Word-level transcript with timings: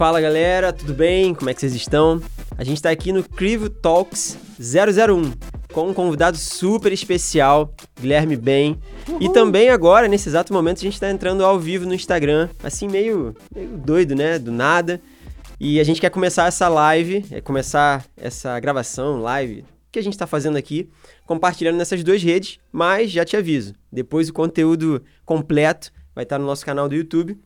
Fala 0.00 0.18
galera, 0.18 0.72
tudo 0.72 0.94
bem? 0.94 1.34
Como 1.34 1.50
é 1.50 1.52
que 1.52 1.60
vocês 1.60 1.74
estão? 1.74 2.22
A 2.56 2.64
gente 2.64 2.78
está 2.78 2.88
aqui 2.88 3.12
no 3.12 3.22
Crivo 3.22 3.68
Talks 3.68 4.38
001 4.58 5.30
com 5.74 5.90
um 5.90 5.92
convidado 5.92 6.38
super 6.38 6.90
especial, 6.90 7.74
Guilherme 8.00 8.34
Ben. 8.34 8.80
E 9.20 9.28
também 9.28 9.68
agora, 9.68 10.08
nesse 10.08 10.26
exato 10.26 10.54
momento, 10.54 10.78
a 10.78 10.80
gente 10.80 10.94
está 10.94 11.10
entrando 11.10 11.44
ao 11.44 11.60
vivo 11.60 11.84
no 11.84 11.92
Instagram, 11.92 12.48
assim 12.62 12.88
meio, 12.88 13.36
meio 13.54 13.76
doido, 13.76 14.14
né? 14.14 14.38
Do 14.38 14.50
nada. 14.50 15.02
E 15.60 15.78
a 15.78 15.84
gente 15.84 16.00
quer 16.00 16.08
começar 16.08 16.46
essa 16.46 16.66
live, 16.66 17.22
é 17.30 17.42
começar 17.42 18.02
essa 18.16 18.58
gravação, 18.58 19.20
live, 19.20 19.66
que 19.92 19.98
a 19.98 20.02
gente 20.02 20.14
está 20.14 20.26
fazendo 20.26 20.56
aqui, 20.56 20.88
compartilhando 21.26 21.76
nessas 21.76 22.02
duas 22.02 22.22
redes, 22.22 22.58
mas 22.72 23.10
já 23.10 23.22
te 23.22 23.36
aviso, 23.36 23.74
depois 23.92 24.30
o 24.30 24.32
conteúdo 24.32 25.04
completo 25.26 25.92
vai 26.14 26.24
estar 26.24 26.38
no 26.38 26.46
nosso 26.46 26.64
canal 26.64 26.88
do 26.88 26.94
YouTube, 26.94 27.38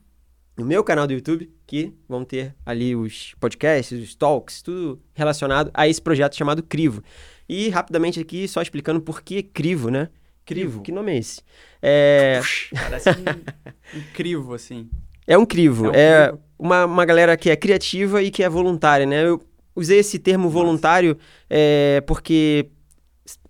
no 0.56 0.64
meu 0.64 0.84
canal 0.84 1.09
do 1.09 1.12
YouTube, 1.12 1.50
que 1.66 1.92
vão 2.09 2.24
ter 2.24 2.54
ali 2.64 2.95
os 2.95 3.34
podcasts, 3.41 4.00
os 4.02 4.14
talks, 4.14 4.62
tudo 4.62 5.00
relacionado 5.14 5.70
a 5.72 5.88
esse 5.88 6.00
projeto 6.00 6.36
chamado 6.36 6.62
Crivo. 6.62 7.02
E 7.48 7.68
rapidamente 7.68 8.20
aqui, 8.20 8.46
só 8.48 8.62
explicando 8.62 9.00
por 9.00 9.22
que 9.22 9.42
Crivo, 9.42 9.91
né? 9.91 10.08
Crivo, 10.45 10.82
que 10.82 10.92
nome 10.92 11.12
é 11.12 11.19
esse? 11.19 11.41
É, 11.80 12.41
Parece 12.72 13.08
um, 13.10 13.98
um 13.98 14.02
crivo, 14.12 14.52
assim. 14.52 14.91
é 15.27 15.38
um 15.38 15.46
crivo, 15.46 15.86
É 15.86 15.88
um 15.88 15.95
é, 15.95 16.28
crivo. 16.28 16.42
uma, 16.58 16.84
uma 16.84 17.05
galera 17.05 17.36
que 17.36 17.48
é 17.48 17.56
criativa 17.56 18.22
e 18.22 18.30
que 18.30 18.42
é 18.42 18.48
voluntária, 18.48 19.06
né? 19.06 19.27
Eu 19.27 19.41
usei 19.74 19.98
esse 19.98 20.19
termo 20.19 20.50
voluntário 20.50 21.16
é, 21.48 22.02
porque 22.06 22.69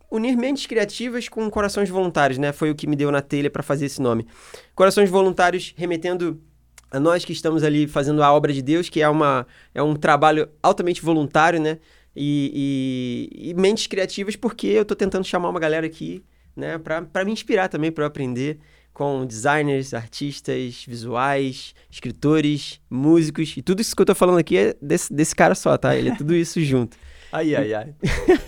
unir 0.09 0.37
mentes 0.37 0.67
criativas 0.67 1.29
com 1.29 1.51
corações 1.51 1.91
voluntários, 1.91 2.39
né? 2.39 2.53
Foi 2.53 2.71
o 2.71 2.75
que 2.75 2.87
me 2.87 2.95
deu 2.95 3.11
na 3.11 3.21
telha 3.21 3.51
para 3.51 3.63
fazer 3.63 3.87
esse 3.87 4.01
nome. 4.01 4.27
Corações 4.75 5.11
voluntários 5.11 5.75
remetendo 5.77 6.41
a 6.91 7.01
nós 7.01 7.25
que 7.25 7.33
estamos 7.33 7.63
ali 7.65 7.87
fazendo 7.87 8.23
a 8.23 8.33
obra 8.33 8.53
de 8.53 8.63
Deus, 8.63 8.89
que 8.89 9.01
é, 9.01 9.09
uma, 9.09 9.47
é 9.75 9.83
um 9.83 9.95
trabalho 9.97 10.49
altamente 10.63 11.03
voluntário, 11.03 11.61
né? 11.61 11.79
E, 12.17 13.29
e- 13.43 13.51
e 13.51 13.55
mentes 13.55 13.87
criativas, 13.87 14.37
porque 14.37 14.67
eu 14.69 14.85
tô 14.85 14.95
tentando 14.95 15.25
chamar 15.27 15.49
uma 15.49 15.59
galera 15.61 15.85
aqui, 15.87 16.23
né? 16.55 16.79
Para 16.79 17.25
me 17.25 17.33
inspirar 17.33 17.69
também, 17.69 17.91
para 17.91 18.05
eu 18.05 18.09
aprender 18.09 18.59
com 18.93 19.27
designers, 19.27 19.93
artistas, 19.93 20.85
visuais, 20.87 21.75
escritores, 21.91 22.81
músicos. 22.89 23.57
E 23.57 23.63
tudo 23.63 23.81
isso 23.81 23.97
que 23.97 24.01
eu 24.03 24.07
tô 24.07 24.15
falando 24.15 24.39
aqui 24.39 24.57
é 24.57 24.77
desse, 24.81 25.13
desse 25.13 25.35
cara 25.35 25.57
só, 25.57 25.77
tá? 25.77 25.97
Ele 25.97 26.11
é 26.11 26.15
tudo 26.15 26.33
isso 26.35 26.61
junto. 26.63 26.97
Ai, 27.33 27.57
ai, 27.57 27.75
ai. 27.75 27.95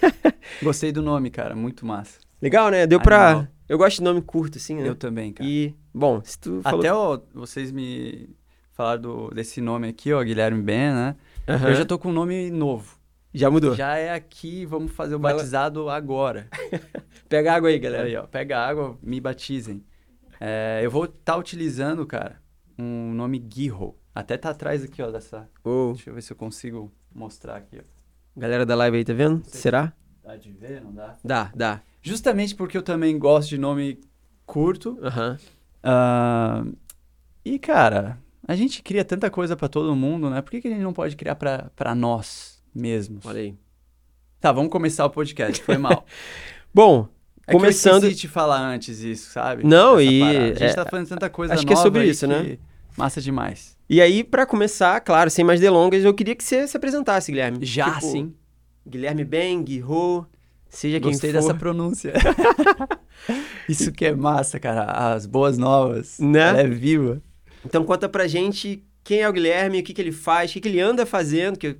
Gostei 0.62 0.92
do 0.92 1.02
nome, 1.02 1.30
cara. 1.30 1.56
Muito 1.56 1.84
massa. 1.84 2.20
Legal, 2.40 2.70
né? 2.70 2.86
Deu 2.86 3.00
pra. 3.00 3.48
Eu 3.68 3.76
gosto 3.78 3.98
de 3.98 4.02
nome 4.04 4.22
curto, 4.22 4.58
assim, 4.58 4.76
né? 4.76 4.88
Eu 4.88 4.94
também, 4.94 5.32
cara. 5.32 5.48
E, 5.48 5.74
bom, 5.92 6.20
se 6.24 6.38
tu 6.38 6.60
falou... 6.62 6.80
Até 6.80 6.92
ó, 6.92 7.20
vocês 7.34 7.72
me 7.72 8.28
falaram 8.72 9.02
do- 9.02 9.30
desse 9.30 9.60
nome 9.60 9.88
aqui, 9.88 10.12
ó, 10.12 10.22
Guilherme 10.22 10.62
Ben, 10.62 10.92
né? 10.92 11.16
Aham. 11.48 11.68
Eu 11.70 11.74
já 11.74 11.84
tô 11.84 11.98
com 11.98 12.10
um 12.10 12.12
nome 12.12 12.50
novo. 12.50 12.96
Já 13.34 13.50
mudou. 13.50 13.74
Já 13.74 13.96
é 13.96 14.14
aqui, 14.14 14.64
vamos 14.64 14.92
fazer 14.92 15.14
o 15.14 15.18
batizado 15.18 15.90
agora. 15.90 16.48
Pega 17.28 17.52
água 17.54 17.68
aí, 17.68 17.78
galera. 17.78 18.04
Aí, 18.04 18.16
ó, 18.16 18.22
pega 18.26 18.58
água, 18.58 18.96
me 19.02 19.20
batizem. 19.20 19.84
É, 20.40 20.80
eu 20.82 20.90
vou 20.90 21.04
estar 21.06 21.36
utilizando, 21.36 22.06
cara, 22.06 22.40
um 22.78 23.12
nome 23.12 23.38
Guirro. 23.38 23.98
Até 24.14 24.36
tá 24.38 24.50
atrás 24.50 24.82
aqui, 24.84 25.02
ó, 25.02 25.10
dessa... 25.10 25.48
Ô, 25.62 25.92
Deixa 25.92 26.08
eu 26.08 26.14
ver 26.14 26.22
se 26.22 26.32
eu 26.32 26.36
consigo 26.36 26.90
mostrar 27.14 27.56
aqui, 27.56 27.78
ó. 27.78 28.40
galera 28.40 28.64
da 28.64 28.74
live 28.74 28.96
aí, 28.98 29.04
tá 29.04 29.12
vendo? 29.12 29.42
Será? 29.44 29.92
Dá 30.24 30.36
de 30.36 30.50
ver, 30.52 30.80
não 30.82 30.92
dá? 30.94 31.16
Dá, 31.22 31.52
dá. 31.54 31.82
Justamente 32.06 32.54
porque 32.54 32.76
eu 32.78 32.82
também 32.82 33.18
gosto 33.18 33.48
de 33.48 33.58
nome 33.58 33.98
curto. 34.46 34.96
Aham. 35.02 35.36
Ah, 35.82 36.64
e, 37.44 37.58
cara, 37.58 38.18
a 38.46 38.54
gente 38.54 38.82
cria 38.82 39.04
tanta 39.04 39.28
coisa 39.30 39.56
pra 39.56 39.68
todo 39.68 39.94
mundo, 39.96 40.30
né? 40.30 40.40
Por 40.40 40.50
que, 40.52 40.60
que 40.60 40.68
a 40.68 40.70
gente 40.70 40.82
não 40.82 40.92
pode 40.92 41.16
criar 41.16 41.34
pra 41.34 41.70
pra 41.74 41.94
nós 41.94 42.62
mesmos? 42.74 43.26
Olha 43.26 43.40
aí. 43.40 43.54
Tá, 44.40 44.52
vamos 44.52 44.70
começar 44.70 45.04
o 45.04 45.10
podcast. 45.10 45.62
Foi 45.64 45.78
mal. 45.78 46.04
Bom, 46.72 47.08
É 47.46 47.52
que 47.52 47.58
começando... 47.58 48.04
eu 48.04 48.10
esqueci 48.10 48.20
de 48.22 48.28
falar 48.28 48.60
antes 48.60 49.00
isso, 49.00 49.30
sabe? 49.32 49.64
Não, 49.64 49.96
Dessa 49.96 50.10
e- 50.12 50.20
parada. 50.20 50.38
A 50.38 50.48
gente 50.48 50.62
é, 50.64 50.74
tá 50.74 50.86
fazendo 50.86 51.08
tanta 51.08 51.30
coisa 51.30 51.54
acho 51.54 51.66
que 51.66 51.72
é 51.72 51.76
sobre 51.76 52.04
isso, 52.04 52.26
né? 52.26 52.42
que 52.44 52.58
Massa 52.96 53.20
demais. 53.20 53.76
E 53.88 54.00
aí, 54.00 54.22
pra 54.24 54.46
começar, 54.46 55.00
claro, 55.00 55.28
sem 55.30 55.44
mais 55.44 55.60
delongas, 55.60 56.04
eu 56.04 56.14
queria 56.14 56.34
que 56.36 56.42
você 56.44 56.66
se 56.68 56.76
apresentasse, 56.76 57.30
Guilherme. 57.32 57.58
Já, 57.64 57.94
Tipo, 57.94 58.00
sim. 58.06 58.34
Guilherme 58.88 59.24
Ben, 59.24 59.62
Guirro, 59.62 60.26
seja 60.68 60.98
Gostei 60.98 61.30
quem 61.30 61.40
for. 61.40 61.46
dessa 61.48 61.58
pronúncia. 61.58 62.12
isso 63.68 63.92
que 63.92 64.06
é 64.06 64.14
massa, 64.14 64.58
cara. 64.60 64.84
As 65.14 65.26
boas 65.26 65.58
novas. 65.58 66.18
Né? 66.18 66.48
Ela 66.48 66.60
é 66.60 66.68
viva. 66.68 67.22
Então 67.64 67.84
conta 67.84 68.08
pra 68.08 68.26
gente 68.26 68.84
quem 69.02 69.20
é 69.20 69.28
o 69.28 69.32
Guilherme, 69.32 69.80
o 69.80 69.82
que, 69.82 69.94
que 69.94 70.00
ele 70.00 70.12
faz, 70.12 70.50
o 70.50 70.54
que, 70.54 70.60
que 70.60 70.68
ele 70.68 70.80
anda 70.80 71.06
fazendo, 71.06 71.58
que 71.58 71.66
eu 71.68 71.76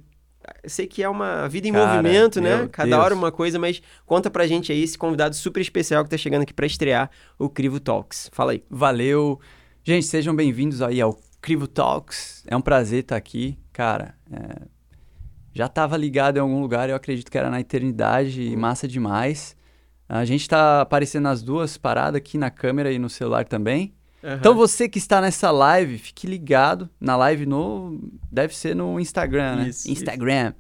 sei 0.67 0.87
que 0.87 1.03
é 1.03 1.09
uma 1.09 1.49
vida 1.49 1.69
em 1.69 1.73
Cara, 1.73 1.97
movimento, 1.97 2.41
né? 2.41 2.69
Cada 2.71 2.91
Deus. 2.91 3.03
hora 3.03 3.15
uma 3.15 3.33
coisa, 3.33 3.59
mas 3.59 3.83
conta 4.05 4.31
pra 4.31 4.47
gente 4.47 4.71
aí 4.71 4.83
esse 4.83 4.97
convidado 4.97 5.35
super 5.35 5.61
especial 5.61 6.05
que 6.05 6.11
tá 6.11 6.17
chegando 6.17 6.43
aqui 6.43 6.55
pra 6.55 6.67
estrear 6.67 7.11
o 7.39 7.49
Crivo 7.49 7.81
Talks. 7.81 8.31
Fala 8.33 8.53
aí. 8.53 8.63
Valeu. 8.71 9.41
Gente, 9.83 10.07
sejam 10.07 10.35
bem-vindos 10.35 10.83
aí 10.83 11.01
ao 11.01 11.19
Crivo 11.41 11.67
Talks. 11.67 12.45
É 12.47 12.57
um 12.57 12.61
prazer 12.61 13.01
estar 13.01 13.17
aqui. 13.17 13.59
Cara, 13.73 14.15
é, 14.31 14.63
já 15.56 15.65
estava 15.65 15.97
ligado 15.97 16.37
em 16.37 16.41
algum 16.41 16.61
lugar, 16.61 16.91
eu 16.91 16.94
acredito 16.94 17.31
que 17.31 17.39
era 17.39 17.49
na 17.49 17.59
eternidade, 17.59 18.43
e 18.43 18.55
massa 18.55 18.87
demais. 18.87 19.56
A 20.06 20.22
gente 20.27 20.47
tá 20.47 20.83
aparecendo 20.83 21.22
nas 21.22 21.43
duas 21.43 21.78
paradas 21.78 22.19
aqui 22.19 22.37
na 22.37 22.50
câmera 22.50 22.93
e 22.93 22.99
no 22.99 23.09
celular 23.09 23.47
também. 23.47 23.95
Então 24.22 24.55
você 24.55 24.87
que 24.87 24.99
está 24.99 25.19
nessa 25.19 25.50
live, 25.50 25.97
fique 25.97 26.27
ligado 26.27 26.91
na 27.00 27.16
live 27.16 27.47
no. 27.47 27.99
Deve 28.31 28.55
ser 28.55 28.77
no 28.77 29.00
Instagram, 29.00 29.56
né? 29.56 29.69
Isso, 29.69 29.91
Instagram. 29.91 30.53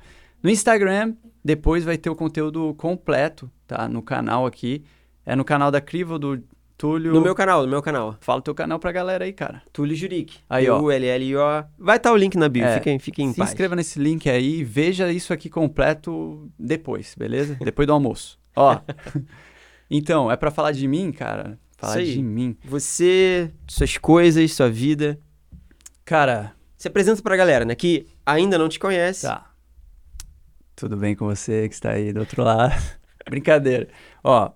No 0.42 0.48
Instagram, 0.48 1.14
depois 1.44 1.84
vai 1.84 1.98
ter 1.98 2.08
o 2.08 2.16
conteúdo 2.16 2.72
completo, 2.78 3.50
tá? 3.66 3.86
No 3.88 4.00
canal 4.00 4.46
aqui. 4.46 4.82
É 5.26 5.36
no 5.36 5.44
canal 5.44 5.70
da 5.70 5.80
Crivo, 5.80 6.18
do 6.18 6.42
Túlio. 6.76 7.12
No 7.12 7.20
meu 7.22 7.34
canal, 7.34 7.62
no 7.62 7.68
meu 7.68 7.80
canal. 7.80 8.16
Fala 8.20 8.40
o 8.40 8.42
teu 8.42 8.54
canal 8.54 8.78
pra 8.78 8.92
galera 8.92 9.24
aí, 9.24 9.32
cara. 9.32 9.62
Túlio 9.72 9.96
Juric. 9.96 10.38
Aí, 10.48 10.68
ó. 10.68 10.78
U-L-L-I-O. 10.80 11.64
Vai 11.78 11.96
estar 11.96 12.12
o 12.12 12.16
link 12.16 12.36
na 12.36 12.48
bio, 12.50 12.64
É, 12.64 12.74
fiquem, 12.74 12.98
fiquem 12.98 13.26
em 13.28 13.32
Se 13.32 13.38
paz. 13.38 13.50
inscreva 13.50 13.74
nesse 13.74 13.98
link 13.98 14.28
aí 14.28 14.56
e 14.60 14.64
veja 14.64 15.10
isso 15.10 15.32
aqui 15.32 15.48
completo 15.48 16.50
depois, 16.58 17.14
beleza? 17.16 17.54
depois 17.64 17.86
do 17.86 17.94
almoço. 17.94 18.38
Ó. 18.54 18.78
então, 19.90 20.30
é 20.30 20.36
pra 20.36 20.50
falar 20.50 20.72
de 20.72 20.86
mim, 20.86 21.10
cara? 21.12 21.58
Falar 21.78 22.02
de 22.02 22.22
mim. 22.22 22.56
Você, 22.64 23.50
suas 23.66 23.96
coisas, 23.96 24.52
sua 24.52 24.68
vida. 24.68 25.18
Cara, 26.04 26.52
Se 26.76 26.88
apresenta 26.88 27.22
pra 27.22 27.36
galera, 27.36 27.64
né? 27.64 27.74
Que 27.74 28.06
ainda 28.24 28.58
não 28.58 28.68
te 28.68 28.78
conhece. 28.78 29.26
Tá. 29.26 29.50
Tudo 30.74 30.94
bem 30.96 31.16
com 31.16 31.24
você 31.24 31.66
que 31.68 31.74
está 31.74 31.92
aí 31.92 32.12
do 32.12 32.20
outro 32.20 32.42
lado? 32.44 32.74
Brincadeira. 33.28 33.88
Ó, 34.22 34.50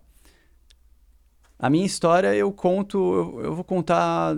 a 1.61 1.69
minha 1.71 1.85
história 1.87 2.35
eu 2.35 2.51
conto, 2.53 2.99
eu, 2.99 3.45
eu 3.45 3.55
vou 3.55 3.65
contar 3.65 4.37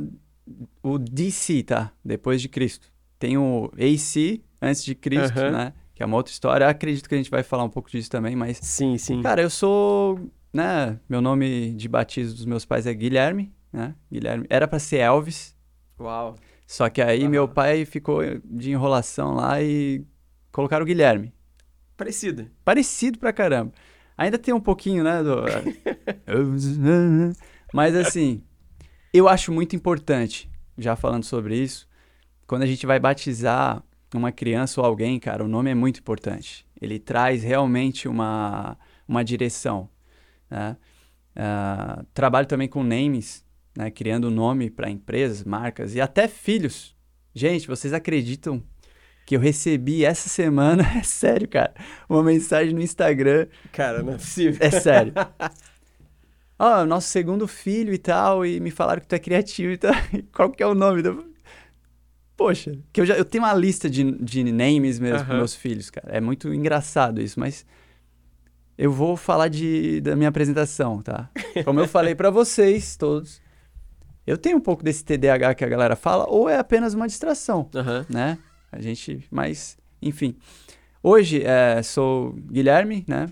o 0.82 0.98
DC, 0.98 1.62
tá? 1.62 1.92
Depois 2.04 2.40
de 2.42 2.48
Cristo. 2.48 2.92
Tem 3.18 3.38
o 3.38 3.70
AC 3.76 4.42
antes 4.60 4.84
de 4.84 4.94
Cristo, 4.94 5.38
Aham. 5.38 5.50
né? 5.50 5.72
Que 5.94 6.02
é 6.02 6.06
uma 6.06 6.16
outra 6.16 6.32
história. 6.32 6.68
Acredito 6.68 7.08
que 7.08 7.14
a 7.14 7.18
gente 7.18 7.30
vai 7.30 7.42
falar 7.42 7.64
um 7.64 7.68
pouco 7.70 7.90
disso 7.90 8.10
também, 8.10 8.34
mas 8.34 8.58
Sim, 8.58 8.98
sim. 8.98 9.22
Cara, 9.22 9.40
eu 9.42 9.50
sou, 9.50 10.18
né, 10.52 10.98
meu 11.08 11.20
nome 11.20 11.72
de 11.74 11.88
batismo 11.88 12.34
dos 12.34 12.44
meus 12.44 12.64
pais 12.64 12.86
é 12.86 12.92
Guilherme, 12.94 13.52
né? 13.72 13.94
Guilherme. 14.10 14.46
Era 14.50 14.66
pra 14.66 14.78
ser 14.78 14.96
Elvis, 14.98 15.54
Uau. 16.00 16.34
só 16.66 16.88
que 16.90 17.00
aí 17.00 17.20
Uau. 17.22 17.30
meu 17.30 17.46
pai 17.48 17.84
ficou 17.84 18.20
de 18.44 18.72
enrolação 18.72 19.34
lá 19.34 19.62
e 19.62 20.04
colocaram 20.50 20.82
o 20.82 20.86
Guilherme. 20.86 21.32
Parecido. 21.96 22.48
Parecido 22.64 23.18
pra 23.18 23.32
caramba. 23.32 23.72
Ainda 24.16 24.38
tem 24.38 24.54
um 24.54 24.60
pouquinho, 24.60 25.02
né, 25.02 25.22
do... 25.22 25.42
Mas 27.72 27.96
assim, 27.96 28.42
eu 29.12 29.28
acho 29.28 29.52
muito 29.52 29.74
importante, 29.74 30.50
já 30.76 30.96
falando 30.96 31.24
sobre 31.24 31.56
isso, 31.56 31.88
quando 32.46 32.62
a 32.62 32.66
gente 32.66 32.86
vai 32.86 32.98
batizar 32.98 33.82
uma 34.14 34.30
criança 34.30 34.80
ou 34.80 34.86
alguém, 34.86 35.18
cara, 35.18 35.44
o 35.44 35.48
nome 35.48 35.70
é 35.70 35.74
muito 35.74 36.00
importante. 36.00 36.66
Ele 36.80 36.98
traz 36.98 37.42
realmente 37.42 38.08
uma, 38.08 38.76
uma 39.08 39.24
direção, 39.24 39.88
né? 40.50 40.76
Ah, 41.34 42.04
trabalho 42.12 42.46
também 42.46 42.68
com 42.68 42.82
names, 42.82 43.44
né? 43.76 43.90
Criando 43.90 44.30
nome 44.30 44.68
para 44.68 44.90
empresas, 44.90 45.44
marcas 45.44 45.94
e 45.94 46.00
até 46.00 46.28
filhos. 46.28 46.94
Gente, 47.34 47.66
vocês 47.66 47.94
acreditam 47.94 48.62
que 49.26 49.36
eu 49.36 49.40
recebi 49.40 50.04
essa 50.04 50.28
semana, 50.28 50.82
é 50.98 51.02
sério, 51.02 51.48
cara, 51.48 51.72
uma 52.08 52.22
mensagem 52.22 52.74
no 52.74 52.80
Instagram 52.80 53.46
Cara, 53.72 54.02
não 54.02 54.12
é 54.14 54.16
possível. 54.16 54.58
é 54.60 54.70
sério. 54.70 55.12
Ó, 56.58 56.84
nosso 56.84 57.08
segundo 57.08 57.48
filho 57.48 57.92
e 57.92 57.98
tal, 57.98 58.46
e 58.46 58.60
me 58.60 58.70
falaram 58.70 59.00
que 59.00 59.06
tu 59.08 59.14
é 59.14 59.18
criativo 59.18 59.72
e 59.72 59.78
tal. 59.78 59.92
Qual 60.32 60.50
que 60.50 60.62
é 60.62 60.66
o 60.66 60.74
nome? 60.74 61.02
do- 61.02 61.32
Poxa, 62.36 62.72
que 62.92 63.00
eu 63.00 63.06
já 63.06 63.14
eu 63.16 63.24
tenho 63.24 63.44
uma 63.44 63.52
lista 63.54 63.88
de, 63.90 64.12
de 64.12 64.44
names 64.44 64.98
mesmo 64.98 65.18
para 65.24 65.28
Aham. 65.34 65.38
meus 65.38 65.54
filhos, 65.54 65.90
cara. 65.90 66.08
É 66.16 66.20
muito 66.20 66.52
engraçado 66.52 67.20
isso, 67.20 67.38
mas 67.38 67.64
eu 68.78 68.90
vou 68.92 69.16
falar 69.16 69.48
de, 69.48 70.00
da 70.00 70.16
minha 70.16 70.28
apresentação, 70.28 71.02
tá? 71.02 71.28
Como 71.64 71.78
eu 71.78 71.86
falei 71.86 72.14
para 72.14 72.30
vocês 72.30 72.96
todos, 72.96 73.40
eu 74.26 74.38
tenho 74.38 74.56
um 74.56 74.60
pouco 74.60 74.82
desse 74.82 75.04
TDAH 75.04 75.54
que 75.54 75.64
a 75.64 75.68
galera 75.68 75.94
fala, 75.94 76.26
ou 76.28 76.48
é 76.48 76.56
apenas 76.58 76.94
uma 76.94 77.06
distração 77.06 77.68
né? 78.08 78.38
A 78.72 78.80
gente, 78.80 79.24
mas, 79.30 79.76
enfim. 80.00 80.34
Hoje 81.02 81.42
é, 81.44 81.82
sou 81.82 82.32
Guilherme, 82.32 83.04
né? 83.06 83.28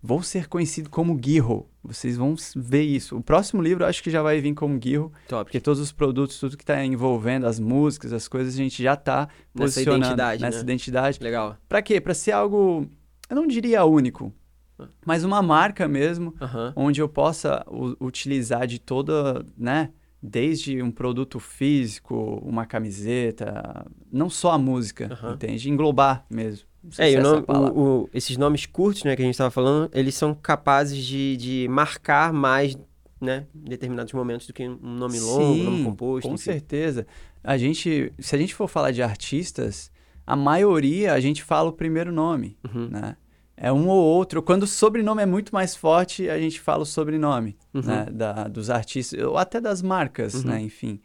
Vou 0.00 0.22
ser 0.22 0.46
conhecido 0.48 0.88
como 0.88 1.14
Guirro. 1.14 1.68
Vocês 1.82 2.16
vão 2.16 2.34
ver 2.56 2.82
isso. 2.82 3.16
O 3.16 3.22
próximo 3.22 3.60
livro 3.60 3.84
acho 3.84 4.02
que 4.02 4.10
já 4.10 4.22
vai 4.22 4.40
vir 4.40 4.54
como 4.54 4.78
Guirro. 4.78 5.12
Top. 5.28 5.44
Porque 5.44 5.60
todos 5.60 5.80
os 5.80 5.90
produtos, 5.92 6.38
tudo 6.38 6.56
que 6.56 6.62
está 6.62 6.82
envolvendo, 6.84 7.46
as 7.46 7.58
músicas, 7.58 8.12
as 8.12 8.28
coisas, 8.28 8.54
a 8.54 8.56
gente 8.56 8.80
já 8.82 8.94
está 8.94 9.28
Nessa 9.54 9.74
posicionando 9.74 10.04
identidade, 10.04 10.42
nessa 10.42 10.56
né? 10.58 10.62
identidade. 10.62 11.18
Legal. 11.20 11.56
Pra 11.68 11.82
quê? 11.82 12.00
Pra 12.00 12.14
ser 12.14 12.32
algo, 12.32 12.86
eu 13.28 13.34
não 13.36 13.46
diria 13.46 13.84
único, 13.84 14.32
Ah. 14.78 14.86
mas 15.04 15.24
uma 15.24 15.42
marca 15.42 15.88
mesmo, 15.88 16.32
onde 16.76 17.00
eu 17.02 17.08
possa 17.08 17.64
utilizar 18.00 18.66
de 18.68 18.78
toda, 18.78 19.44
né? 19.56 19.90
Desde 20.20 20.82
um 20.82 20.90
produto 20.90 21.38
físico, 21.38 22.14
uma 22.44 22.66
camiseta, 22.66 23.86
não 24.10 24.28
só 24.28 24.52
a 24.52 24.58
música, 24.58 25.08
Aham. 25.12 25.34
entende? 25.34 25.70
Englobar 25.70 26.26
mesmo. 26.28 26.66
É, 26.98 27.12
essa 27.12 27.20
nome- 27.22 27.44
o- 27.48 28.02
o- 28.04 28.10
esses 28.14 28.36
nomes 28.36 28.66
curtos, 28.66 29.04
né, 29.04 29.14
que 29.14 29.22
a 29.22 29.24
gente 29.24 29.34
estava 29.34 29.50
falando, 29.50 29.90
eles 29.94 30.14
são 30.14 30.34
capazes 30.34 31.04
de, 31.04 31.36
de 31.36 31.68
marcar 31.68 32.32
mais, 32.32 32.76
né, 33.20 33.46
determinados 33.54 34.12
momentos 34.12 34.46
do 34.46 34.52
que 34.52 34.66
um 34.68 34.76
nome 34.80 35.20
longo, 35.20 35.52
um 35.60 35.64
nome 35.64 35.76
Sim, 35.78 35.84
composto, 35.84 36.28
Com 36.28 36.34
enfim. 36.34 36.44
certeza. 36.44 37.06
A 37.44 37.56
gente, 37.56 38.12
se 38.18 38.34
a 38.34 38.38
gente 38.38 38.54
for 38.54 38.68
falar 38.68 38.90
de 38.90 39.02
artistas, 39.02 39.90
a 40.26 40.34
maioria 40.34 41.12
a 41.12 41.20
gente 41.20 41.42
fala 41.44 41.68
o 41.68 41.72
primeiro 41.72 42.10
nome, 42.12 42.56
Uhum, 42.64 42.88
né? 42.88 43.16
É 43.60 43.72
um 43.72 43.88
ou 43.88 44.02
outro. 44.02 44.42
Quando 44.42 44.62
o 44.62 44.66
sobrenome 44.66 45.22
é 45.22 45.26
muito 45.26 45.52
mais 45.52 45.74
forte, 45.74 46.28
a 46.30 46.38
gente 46.38 46.60
fala 46.60 46.82
o 46.82 46.86
sobrenome, 46.86 47.56
uhum. 47.74 47.82
né? 47.82 48.06
Da, 48.10 48.44
dos 48.48 48.70
artistas, 48.70 49.20
ou 49.22 49.36
até 49.36 49.60
das 49.60 49.82
marcas, 49.82 50.34
Uhum. 50.34 50.50
né? 50.50 50.60
Enfim. 50.60 51.00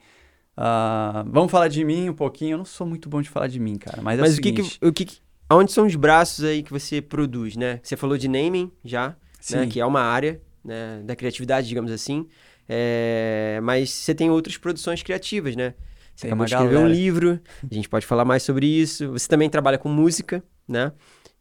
Ah, 0.56 1.26
vamos 1.28 1.52
falar 1.52 1.68
de 1.68 1.84
mim 1.84 2.10
um 2.10 2.14
pouquinho. 2.14 2.54
Eu 2.54 2.58
não 2.60 2.66
sou 2.66 2.86
muito 2.86 3.10
bom 3.10 3.22
de 3.22 3.30
falar 3.30 3.48
de 3.48 3.60
mim, 3.60 3.76
cara. 3.78 4.02
Mas, 4.02 4.20
é 4.20 4.22
Mas 4.22 4.36
o 4.36 4.38
o 4.38 4.42
que, 4.42 4.50
seguinte, 4.50 4.80
que, 4.80 4.88
o 4.88 4.94
que 4.94 5.06
que- 5.06 5.18
aonde 5.50 5.72
são 5.72 5.86
os 5.88 5.96
braços 5.96 6.46
aí 6.46 6.62
que 6.62 6.72
você 6.72 7.02
produz, 7.02 7.56
né? 7.56 7.80
Você 7.82 7.96
falou 7.98 8.18
de 8.18 8.28
naming 8.28 8.72
já, 8.86 9.16
né, 9.52 9.68
que 9.68 9.80
é 9.80 9.86
uma 9.86 10.02
área 10.02 10.40
né, 10.64 11.02
da 11.04 11.16
criatividade, 11.16 11.68
digamos 11.68 11.92
assim. 11.92 12.28
É, 12.70 13.60
mas 13.64 13.90
você 13.90 14.14
tem 14.16 14.30
outras 14.30 14.56
produções 14.58 15.02
criativas, 15.04 15.56
né? 15.56 15.74
Você 16.16 16.22
Tem 16.24 16.30
acabou 16.30 16.46
de 16.46 16.54
escrever 16.54 16.76
um 16.78 16.82
galera. 16.82 16.94
livro, 16.96 17.40
a 17.70 17.74
gente 17.74 17.90
pode 17.90 18.06
falar 18.06 18.24
mais 18.24 18.44
sobre 18.44 18.68
isso. 18.68 19.12
Você 19.12 19.28
também 19.28 19.50
trabalha 19.50 19.78
com 19.80 19.90
música, 19.90 20.44
né? 20.68 20.92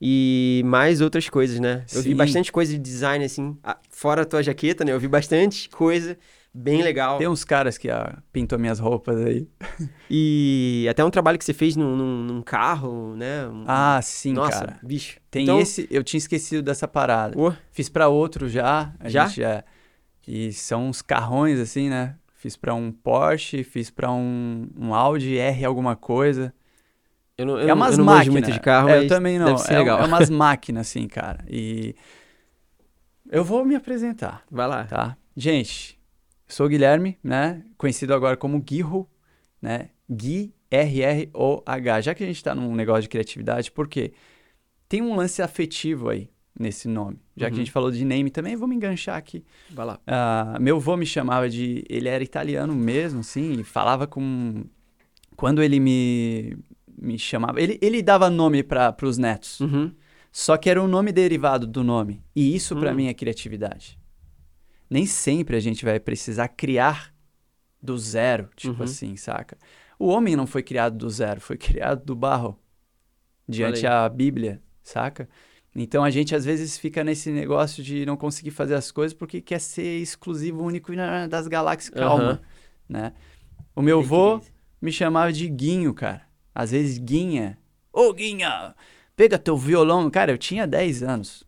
E 0.05 0.63
mais 0.67 1.01
outras 1.01 1.29
coisas, 1.29 1.61
né? 1.61 1.85
Eu 1.95 2.03
vi 2.03 2.11
Sim. 2.11 2.17
bastante 2.17 2.51
coisa 2.51 2.73
de 2.73 2.79
design, 2.81 3.25
assim, 3.25 3.57
fora 3.89 4.23
a 4.23 4.25
tua 4.25 4.43
jaqueta, 4.43 4.85
né? 4.85 4.91
Eu 4.93 4.99
vi 4.99 5.07
bastante 5.07 5.69
coisa 5.69 6.19
bem 6.53 6.83
legal. 6.83 7.19
tem 7.19 7.29
uns 7.29 7.45
caras 7.45 7.79
que 7.79 7.89
ah, 7.89 8.19
pintam 8.33 8.59
minhas 8.59 8.79
roupas 8.81 9.21
aí. 9.25 9.47
E 10.11 10.87
até 10.91 11.03
um 11.05 11.09
trabalho 11.11 11.39
que 11.39 11.45
você 11.45 11.55
fez 11.55 11.75
num, 11.77 11.97
num- 11.97 12.23
num 12.25 12.43
carro, 12.43 13.15
né? 13.17 13.47
Um- 13.47 13.65
Ah, 13.67 14.01
sim, 14.03 14.33
Nossa, 14.35 14.59
cara. 14.67 14.81
bicho. 14.83 15.19
Tem 15.31 15.45
Então, 15.45 15.59
esse, 15.61 15.87
eu 15.91 16.03
tinha 16.05 16.19
esquecido 16.19 16.63
dessa 16.63 16.87
parada. 16.89 17.39
Ô, 17.41 17.53
Fiz 17.71 17.89
pra 17.89 18.09
outro 18.09 18.49
já. 18.49 18.93
A 19.01 19.09
Já? 19.09 19.27
Gente 19.27 19.41
já. 19.41 19.65
E 20.29 20.53
são 20.53 20.89
uns 20.89 21.01
carrões 21.01 21.59
assim, 21.59 21.89
né? 21.89 22.17
Fiz 22.35 22.57
pra 22.57 22.75
um 22.75 22.91
Porsche, 22.93 23.63
fiz 23.65 23.89
pra 23.89 24.11
um, 24.13 24.69
um 24.77 24.93
Audi 24.95 25.39
R 25.39 25.65
alguma 25.65 25.95
coisa. 25.97 26.53
Eu 27.43 27.47
não, 27.47 27.59
eu 27.61 27.69
é 27.69 27.73
umas 27.75 27.93
eu 27.93 27.99
não 27.99 28.05
manjo 28.05 28.17
máquinas. 28.19 28.33
muito 28.49 28.53
de 28.53 28.61
carro, 28.61 28.89
É, 28.89 28.99
eu 29.05 29.09
também 29.09 29.39
não. 29.39 29.57
é, 29.69 29.79
legal. 29.79 30.01
é 30.01 30.05
umas 30.07 30.29
máquinas 30.31 30.87
assim, 30.89 31.07
cara. 31.09 31.45
E 31.49 31.95
eu 33.31 33.45
vou 33.45 33.65
me 33.65 33.75
apresentar, 33.75 34.43
Vai 34.51 34.67
lá. 34.69 34.85
tá? 34.85 35.17
Gente, 35.37 35.99
sou 36.49 36.67
o 36.67 36.69
Guilherme, 36.69 37.19
né? 37.23 37.63
Conhecido 37.79 38.13
agora 38.15 38.37
como 38.37 38.61
Guirro, 38.61 39.09
né? 39.61 39.89
Gui 40.11 40.55
R-R-O-H. 40.71 42.01
Já 42.03 42.15
que 42.15 42.23
a 42.25 42.27
gente 42.27 42.43
tá 42.43 42.55
num 42.55 42.75
negócio 42.75 43.03
de 43.03 43.09
criatividade, 43.09 43.71
por 43.71 43.89
quê? 43.89 44.13
Tem 44.89 45.01
um 45.03 45.15
lance 45.17 45.41
afetivo 45.43 46.11
aí 46.11 46.29
nesse 46.59 46.87
nome. 46.87 47.19
Já 47.37 47.47
que 47.47 47.53
Uhum. 47.55 47.57
a 47.57 47.65
gente 47.65 47.73
falou 47.73 47.91
de 47.91 48.05
name 48.05 48.31
também, 48.31 48.57
vou 48.57 48.69
me 48.69 48.77
enganchar 48.77 49.17
aqui. 49.17 49.43
Vai 49.71 49.87
lá. 49.87 49.99
Ah, 50.07 50.59
meu 50.61 50.77
avô 50.77 50.97
me 50.97 51.07
chamava 51.07 51.49
de. 51.49 51.83
Ele 51.89 52.09
era 52.09 52.23
italiano 52.23 52.75
mesmo, 52.75 53.21
assim, 53.21 53.53
e 53.61 53.65
falava 53.65 54.07
com. 54.07 54.65
Quando 55.35 55.63
ele 55.63 55.81
me, 55.81 56.57
me 57.03 57.19
chamava. 57.19 57.61
Ele, 57.61 57.79
ele 57.83 58.01
dava 58.03 58.31
nome 58.31 58.63
para 58.63 58.95
os 59.03 59.19
netos. 59.19 59.61
Uhum. 59.61 59.93
Só 60.31 60.57
que 60.57 60.71
era 60.71 60.83
um 60.83 60.89
nome 60.89 61.13
derivado 61.13 61.67
do 61.67 61.83
nome. 61.85 62.23
E 62.35 62.55
isso, 62.55 62.75
pra 62.77 62.93
Hum. 62.93 62.95
mim, 62.95 63.07
é 63.09 63.15
criatividade. 63.15 63.99
Nem 64.89 65.05
sempre 65.07 65.57
a 65.57 65.61
gente 65.61 65.85
vai 65.85 65.99
precisar 65.99 66.49
criar 66.49 67.13
do 67.83 67.99
zero, 67.99 68.49
tipo 68.57 68.79
Uhum. 68.79 68.85
assim, 68.85 69.17
saca? 69.17 69.59
O 69.99 70.07
homem 70.07 70.37
não 70.37 70.47
foi 70.47 70.63
criado 70.63 70.97
do 70.97 71.11
zero, 71.11 71.41
foi 71.41 71.57
criado 71.59 72.05
do 72.05 72.15
barro. 72.15 72.59
Diante 73.49 73.85
Olha 73.87 74.05
a 74.05 74.09
Bíblia, 74.09 74.63
saca? 74.83 75.29
Então 75.75 76.05
a 76.05 76.11
gente 76.11 76.35
às 76.35 76.45
vezes 76.45 76.79
fica 76.79 77.03
nesse 77.03 77.31
negócio 77.31 77.83
de 77.83 78.07
não 78.07 78.17
conseguir 78.17 78.51
fazer 78.51 78.75
as 78.75 78.91
coisas 78.91 79.15
porque 79.15 79.41
quer 79.41 79.59
ser 79.59 80.01
exclusivo, 80.01 80.63
único 80.63 80.93
das 81.29 81.49
galáxias. 81.49 81.93
Calma, 81.95 82.41
né? 82.89 83.13
O 83.75 83.83
meu 83.83 84.01
avô 84.01 84.41
me 84.81 84.93
chamava 84.93 85.33
de 85.33 85.49
Guinho, 85.49 85.93
cara. 85.95 86.23
Às 86.55 86.71
vezes 86.71 86.99
Guinha. 86.99 87.59
Ô, 87.93 88.13
Guinha, 88.13 88.75
pega 89.17 89.39
teu 89.39 89.57
violão. 89.57 90.11
Cara, 90.11 90.33
eu 90.33 90.39
tinha 90.39 90.67
10 90.67 91.03
anos. 91.03 91.45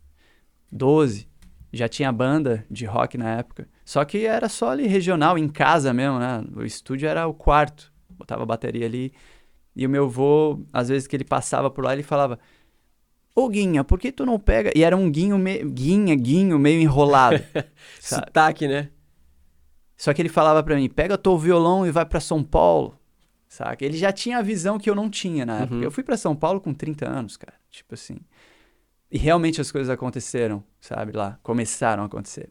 12. 0.71 1.29
Já 1.73 1.89
tinha 1.89 2.13
banda 2.13 2.65
de 2.71 2.85
rock 2.85 3.19
na 3.19 3.31
época. 3.39 3.69
Só 3.85 4.05
que 4.05 4.27
era 4.27 4.49
só 4.49 4.71
ali 4.71 4.87
regional, 4.87 5.37
em 5.37 5.49
casa 5.49 5.93
mesmo, 5.93 6.19
né? 6.19 6.45
O 6.55 6.63
estúdio 6.63 7.09
era 7.09 7.27
o 7.27 7.35
quarto. 7.35 7.93
Botava 8.11 8.43
a 8.43 8.47
bateria 8.47 8.87
ali. 8.87 9.13
E 9.75 9.85
o 9.87 9.91
meu 9.91 10.05
avô, 10.05 10.61
às 10.73 10.89
vezes 10.89 11.09
que 11.09 11.17
ele 11.17 11.25
passava 11.25 11.71
por 11.71 11.85
lá, 11.85 11.93
ele 11.93 12.03
falava... 12.03 12.39
Ô, 13.35 13.49
Guinha, 13.49 13.83
por 13.83 13.99
que 13.99 14.13
tu 14.13 14.25
não 14.25 14.39
pega... 14.39 14.71
E 14.77 14.85
era 14.85 14.97
um 14.97 15.11
guinho, 15.11 15.37
me... 15.37 15.65
guinha, 15.65 16.15
guinho, 16.15 16.57
meio 16.57 16.81
enrolado. 16.81 17.43
Sotaque, 18.01 18.69
né? 18.69 18.91
Só 19.97 20.13
que 20.13 20.23
ele 20.23 20.29
falava 20.29 20.63
pra 20.63 20.77
mim, 20.77 20.89
pega 20.89 21.19
teu 21.19 21.37
violão 21.37 21.87
e 21.87 21.91
vai 21.91 22.05
pra 22.05 22.21
São 22.21 22.43
Paulo, 22.43 22.99
saca? 23.55 23.85
Ele 23.85 23.97
já 23.97 24.13
tinha 24.13 24.39
a 24.39 24.43
visão 24.43 24.79
que 24.79 24.89
eu 24.91 24.95
não 24.95 25.09
tinha 25.09 25.47
na 25.47 25.61
época. 25.61 25.75
Uhum. 25.77 25.83
Eu 25.83 25.91
fui 25.91 26.03
pra 26.03 26.17
São 26.17 26.35
Paulo 26.35 26.61
com 26.61 26.73
30 26.75 27.09
anos, 27.09 27.37
cara, 27.37 27.55
tipo 27.71 27.95
assim. 27.95 28.17
E 29.11 29.17
realmente 29.19 29.61
as 29.61 29.71
coisas 29.71 29.89
aconteceram, 29.91 30.63
sabe, 30.81 31.13
lá, 31.13 31.39
começaram 31.43 32.03
a 32.03 32.07
acontecer. 32.07 32.51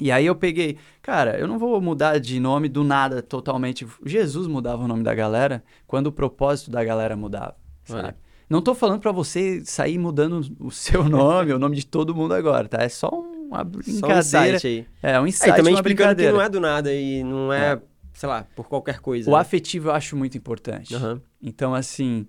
E 0.00 0.10
aí 0.12 0.26
eu 0.26 0.34
peguei, 0.34 0.76
cara, 1.00 1.38
eu 1.38 1.46
não 1.48 1.58
vou 1.58 1.80
mudar 1.80 2.18
de 2.18 2.38
nome 2.38 2.68
do 2.68 2.84
nada 2.84 3.22
totalmente. 3.22 3.86
Jesus 4.04 4.46
mudava 4.46 4.84
o 4.84 4.88
nome 4.88 5.02
da 5.02 5.14
galera 5.14 5.64
quando 5.86 6.08
o 6.08 6.12
propósito 6.12 6.70
da 6.70 6.84
galera 6.84 7.16
mudava, 7.16 7.56
sabe? 7.84 8.00
Olha. 8.08 8.16
Não 8.48 8.60
tô 8.62 8.74
falando 8.74 9.00
pra 9.00 9.10
você 9.10 9.64
sair 9.64 9.98
mudando 9.98 10.40
o 10.60 10.70
seu 10.70 11.02
nome, 11.08 11.52
o 11.52 11.58
nome 11.58 11.76
de 11.76 11.86
todo 11.86 12.14
mundo 12.14 12.34
agora, 12.34 12.68
tá? 12.68 12.82
É 12.82 12.88
só 12.88 13.08
uma 13.08 13.58
Só 13.58 13.62
um 13.62 13.64
brincadeira. 13.64 14.56
insight 14.56 14.66
aí. 14.66 14.86
é, 15.02 15.18
um 15.20 15.24
É, 15.24 15.28
insight, 15.28 15.50
e 15.50 15.56
também 15.56 15.72
uma 15.72 15.78
explicando 15.80 16.08
que 16.10 16.14
brincadeira. 16.16 16.32
não 16.32 16.42
é 16.42 16.48
do 16.48 16.60
nada 16.60 16.92
e 16.92 17.24
não 17.24 17.52
é, 17.52 17.80
sei 18.16 18.28
lá, 18.28 18.44
por 18.56 18.66
qualquer 18.66 18.98
coisa. 19.00 19.30
O 19.30 19.34
né? 19.34 19.40
afetivo 19.40 19.88
eu 19.88 19.92
acho 19.92 20.16
muito 20.16 20.36
importante. 20.38 20.94
Aham. 20.94 21.20
Então, 21.40 21.74
assim, 21.74 22.26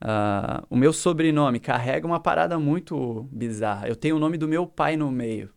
ah, 0.00 0.64
o 0.68 0.76
meu 0.76 0.92
sobrenome 0.92 1.60
carrega 1.60 2.06
uma 2.06 2.18
parada 2.18 2.58
muito 2.58 3.28
bizarra. 3.30 3.86
Eu 3.88 3.94
tenho 3.94 4.16
o 4.16 4.18
nome 4.18 4.36
do 4.36 4.48
meu 4.48 4.66
pai 4.66 4.96
no 4.96 5.10
meio 5.10 5.50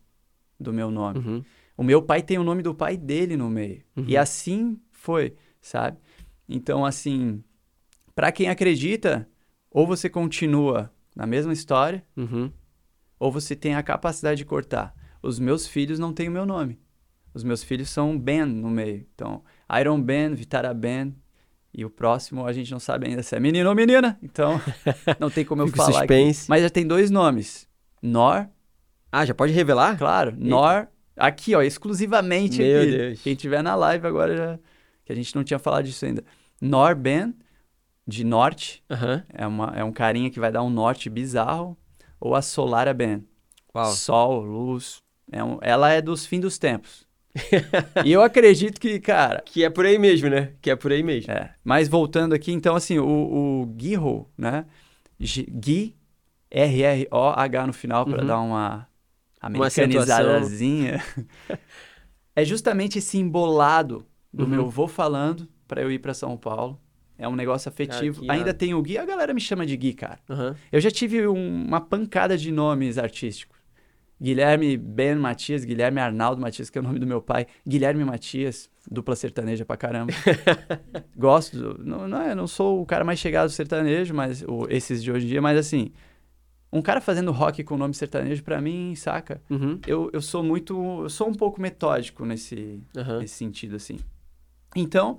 do 0.58 0.72
meu 0.72 0.90
nome. 0.90 1.18
Uhum. 1.18 1.44
O 1.76 1.82
meu 1.82 2.00
pai 2.00 2.22
tem 2.22 2.38
o 2.38 2.44
nome 2.44 2.62
do 2.62 2.72
pai 2.72 2.96
dele 2.96 3.36
no 3.36 3.50
meio. 3.50 3.82
Uhum. 3.96 4.04
E 4.06 4.16
assim 4.16 4.78
foi, 4.92 5.34
sabe? 5.60 5.98
Então, 6.48 6.84
assim, 6.86 7.42
pra 8.14 8.30
quem 8.30 8.48
acredita, 8.48 9.28
ou 9.70 9.86
você 9.86 10.08
continua 10.08 10.90
na 11.16 11.26
mesma 11.26 11.52
história, 11.52 12.04
Uhum. 12.16 12.50
ou 13.18 13.32
você 13.32 13.56
tem 13.56 13.74
a 13.74 13.82
capacidade 13.82 14.38
de 14.38 14.44
cortar. 14.44 14.94
Os 15.20 15.40
meus 15.40 15.66
filhos 15.66 15.98
não 15.98 16.12
têm 16.12 16.28
o 16.28 16.32
meu 16.32 16.46
nome. 16.46 16.78
Os 17.34 17.42
meus 17.44 17.62
filhos 17.64 17.90
são 17.90 18.16
Ben 18.18 18.44
no 18.44 18.70
meio. 18.70 19.04
Então, 19.14 19.42
Iron 19.80 20.00
Ben, 20.00 20.32
Vitara 20.34 20.72
Ben. 20.72 21.14
E 21.76 21.84
o 21.84 21.90
próximo 21.90 22.46
a 22.46 22.52
gente 22.52 22.70
não 22.70 22.78
sabe 22.78 23.08
ainda 23.08 23.22
se 23.22 23.34
é 23.34 23.40
menino 23.40 23.68
ou 23.68 23.74
menina. 23.74 24.16
Então, 24.22 24.60
não 25.18 25.28
tem 25.28 25.44
como 25.44 25.62
eu 25.62 25.68
falar. 25.68 25.88
aqui. 25.88 25.98
suspense. 25.98 26.48
Mas 26.48 26.62
já 26.62 26.70
tem 26.70 26.86
dois 26.86 27.10
nomes. 27.10 27.68
Nor, 28.00 28.48
Ah, 29.10 29.24
já 29.26 29.34
pode 29.34 29.52
revelar? 29.52 29.98
claro. 29.98 30.32
Nor, 30.38 30.86
aqui, 31.16 31.52
ó, 31.54 31.62
exclusivamente 31.62 32.58
Meu 32.62 32.82
aqui. 32.82 32.90
Deus. 32.90 33.22
Quem 33.22 33.34
tiver 33.34 33.62
na 33.62 33.74
live 33.74 34.06
agora 34.06 34.36
já. 34.36 34.58
Que 35.04 35.12
a 35.12 35.16
gente 35.16 35.34
não 35.34 35.42
tinha 35.42 35.58
falado 35.58 35.84
disso 35.84 36.04
ainda. 36.06 36.22
Nor 36.60 36.94
Ben, 36.94 37.34
de 38.06 38.22
norte. 38.22 38.84
Aham. 38.88 39.24
É, 39.28 39.44
uma, 39.46 39.72
é 39.74 39.82
um 39.82 39.92
carinha 39.92 40.30
que 40.30 40.38
vai 40.38 40.52
dar 40.52 40.62
um 40.62 40.70
norte 40.70 41.10
bizarro. 41.10 41.76
Ou 42.20 42.36
a 42.36 42.40
Solara 42.42 42.94
Ben. 42.94 43.26
Uau. 43.74 43.90
Sol, 43.92 44.40
luz. 44.44 44.98
É 45.32 45.42
um- 45.42 45.58
ela 45.60 45.90
é 45.90 46.00
dos 46.00 46.24
fins 46.24 46.40
dos 46.40 46.56
tempos. 46.58 47.03
E 48.04 48.12
eu 48.12 48.22
acredito 48.22 48.80
que, 48.80 49.00
cara. 49.00 49.42
Que 49.44 49.64
é 49.64 49.70
por 49.70 49.84
aí 49.84 49.98
mesmo, 49.98 50.28
né? 50.28 50.52
Que 50.62 50.70
é 50.70 50.76
por 50.76 50.92
aí 50.92 51.02
mesmo. 51.02 51.32
É. 51.32 51.52
Mas 51.64 51.88
voltando 51.88 52.32
aqui, 52.34 52.52
então, 52.52 52.76
assim, 52.76 52.98
o, 52.98 53.62
o 53.62 53.66
Guirro, 53.66 54.30
né? 54.38 54.64
G- 55.18 55.46
Gui, 55.50 55.96
R-R-O-H 56.50 57.66
no 57.66 57.72
final, 57.72 58.04
para 58.06 58.20
Uhum. 58.20 58.26
dar 58.26 58.40
uma 58.40 58.88
americanizadazinha. 59.40 61.02
é 62.36 62.44
justamente 62.44 62.98
esse 62.98 63.18
embolado 63.18 64.06
do 64.32 64.44
Uhum. 64.44 64.50
meu 64.50 64.68
vô 64.70 64.86
falando 64.88 65.48
para 65.66 65.82
eu 65.82 65.90
ir 65.90 65.98
para 65.98 66.14
São 66.14 66.36
Paulo. 66.36 66.80
É 67.16 67.28
um 67.28 67.36
negócio 67.36 67.68
afetivo. 67.68 68.24
Ainda 68.28 68.52
tem 68.52 68.74
o 68.74 68.82
Gui, 68.82 68.98
a 68.98 69.04
galera 69.04 69.32
me 69.32 69.40
chama 69.40 69.64
de 69.64 69.76
Gui, 69.76 69.94
cara. 69.94 70.18
Aham. 70.28 70.56
Eu 70.72 70.80
já 70.80 70.90
tive 70.90 71.26
um- 71.28 71.64
uma 71.66 71.80
pancada 71.80 72.36
de 72.36 72.50
nomes 72.50 72.98
artísticos. 72.98 73.53
Guilherme 74.24 74.76
Ben 74.78 75.14
Matias, 75.16 75.64
Guilherme 75.66 76.00
Arnaldo 76.00 76.40
Matias, 76.40 76.70
que 76.70 76.78
é 76.78 76.80
o 76.80 76.84
nome 76.84 76.98
do 76.98 77.06
meu 77.06 77.20
pai. 77.20 77.46
Guilherme 77.68 78.02
Matias, 78.04 78.70
dupla 78.90 79.14
sertaneja 79.14 79.66
pra 79.66 79.76
caramba. 79.76 80.12
Gosto, 81.14 81.58
do- 81.74 81.84
não, 81.84 82.08
não, 82.08 82.22
é, 82.22 82.34
não 82.34 82.46
sou 82.46 82.80
o 82.80 82.86
cara 82.86 83.04
mais 83.04 83.18
chegado 83.18 83.48
do 83.48 83.52
sertanejo, 83.52 84.14
mas 84.14 84.42
o- 84.42 84.66
esses 84.70 85.02
de 85.02 85.12
hoje 85.12 85.26
em 85.26 85.28
dia, 85.28 85.42
mas 85.42 85.58
assim, 85.58 85.92
um 86.72 86.80
cara 86.80 87.00
fazendo 87.00 87.30
rock 87.32 87.62
com 87.62 87.76
nome 87.76 87.92
sertanejo, 87.94 88.42
pra 88.42 88.60
mim, 88.60 88.94
saca? 88.94 89.42
Uhum. 89.50 89.78
Eu, 89.86 90.08
eu 90.12 90.20
sou 90.22 90.42
muito, 90.42 91.02
eu 91.02 91.10
sou 91.10 91.28
um 91.28 91.34
pouco 91.34 91.60
metódico 91.60 92.24
nesse, 92.24 92.80
Aham. 92.96 93.18
nesse 93.20 93.34
sentido, 93.34 93.76
assim. 93.76 93.98
Então, 94.74 95.18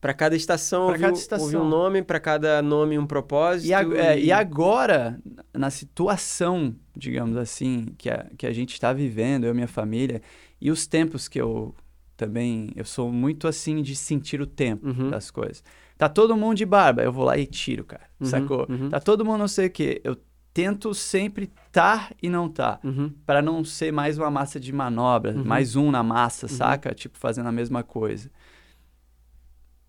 Pra 0.00 0.14
cada 0.14 0.34
estação, 0.34 0.80
Pra 0.86 0.92
houve, 0.92 0.98
cada 1.00 1.12
houve 1.12 1.20
estação. 1.20 1.62
um 1.62 1.68
nome, 1.68 2.02
pra 2.02 2.18
cada 2.18 2.62
nome 2.62 2.98
um 2.98 3.06
propósito. 3.06 3.68
E, 3.68 3.74
ag- 3.74 3.94
é, 3.96 4.18
e 4.18 4.32
agora, 4.32 5.20
na 5.52 5.68
situação, 5.70 6.74
digamos 6.96 7.36
assim, 7.36 7.86
que 7.98 8.08
a, 8.08 8.26
que 8.38 8.46
a 8.46 8.52
gente 8.52 8.72
está 8.72 8.92
vivendo, 8.92 9.44
eu 9.44 9.50
e 9.50 9.54
minha 9.54 9.68
família, 9.68 10.22
e 10.60 10.70
os 10.70 10.86
tempos 10.86 11.28
que 11.28 11.40
eu 11.40 11.74
também. 12.16 12.70
Eu 12.76 12.84
sou 12.84 13.10
muito 13.12 13.46
assim 13.48 13.82
de 13.82 13.94
sentir 13.96 14.40
o 14.40 14.46
tempo 14.46 14.86
Uhum. 14.88 15.10
das 15.10 15.30
coisas. 15.30 15.62
Tá 15.96 16.08
todo 16.08 16.36
mundo 16.36 16.56
de 16.56 16.64
barba, 16.66 17.02
eu 17.02 17.12
vou 17.12 17.24
lá 17.24 17.36
e 17.36 17.46
tiro, 17.46 17.84
cara. 17.84 18.04
Uhum, 18.20 18.26
sacou? 18.26 18.66
uhum. 18.68 18.88
Tá 18.88 19.00
todo 19.00 19.24
mundo 19.24 19.38
não 19.38 19.48
sei 19.48 19.66
o 19.66 19.70
quê. 19.70 20.00
Eu 20.04 20.16
tento 20.52 20.92
sempre 20.94 21.50
tá 21.70 22.10
e 22.22 22.28
não 22.28 22.48
tá. 22.48 22.78
Uhum. 22.82 23.12
Pra 23.24 23.40
não 23.40 23.62
ser 23.64 23.92
mais 23.92 24.18
uma 24.18 24.30
massa 24.30 24.58
de 24.58 24.72
manobra, 24.72 25.32
Uhum. 25.34 25.44
mais 25.44 25.76
um 25.76 25.90
na 25.90 26.02
massa, 26.02 26.48
saca? 26.48 26.92
Tipo, 26.94 27.16
fazendo 27.18 27.48
a 27.48 27.52
mesma 27.52 27.82
coisa. 27.82 28.30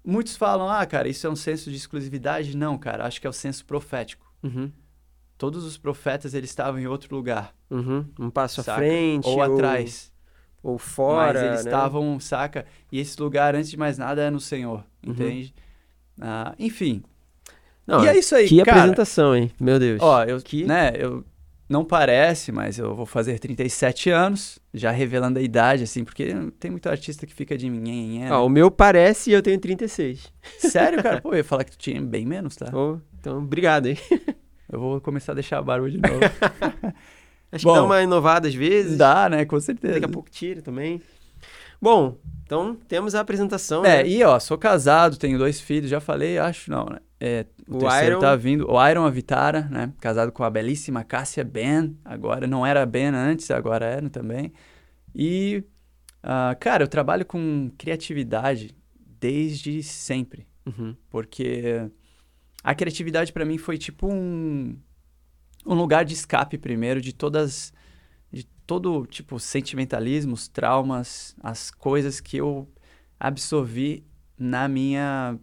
Muitos 0.04 0.36
falam, 0.36 0.68
ah, 0.70 0.86
cara, 0.86 1.08
isso 1.08 1.28
é 1.28 1.30
um 1.30 1.36
senso 1.36 1.70
de 1.70 1.76
exclusividade. 1.78 2.56
Não, 2.58 2.78
cara, 2.78 3.06
acho 3.06 3.22
que 3.22 3.28
é 3.28 3.30
o 3.30 3.34
senso 3.34 3.66
profético. 3.66 4.32
Uhum. 4.44 4.72
Todos 5.38 5.64
os 5.64 5.78
profetas, 5.78 6.34
eles 6.34 6.50
estavam 6.50 6.80
em 6.80 6.88
outro 6.88 7.16
lugar. 7.16 7.54
Uhum. 7.70 8.06
Um 8.20 8.30
passo 8.30 8.62
à 8.62 8.64
saca? 8.64 8.78
frente. 8.80 9.28
Ou 9.28 9.42
atrás. 9.42 10.12
Ou 10.64 10.78
fora. 10.78 11.34
mas 11.34 11.44
eles 11.44 11.66
né? 11.66 11.72
estavam, 11.72 12.20
saca? 12.20 12.66
E 12.92 13.00
esse 13.00 13.20
lugar, 13.22 13.56
antes 13.56 13.70
de 13.70 13.78
mais 13.78 13.98
nada, 13.98 14.22
é 14.22 14.30
no 14.30 14.40
Senhor, 14.40 14.84
Uhum. 15.06 15.12
entende? 15.14 15.54
Ah, 16.20 16.54
enfim. 16.60 17.04
Não, 17.88 18.04
e 18.04 18.08
é 18.08 18.18
isso 18.18 18.36
aí, 18.36 18.48
Que 18.48 18.64
cara. 18.64 18.78
apresentação, 18.80 19.36
hein? 19.36 19.52
Meu 19.60 19.80
Deus. 19.80 20.00
Ó, 20.02 20.24
eu, 20.24 20.40
Que- 20.40 20.66
né, 20.66 20.94
eu 20.96 21.26
não 21.68 21.84
parece, 21.84 22.52
mas 22.52 22.78
eu 22.78 22.94
vou 22.94 23.08
fazer 23.08 23.40
37 23.40 24.12
anos, 24.12 24.60
já 24.74 24.92
revelando 24.92 25.38
a 25.38 25.42
idade, 25.42 25.84
assim, 25.84 26.04
porque 26.04 26.34
tem 26.60 26.72
muito 26.72 26.88
artista 26.88 27.26
que 27.26 27.34
fica 27.34 27.58
de 27.58 27.70
mim, 27.70 28.22
Ó, 28.32 28.46
o 28.46 28.50
meu 28.50 28.72
parece 28.72 29.30
e 29.30 29.34
eu 29.34 29.42
tenho 29.42 29.60
36. 29.60 30.32
Sério, 30.58 31.04
cara? 31.04 31.20
Pô, 31.22 31.34
eu 31.34 31.38
ia 31.38 31.44
falar 31.44 31.64
que 31.64 31.72
tu 31.72 31.78
tinha 31.78 32.02
bem 32.02 32.26
menos, 32.26 32.56
tá? 32.56 32.76
Ô, 32.76 33.00
então, 33.20 33.40
obrigado, 33.40 33.88
hein? 33.88 33.98
Eu 34.72 34.80
vou 34.80 35.02
começar 35.02 35.34
a 35.34 35.36
deixar 35.36 35.58
a 35.58 35.62
barba 35.62 35.92
de 35.92 35.98
novo. 35.98 36.18
Acho 37.52 37.66
Bom, 37.66 37.74
que 37.74 37.80
dá 37.80 37.84
uma 37.84 38.02
inovada 38.02 38.48
às 38.48 38.56
vezes. 38.56 38.98
Dá, 38.98 39.28
né? 39.28 39.44
Com 39.44 39.60
certeza. 39.60 39.96
Daqui 39.96 40.06
a 40.06 40.10
pouco 40.10 40.30
tira 40.30 40.62
também. 40.62 41.02
Bom, 41.82 42.18
então 42.46 42.78
temos 42.88 43.14
a 43.14 43.20
apresentação. 43.20 43.84
É, 43.84 44.02
né? 44.02 44.08
e 44.08 44.24
ó, 44.24 44.40
sou 44.40 44.58
casado, 44.58 45.18
tenho 45.18 45.38
dois 45.38 45.60
filhos, 45.60 45.90
já 45.90 46.00
falei, 46.00 46.38
acho 46.38 46.72
não, 46.72 46.86
né? 46.86 47.00
É, 47.24 47.46
o, 47.68 47.76
O 47.76 47.80
terceiro 47.80 48.14
Iron- 48.14 48.20
tá 48.20 48.36
vindo, 48.36 48.68
o 48.72 48.88
Iron 48.90 49.06
Avitara, 49.06 49.68
né? 49.70 49.94
Casado 50.02 50.32
com 50.32 50.44
a 50.44 50.50
belíssima 50.50 51.04
Cássia 51.04 51.44
Ben, 51.44 51.96
agora 52.04 52.48
não 52.48 52.66
era 52.66 52.84
Ben 52.86 53.10
antes, 53.10 53.52
agora 53.52 53.86
era 53.86 54.10
também. 54.10 54.52
E, 55.14 55.64
ah, 56.24 56.56
cara, 56.60 56.84
eu 56.84 56.88
trabalho 56.88 57.24
com 57.26 57.70
criatividade 57.78 58.76
desde 59.20 59.84
sempre, 59.84 60.48
Uhum. 60.66 60.96
porque 61.12 61.88
a 62.64 62.74
criatividade 62.74 63.32
pra 63.32 63.46
mim 63.46 63.60
foi 63.60 63.78
tipo 63.78 64.08
um, 64.12 64.76
um 65.64 65.76
lugar 65.76 66.04
de 66.04 66.14
escape 66.16 66.58
primeiro 66.58 67.00
de 67.00 67.14
todas 67.14 67.72
de 68.32 68.44
todo 68.66 69.06
tipo 69.06 69.40
sentimentalismos, 69.40 70.48
traumas, 70.48 71.36
as 71.44 71.70
coisas 71.70 72.20
que 72.20 72.38
eu 72.38 72.68
absorvi 73.20 74.04
na 74.40 74.68
minha 74.68 75.38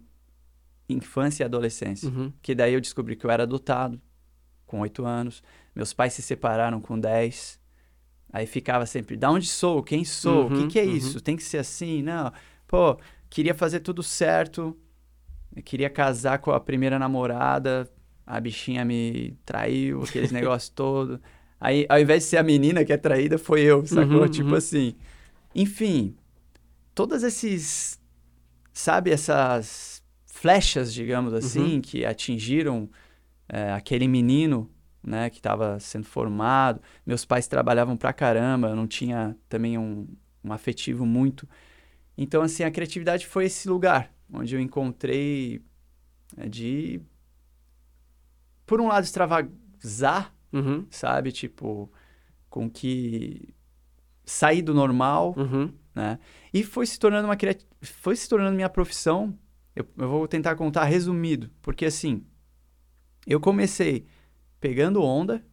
infância 0.88 1.42
e 1.42 1.47
adolescência. 1.47 2.09
Uhum. 2.09 2.33
Que 2.40 2.54
daí 2.54 2.75
eu 2.75 2.80
descobri 2.80 3.16
que 3.16 3.26
eu 3.26 3.30
era 3.30 3.42
adotado 3.42 4.00
com 4.66 4.80
oito 4.80 5.04
anos, 5.04 5.42
meus 5.75 5.92
pais 5.92 6.12
se 6.12 6.23
separaram 6.23 6.80
com 6.80 6.99
10. 6.99 7.59
Aí 8.30 8.47
ficava 8.47 8.85
sempre, 8.85 9.16
da 9.16 9.30
onde 9.30 9.47
sou? 9.47 9.83
Quem 9.83 10.04
sou? 10.04 10.45
o 10.47 10.52
Uhum, 10.52 10.62
que, 10.62 10.73
que 10.75 10.78
é 10.78 10.85
uhum. 10.85 10.97
isso? 10.97 11.21
Tem 11.21 11.37
que 11.37 11.42
ser 11.42 11.59
assim? 11.59 12.02
Não. 12.02 12.30
Pô, 12.66 12.99
queria 13.30 13.54
fazer 13.54 13.80
tudo 13.80 14.02
certo. 14.02 14.76
Eu 15.57 15.62
queria 15.62 15.88
casar 15.88 16.38
com 16.38 16.50
a 16.50 16.61
primeira 16.61 16.99
namorada. 16.99 17.90
A 18.26 18.38
bichinha 18.38 18.85
me 18.85 19.35
traiu, 19.47 20.02
aqueles 20.02 20.30
negócios 20.33 20.68
todos. 20.68 21.18
Aí, 21.59 21.87
ao 21.88 21.99
invés 21.99 22.25
de 22.25 22.28
ser 22.28 22.37
a 22.37 22.42
menina 22.42 22.85
que 22.85 22.92
é 22.92 22.99
traída, 22.99 23.38
foi 23.38 23.62
eu, 23.62 23.85
sacou? 23.87 24.21
Uhum, 24.21 24.28
tipo 24.28 24.50
uhum. 24.50 24.57
assim. 24.57 24.95
Enfim, 25.54 26.14
todas 26.95 27.23
esses, 27.23 27.99
sabe, 28.73 29.11
essas 29.11 29.98
flechas, 30.38 30.92
digamos 30.95 31.33
assim, 31.33 31.75
Uhum. 31.75 31.80
que 31.80 32.04
atingiram 32.04 32.88
é, 33.49 33.73
aquele 33.73 34.07
menino, 34.07 34.71
né, 35.02 35.30
que 35.30 35.38
estava 35.38 35.78
sendo 35.80 36.04
formado. 36.04 36.80
Meus 37.07 37.25
pais 37.25 37.47
trabalhavam 37.49 37.97
pra 37.97 38.12
caramba, 38.12 38.68
eu 38.68 38.76
não 38.76 38.87
tinha 38.87 39.37
também 39.49 39.78
um, 39.78 40.07
um 40.45 40.52
afetivo 40.52 41.04
muito. 41.07 41.49
Então, 42.16 42.42
assim, 42.42 42.62
a 42.64 42.71
criatividade 42.71 43.26
foi 43.26 43.47
esse 43.47 43.68
lugar 43.68 44.12
onde 44.33 44.54
eu 44.54 44.61
encontrei 44.61 45.62
é, 46.37 46.49
de, 46.49 47.00
por 48.66 48.80
um 48.80 48.88
lado, 48.88 49.04
extravasar 49.04 50.35
Uhum. 50.52 50.87
sabe? 50.90 51.30
Tipo, 51.33 51.90
com 52.49 52.71
que 52.71 53.54
sair 54.25 54.62
do 54.62 54.73
normal, 54.75 55.35
Uhum. 55.37 55.73
né? 55.95 56.18
E 56.52 56.62
foi 56.62 56.87
se 56.87 56.99
tornando 56.99 57.26
uma 57.28 57.37
criati... 57.37 57.66
foi 57.83 58.14
se 58.16 58.28
tornando 58.28 58.54
minha 58.57 58.68
profissão. 58.68 59.35
Eu, 59.78 59.87
eu 59.97 60.08
vou 60.08 60.26
tentar 60.26 60.56
contar 60.56 60.85
resumido, 60.85 61.50
porque 61.62 61.87
assim, 61.87 62.25
eu 63.25 63.38
comecei 63.38 64.06
pegando 64.61 65.00
onda, 65.02 65.44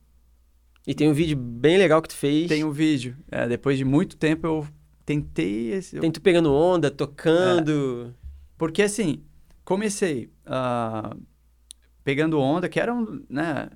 E 0.88 0.96
tem 0.96 1.08
um 1.08 1.14
vídeo 1.14 1.38
bem 1.38 1.78
legal 1.78 2.02
que 2.02 2.10
tu 2.10 2.16
fez. 2.16 2.48
tem 2.48 2.64
um 2.64 2.72
vídeo. 2.72 3.16
é, 3.30 3.48
depois 3.48 3.78
de 3.78 3.86
muito 3.86 4.18
tempo 4.18 4.48
eu 4.48 4.68
tentei 5.06 5.72
esse, 5.74 5.96
eu- 5.98 6.02
Tem 6.02 6.12
tu 6.12 6.20
pegando 6.22 6.52
onda, 6.52 6.90
tocando. 6.90 8.16
Porque 8.58 8.82
assim, 8.82 9.24
comecei 9.64 10.32
ah, 10.46 11.16
pegando 12.04 12.40
onda, 12.40 12.68
que 12.68 12.80
era 12.80 12.92
um, 12.94 13.24
né, 13.30 13.70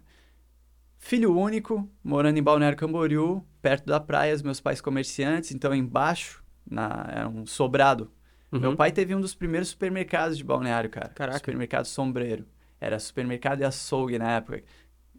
filho 0.97 1.35
único, 1.37 1.87
morando 2.03 2.37
em 2.39 2.43
Balneário 2.43 2.77
Camboriú, 2.77 3.43
perto 3.61 3.85
da 3.85 3.99
praia, 3.99 4.33
os 4.33 4.41
meus 4.41 4.59
pais 4.59 4.81
comerciantes, 4.81 5.51
então 5.51 5.75
embaixo, 5.75 6.43
na, 6.69 7.05
era 7.11 7.29
um 7.29 7.45
sobrado. 7.45 8.11
Uhum. 8.51 8.59
Meu 8.59 8.75
pai 8.75 8.91
teve 8.91 9.13
um 9.13 9.21
dos 9.21 9.35
primeiros 9.35 9.69
supermercados 9.69 10.37
de 10.37 10.43
Balneário, 10.43 10.89
cara. 10.89 11.09
Caraca. 11.09 11.37
Supermercado 11.37 11.85
Sombreiro. 11.85 12.45
Era 12.81 12.97
supermercado 12.97 13.61
e 13.61 13.63
açougue 13.65 14.17
na 14.17 14.31
época, 14.37 14.63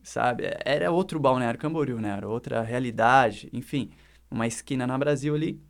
sabe? 0.03 0.45
Era 0.65 0.91
outro 0.91 1.21
Balneário 1.21 1.61
Camboriú, 1.61 2.01
né? 2.01 2.11
Era 2.17 2.27
outra 2.29 2.63
realidade, 2.63 3.49
enfim. 3.53 3.91
Uma 4.31 4.47
esquina 4.47 4.87
na 4.87 4.97
Brasil 4.97 5.35
ali. 5.35 5.61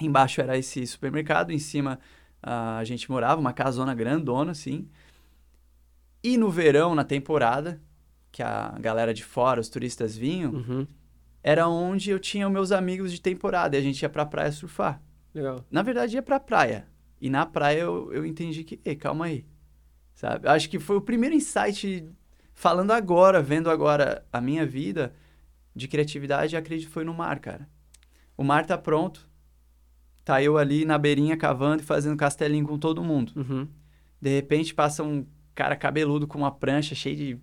Embaixo 0.00 0.40
era 0.40 0.58
esse 0.58 0.84
supermercado, 0.86 1.52
em 1.52 1.58
cima 1.58 1.98
ah, 2.42 2.76
a 2.78 2.84
gente 2.84 3.08
morava, 3.10 3.40
uma 3.40 3.52
casona 3.52 3.94
grandona, 3.94 4.50
assim. 4.50 4.88
E 6.22 6.36
no 6.36 6.50
verão, 6.50 6.94
na 6.94 7.04
temporada, 7.04 7.80
que 8.30 8.42
a 8.42 8.76
galera 8.80 9.12
de 9.14 9.24
fora, 9.24 9.60
os 9.60 9.68
turistas 9.68 10.16
vinham, 10.16 10.52
Uhum. 10.52 10.86
era 11.42 11.68
onde 11.68 12.10
eu 12.10 12.18
tinha 12.18 12.48
meus 12.50 12.72
amigos 12.72 13.12
de 13.12 13.20
temporada 13.20 13.76
e 13.76 13.78
a 13.78 13.82
gente 13.82 14.02
ia 14.02 14.08
pra 14.08 14.26
praia 14.26 14.50
surfar. 14.52 15.00
Legal. 15.34 15.64
Na 15.70 15.82
verdade, 15.82 16.16
ia 16.16 16.22
pra 16.22 16.40
praia. 16.40 16.86
E 17.20 17.30
na 17.30 17.46
praia 17.46 17.82
eu, 17.82 18.12
eu 18.12 18.26
entendi 18.26 18.64
que, 18.64 18.80
ei, 18.84 18.96
calma 18.96 19.26
aí. 19.26 19.46
Sabe? 20.14 20.48
Acho 20.48 20.68
que 20.68 20.78
foi 20.78 20.96
o 20.96 21.00
primeiro 21.00 21.34
insight, 21.34 22.06
falando 22.52 22.90
agora, 22.90 23.40
vendo 23.42 23.70
agora 23.70 24.24
a 24.32 24.40
minha 24.40 24.66
vida 24.66 25.14
de 25.74 25.88
criatividade, 25.88 26.56
acredito 26.56 26.88
que 26.88 26.92
foi 26.92 27.04
no 27.04 27.14
mar, 27.14 27.38
cara. 27.38 27.68
O 28.36 28.44
mar 28.44 28.66
tá 28.66 28.76
pronto. 28.76 29.28
Tá 30.24 30.42
eu 30.42 30.56
ali 30.56 30.84
na 30.84 30.98
beirinha 30.98 31.36
cavando 31.36 31.82
e 31.82 31.86
fazendo 31.86 32.16
castelinho 32.16 32.66
com 32.66 32.78
todo 32.78 33.02
mundo. 33.02 33.32
Uhum. 33.36 33.66
De 34.20 34.30
repente 34.34 34.74
passa 34.74 35.02
um 35.02 35.26
cara 35.54 35.74
cabeludo 35.74 36.26
com 36.26 36.38
uma 36.38 36.50
prancha 36.50 36.94
cheia 36.94 37.16
de, 37.16 37.40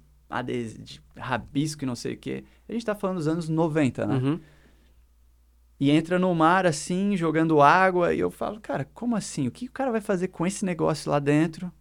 de 0.77 1.01
rabisco 1.17 1.83
e 1.83 1.87
não 1.87 1.95
sei 1.95 2.13
o 2.13 2.17
quê. 2.17 2.43
A 2.67 2.71
gente 2.71 2.85
tá 2.85 2.95
falando 2.95 3.17
dos 3.17 3.27
anos 3.27 3.49
90, 3.49 4.05
né? 4.05 4.15
Uhum. 4.15 4.39
E 5.79 5.89
entra 5.91 6.19
no 6.19 6.33
mar 6.35 6.65
assim, 6.65 7.15
jogando 7.15 7.61
água, 7.61 8.13
e 8.13 8.19
eu 8.19 8.29
falo, 8.29 8.59
cara, 8.59 8.83
como 8.93 9.15
assim? 9.15 9.47
O 9.47 9.51
que 9.51 9.65
o 9.67 9.71
cara 9.71 9.91
vai 9.91 10.01
fazer 10.01 10.27
com 10.27 10.45
esse 10.45 10.65
negócio 10.65 11.09
lá 11.09 11.19
dentro? 11.19 11.71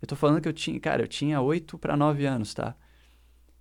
Eu 0.00 0.08
tô 0.08 0.16
falando 0.16 0.40
que 0.40 0.48
eu 0.48 0.52
tinha, 0.52 0.78
cara, 0.80 1.02
eu 1.02 1.08
tinha 1.08 1.40
8 1.40 1.78
para 1.78 1.96
9 1.96 2.24
anos, 2.26 2.54
tá? 2.54 2.74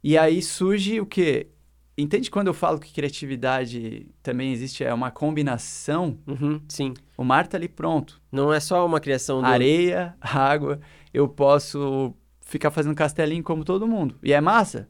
E 0.03 0.17
aí 0.17 0.41
surge 0.41 0.99
o 0.99 1.05
quê? 1.05 1.47
entende 1.95 2.31
quando 2.31 2.47
eu 2.47 2.53
falo 2.55 2.79
que 2.79 2.91
criatividade 2.91 4.07
também 4.23 4.51
existe, 4.51 4.83
é 4.83 4.91
uma 4.93 5.11
combinação? 5.11 6.17
Uhum, 6.25 6.59
sim. 6.67 6.93
O 7.15 7.23
mar 7.23 7.45
tá 7.47 7.55
ali 7.57 7.67
pronto. 7.67 8.19
Não 8.31 8.51
é 8.51 8.59
só 8.59 8.83
uma 8.85 8.99
criação 8.99 9.41
do... 9.41 9.45
Areia, 9.45 10.15
água. 10.19 10.79
Eu 11.13 11.27
posso 11.27 12.15
ficar 12.41 12.71
fazendo 12.71 12.95
castelinho 12.95 13.43
como 13.43 13.63
todo 13.63 13.87
mundo. 13.87 14.17
E 14.23 14.33
é 14.33 14.41
massa. 14.41 14.89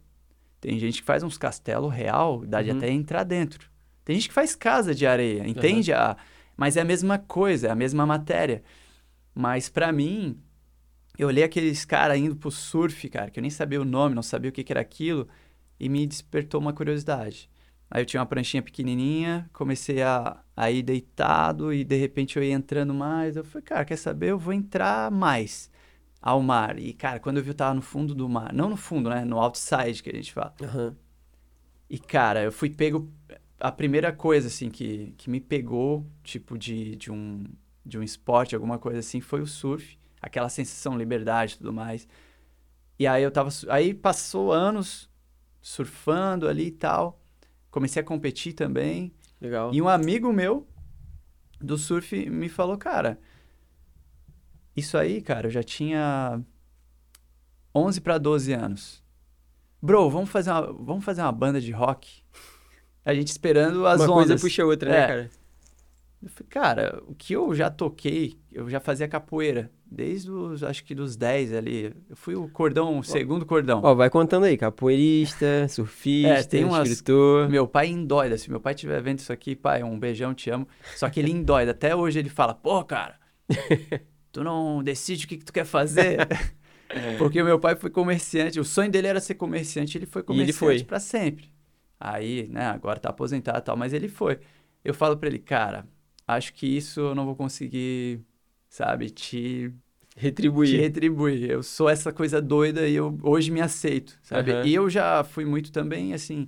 Tem 0.62 0.80
gente 0.80 1.02
que 1.02 1.06
faz 1.06 1.24
uns 1.24 1.38
castelos 1.38 1.94
real, 1.94 2.46
dá 2.46 2.62
de 2.62 2.72
Uhum. 2.72 2.78
até 2.78 2.90
entrar 2.90 3.24
dentro. 3.26 3.70
Tem 4.06 4.16
gente 4.16 4.28
que 4.28 4.34
faz 4.34 4.56
casa 4.56 4.94
de 4.94 5.06
areia, 5.06 5.48
entende? 5.48 5.94
A... 5.94 6.18
Mas 6.58 6.78
é 6.78 6.82
a 6.82 6.86
mesma 6.86 7.18
coisa, 7.18 7.68
é 7.68 7.72
a 7.72 7.76
mesma 7.76 8.06
matéria. 8.06 8.64
Mas 9.34 9.70
pra 9.70 9.92
mim, 9.92 10.38
eu 11.18 11.28
olhei 11.28 11.44
aqueles 11.44 11.86
caras 11.86 12.18
indo 12.18 12.36
pro 12.36 12.52
surf, 12.52 13.10
cara, 13.10 13.32
que 13.32 13.40
eu 13.40 13.42
nem 13.42 13.50
sabia 13.50 13.82
o 13.82 13.86
nome, 13.86 14.16
não 14.16 14.24
sabia 14.24 14.50
o 14.50 14.54
que, 14.54 14.64
que 14.64 14.74
era 14.74 14.82
aquilo, 14.82 15.28
e 15.80 15.90
me 15.90 16.06
despertou 16.06 16.60
uma 16.60 16.74
curiosidade. 16.74 17.50
Aí 17.90 18.02
eu 18.02 18.06
tinha 18.06 18.20
uma 18.20 18.26
pranchinha 18.26 18.64
pequenininha, 18.64 19.48
comecei 19.54 20.02
a, 20.02 20.42
a 20.58 20.72
ir 20.72 20.82
deitado 20.82 21.72
e 21.72 21.84
de 21.84 21.96
repente 21.96 22.38
eu 22.38 22.44
ia 22.44 22.54
entrando 22.54 22.94
mais. 22.94 23.36
Eu 23.36 23.44
falei, 23.44 23.64
cara, 23.64 23.86
quer 23.86 23.98
saber? 23.98 24.32
Eu 24.32 24.40
vou 24.40 24.52
entrar 24.52 25.12
mais 25.12 25.70
ao 26.20 26.42
mar. 26.42 26.80
E, 26.80 26.92
cara, 26.94 27.20
quando 27.20 27.38
eu 27.38 27.44
vi, 27.44 27.50
eu 27.50 27.54
tava 27.54 27.76
no 27.76 27.84
fundo 27.84 28.16
do 28.16 28.28
mar. 28.28 28.52
Não 28.52 28.68
no 28.68 28.78
fundo, 28.78 29.12
né? 29.12 29.24
No 29.24 29.40
outside 29.40 30.02
que 30.02 30.10
a 30.10 30.16
gente 30.16 30.34
fala. 30.34 30.56
Aham. 30.64 30.96
E, 31.88 32.00
cara, 32.00 32.42
eu 32.42 32.52
fui 32.52 32.72
pego. 32.72 33.12
A 33.64 33.72
primeira 33.72 34.12
coisa, 34.12 34.48
assim, 34.48 34.70
que, 34.70 35.14
que 35.18 35.30
me 35.30 35.40
pegou, 35.40 36.06
tipo, 36.22 36.58
de, 36.58 36.98
de, 36.98 37.12
um, 37.12 37.46
de 37.86 37.98
um 37.98 38.04
esporte, 38.04 38.56
alguma 38.56 38.78
coisa 38.78 39.00
assim, 39.00 39.22
foi 39.22 39.42
o 39.42 39.48
surf. 39.48 39.98
Aquela 40.22 40.50
sensação, 40.50 40.98
liberdade 40.98 41.54
e 41.54 41.58
tudo 41.58 41.72
mais. 41.72 42.08
E 43.00 43.08
aí 43.08 43.24
eu 43.24 43.32
tava. 43.32 43.50
Aí 43.70 43.94
passou 43.94 44.52
anos 44.52 45.10
surfando 45.62 46.48
ali 46.48 46.68
e 46.68 46.72
tal. 46.72 47.22
Comecei 47.72 48.02
a 48.02 48.06
competir 48.06 48.54
também. 48.54 49.14
Legal. 49.40 49.74
E 49.74 49.82
um 49.82 49.88
amigo 49.88 50.32
meu 50.32 50.68
do 51.60 51.78
surf 51.78 52.30
me 52.30 52.50
falou, 52.50 52.78
cara, 52.78 53.20
isso 54.76 54.98
aí, 54.98 55.22
cara, 55.22 55.48
eu 55.48 55.52
já 55.52 55.64
tinha 55.64 56.42
11 57.74 58.02
para 58.02 58.18
12 58.18 58.54
anos. 58.54 59.04
Bro, 59.82 60.10
vamos 60.10 60.30
fazer 60.30 60.52
uma, 60.52 60.74
vamos 60.74 61.04
fazer 61.04 61.22
uma 61.22 61.32
banda 61.32 61.60
de 61.60 61.72
rock? 61.72 62.24
A 63.06 63.14
gente 63.14 63.28
esperando 63.28 63.86
as 63.86 64.00
Uma 64.02 64.14
ondas. 64.14 64.28
coisa 64.28 64.38
puxa 64.42 64.64
a 64.64 64.66
outra, 64.66 64.90
né, 64.90 64.98
É. 64.98 65.08
cara? 65.08 65.30
Eu 66.22 66.30
falei, 66.30 66.48
cara, 66.50 67.04
o 67.06 67.14
que 67.14 67.34
eu 67.34 67.54
já 67.54 67.70
toquei, 67.70 68.38
eu 68.52 68.70
já 68.70 68.80
fazia 68.80 69.08
capoeira. 69.10 69.70
Desde 69.86 70.32
os, 70.32 70.64
acho 70.64 70.84
que 70.86 70.96
dos 70.96 71.16
10 71.18 71.54
ali. 71.54 71.94
Eu 72.10 72.16
fui 72.16 72.34
o 72.34 72.48
cordão, 72.48 72.98
o 72.98 73.04
segundo 73.04 73.46
cordão. 73.46 73.82
Ó, 73.84 73.94
vai 73.94 74.10
contando 74.10 74.46
aí, 74.46 74.58
capoeirista, 74.58 75.68
surfista, 75.70 76.30
É, 76.30 76.44
tem 76.44 76.64
umas- 76.64 76.90
escritor. 76.90 77.50
Meu 77.50 77.68
pai 77.68 77.88
endoida. 77.90 78.38
Se 78.38 78.50
meu 78.50 78.60
pai 78.60 78.74
estiver 78.74 79.02
vendo 79.02 79.20
isso 79.20 79.32
aqui, 79.34 79.54
pai, 79.56 79.84
um 79.84 80.00
beijão, 80.00 80.34
te 80.34 80.50
amo. 80.50 80.68
Só 80.96 81.10
que 81.10 81.20
ele 81.20 81.30
endoida. 81.32 81.72
Até 81.72 81.94
hoje 81.96 82.20
ele 82.20 82.30
fala, 82.30 82.54
pô, 82.56 82.84
cara, 82.86 83.20
tu 84.32 84.44
não 84.44 84.82
decide 84.82 85.26
o 85.26 85.28
que, 85.28 85.38
que 85.38 85.46
tu 85.46 85.54
quer 85.54 85.66
fazer? 85.66 86.20
Porque 87.18 87.42
o 87.42 87.46
meu 87.46 87.60
pai 87.60 87.76
foi 87.76 87.90
comerciante. 87.90 88.60
O 88.60 88.64
sonho 88.66 88.90
dele 88.90 89.08
era 89.08 89.20
ser 89.20 89.36
comerciante. 89.36 89.98
Ele 89.98 90.06
foi 90.06 90.22
ele 90.22 90.28
comerciante 90.28 90.58
foi. 90.58 90.84
pra 90.84 91.00
sempre. 91.00 91.52
Aí, 92.04 92.48
né, 92.50 92.66
agora 92.68 93.00
tá 93.00 93.10
aposentado 93.10 93.60
e 93.60 93.62
tal. 93.62 93.78
Mas 93.78 93.94
ele 93.94 94.08
foi. 94.10 94.40
Eu 94.84 94.94
falo 94.94 95.18
pra 95.18 95.30
ele, 95.30 95.40
cara, 95.40 95.88
acho 96.28 96.54
que 96.54 96.68
isso 96.68 97.00
eu 97.00 97.16
não 97.16 97.26
vou 97.26 97.36
conseguir, 97.36 98.22
sabe, 98.70 99.10
te 99.10 99.74
te 100.64 100.78
Retribuir. 100.78 100.78
retribuir. 100.78 101.50
Eu 101.50 101.64
sou 101.64 101.90
essa 101.90 102.12
coisa 102.14 102.42
doida 102.42 102.88
e 102.88 102.96
eu 102.96 103.18
hoje 103.24 103.52
me 103.52 103.62
aceito, 103.62 104.20
sabe? 104.24 104.52
Aham. 104.52 104.62
E 104.62 104.74
eu 104.74 104.90
já 104.90 105.24
fui 105.24 105.46
muito 105.46 105.72
também, 105.72 106.14
assim, 106.14 106.48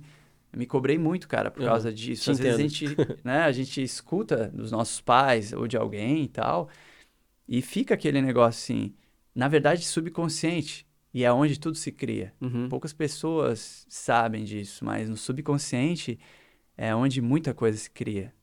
me 0.56 0.66
cobrei 0.66 0.98
muito, 0.98 1.28
cara, 1.28 1.50
por 1.50 1.62
causa 1.62 1.92
disso. 1.92 2.30
Te 2.30 2.30
Às 2.30 2.38
vezes 2.38 2.54
a 2.54 2.58
gente, 2.58 3.00
né, 3.24 3.42
a 3.42 3.52
gente 3.52 3.82
escuta 3.82 4.48
dos 4.48 4.70
nossos 4.70 5.00
pais 5.00 5.52
ou 5.52 5.66
de 5.68 5.76
alguém 5.76 6.24
e 6.24 6.28
tal, 6.28 6.68
e 7.48 7.62
fica 7.62 7.94
aquele 7.94 8.22
negócio 8.22 8.74
assim, 8.74 8.94
na 9.34 9.48
verdade 9.48 9.84
subconsciente, 9.84 10.85
e 11.16 11.24
é 11.24 11.32
onde 11.32 11.58
tudo 11.58 11.78
se 11.78 11.90
cria. 11.90 12.34
Uhum. 12.42 12.68
Poucas 12.68 12.92
pessoas 12.92 13.86
sabem 13.88 14.44
disso, 14.44 14.84
mas 14.84 15.08
no 15.08 15.16
subconsciente 15.16 16.18
é 16.76 16.94
onde 16.94 17.22
muita 17.22 17.54
coisa 17.54 17.78
se 17.78 17.90
cria. 17.90 18.34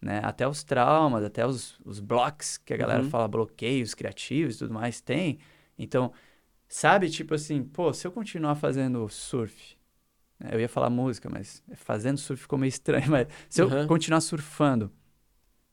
Né? 0.00 0.20
Até 0.24 0.48
os 0.48 0.64
traumas, 0.64 1.22
até 1.22 1.46
os, 1.46 1.78
os 1.84 2.00
blocos, 2.00 2.56
que 2.56 2.72
a 2.72 2.78
galera 2.78 3.02
Uhum. 3.02 3.10
fala 3.10 3.28
bloqueios 3.28 3.92
criativos 3.92 4.56
e 4.56 4.58
tudo 4.60 4.72
mais, 4.72 5.02
tem. 5.02 5.38
Então, 5.78 6.14
sabe, 6.66 7.10
tipo 7.10 7.34
assim, 7.34 7.62
pô, 7.62 7.92
se 7.92 8.06
eu 8.06 8.12
continuar 8.12 8.54
fazendo 8.54 9.06
surf, 9.10 9.76
né, 10.40 10.48
eu 10.54 10.60
ia 10.60 10.68
falar 10.68 10.88
música, 10.88 11.28
mas 11.28 11.62
fazendo 11.74 12.16
surf 12.18 12.40
ficou 12.40 12.58
meio 12.58 12.70
estranho, 12.70 13.08
mas 13.12 13.28
se 13.50 13.60
eu 13.60 13.68
Uhum. 13.68 13.86
continuar 13.86 14.22
surfando, 14.22 14.90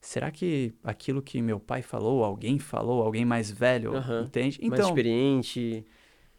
será 0.02 0.30
que 0.32 0.74
aquilo 0.84 1.22
que 1.22 1.42
meu 1.42 1.62
pai 1.62 1.82
falou, 1.82 2.26
alguém 2.26 2.60
falou, 2.60 3.04
alguém 3.04 3.24
mais 3.24 3.50
velho, 3.50 3.96
Aham. 3.96 4.26
entende? 4.26 4.60
Mais 4.62 4.80
Então, 4.80 4.90
experiente. 4.90 5.86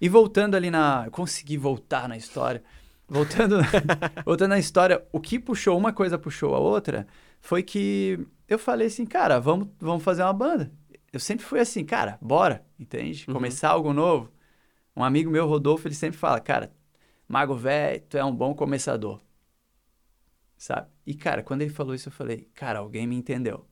E 0.03 0.09
voltando 0.09 0.57
ali 0.57 0.69
na. 0.69 1.05
eu 1.07 1.13
Consegui 1.13 1.57
voltar 1.57 2.09
na 2.09 2.17
história. 2.17 2.65
Voltando, 3.09 3.59
voltando 4.27 4.51
na 4.51 4.59
história, 4.59 5.07
o 5.13 5.21
que 5.21 5.39
puxou 5.39 5.79
uma 5.79 5.93
coisa 5.93 6.19
puxou 6.19 6.55
a 6.57 6.59
outra 6.59 7.07
foi 7.41 7.63
que 7.63 8.19
eu 8.49 8.59
falei 8.59 8.89
assim, 8.89 9.07
cara, 9.07 9.39
vamos, 9.39 9.69
vamos 9.79 10.03
fazer 10.03 10.23
uma 10.25 10.33
banda. 10.33 10.73
Eu 11.13 11.21
sempre 11.21 11.45
fui 11.45 11.61
assim, 11.61 11.85
cara, 11.85 12.19
bora, 12.21 12.67
entende? 12.79 13.25
Uhum. 13.29 13.35
Começar 13.35 13.71
algo 13.71 13.93
novo. 13.93 14.33
Um 14.97 15.05
amigo 15.05 15.31
meu, 15.31 15.47
Rodolfo, 15.47 15.87
ele 15.87 15.95
sempre 15.95 16.19
fala, 16.19 16.41
cara, 16.41 16.73
Mago 17.29 17.55
velho, 17.55 18.03
tu 18.09 18.19
é 18.19 18.25
um 18.25 18.35
bom 18.35 18.55
começador. 18.55 19.21
Sabe? 20.57 20.89
E, 21.07 21.15
cara, 21.15 21.43
quando 21.43 21.63
ele 21.63 21.71
falou 21.71 21.95
isso, 21.95 22.09
eu 22.09 22.13
falei, 22.13 22.49
cara, 22.55 22.81
alguém 22.81 23.07
me 23.07 23.17
entendeu. 23.17 23.67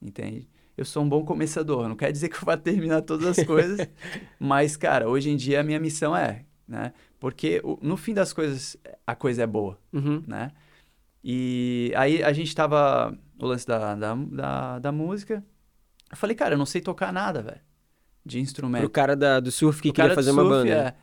Entende? 0.00 0.48
Eu 0.78 0.84
sou 0.84 1.02
um 1.02 1.08
bom 1.08 1.24
começador. 1.24 1.88
Não 1.88 1.96
quer 1.96 2.12
dizer 2.12 2.28
que 2.28 2.36
eu 2.36 2.44
vá 2.46 2.56
terminar 2.56 3.02
todas 3.02 3.36
as 3.38 3.44
coisas, 3.44 3.86
mas, 4.38 4.76
cara, 4.76 5.08
hoje 5.08 5.28
em 5.28 5.36
dia 5.36 5.60
a 5.60 5.64
minha 5.64 5.80
missão 5.80 6.16
é, 6.16 6.44
né? 6.68 6.92
Porque 7.18 7.60
o- 7.64 7.78
no 7.82 7.96
fim 7.96 8.14
das 8.14 8.32
coisas, 8.32 8.76
a 9.04 9.14
coisa 9.16 9.42
é 9.42 9.46
boa, 9.46 9.76
Uhum. 9.92 10.22
né? 10.26 10.52
E 11.22 11.92
aí 11.96 12.22
a 12.22 12.32
gente 12.32 12.54
tava 12.54 13.12
no 13.36 13.46
lance 13.48 13.66
da, 13.66 13.96
da, 13.96 14.14
da, 14.14 14.78
da 14.78 14.92
música. 14.92 15.44
Eu 16.10 16.16
falei, 16.16 16.36
cara, 16.36 16.54
eu 16.54 16.58
não 16.58 16.64
sei 16.64 16.80
tocar 16.80 17.12
nada, 17.12 17.42
velho, 17.42 17.60
de 18.24 18.38
instrumento. 18.38 18.82
Pro 18.82 18.90
cara 18.90 19.16
da- 19.16 19.40
do 19.40 19.50
surf 19.50 19.82
que 19.82 19.88
O 19.90 19.92
queria 19.92 20.14
fazer 20.14 20.30
uma 20.30 20.42
surf, 20.44 20.48
banda. 20.68 20.70
é. 20.72 20.94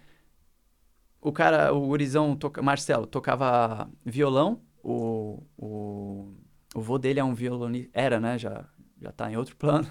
O 1.22 1.32
cara, 1.34 1.74
o 1.74 1.88
gurizão, 1.88 2.36
toca... 2.36 2.62
Marcelo, 2.62 3.06
tocava 3.06 3.90
violão. 4.06 4.62
O, 4.84 5.44
o, 5.58 6.32
o 6.76 6.82
vô 6.82 6.98
dele 6.98 7.20
é 7.20 7.24
um 7.24 7.34
violonista. 7.34 7.90
Era, 7.94 8.20
né? 8.20 8.38
Já, 8.38 8.64
já 9.02 9.12
tá 9.12 9.32
em 9.32 9.38
outro 9.38 9.56
plano. 9.58 9.88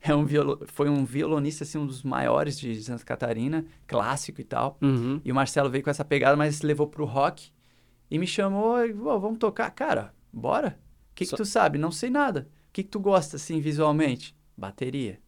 É 0.00 0.14
um 0.14 0.24
violo... 0.24 0.60
Foi 0.66 0.88
um 0.88 1.04
violonista, 1.04 1.64
assim, 1.64 1.78
um 1.78 1.86
dos 1.86 2.02
maiores 2.02 2.58
de 2.58 2.82
Santa 2.82 3.04
Catarina, 3.04 3.64
clássico 3.86 4.40
e 4.40 4.44
tal. 4.44 4.78
Uhum. 4.80 5.20
E 5.24 5.30
o 5.30 5.34
Marcelo 5.34 5.70
veio 5.70 5.84
com 5.84 5.90
essa 5.90 6.04
pegada, 6.04 6.36
mas 6.36 6.62
levou 6.62 6.86
pro 6.86 7.04
rock. 7.04 7.50
E 8.10 8.18
me 8.18 8.26
chamou 8.26 8.84
e, 8.84 8.92
"Pô, 8.94 9.18
vamos 9.18 9.38
tocar. 9.38 9.70
Cara, 9.70 10.14
bora. 10.32 10.78
O 11.10 11.14
que, 11.14 11.24
Só- 11.26 11.36
que 11.36 11.42
tu 11.42 11.46
sabe? 11.46 11.78
Não 11.78 11.90
sei 11.90 12.08
nada. 12.10 12.48
O 12.68 12.72
que, 12.72 12.82
que 12.82 12.90
tu 12.90 13.00
gosta, 13.00 13.36
assim, 13.36 13.60
visualmente? 13.60 14.36
Bateria. 14.56 15.18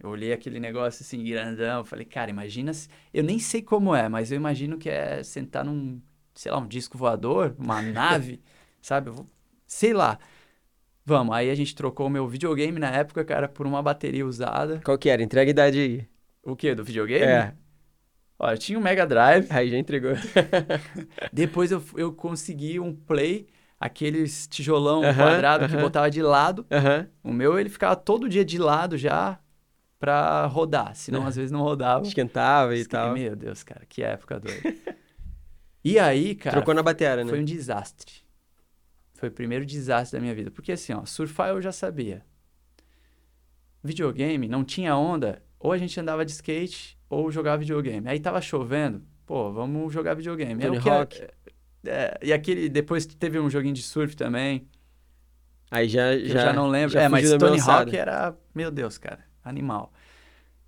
Eu 0.00 0.10
olhei 0.10 0.32
aquele 0.32 0.60
negócio 0.60 1.02
assim, 1.02 1.22
grandão, 1.24 1.84
falei, 1.84 2.04
cara, 2.04 2.30
imagina 2.30 2.72
se... 2.72 2.88
Eu 3.12 3.24
nem 3.24 3.38
sei 3.38 3.60
como 3.62 3.94
é, 3.94 4.08
mas 4.08 4.30
eu 4.30 4.36
imagino 4.36 4.78
que 4.78 4.88
é 4.88 5.22
sentar 5.24 5.64
num, 5.64 6.00
sei 6.34 6.52
lá, 6.52 6.58
um 6.58 6.68
disco 6.68 6.96
voador, 6.96 7.54
uma 7.58 7.82
nave, 7.82 8.40
sabe? 8.80 9.10
Vou- 9.10 9.26
Sei 9.66 9.92
lá. 9.92 10.18
Vamos, 11.08 11.34
aí 11.34 11.48
a 11.50 11.54
gente 11.54 11.74
trocou 11.74 12.06
o 12.06 12.10
meu 12.10 12.28
videogame 12.28 12.78
na 12.78 12.90
época, 12.90 13.24
cara, 13.24 13.48
por 13.48 13.66
uma 13.66 13.82
bateria 13.82 14.26
usada. 14.26 14.78
Qual 14.84 14.98
que 14.98 15.08
era? 15.08 15.22
Entrega 15.22 15.48
a 15.48 15.52
idade 15.52 15.78
aí. 15.80 16.06
O 16.42 16.54
quê? 16.54 16.74
Do 16.74 16.84
videogame? 16.84 17.24
É. 17.24 17.54
Olha, 18.38 18.52
eu 18.54 18.58
tinha 18.58 18.78
um 18.78 18.82
Mega 18.82 19.06
Drive. 19.06 19.46
Aí 19.48 19.70
já 19.70 19.78
entregou. 19.78 20.12
Depois 21.32 21.70
eu, 21.72 21.82
eu 21.96 22.12
consegui 22.12 22.78
um 22.78 22.94
Play, 22.94 23.46
aqueles 23.80 24.46
tijolão 24.48 25.02
Aham, 25.02 25.14
quadrado 25.16 25.66
que 25.66 25.74
aham. 25.76 25.82
botava 25.82 26.10
de 26.10 26.20
lado. 26.20 26.66
Aham. 26.70 27.08
O 27.24 27.32
meu, 27.32 27.58
ele 27.58 27.70
ficava 27.70 27.96
todo 27.96 28.28
dia 28.28 28.44
de 28.44 28.58
lado 28.58 28.98
já 28.98 29.40
pra 29.98 30.44
rodar. 30.44 30.94
Senão, 30.94 31.26
às 31.26 31.36
vezes, 31.36 31.50
não 31.50 31.62
rodava. 31.62 32.04
Esquentava 32.06 32.76
e 32.76 32.80
Esque- 32.80 32.92
tal. 32.92 33.14
Meu 33.14 33.34
Deus, 33.34 33.62
cara, 33.64 33.86
que 33.88 34.02
época 34.02 34.38
doida. 34.38 34.74
e 35.82 35.98
aí, 35.98 36.34
cara, 36.34 36.56
Trocou 36.56 36.74
na 36.74 36.82
batera, 36.82 37.24
né? 37.24 37.30
foi 37.30 37.40
um 37.40 37.44
desastre. 37.44 38.27
Foi 39.18 39.28
o 39.28 39.32
primeiro 39.32 39.66
desastre 39.66 40.16
da 40.16 40.22
minha 40.22 40.32
vida. 40.32 40.48
Porque 40.48 40.70
assim, 40.70 40.92
ó, 40.92 41.04
surfar 41.04 41.48
eu 41.48 41.60
já 41.60 41.72
sabia. 41.72 42.24
Videogame, 43.82 44.46
não 44.46 44.64
tinha 44.64 44.96
onda, 44.96 45.42
ou 45.58 45.72
a 45.72 45.78
gente 45.78 45.98
andava 45.98 46.24
de 46.24 46.30
skate, 46.30 46.96
ou 47.10 47.28
jogava 47.28 47.58
videogame. 47.58 48.08
Aí 48.08 48.20
tava 48.20 48.40
chovendo, 48.40 49.02
pô, 49.26 49.52
vamos 49.52 49.92
jogar 49.92 50.14
videogame. 50.14 50.62
É 50.62 50.66
Tony 50.68 50.78
Hawk. 50.88 51.20
é- 51.84 52.18
e 52.22 52.32
aquele, 52.32 52.68
depois 52.68 53.06
teve 53.06 53.40
um 53.40 53.50
joguinho 53.50 53.74
de 53.74 53.82
surf 53.82 54.14
também, 54.14 54.68
Aí 55.68 55.88
já, 55.88 56.16
já, 56.16 56.38
já 56.44 56.52
não 56.52 56.68
lembro. 56.68 56.90
já 56.90 57.02
é, 57.02 57.08
mas 57.08 57.28
Tony. 57.36 57.60
Hawk 57.60 57.96
era, 57.96 58.36
meu 58.54 58.70
Deus, 58.70 58.98
cara, 58.98 59.24
animal. 59.44 59.92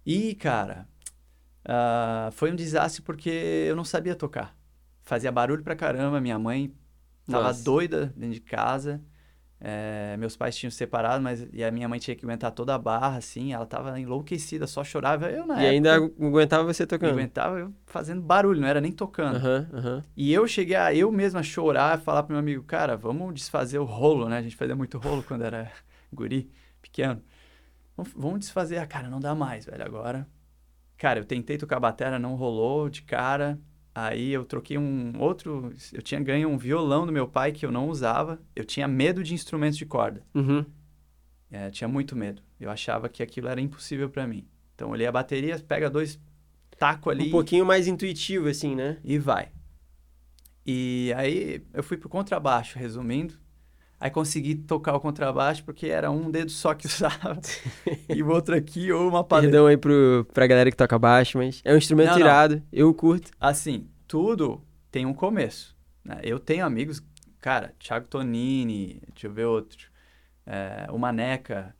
E, 0.04 0.34
cara, 0.34 0.88
ah, 1.64 2.30
foi 2.32 2.50
um 2.50 2.56
desastre 2.56 3.00
porque 3.00 3.30
eu 3.30 3.76
não 3.76 3.84
sabia 3.84 4.16
tocar. 4.16 4.56
Fazia 5.02 5.30
barulho 5.30 5.62
pra 5.62 5.76
caramba, 5.76 6.20
minha 6.20 6.38
mãe 6.38 6.74
Tava 7.30 7.48
Nossa. 7.48 7.64
doida 7.64 8.06
dentro 8.16 8.34
de 8.34 8.40
casa. 8.40 9.00
É, 9.62 10.16
meus 10.18 10.36
pais 10.36 10.56
tinham 10.56 10.70
separado, 10.70 11.22
mas 11.22 11.46
e 11.52 11.62
a 11.62 11.70
minha 11.70 11.86
mãe 11.86 11.98
tinha 11.98 12.16
que 12.16 12.24
aguentar 12.24 12.50
toda 12.52 12.74
a 12.74 12.78
barra, 12.78 13.18
assim. 13.18 13.52
Ela 13.52 13.66
tava 13.66 13.98
enlouquecida, 14.00 14.66
só 14.66 14.82
chorava. 14.82 15.30
Eu, 15.30 15.46
na 15.46 15.62
E 15.62 15.66
ainda 15.66 15.96
época, 15.96 16.26
aguentava 16.26 16.64
você 16.64 16.86
tocando. 16.86 17.10
aguentava 17.12 17.58
eu 17.58 17.74
fazendo 17.86 18.22
barulho, 18.22 18.60
não 18.60 18.68
era 18.68 18.80
nem 18.80 18.90
tocando. 18.92 19.36
Aham, 19.36 19.68
aham. 19.72 20.04
E 20.16 20.32
eu 20.32 20.46
cheguei 20.48 20.76
a 20.76 20.94
eu 20.94 21.12
mesmo 21.12 21.38
a 21.38 21.42
chorar, 21.42 22.00
falar 22.00 22.22
pro 22.22 22.32
meu 22.32 22.40
amigo, 22.40 22.62
cara, 22.64 22.96
vamos 22.96 23.34
desfazer 23.34 23.78
o 23.78 23.84
rolo, 23.84 24.28
né? 24.28 24.38
A 24.38 24.42
gente 24.42 24.56
fazia 24.56 24.74
muito 24.76 24.96
rolo 24.98 25.22
quando 25.22 25.44
era 25.44 25.70
guri, 26.12 26.50
pequeno. 26.80 27.22
Vamos- 27.96 28.12
Vamos 28.16 28.40
desfazer. 28.40 28.78
Ah, 28.78 28.86
cara, 28.86 29.08
não 29.10 29.20
dá 29.20 29.34
mais, 29.34 29.66
velho, 29.66 29.84
agora. 29.84 30.26
Cara, 30.96 31.20
eu 31.20 31.24
tentei 31.24 31.58
tocar 31.58 31.80
batera, 31.80 32.18
não 32.18 32.34
rolou 32.34 32.88
de 32.90 33.02
cara. 33.02 33.58
Aí 33.94 34.30
eu 34.30 34.44
troquei 34.44 34.78
um 34.78 35.12
outro. 35.18 35.72
Eu 35.92 36.02
tinha 36.02 36.20
ganho 36.20 36.48
um 36.48 36.56
violão 36.56 37.04
do 37.04 37.12
meu 37.12 37.26
pai 37.26 37.52
que 37.52 37.66
eu 37.66 37.72
não 37.72 37.88
usava. 37.88 38.40
Eu 38.54 38.64
tinha 38.64 38.86
medo 38.86 39.22
de 39.22 39.34
instrumentos 39.34 39.76
de 39.76 39.84
corda. 39.84 40.22
Uhum. 40.34 40.64
É, 41.50 41.70
tinha 41.70 41.88
muito 41.88 42.14
medo. 42.14 42.42
Eu 42.60 42.70
achava 42.70 43.08
que 43.08 43.22
aquilo 43.22 43.48
era 43.48 43.60
impossível 43.60 44.08
pra 44.08 44.26
mim. 44.26 44.46
Então 44.74 44.88
eu 44.88 44.92
olhei 44.92 45.06
a 45.06 45.12
bateria, 45.12 45.58
pega 45.58 45.90
dois 45.90 46.20
tacos 46.78 47.12
ali 47.12 47.28
Um 47.28 47.30
pouquinho 47.30 47.66
mais 47.66 47.86
intuitivo, 47.88 48.48
assim, 48.48 48.74
né? 48.74 48.98
e 49.04 49.18
vai. 49.18 49.50
E 50.64 51.12
aí 51.16 51.62
eu 51.74 51.82
fui 51.82 51.96
pro 51.96 52.08
contrabaixo, 52.08 52.78
resumindo. 52.78 53.34
Aí 54.00 54.10
consegui 54.10 54.54
tocar 54.54 54.94
o 54.94 55.00
contrabaixo 55.00 55.62
porque 55.62 55.88
era 55.88 56.10
um 56.10 56.30
dedo 56.30 56.50
só 56.50 56.72
que 56.72 56.86
usava 56.86 57.38
e 58.08 58.22
o 58.22 58.28
outro 58.30 58.56
aqui 58.56 58.90
ou 58.90 59.06
uma 59.06 59.22
paleta. 59.22 59.48
Perdão 59.50 59.66
aí 59.66 59.76
pro, 59.76 60.26
pra 60.32 60.46
galera 60.46 60.70
que 60.70 60.76
toca 60.76 60.98
baixo, 60.98 61.36
mas 61.36 61.60
é 61.64 61.74
um 61.74 61.76
instrumento 61.76 62.08
Não, 62.12 62.14
não. 62.14 62.20
irado. 62.20 62.62
Eu 62.72 62.94
curto. 62.94 63.30
Assim, 63.38 63.88
tudo 64.08 64.62
tem 64.90 65.04
um 65.04 65.12
começo. 65.12 65.76
né? 66.02 66.18
Eu 66.22 66.38
tenho 66.40 66.64
amigos, 66.64 67.02
cara, 67.40 67.74
Thiago 67.78 68.06
Tonini, 68.08 69.02
deixa 69.12 69.26
eu 69.26 69.32
ver 69.32 69.44
outro, 69.44 69.90
é, 70.46 70.86
o 70.90 70.96
Maneca, 70.98 71.76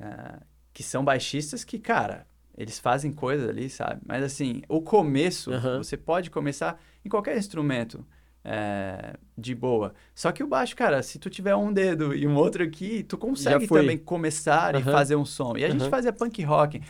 é, 0.00 0.38
que 0.72 0.84
são 0.84 1.04
baixistas 1.04 1.64
que, 1.64 1.80
cara, 1.80 2.28
eles 2.56 2.78
fazem 2.78 3.10
coisas 3.12 3.48
ali, 3.48 3.68
sabe? 3.68 4.00
Mas 4.06 4.22
assim, 4.22 4.62
o 4.68 4.80
começo, 4.80 5.50
você 5.78 5.96
pode 5.96 6.30
começar 6.30 6.80
em 7.04 7.08
qualquer 7.08 7.36
instrumento 7.36 8.06
é, 8.48 9.14
de 9.36 9.56
boa. 9.56 9.92
Só 10.14 10.30
que 10.30 10.42
o 10.42 10.46
baixo, 10.46 10.76
cara, 10.76 11.02
se 11.02 11.18
tu 11.18 11.28
tiver 11.28 11.56
um 11.56 11.72
dedo 11.72 12.14
e 12.14 12.28
um 12.28 12.36
outro 12.36 12.62
aqui, 12.62 13.02
tu 13.02 13.18
consegue 13.18 13.66
também 13.66 13.98
começar 13.98 14.76
e 14.76 14.78
Aham. 14.78 14.92
fazer 14.92 15.16
um 15.16 15.24
som. 15.24 15.56
E 15.56 15.64
a 15.64 15.68
gente 15.68 15.80
Aham. 15.80 15.90
fazia 15.90 16.12
punk 16.12 16.42
rock. 16.44 16.80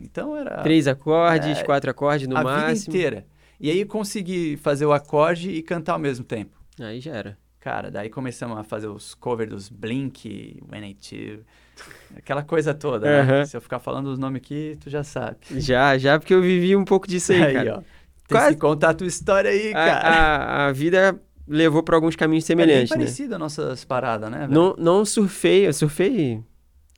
Então 0.00 0.34
era 0.34 0.62
Três 0.62 0.88
acordes, 0.88 1.58
é, 1.58 1.62
quatro 1.62 1.90
acordes 1.90 2.26
no 2.26 2.36
a 2.36 2.40
vida 2.40 2.50
máximo. 2.50 2.96
inteira. 2.96 3.26
E 3.60 3.70
aí 3.70 3.84
consegui 3.84 4.56
fazer 4.56 4.86
o 4.86 4.92
acorde 4.92 5.50
e 5.50 5.62
cantar 5.62 5.92
ao 5.94 5.98
mesmo 5.98 6.24
tempo. 6.24 6.56
Aí 6.80 6.98
já 7.00 7.12
era. 7.14 7.36
Cara, 7.60 7.90
daí 7.90 8.08
começamos 8.08 8.56
a 8.56 8.62
fazer 8.64 8.86
os 8.86 9.14
covers 9.14 9.50
dos 9.50 9.68
Blink, 9.68 10.58
When 10.72 10.88
I 10.88 10.94
Two, 10.94 11.44
aquela 12.16 12.42
coisa 12.42 12.72
toda, 12.72 13.06
né? 13.26 13.44
Se 13.44 13.56
eu 13.56 13.60
ficar 13.60 13.78
falando 13.80 14.06
os 14.06 14.18
nomes 14.18 14.40
aqui, 14.40 14.78
tu 14.80 14.88
já 14.88 15.02
sabe. 15.04 15.36
Já, 15.50 15.98
já, 15.98 16.18
porque 16.18 16.32
eu 16.32 16.40
vivi 16.40 16.74
um 16.76 16.84
pouco 16.84 17.06
disso 17.06 17.32
aí, 17.32 17.52
cara. 17.52 17.78
ó. 17.78 17.97
Tem 18.28 18.38
Quase- 18.38 18.54
que 18.54 18.60
contar 18.60 18.90
a 18.90 18.94
tua 18.94 19.06
história 19.06 19.50
aí, 19.50 19.72
cara. 19.72 20.06
A, 20.06 20.36
a, 20.36 20.66
a 20.68 20.72
vida 20.72 21.18
levou 21.46 21.82
pra 21.82 21.96
alguns 21.96 22.14
caminhos 22.14 22.44
é 22.48 22.54
bem 22.54 22.64
semelhantes, 22.66 22.90
né? 22.90 22.96
parecido 22.98 23.34
as 23.34 23.40
nossas 23.40 23.84
paradas, 23.84 24.30
né? 24.30 24.40
velho? 24.40 24.52
Não, 24.52 24.74
não 24.78 25.04
surfei, 25.04 25.66
eu 25.66 25.72
surfei. 25.72 26.42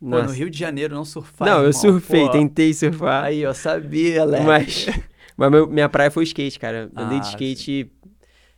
Pô, 0.01 0.07
no. 0.07 0.31
Rio 0.33 0.51
de 0.51 0.59
Janeiro 0.59 0.95
não 0.95 1.05
surfar, 1.05 1.47
não, 1.49 1.59
eu 1.59 1.69
irmão. 1.69 1.73
surfei, 1.81 2.25
Pô, 2.27 2.31
tentei 2.31 2.75
surfar. 2.75 3.25
Aí, 3.25 3.47
ó, 3.47 3.55
sabia, 3.55 4.25
Léo. 4.25 4.45
Mas, 4.45 4.87
mas 5.37 5.51
meu- 5.51 5.67
minha 5.69 5.89
praia 5.89 6.11
foi 6.11 6.25
skate, 6.25 6.59
cara. 6.59 6.91
Andei 6.97 7.19
Ah, 7.19 7.21
de 7.21 7.27
skate 7.29 7.93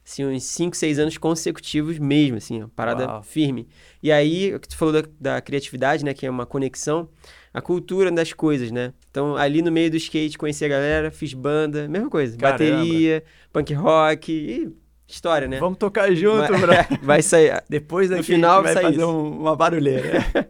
assim, 0.04 0.24
uns 0.24 0.42
5, 0.44 0.76
6 0.76 0.98
anos 0.98 1.16
consecutivos 1.18 1.98
mesmo, 1.98 2.36
assim, 2.38 2.62
ó, 2.62 2.68
parada 2.74 3.06
Uau. 3.06 3.22
firme. 3.22 3.68
E 4.02 4.10
aí, 4.10 4.54
o 4.54 4.58
que 4.60 4.68
tu 4.68 4.76
falou 4.76 4.94
da, 4.94 5.02
da 5.20 5.40
criatividade, 5.40 6.04
né, 6.04 6.12
que 6.14 6.24
é 6.26 6.30
uma 6.30 6.46
conexão, 6.46 7.08
a 7.52 7.60
cultura 7.60 8.10
das 8.10 8.32
coisas, 8.32 8.70
né? 8.70 8.92
Então, 9.10 9.36
ali 9.36 9.60
no 9.62 9.70
meio 9.70 9.90
do 9.90 9.96
skate, 9.96 10.38
conheci 10.38 10.64
a 10.64 10.68
galera, 10.68 11.10
fiz 11.10 11.34
banda, 11.34 11.86
mesma 11.88 12.08
coisa, 12.08 12.36
Caramba. 12.36 12.64
bateria, 12.64 13.22
punk 13.52 13.74
rock 13.74 14.32
e 14.32 14.72
história, 15.06 15.46
né? 15.46 15.58
Vamos 15.58 15.76
tocar 15.78 16.10
junto, 16.14 16.50
Mas- 16.52 16.60
bro. 16.60 16.72
vai 17.02 17.20
sair. 17.22 17.62
Depois 17.68 18.08
No 18.08 18.16
daqui 18.16 18.26
final 18.32 18.62
gente 18.62 18.72
sai 18.72 18.82
vai 18.82 18.92
fazer 18.92 18.96
isso. 19.02 19.10
um- 19.10 19.40
uma 19.40 19.54
barulheira. 19.54 20.24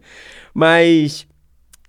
Mas 0.54 1.26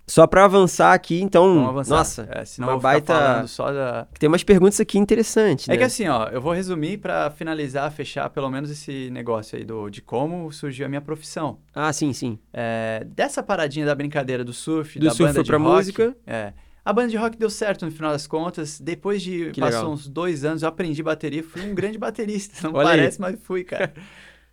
só 0.06 0.26
pra 0.26 0.44
avançar 0.44 0.92
aqui, 0.92 1.20
então, 1.22 1.66
avançar. 1.66 1.96
nossa, 1.96 2.28
É, 2.30 2.44
senão 2.44 2.68
uma 2.70 2.78
baita- 2.78 3.46
só 3.46 3.72
da... 3.72 4.06
tem 4.18 4.28
umas 4.28 4.44
perguntas 4.44 4.78
aqui 4.80 4.98
interessantes, 4.98 5.68
É 5.68 5.72
né? 5.72 5.78
que 5.78 5.84
assim, 5.84 6.06
ó, 6.08 6.26
eu 6.28 6.40
vou 6.40 6.52
resumir 6.52 6.98
pra 6.98 7.30
finalizar, 7.30 7.90
fechar 7.90 8.28
pelo 8.30 8.50
menos 8.50 8.70
esse 8.70 9.08
negócio 9.10 9.56
aí 9.58 9.64
do, 9.64 9.88
de 9.88 10.02
como 10.02 10.50
surgiu 10.52 10.84
a 10.86 10.88
minha 10.88 11.00
profissão. 11.00 11.58
Ah, 11.74 11.92
sim, 11.92 12.12
sim. 12.12 12.38
É, 12.52 13.04
dessa 13.06 13.42
paradinha 13.42 13.86
da 13.86 13.94
brincadeira 13.94 14.44
do 14.44 14.52
surf, 14.52 14.98
Do 14.98 15.06
da 15.06 15.10
surf 15.12 15.32
banda 15.32 15.42
de 15.42 15.48
pra 15.48 15.58
rock, 15.58 15.68
música. 15.76 16.16
É. 16.26 16.52
A 16.84 16.92
banda 16.92 17.08
de 17.08 17.16
rock 17.16 17.38
deu 17.38 17.48
certo 17.48 17.86
no 17.86 17.90
final 17.90 18.12
das 18.12 18.26
contas. 18.26 18.78
Depois 18.78 19.22
de 19.22 19.50
Que 19.52 19.60
passou 19.60 19.78
legal. 19.80 19.92
uns 19.94 20.06
dois 20.06 20.44
anos, 20.44 20.62
eu 20.62 20.68
aprendi 20.68 21.02
bateria, 21.02 21.42
fui 21.42 21.62
um 21.62 21.74
grande 21.74 21.96
baterista. 21.96 22.68
Não 22.68 22.74
Olha 22.78 22.90
aí. 22.90 22.98
parece, 22.98 23.18
mas 23.18 23.40
fui, 23.42 23.64
cara. 23.64 23.94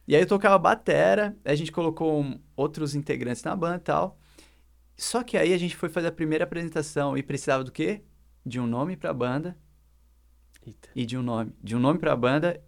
e 0.07 0.15
aí 0.15 0.21
eu 0.21 0.25
tocava 0.27 0.57
batera, 0.57 1.35
a 1.43 1.53
gente 1.55 1.73
colocou 1.73 2.21
um- 2.21 2.39
outros 2.55 2.95
integrantes 2.95 3.43
na 3.43 3.53
banda 3.53 3.75
e 3.75 3.79
tal. 3.79 4.17
Só 5.01 5.23
que 5.23 5.35
aí 5.35 5.51
a 5.51 5.57
gente 5.57 5.75
foi 5.75 5.89
fazer 5.89 6.09
a 6.09 6.11
primeira 6.11 6.43
apresentação 6.43 7.17
e 7.17 7.23
precisava 7.23 7.63
do 7.63 7.71
quê? 7.71 8.03
De 8.45 8.59
um 8.59 8.67
nome 8.67 8.95
pra 8.95 9.11
banda 9.11 9.57
Eita. 10.63 10.89
e 10.95 11.07
de 11.07 11.17
um 11.17 11.23
nome. 11.23 11.51
De 11.59 11.75
um 11.75 11.79
nome 11.79 11.97
pra 11.97 12.15
banda 12.15 12.61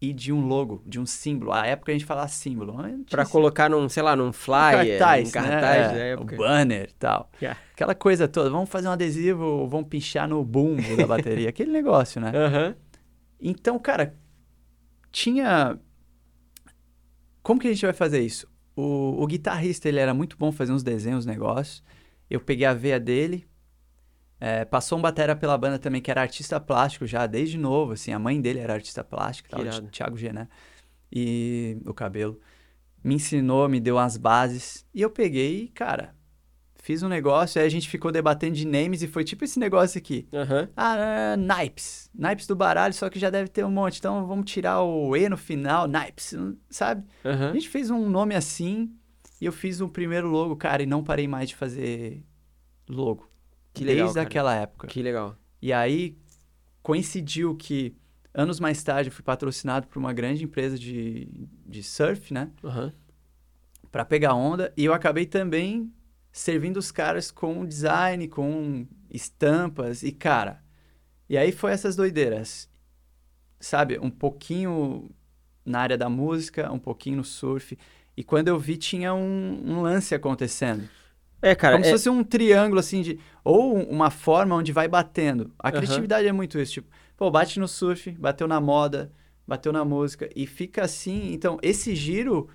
e 0.00 0.14
de 0.14 0.32
um 0.32 0.46
logo, 0.46 0.82
de 0.86 0.98
um 0.98 1.04
símbolo. 1.04 1.52
A 1.52 1.66
época 1.66 1.92
a 1.92 1.94
gente 1.94 2.06
falava 2.06 2.26
símbolo. 2.28 2.72
símbolo. 2.72 3.28
colocar 3.28 3.68
num, 3.68 3.86
sei 3.86 4.02
lá, 4.02 4.16
num 4.16 4.32
flyer, 4.32 4.98
cartaz, 4.98 5.28
um 5.28 5.32
cartaz 5.32 5.88
né? 5.88 5.92
da 5.92 5.98
É, 5.98 6.12
época. 6.12 6.34
O 6.34 6.38
banner 6.38 6.88
e 6.88 6.94
tal. 6.94 7.30
Yeah. 7.38 7.60
Aquela 7.74 7.94
coisa 7.94 8.26
toda. 8.26 8.48
Vamos 8.48 8.70
fazer 8.70 8.88
um 8.88 8.92
adesivo, 8.92 9.68
vamos 9.68 9.88
pinchar 9.90 10.26
no 10.26 10.42
bumbo 10.42 10.96
da 10.96 11.06
bateria. 11.06 11.50
Aquele 11.52 11.70
negócio, 11.70 12.18
né? 12.18 12.32
Aham. 12.34 12.76
Então, 13.38 13.78
cara, 13.78 14.16
tinha... 15.12 15.78
Como 17.42 17.60
que 17.60 17.68
a 17.68 17.72
gente 17.74 17.84
vai 17.84 17.92
fazer 17.94 18.20
isso? 18.22 18.47
O, 18.80 19.24
o 19.24 19.26
guitarrista, 19.26 19.88
ele 19.88 19.98
era 19.98 20.14
muito 20.14 20.36
bom 20.38 20.52
fazer 20.52 20.70
uns 20.70 20.84
desenhos, 20.84 21.26
negócios. 21.26 21.82
Eu 22.30 22.38
peguei 22.40 22.64
a 22.64 22.72
veia 22.72 23.00
dele. 23.00 23.44
é, 24.38 24.64
passou 24.64 24.96
um 24.96 25.02
batera 25.02 25.34
pela 25.34 25.58
banda 25.58 25.80
também, 25.80 26.00
que 26.00 26.12
era 26.12 26.20
artista 26.20 26.60
plástico 26.60 27.04
já, 27.04 27.26
desde 27.26 27.58
novo, 27.58 27.94
assim. 27.94 28.12
A 28.12 28.20
mãe 28.20 28.40
dele 28.40 28.60
era 28.60 28.74
artista 28.74 29.02
plástico, 29.02 29.48
tal, 29.48 29.62
irado. 29.62 29.88
Thiago 29.88 30.16
G, 30.16 30.32
né? 30.32 30.46
E 31.10 31.76
o 31.86 31.92
cabelo. 31.92 32.40
Me 33.02 33.16
ensinou, 33.16 33.68
me 33.68 33.80
deu 33.80 33.96
umas 33.96 34.16
bases. 34.16 34.86
E 34.94 35.02
eu 35.02 35.10
peguei 35.10 35.72
cara, 35.74 36.14
fiz 36.88 37.02
um 37.02 37.08
negócio. 37.08 37.60
Aí 37.60 37.66
a 37.66 37.70
gente 37.70 37.86
ficou 37.86 38.10
debatendo 38.10 38.54
de 38.56 38.66
names 38.66 39.02
e 39.02 39.06
foi 39.06 39.22
tipo 39.22 39.44
esse 39.44 39.58
negócio 39.58 39.98
aqui. 39.98 40.26
Aham. 40.32 40.70
Ah, 40.74 41.36
naipes. 41.36 42.08
Naipes 42.14 42.46
do 42.46 42.56
baralho, 42.56 42.94
só 42.94 43.10
que 43.10 43.18
já 43.18 43.28
deve 43.28 43.50
ter 43.50 43.62
um 43.62 43.70
monte. 43.70 43.98
Então 43.98 44.26
vamos 44.26 44.50
tirar 44.50 44.80
o 44.80 45.14
E 45.14 45.28
no 45.28 45.36
final, 45.36 45.86
naipes, 45.86 46.34
sabe? 46.70 47.04
A 47.22 47.28
Aham. 47.28 47.52
gente 47.52 47.68
fez 47.68 47.90
um 47.90 48.08
nome 48.08 48.34
assim 48.34 48.90
e 49.38 49.44
eu 49.44 49.52
fiz 49.52 49.82
o 49.82 49.88
primeiro 49.90 50.28
logo, 50.28 50.56
cara, 50.56 50.82
e 50.82 50.86
não 50.86 51.04
parei 51.04 51.28
mais 51.28 51.50
de 51.50 51.56
fazer 51.56 52.24
logo. 52.88 53.30
Que 53.74 53.84
legal, 53.84 54.06
Desde 54.06 54.14
cara. 54.14 54.26
aquela 54.26 54.54
época. 54.54 54.86
Que 54.86 55.02
legal. 55.02 55.36
E 55.60 55.74
aí 55.74 56.16
coincidiu 56.82 57.54
que 57.54 57.94
anos 58.32 58.58
mais 58.58 58.82
tarde 58.82 59.10
eu 59.10 59.12
fui 59.12 59.22
patrocinado 59.22 59.86
por 59.88 59.98
uma 59.98 60.14
grande 60.14 60.42
empresa 60.42 60.78
de, 60.78 61.28
de 61.66 61.82
surf, 61.82 62.32
né? 62.32 62.50
Aham. 62.64 62.94
Pra 63.92 64.06
pegar 64.06 64.32
onda. 64.32 64.72
E 64.74 64.86
eu 64.86 64.94
acabei 64.94 65.26
também 65.26 65.92
servindo 66.38 66.76
os 66.76 66.92
caras 66.92 67.30
com 67.30 67.66
design, 67.66 68.28
com 68.28 68.86
estampas. 69.10 70.02
E, 70.02 70.12
cara, 70.12 70.62
e 71.28 71.36
aí 71.36 71.50
foi 71.50 71.72
essas 71.72 71.96
doideiras. 71.96 72.70
Sabe? 73.58 73.98
Um 73.98 74.08
pouquinho 74.08 75.10
na 75.64 75.80
área 75.80 75.98
da 75.98 76.08
música, 76.08 76.72
um 76.72 76.78
pouquinho 76.78 77.16
no 77.16 77.24
surf. 77.24 77.76
E 78.16 78.22
quando 78.22 78.48
eu 78.48 78.58
vi, 78.58 78.76
tinha 78.76 79.12
um, 79.12 79.62
um 79.66 79.82
lance 79.82 80.14
acontecendo. 80.14 80.88
É, 81.42 81.54
cara, 81.54 81.74
Como 81.74 81.84
é- 81.84 81.88
se 81.88 81.92
fosse 81.92 82.08
um 82.08 82.22
triângulo, 82.22 82.78
assim, 82.78 83.02
de... 83.02 83.18
Ou 83.44 83.74
uma 83.74 84.10
forma 84.10 84.54
onde 84.54 84.72
vai 84.72 84.86
batendo. 84.86 85.52
A 85.58 85.72
criatividade 85.72 86.26
é 86.26 86.32
muito 86.32 86.58
isso, 86.58 86.74
tipo... 86.74 86.90
Pô, 87.16 87.30
bate 87.32 87.58
no 87.58 87.66
surf, 87.66 88.12
bateu 88.12 88.46
na 88.46 88.60
moda, 88.60 89.12
bateu 89.46 89.72
na 89.72 89.84
música. 89.84 90.30
E 90.36 90.46
fica 90.46 90.84
assim... 90.84 91.32
Então, 91.32 91.58
esse 91.62 91.96
giro 91.96 92.48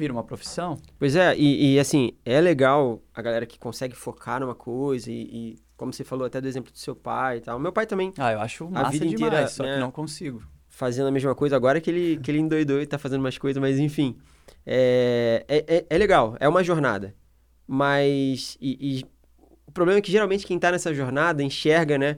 vira 0.00 0.12
uma 0.12 0.24
profissão. 0.24 0.76
Pois 0.98 1.14
é, 1.14 1.36
e, 1.36 1.74
e, 1.74 1.78
assim, 1.78 2.12
é 2.24 2.40
legal 2.40 3.00
a 3.14 3.22
galera 3.22 3.46
que 3.46 3.58
consegue 3.58 3.94
focar 3.94 4.40
numa 4.40 4.54
coisa 4.54 5.10
e, 5.12 5.22
e, 5.22 5.56
como 5.76 5.92
você 5.92 6.02
falou 6.02 6.26
até 6.26 6.40
do 6.40 6.48
exemplo 6.48 6.72
do 6.72 6.78
seu 6.78 6.96
pai 6.96 7.36
e 7.36 7.40
tal. 7.40 7.58
Meu 7.58 7.72
pai 7.72 7.86
também 7.86 8.12
Ah, 8.18 8.32
eu 8.32 8.40
acho 8.40 8.68
massa 8.70 8.90
vida 8.90 9.06
demais, 9.06 9.32
inteira, 9.32 9.46
só 9.48 9.62
né? 9.62 9.74
que 9.74 9.80
não 9.80 9.90
consigo. 9.90 10.42
fazendo 10.68 11.06
a 11.08 11.10
mesma 11.10 11.34
coisa, 11.34 11.54
agora 11.54 11.80
que 11.80 11.90
ele, 11.90 12.16
que 12.22 12.30
ele 12.30 12.38
endoidou 12.40 12.80
e 12.80 12.86
tá 12.86 12.98
fazendo 12.98 13.20
umas 13.20 13.36
coisas, 13.38 13.60
mas 13.60 13.78
enfim. 13.78 14.16
É, 14.66 15.44
é, 15.48 15.76
é- 15.76 15.86
é 15.88 15.98
legal, 15.98 16.36
é 16.40 16.48
uma 16.48 16.64
jornada. 16.64 17.14
Mas. 17.66 18.56
E, 18.60 18.98
e 19.00 19.04
o 19.66 19.70
problema 19.72 19.98
é 19.98 20.02
que 20.02 20.10
geralmente 20.10 20.44
quem 20.46 20.58
tá 20.58 20.72
nessa 20.72 20.92
jornada 20.92 21.42
enxerga, 21.42 21.96
né? 21.96 22.16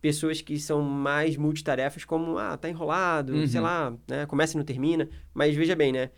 pessoas 0.00 0.42
que 0.42 0.58
são 0.60 0.82
mais 0.82 1.34
multitarefas, 1.34 2.04
como, 2.04 2.36
ah, 2.36 2.58
tá 2.58 2.68
enrolado, 2.68 3.32
Uhum. 3.32 3.46
sei 3.46 3.58
lá, 3.62 3.90
né? 4.06 4.26
Começa 4.26 4.52
e 4.54 4.58
não 4.58 4.64
termina. 4.64 5.08
Mas 5.32 5.54
veja 5.56 5.74
bem, 5.74 5.92
né? 5.92 6.10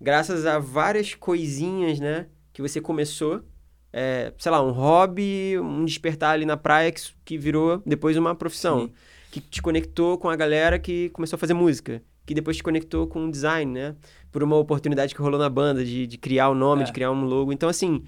Graças 0.00 0.44
a 0.46 0.58
várias 0.58 1.14
coisinhas, 1.14 2.00
né? 2.00 2.26
Que 2.52 2.60
você 2.62 2.80
começou, 2.80 3.42
é, 3.92 4.32
sei 4.38 4.52
lá, 4.52 4.62
um 4.62 4.70
hobby, 4.70 5.58
um 5.58 5.84
despertar 5.84 6.34
ali 6.34 6.44
na 6.44 6.56
praia 6.56 6.92
que, 6.92 7.00
que 7.24 7.38
virou 7.38 7.82
depois 7.86 8.16
uma 8.16 8.34
profissão. 8.34 8.90
Que 9.30 9.40
te 9.40 9.60
conectou 9.60 10.16
com 10.18 10.28
a 10.28 10.36
galera 10.36 10.78
que 10.78 11.08
começou 11.10 11.36
a 11.36 11.40
fazer 11.40 11.54
música. 11.54 12.02
Que 12.26 12.34
depois 12.34 12.56
te 12.56 12.62
conectou 12.62 13.06
com 13.06 13.26
o 13.26 13.30
design, 13.30 13.72
né? 13.72 13.96
Por 14.30 14.42
uma 14.42 14.56
oportunidade 14.56 15.14
que 15.14 15.20
rolou 15.20 15.38
na 15.38 15.48
banda 15.48 15.84
de, 15.84 16.06
de 16.06 16.16
criar 16.18 16.48
o 16.48 16.54
nome, 16.54 16.82
É. 16.82 16.84
de 16.86 16.92
criar 16.92 17.10
um 17.10 17.24
logo. 17.24 17.52
Então, 17.52 17.68
assim, 17.68 18.04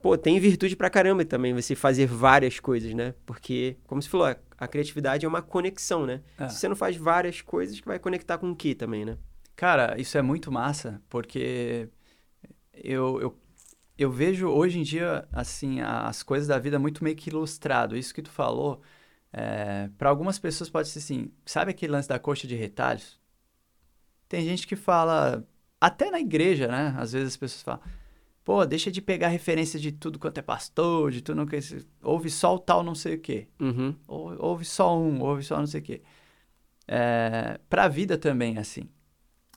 pô, 0.00 0.16
tem 0.16 0.38
virtude 0.40 0.76
pra 0.76 0.88
caramba 0.88 1.24
também 1.24 1.52
você 1.52 1.74
fazer 1.74 2.06
várias 2.06 2.60
coisas, 2.60 2.94
né? 2.94 3.14
Porque, 3.26 3.76
como 3.86 4.00
você 4.00 4.08
falou, 4.08 4.26
a, 4.28 4.36
a 4.56 4.66
criatividade 4.68 5.26
é 5.26 5.28
uma 5.28 5.42
conexão, 5.42 6.06
né? 6.06 6.20
É. 6.38 6.48
Se 6.48 6.60
você 6.60 6.68
não 6.68 6.76
faz 6.76 6.96
várias 6.96 7.40
coisas, 7.42 7.78
que 7.80 7.86
vai 7.86 7.98
conectar 7.98 8.38
com 8.38 8.50
o 8.50 8.56
que 8.56 8.74
também, 8.74 9.04
né? 9.04 9.18
Cara, 9.58 10.00
isso 10.00 10.16
é 10.16 10.22
muito 10.22 10.52
massa, 10.52 11.02
porque 11.08 11.88
eu, 12.72 13.20
eu, 13.20 13.38
eu 13.98 14.08
vejo 14.08 14.46
hoje 14.48 14.78
em 14.78 14.84
dia, 14.84 15.26
assim, 15.32 15.80
as 15.80 16.22
coisas 16.22 16.46
da 16.46 16.60
vida 16.60 16.78
muito 16.78 17.02
meio 17.02 17.16
que 17.16 17.28
ilustrado. 17.28 17.96
Isso 17.96 18.14
que 18.14 18.22
tu 18.22 18.30
falou, 18.30 18.80
é, 19.32 19.90
para 19.98 20.10
algumas 20.10 20.38
pessoas 20.38 20.70
pode 20.70 20.86
ser 20.86 21.00
assim, 21.00 21.32
sabe 21.44 21.72
aquele 21.72 21.90
lance 21.90 22.08
da 22.08 22.20
coxa 22.20 22.46
de 22.46 22.54
retalhos? 22.54 23.18
Tem 24.28 24.44
gente 24.44 24.64
que 24.64 24.76
fala, 24.76 25.44
até 25.80 26.08
na 26.08 26.20
igreja, 26.20 26.68
né? 26.68 26.94
Às 26.96 27.10
vezes 27.10 27.30
as 27.30 27.36
pessoas 27.36 27.62
falam, 27.62 27.80
pô, 28.44 28.64
deixa 28.64 28.92
de 28.92 29.02
pegar 29.02 29.26
referência 29.26 29.80
de 29.80 29.90
tudo 29.90 30.20
quanto 30.20 30.38
é 30.38 30.42
pastor, 30.42 31.10
de 31.10 31.20
tudo 31.20 31.44
que... 31.44 31.58
Ouve 32.00 32.30
só 32.30 32.54
o 32.54 32.60
tal 32.60 32.84
não 32.84 32.94
sei 32.94 33.16
o 33.16 33.20
quê. 33.20 33.48
Uhum. 33.58 33.92
Ou- 34.06 34.36
Ouve 34.38 34.64
só 34.64 34.96
um, 34.96 35.20
ouve 35.20 35.42
só 35.42 35.58
não 35.58 35.66
sei 35.66 35.80
o 35.80 35.82
quê. 35.82 36.02
É, 36.86 37.58
para 37.68 37.86
a 37.86 37.88
vida 37.88 38.16
também 38.16 38.56
é 38.56 38.60
assim. 38.60 38.88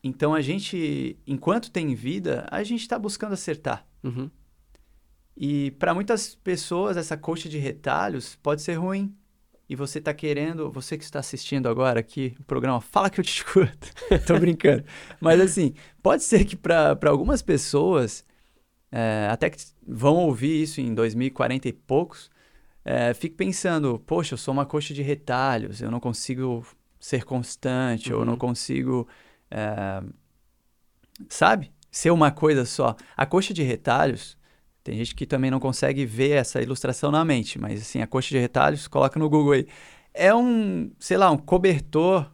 Então 0.04 0.34
a 0.34 0.42
gente, 0.42 1.18
enquanto 1.28 1.72
tem 1.72 1.94
vida, 1.94 2.48
a 2.52 2.64
gente 2.64 2.82
está 2.82 2.98
buscando 2.98 3.34
acertar. 3.34 3.86
Uhum. 4.04 4.30
E 5.36 5.72
para 5.72 5.94
muitas 5.94 6.36
pessoas 6.36 6.98
essa 6.98 7.16
coxa 7.18 7.48
de 7.48 7.58
retalhos 7.58 8.36
pode 8.36 8.62
ser 8.62 8.74
ruim. 8.76 9.16
E 9.70 9.76
você 9.76 10.00
está 10.00 10.14
querendo, 10.14 10.70
você 10.70 10.98
que 10.98 11.04
está 11.04 11.20
assistindo 11.20 11.70
agora 11.70 12.02
aqui 12.02 12.36
o 12.40 12.44
programa, 12.44 12.82
fala 12.82 13.10
que 13.10 13.22
eu 13.22 13.24
te 13.24 13.30
escuto. 13.40 13.88
Tô 14.28 14.38
brincando. 14.38 14.84
Mas 15.22 15.40
assim, 15.40 15.74
pode 16.04 16.24
ser 16.24 16.44
que 16.44 16.58
para 16.58 16.98
algumas 17.06 17.42
pessoas, 17.42 18.26
é, 18.92 19.30
até 19.32 19.50
que 19.50 19.58
vão 19.88 20.16
ouvir 20.16 20.62
isso 20.64 20.82
em 20.82 20.94
2040 20.94 21.70
e 21.70 21.74
poucos, 21.74 22.30
é, 22.84 23.14
fique 23.14 23.36
pensando, 23.36 23.98
poxa, 24.06 24.34
eu 24.34 24.38
sou 24.38 24.54
uma 24.54 24.66
coxa 24.66 24.94
de 24.94 25.02
retalhos, 25.02 25.82
eu 25.82 25.90
não 25.90 26.02
consigo 26.02 26.66
ser 27.00 27.24
constante, 27.24 28.12
eu 28.12 28.20
Uhum. 28.20 28.26
não 28.26 28.38
consigo, 28.38 29.08
é, 29.52 30.02
sabe, 31.30 31.72
ser 31.92 32.12
uma 32.12 32.32
coisa 32.32 32.66
só. 32.66 32.96
A 33.16 33.26
coxa 33.26 33.54
de 33.54 33.64
retalhos, 33.64 34.38
tem 34.84 34.98
gente 34.98 35.14
que 35.14 35.26
também 35.26 35.52
não 35.52 35.60
consegue 35.60 36.06
ver 36.06 36.32
essa 36.32 36.62
ilustração 36.62 37.12
na 37.12 37.24
mente, 37.24 37.60
mas 37.60 37.82
assim, 37.82 38.02
a 38.02 38.08
coxa 38.08 38.30
de 38.30 38.40
retalhos, 38.40 38.88
coloca 38.88 39.20
no 39.20 39.30
Google 39.30 39.54
aí. 39.54 39.68
É 40.14 40.34
um, 40.34 40.92
sei 41.00 41.18
lá, 41.18 41.30
um 41.32 41.38
cobertor 41.38 42.32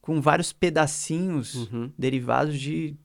com 0.00 0.20
vários 0.20 0.52
pedacinhos 0.52 1.54
Uhum. 1.54 1.90
derivados 1.96 2.58
de 2.60 2.96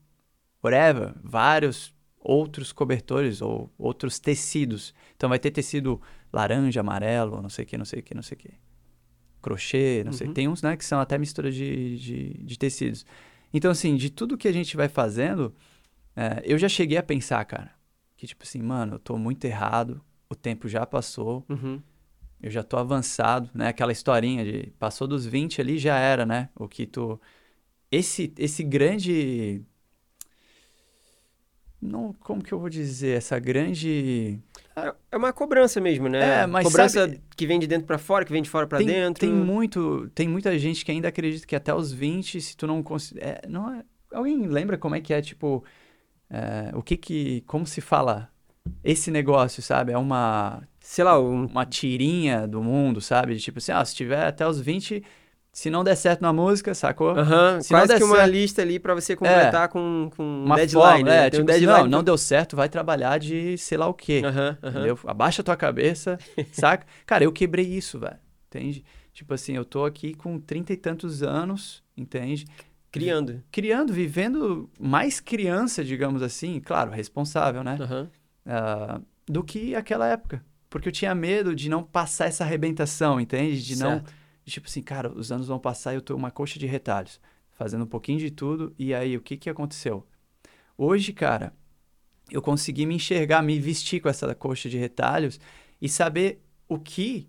whatever, 0.62 1.14
vários 1.22 1.94
outros 2.18 2.72
cobertores 2.72 3.40
ou 3.40 3.72
outros 3.78 4.18
tecidos. 4.18 4.92
Então 5.16 5.28
vai 5.28 5.38
ter 5.38 5.50
tecido 5.50 6.00
laranja, 6.30 6.80
amarelo, 6.80 7.40
não 7.40 7.48
sei 7.48 7.64
o 7.64 7.68
que, 7.68 7.78
não 7.78 7.84
sei 7.86 8.00
o 8.00 8.02
que, 8.02 8.14
não 8.14 8.22
sei 8.22 8.36
o 8.36 8.38
que. 8.38 8.50
Crochê, 9.40 10.02
não 10.04 10.12
sei. 10.12 10.26
Uhum. 10.28 10.34
Tem 10.34 10.48
uns, 10.48 10.62
né, 10.62 10.76
que 10.76 10.84
são 10.84 11.00
até 11.00 11.16
mistura 11.18 11.50
de, 11.50 11.98
de, 11.98 12.34
de 12.44 12.58
tecidos. 12.58 13.04
Então, 13.52 13.70
assim, 13.70 13.96
de 13.96 14.10
tudo 14.10 14.36
que 14.38 14.46
a 14.48 14.52
gente 14.52 14.76
vai 14.76 14.88
fazendo, 14.88 15.54
é, 16.14 16.42
eu 16.44 16.58
já 16.58 16.68
cheguei 16.68 16.98
a 16.98 17.02
pensar, 17.02 17.44
cara, 17.44 17.70
que 18.16 18.26
tipo 18.26 18.44
assim, 18.44 18.60
mano, 18.62 18.94
eu 18.94 18.98
tô 18.98 19.16
muito 19.16 19.44
errado, 19.44 20.00
o 20.28 20.34
tempo 20.34 20.68
já 20.68 20.84
passou, 20.86 21.44
Uhum. 21.48 21.80
eu 22.42 22.50
já 22.50 22.62
tô 22.62 22.76
avançado, 22.76 23.50
né? 23.54 23.68
Aquela 23.68 23.92
historinha 23.92 24.44
de 24.44 24.70
passou 24.78 25.08
dos 25.08 25.26
20 25.26 25.60
ali, 25.60 25.78
já 25.78 25.98
era, 25.98 26.24
né? 26.24 26.48
O 26.54 26.68
que 26.68 26.86
tu. 26.86 27.20
Esse, 27.90 28.32
esse 28.38 28.62
grande. 28.62 29.62
Não, 31.80 32.12
como 32.20 32.42
que 32.42 32.52
eu 32.52 32.58
vou 32.60 32.68
dizer? 32.68 33.16
Essa 33.16 33.38
grande. 33.38 34.38
É- 34.88 34.94
É 35.12 35.16
uma 35.16 35.32
cobrança 35.32 35.80
mesmo, 35.80 36.08
né? 36.08 36.42
É, 36.42 36.46
mas 36.46 36.64
cobrança 36.64 37.00
sabe- 37.00 37.20
que 37.36 37.46
vem 37.46 37.58
de 37.58 37.66
dentro 37.66 37.86
pra 37.86 37.98
fora, 37.98 38.24
que 38.24 38.32
vem 38.32 38.42
de 38.42 38.48
fora 38.50 38.66
pra 38.66 38.78
tem, 38.78 38.86
dentro. 38.86 39.20
Tem 39.26 39.32
muito, 39.32 40.08
tem 40.14 40.28
muita 40.28 40.58
gente 40.58 40.84
que 40.84 40.90
ainda 40.90 41.08
acredita 41.08 41.46
que 41.46 41.56
até 41.56 41.74
os 41.74 41.92
20, 41.92 42.40
se 42.40 42.56
tu 42.56 42.66
não 42.66 42.82
conseguir. 42.82 43.20
não 43.48 43.72
é, 43.72 43.82
alguém 44.12 44.46
lembra 44.46 44.76
como 44.78 44.94
é 44.94 45.00
que 45.00 45.12
é, 45.14 45.20
tipo. 45.20 45.64
é, 46.28 46.70
o 46.74 46.82
que 46.82 46.96
que. 46.96 47.40
Como 47.46 47.66
se 47.66 47.80
fala 47.80 48.30
esse 48.84 49.10
negócio, 49.10 49.62
sabe? 49.62 49.92
É 49.92 49.98
uma. 49.98 50.62
Sei 50.80 51.04
lá, 51.04 51.18
um... 51.20 51.46
uma 51.46 51.66
tirinha 51.66 52.46
do 52.46 52.62
mundo, 52.62 53.00
sabe? 53.00 53.34
De 53.34 53.40
Tipo 53.40 53.58
assim, 53.58 53.72
ah, 53.72 53.84
se 53.84 53.94
tiver 53.94 54.24
até 54.26 54.46
os 54.46 54.60
20, 54.60 55.02
se 55.52 55.68
não 55.70 55.82
der 55.84 55.96
certo 55.96 56.20
na 56.22 56.32
música, 56.32 56.74
sacou? 56.74 57.10
Aham, 57.10 57.60
Se 57.60 57.72
não 57.72 57.80
quase 57.80 57.92
der 57.92 57.98
que 57.98 58.04
uma 58.04 58.16
certo- 58.16 58.30
lista 58.30 58.62
ali 58.62 58.78
pra 58.78 58.94
você 58.94 59.16
completar 59.16 59.68
com, 59.68 60.10
com 60.16 60.22
um 60.22 60.44
Uma 60.44 60.56
deadline, 60.56 60.82
forma, 60.82 61.04
né? 61.04 61.26
é, 61.26 61.30
tipo 61.30 61.42
um 61.42 61.44
assim, 61.50 61.60
deadline 61.60 61.82
não, 61.88 61.98
não 61.98 62.04
deu 62.04 62.16
certo, 62.18 62.56
vai 62.56 62.68
trabalhar 62.68 63.18
de 63.18 63.58
sei 63.58 63.76
lá 63.76 63.86
o 63.88 63.94
quê. 63.94 64.22
Aham, 64.24 64.58
aham. 64.62 64.70
Entendeu? 64.70 64.98
Abaixa 65.06 65.42
a 65.42 65.44
tua 65.44 65.56
cabeça, 65.56 66.18
saca? 66.52 66.86
Cara, 67.04 67.24
eu 67.24 67.32
quebrei 67.32 67.66
isso, 67.66 67.98
velho. 67.98 68.16
Entende? 68.48 68.84
Tipo 69.12 69.34
assim, 69.34 69.54
eu 69.56 69.64
tô 69.64 69.84
aqui 69.84 70.14
com 70.14 70.38
trinta 70.38 70.72
e 70.72 70.76
tantos 70.76 71.22
anos, 71.22 71.82
entende? 71.96 72.46
Criando. 72.92 73.42
Criando, 73.52 73.92
vivendo 73.92 74.68
mais 74.78 75.20
criança, 75.20 75.84
digamos 75.84 76.22
assim, 76.22 76.60
claro, 76.60 76.90
responsável, 76.90 77.62
né? 77.62 77.76
Aham. 77.80 78.08
Ah, 78.46 79.00
do 79.26 79.44
que 79.44 79.74
aquela 79.74 80.06
época. 80.08 80.44
Porque 80.68 80.88
eu 80.88 80.92
tinha 80.92 81.14
medo 81.14 81.54
de 81.54 81.68
não 81.68 81.82
passar 81.82 82.26
essa 82.26 82.44
arrebentação, 82.44 83.20
entende? 83.20 83.62
De 83.62 83.76
não. 83.76 84.02
Tipo 84.50 84.66
assim, 84.68 84.82
cara, 84.82 85.12
os 85.12 85.30
anos 85.30 85.46
vão 85.46 85.58
passar 85.58 85.92
e 85.92 85.96
eu 85.96 86.02
tô 86.02 86.14
uma 86.14 86.30
coxa 86.30 86.58
de 86.58 86.66
retalhos, 86.66 87.20
fazendo 87.52 87.84
um 87.84 87.88
pouquinho 87.88 88.18
de 88.18 88.30
tudo, 88.30 88.74
e 88.78 88.92
aí 88.94 89.16
o 89.16 89.20
que 89.20 89.36
que 89.36 89.50
aconteceu? 89.50 90.06
Hoje, 90.76 91.12
cara, 91.12 91.54
eu 92.30 92.40
consegui 92.40 92.86
me 92.86 92.94
enxergar, 92.94 93.42
me 93.42 93.58
vestir 93.58 94.00
com 94.00 94.08
essa 94.08 94.34
coxa 94.34 94.68
de 94.68 94.78
retalhos 94.78 95.38
e 95.80 95.88
saber 95.88 96.42
o 96.68 96.78
que 96.78 97.28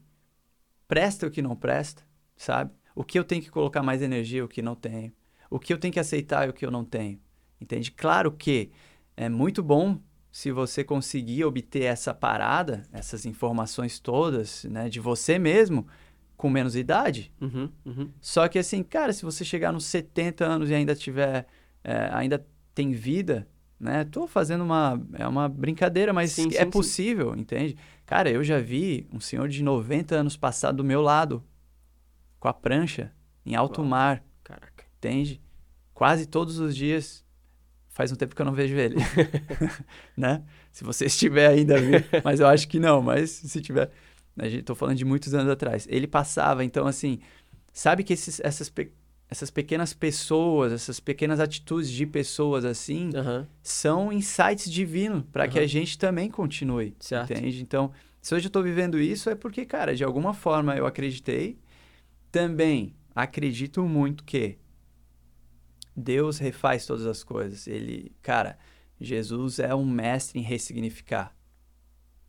presta 0.88 1.26
e 1.26 1.30
o 1.30 1.32
que 1.32 1.42
não 1.42 1.56
presta, 1.56 2.04
sabe? 2.36 2.72
O 2.96 3.04
que 3.04 3.18
eu 3.18 3.24
tenho 3.24 3.42
que 3.42 3.50
colocar 3.50 3.82
mais 3.82 4.02
energia 4.02 4.44
o 4.44 4.48
que 4.48 4.62
não 4.62 4.76
tenho. 4.76 5.12
O 5.50 5.60
que 5.60 5.74
eu 5.74 5.78
tenho 5.78 5.94
que 5.94 6.00
aceitar 6.00 6.48
e 6.48 6.50
o 6.50 6.54
que 6.54 6.66
eu 6.66 6.72
não 6.72 6.86
tenho. 6.86 7.20
Entende? 7.60 7.92
Claro 7.92 8.32
que 8.32 8.72
é 9.16 9.30
muito 9.30 9.62
bom 9.62 10.00
se 10.32 10.52
você 10.52 10.84
conseguir 10.84 11.44
obter 11.44 11.84
essa 11.84 12.14
parada, 12.14 12.88
essas 12.92 13.26
informações 13.26 14.00
todas, 14.00 14.64
né, 14.66 14.88
de 14.88 15.00
você 15.00 15.38
mesmo, 15.38 15.86
com 16.42 16.50
menos 16.50 16.76
idade. 16.76 17.32
Uhum, 17.40 17.70
uhum. 17.86 18.10
Só 18.20 18.48
que 18.48 18.58
assim, 18.58 18.82
cara, 18.82 19.14
se 19.14 19.24
você 19.24 19.46
chegar 19.46 19.72
nos 19.72 19.86
70 19.86 20.44
anos 20.44 20.72
e 20.72 20.74
ainda 20.74 20.96
tiver, 20.96 21.46
é, 21.84 22.10
ainda 22.12 22.44
tem 22.74 22.94
vida, 22.94 23.48
né? 23.80 24.06
Tô 24.06 24.26
fazendo 24.26 24.64
uma, 24.64 25.00
é 25.14 25.28
uma 25.28 25.48
brincadeira, 25.48 26.12
mas 26.12 26.32
Sim, 26.32 26.48
é 26.48 26.52
sim, 26.52 26.58
sim. 26.58 26.70
possível, 26.72 27.36
entende? 27.36 27.78
Cara, 28.08 28.28
eu 28.28 28.44
já 28.44 28.58
vi 28.58 29.08
um 29.14 29.20
senhor 29.20 29.48
de 29.48 29.62
90 29.62 30.16
anos 30.16 30.36
passar 30.36 30.72
do 30.72 30.84
meu 30.84 31.00
lado, 31.00 31.44
com 32.40 32.48
a 32.48 32.54
prancha, 32.54 33.12
em 33.46 33.54
alto 33.54 33.82
Uau. 33.82 33.90
mar, 33.92 34.24
Caraca. 34.44 34.84
entende? 34.98 35.40
Quase 35.94 36.26
todos 36.26 36.58
os 36.58 36.76
dias. 36.76 37.24
Faz 37.90 38.12
um 38.12 38.16
tempo 38.16 38.34
que 38.34 38.42
eu 38.42 38.46
não 38.48 38.54
vejo 38.54 38.76
ele, 38.78 38.96
né? 40.18 40.42
Se 40.72 40.84
você 40.84 41.06
estiver 41.06 41.46
ainda 41.46 41.76
mas 42.24 42.40
eu 42.40 42.48
acho 42.48 42.68
que 42.68 42.80
não, 42.80 43.00
mas 43.00 43.30
se 43.30 43.62
tiver, 43.62 43.92
tô 44.66 44.76
falando 44.76 44.98
de 44.98 45.06
muitos 45.06 45.34
anos 45.34 45.50
atrás. 45.52 45.88
Ele 45.90 46.08
passava, 46.08 46.64
então 46.64 46.88
assim, 46.88 47.20
sabe 47.74 48.04
que 48.04 48.14
esses, 48.14 48.40
essas, 48.42 48.70
pe- 48.70 48.92
essas 49.30 49.50
pequenas 49.52 49.94
pessoas, 49.94 50.72
essas 50.74 51.00
pequenas 51.00 51.40
atitudes 51.40 51.90
de 51.90 52.06
pessoas 52.06 52.66
assim, 52.66 53.10
Aham. 53.16 53.48
são 53.62 54.12
insights 54.12 54.70
divinos 54.72 55.24
para 55.32 55.48
que 55.48 55.58
Aham. 55.58 55.66
a 55.66 55.68
gente 55.68 55.98
também 55.98 56.30
continue, 56.30 56.96
Certo. 57.00 57.32
entende? 57.32 57.62
Então, 57.62 57.92
se 58.22 58.36
hoje 58.36 58.48
eu 58.48 58.52
tô 58.52 58.62
vivendo 58.62 59.00
isso 59.00 59.30
é 59.30 59.36
porque, 59.36 59.66
cara, 59.66 59.96
de 59.96 60.04
alguma 60.04 60.34
forma 60.34 60.76
eu 60.76 60.86
acreditei. 60.86 61.58
Também 62.32 62.96
acredito 63.14 63.84
muito 63.84 64.24
que 64.24 64.58
Deus 65.96 66.38
refaz 66.40 66.86
todas 66.86 67.06
as 67.06 67.24
coisas. 67.24 67.68
Ele, 67.68 68.12
cara, 68.22 68.58
Jesus 69.00 69.60
é 69.60 69.74
um 69.76 69.86
mestre 69.86 70.40
em 70.40 70.44
ressignificar. 70.44 71.36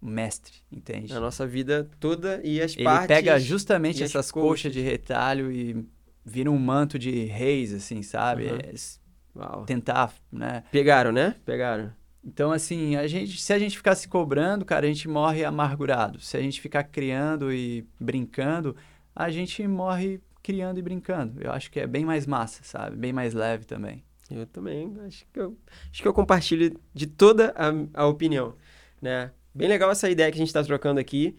Mestre, 0.03 0.55
entende? 0.71 1.12
A 1.12 1.21
nossa 1.21 1.47
vida 1.47 1.88
toda 2.01 2.41
e 2.43 2.61
as 2.61 2.75
Ele 2.75 2.85
partes... 2.85 3.07
pega 3.07 3.38
justamente 3.38 4.03
as 4.03 4.11
essas 4.11 4.33
coxas. 4.33 4.73
de 4.73 4.81
retalho 4.81 5.53
e 5.53 5.87
vira 6.25 6.51
um 6.51 6.59
manto 6.59 6.99
de 6.99 7.25
reis, 7.27 7.73
assim, 7.73 8.03
sabe? 8.03 8.49
Aham. 8.49 9.62
É 9.62 9.65
tentar, 9.65 10.12
né? 10.31 10.65
Pegaram, 10.71 11.12
né? 11.12 11.37
Pegaram. 11.45 11.93
Então, 12.25 12.53
assim, 12.53 12.97
a 12.97 13.07
gente, 13.07 13.41
se 13.41 13.53
a 13.53 13.59
gente 13.59 13.77
ficar 13.77 13.95
se 13.95 14.07
cobrando, 14.07 14.65
cara, 14.65 14.87
a 14.87 14.88
gente 14.88 15.09
morre 15.09 15.45
amargurado. 15.45 16.21
Se 16.21 16.37
a 16.37 16.41
gente 16.41 16.61
ficar 16.61 16.85
criando 16.85 17.53
e 17.53 17.87
brincando, 17.99 18.77
a 19.15 19.31
gente 19.31 19.67
morre 19.67 20.21
criando 20.43 20.79
e 20.79 20.83
brincando. 20.83 21.41
Eu 21.43 21.51
acho 21.53 21.71
que 21.71 21.81
é 21.81 21.87
bem 21.87 22.05
mais 22.05 22.27
massa, 22.27 22.62
sabe? 22.62 22.97
Bem 22.97 23.12
mais 23.12 23.35
leve 23.35 23.65
também. 23.65 24.05
Eu 24.31 24.47
também. 24.47 24.95
Acho 25.07 25.27
que 25.33 25.41
eu, 25.41 25.57
acho 25.91 26.03
que 26.03 26.09
eu 26.09 26.15
compartilho 26.15 26.79
de 26.95 27.07
toda 27.07 27.53
a, 27.57 28.03
a 28.03 28.07
opinião, 28.07 28.55
né? 29.01 29.31
Bem 29.55 29.69
legal 29.69 29.91
essa 29.91 30.09
ideia 30.09 30.31
que 30.31 30.37
a 30.37 30.38
gente 30.38 30.49
está 30.49 30.62
trocando 30.62 30.99
aqui. 30.99 31.37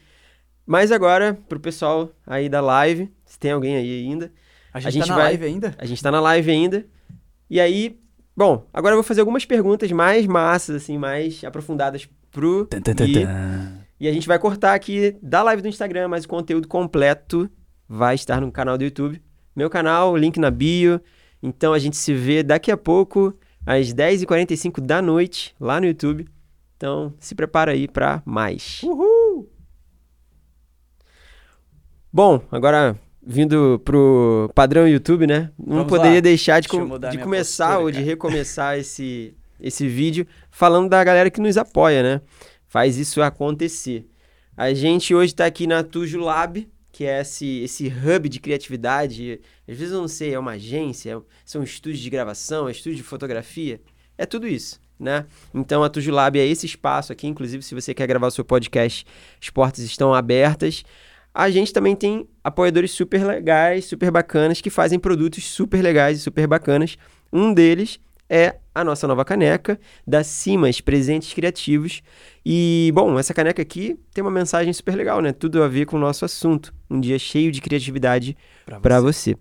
Mas 0.65 0.91
agora, 0.91 1.38
pro 1.49 1.60
pessoal 1.60 2.10
aí 2.26 2.47
da 2.47 2.62
live, 2.62 3.12
se 3.26 3.38
tem 3.38 3.52
alguém 3.52 3.76
aí 3.76 4.06
ainda. 4.06 4.32
A 4.73 4.80
gente, 4.80 4.88
a 4.88 4.91
gente 4.91 5.08
tá 5.08 5.10
na 5.10 5.15
vai, 5.15 5.23
live 5.26 5.45
ainda? 5.45 5.76
A 5.78 5.86
gente 5.86 6.04
tá 6.04 6.12
na 6.12 6.19
live 6.21 6.52
ainda. 6.52 6.86
E 7.49 7.60
aí, 7.60 7.99
bom, 8.36 8.65
agora 8.73 8.93
eu 8.93 8.97
vou 8.97 9.04
fazer 9.04 9.21
algumas 9.21 9.45
perguntas 9.45 9.91
mais 9.91 10.26
massas, 10.26 10.76
assim, 10.76 10.97
mais 10.97 11.43
aprofundadas 11.43 12.08
pro 12.32 12.65
tum, 12.65 12.82
tum, 12.82 12.95
tum, 12.95 13.06
E 13.99 14.08
a 14.08 14.12
gente 14.12 14.28
vai 14.28 14.39
cortar 14.39 14.73
aqui 14.73 15.15
da 15.21 15.43
live 15.43 15.62
do 15.62 15.67
Instagram, 15.67 16.08
mas 16.08 16.26
o 16.26 16.28
conteúdo 16.28 16.67
completo 16.67 17.49
vai 17.88 18.15
estar 18.15 18.41
no 18.41 18.52
canal 18.52 18.78
do 18.78 18.84
YouTube. 18.84 19.21
Meu 19.56 19.69
canal, 19.69 20.15
link 20.17 20.39
na 20.39 20.49
bio. 20.49 20.99
Então 21.41 21.73
a 21.73 21.80
gente 21.80 21.97
se 21.97 22.13
vê 22.13 22.41
daqui 22.41 22.71
a 22.71 22.78
pouco, 22.78 23.38
às 23.65 23.93
10h45 23.93 24.80
da 24.82 25.02
noite, 25.02 25.54
lá 25.60 25.80
no 25.80 25.86
YouTube. 25.86 26.26
Então 26.84 27.13
se 27.17 27.34
prepara 27.34 27.72
aí 27.72 27.88
para 27.88 28.22
mais. 28.26 28.84
Uhul! 28.84 29.50
Bom, 32.12 32.41
agora 32.52 33.00
vindo 33.26 33.82
pro 33.86 34.52
padrão 34.54 34.86
YouTube, 34.86 35.26
né? 35.26 35.50
Não 35.58 35.78
Vamos 35.78 35.89
poderia 35.89 36.15
lá. 36.15 36.19
deixar 36.19 36.60
de, 36.60 36.67
com, 36.67 37.00
de 37.00 37.19
começar 37.19 37.67
postura, 37.67 37.84
ou 37.86 37.89
de 37.89 38.02
recomeçar 38.02 38.78
esse, 38.78 39.34
esse 39.62 39.88
vídeo 39.88 40.28
falando 40.52 40.89
da 40.89 41.02
galera 41.02 41.32
que 41.32 41.39
nos 41.39 41.58
apoia, 41.58 42.04
né? 42.04 42.22
Faz 42.67 42.98
isso 42.98 43.22
acontecer. 43.22 44.06
A 44.58 44.74
gente 44.74 45.15
hoje 45.15 45.32
está 45.32 45.46
aqui 45.46 45.65
na 45.65 45.84
Tujo 45.84 46.19
Lab, 46.19 46.69
que 46.91 47.06
é 47.06 47.22
esse, 47.22 47.62
esse 47.62 47.88
hub 47.88 48.28
de 48.28 48.41
criatividade. 48.41 49.39
Às 49.65 49.78
vezes 49.78 49.93
eu 49.93 50.02
não 50.02 50.10
sei, 50.10 50.34
é 50.34 50.39
uma 50.39 50.52
agência, 50.52 51.22
são 51.46 51.63
estúdios 51.63 52.02
de 52.02 52.10
gravação, 52.10 52.67
é 52.67 52.74
estúdio 52.74 52.98
de 52.98 53.04
fotografia. 53.04 53.80
É 54.17 54.26
tudo 54.26 54.46
isso, 54.46 54.82
né? 54.99 55.25
Então 55.53 55.84
a 55.84 55.89
Tujo 55.89 56.12
Lab 56.12 56.39
é 56.39 56.45
esse 56.45 56.65
espaço 56.65 57.12
aqui. 57.12 57.27
Inclusive, 57.27 57.63
se 57.63 57.75
você 57.75 57.93
quer 57.93 58.08
gravar 58.08 58.27
o 58.27 58.32
seu 58.32 58.45
podcast, 58.45 59.06
as 59.41 59.49
portas 59.49 59.84
estão 59.84 60.13
abertas 60.13 60.84
a 61.34 61.49
gente 61.49 61.73
também 61.73 61.95
tem 61.95 62.27
apoiadores 62.43 62.91
super 62.91 63.25
legais, 63.25 63.86
super 63.86 64.12
bacanas, 64.12 64.62
que 64.62 64.69
fazem 64.69 64.99
produtos 64.99 65.43
super 65.45 65.82
legais 65.82 66.19
e 66.19 66.21
super 66.21 66.45
bacanas. 66.45 66.95
Um 67.32 67.51
deles 67.51 67.99
é 68.29 68.58
a 68.73 68.84
nossa 68.84 69.08
nova 69.08 69.25
caneca 69.25 69.79
da 70.06 70.23
Simas 70.23 70.79
Presentes 70.79 71.34
Criativos. 71.34 72.03
E, 72.45 72.91
bom, 72.93 73.17
essa 73.17 73.34
caneca 73.34 73.62
aqui 73.62 73.99
tem 74.13 74.23
uma 74.23 74.29
mensagem 74.29 74.71
super 74.73 74.95
legal, 74.95 75.21
né? 75.21 75.34
Tudo 75.34 75.63
a 75.63 75.67
ver 75.67 75.86
com 75.86 75.97
o 75.97 75.99
nosso 75.99 76.23
assunto. 76.23 76.71
Um 76.89 76.99
dia 76.99 77.17
cheio 77.17 77.51
de 77.51 77.62
criatividade 77.62 78.38
para 78.82 78.99
você. 78.99 79.32
você. 79.34 79.38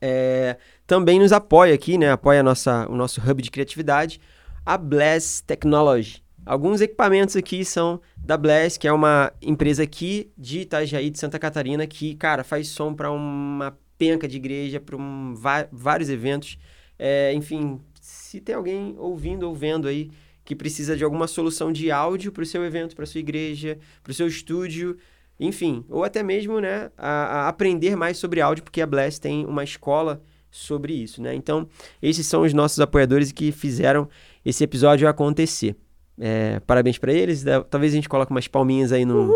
É, 0.00 0.56
também 0.86 1.18
nos 1.18 1.32
apoia 1.32 1.74
aqui, 1.74 1.98
né? 1.98 2.12
Apoia 2.12 2.40
a 2.40 2.42
nossa, 2.42 2.86
o 2.88 2.94
nosso 2.94 3.20
hub 3.20 3.42
de 3.42 3.50
criatividade, 3.50 4.20
a 4.66 4.76
Bless 4.76 5.42
Technology. 5.44 6.22
Alguns 6.44 6.80
equipamentos 6.80 7.36
aqui 7.36 7.64
são 7.64 8.00
da 8.16 8.36
Blast, 8.36 8.78
que 8.78 8.86
é 8.86 8.92
uma 8.92 9.32
empresa 9.40 9.84
aqui 9.84 10.30
de 10.36 10.60
Itajaí, 10.60 11.08
de 11.10 11.18
Santa 11.18 11.38
Catarina, 11.38 11.86
que, 11.86 12.14
cara, 12.16 12.44
faz 12.44 12.68
som 12.68 12.92
para 12.92 13.10
uma 13.10 13.76
penca 13.96 14.28
de 14.28 14.36
igreja, 14.36 14.80
para 14.80 14.96
um, 14.96 15.34
vários 15.72 16.08
eventos. 16.08 16.58
É, 16.98 17.32
enfim, 17.32 17.80
se 18.00 18.40
tem 18.40 18.54
alguém 18.54 18.94
ouvindo 18.98 19.44
ou 19.44 19.54
vendo 19.54 19.88
aí 19.88 20.10
que 20.44 20.54
precisa 20.54 20.96
de 20.96 21.02
alguma 21.02 21.26
solução 21.26 21.72
de 21.72 21.90
áudio 21.90 22.30
para 22.30 22.42
o 22.42 22.46
seu 22.46 22.64
evento, 22.64 22.94
para 22.94 23.06
sua 23.06 23.20
igreja, 23.20 23.78
para 24.02 24.12
o 24.12 24.14
seu 24.14 24.28
estúdio, 24.28 24.96
enfim, 25.38 25.84
ou 25.88 26.04
até 26.04 26.22
mesmo, 26.22 26.60
né, 26.60 26.90
a, 26.96 27.08
a 27.08 27.48
aprender 27.48 27.96
mais 27.96 28.18
sobre 28.18 28.40
áudio, 28.40 28.62
porque 28.62 28.80
a 28.80 28.86
Blast 28.86 29.20
tem 29.20 29.44
uma 29.44 29.64
escola 29.64 30.22
sobre 30.48 30.94
isso, 30.94 31.20
né? 31.20 31.34
Então, 31.34 31.68
esses 32.00 32.26
são 32.26 32.42
os 32.42 32.54
nossos 32.54 32.80
apoiadores 32.80 33.30
que 33.32 33.52
fizeram 33.52 34.08
esse 34.46 34.62
episódio 34.62 35.08
acontecer. 35.08 35.74
É, 36.16 36.60
parabéns 36.60 36.98
para 36.98 37.12
eles. 37.12 37.44
Talvez 37.68 37.92
a 37.92 37.96
gente 37.96 38.08
coloque 38.08 38.30
umas 38.30 38.46
palminhas 38.46 38.92
aí 38.92 39.04
no, 39.04 39.34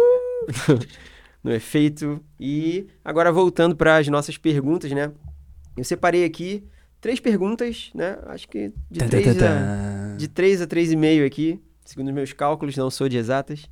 no 1.42 1.52
efeito. 1.52 2.24
E 2.38 2.86
agora 3.04 3.32
voltando 3.32 3.74
para 3.74 3.96
as 3.96 4.06
nossas 4.06 4.38
perguntas, 4.38 4.92
né? 4.92 5.10
Eu 5.76 5.82
separei 5.82 6.24
aqui 6.24 6.64
três 7.00 7.18
perguntas, 7.18 7.90
né? 7.92 8.18
Acho 8.26 8.48
que 8.48 8.72
de 8.88 9.00
três 9.08 9.42
a, 9.42 10.14
de 10.16 10.28
três 10.28 10.62
a 10.62 10.66
três 10.66 10.92
e 10.92 10.96
meio 10.96 11.26
aqui, 11.26 11.60
segundo 11.84 12.06
os 12.06 12.14
meus 12.14 12.32
cálculos, 12.32 12.76
não 12.76 12.88
sou 12.88 13.08
de 13.08 13.16
exatas, 13.16 13.68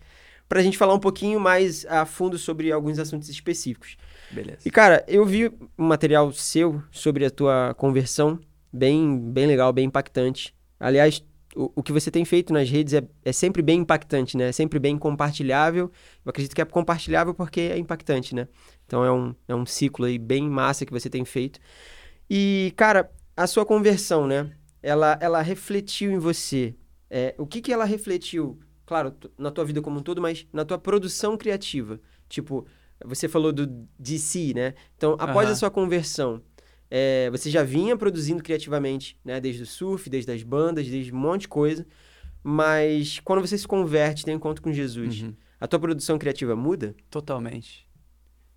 para 0.49 0.59
a 0.59 0.63
gente 0.63 0.77
falar 0.77 0.95
um 0.95 0.99
pouquinho 0.99 1.39
mais 1.39 1.87
a 1.87 2.05
fundo 2.05 2.37
sobre 2.37 2.73
alguns 2.73 2.99
assuntos 2.99 3.29
específicos. 3.29 3.97
Beleza. 4.29 4.59
E 4.67 4.71
cara, 4.73 5.05
eu 5.07 5.25
vi 5.25 5.53
um 5.79 5.87
material 5.87 6.33
seu 6.33 6.83
sobre 6.91 7.25
a 7.25 7.31
tua 7.31 7.75
conversão, 7.75 8.41
bem, 8.73 9.31
bem 9.31 9.47
legal, 9.47 9.73
bem 9.73 9.85
impactante. 9.85 10.53
Aliás, 10.81 11.25
o, 11.55 11.73
o 11.77 11.83
que 11.83 11.93
você 11.93 12.11
tem 12.11 12.25
feito 12.25 12.53
nas 12.53 12.69
redes 12.69 12.95
é, 12.95 13.03
é 13.25 13.33
sempre 13.33 13.63
bem 13.63 13.81
impactante, 13.81 14.37
né? 14.37 14.49
É 14.49 14.53
sempre 14.53 14.79
bem 14.79 14.99
compartilhável. 14.99 15.91
Eu 16.25 16.31
acredito 16.31 16.55
que 16.55 16.63
é 16.63 16.65
compartilhável 16.65 17.35
porque 17.35 17.61
é 17.61 17.79
impactante, 17.79 18.35
né? 18.35 18.49
Então 18.87 19.05
é 19.05 19.13
um, 19.13 19.35
é 19.47 19.55
um 19.55 19.67
ciclo 19.67 20.07
aí 20.07 20.19
bem 20.19 20.49
massa 20.49 20.85
que 20.85 20.93
você 20.93 21.09
tem 21.09 21.25
feito. 21.25 21.59
E, 22.29 22.73
cara, 22.77 23.11
a 23.37 23.47
sua 23.47 23.65
conversão, 23.65 24.27
né? 24.27 24.53
Ela, 24.83 25.19
ela 25.21 25.43
refletiu 25.43 26.11
em 26.11 26.19
você. 26.19 26.75
É, 27.11 27.35
o 27.39 27.47
que, 27.47 27.61
que 27.61 27.73
ela 27.73 27.85
refletiu? 27.85 28.59
Claro, 28.85 29.15
na 29.37 29.51
tua 29.51 29.65
vida 29.65 29.83
como 29.83 29.99
um 29.99 30.03
todo, 30.03 30.21
mas 30.21 30.47
na 30.53 30.65
tua 30.65 30.79
produção 30.79 31.37
criativa. 31.37 32.01
Tipo, 32.29 32.67
você 33.05 33.29
falou 33.29 33.53
do 33.53 33.67
DC, 33.99 34.53
né? 34.55 34.75
Então, 34.97 35.17
após 35.19 35.47
uhum. 35.47 35.53
a 35.53 35.57
sua 35.57 35.71
conversão, 35.71 36.43
é, 36.91 37.29
você 37.31 37.51
já 37.51 37.63
vinha 37.63 37.97
produzindo 37.97 38.43
criativamente, 38.43 39.19
né? 39.25 39.41
Desde 39.41 39.63
o 39.63 39.67
surf, 39.67 40.09
desde 40.09 40.31
as 40.33 40.43
bandas, 40.43 40.89
desde 40.89 41.13
um 41.13 41.19
monte 41.19 41.43
de 41.43 41.49
coisa. 41.49 41.87
Mas 42.43 43.21
quando 43.21 43.41
você 43.41 43.59
se 43.59 43.69
converte, 43.69 44.25
tem 44.25 44.35
um 44.35 44.39
encontro 44.39 44.63
com 44.63 44.73
Jesus, 44.73 45.23
uhum. 45.23 45.35
a 45.61 45.67
tua 45.67 45.79
produção 45.79 46.19
criativa 46.19 46.57
muda? 46.57 46.95
Totalmente. 47.11 47.87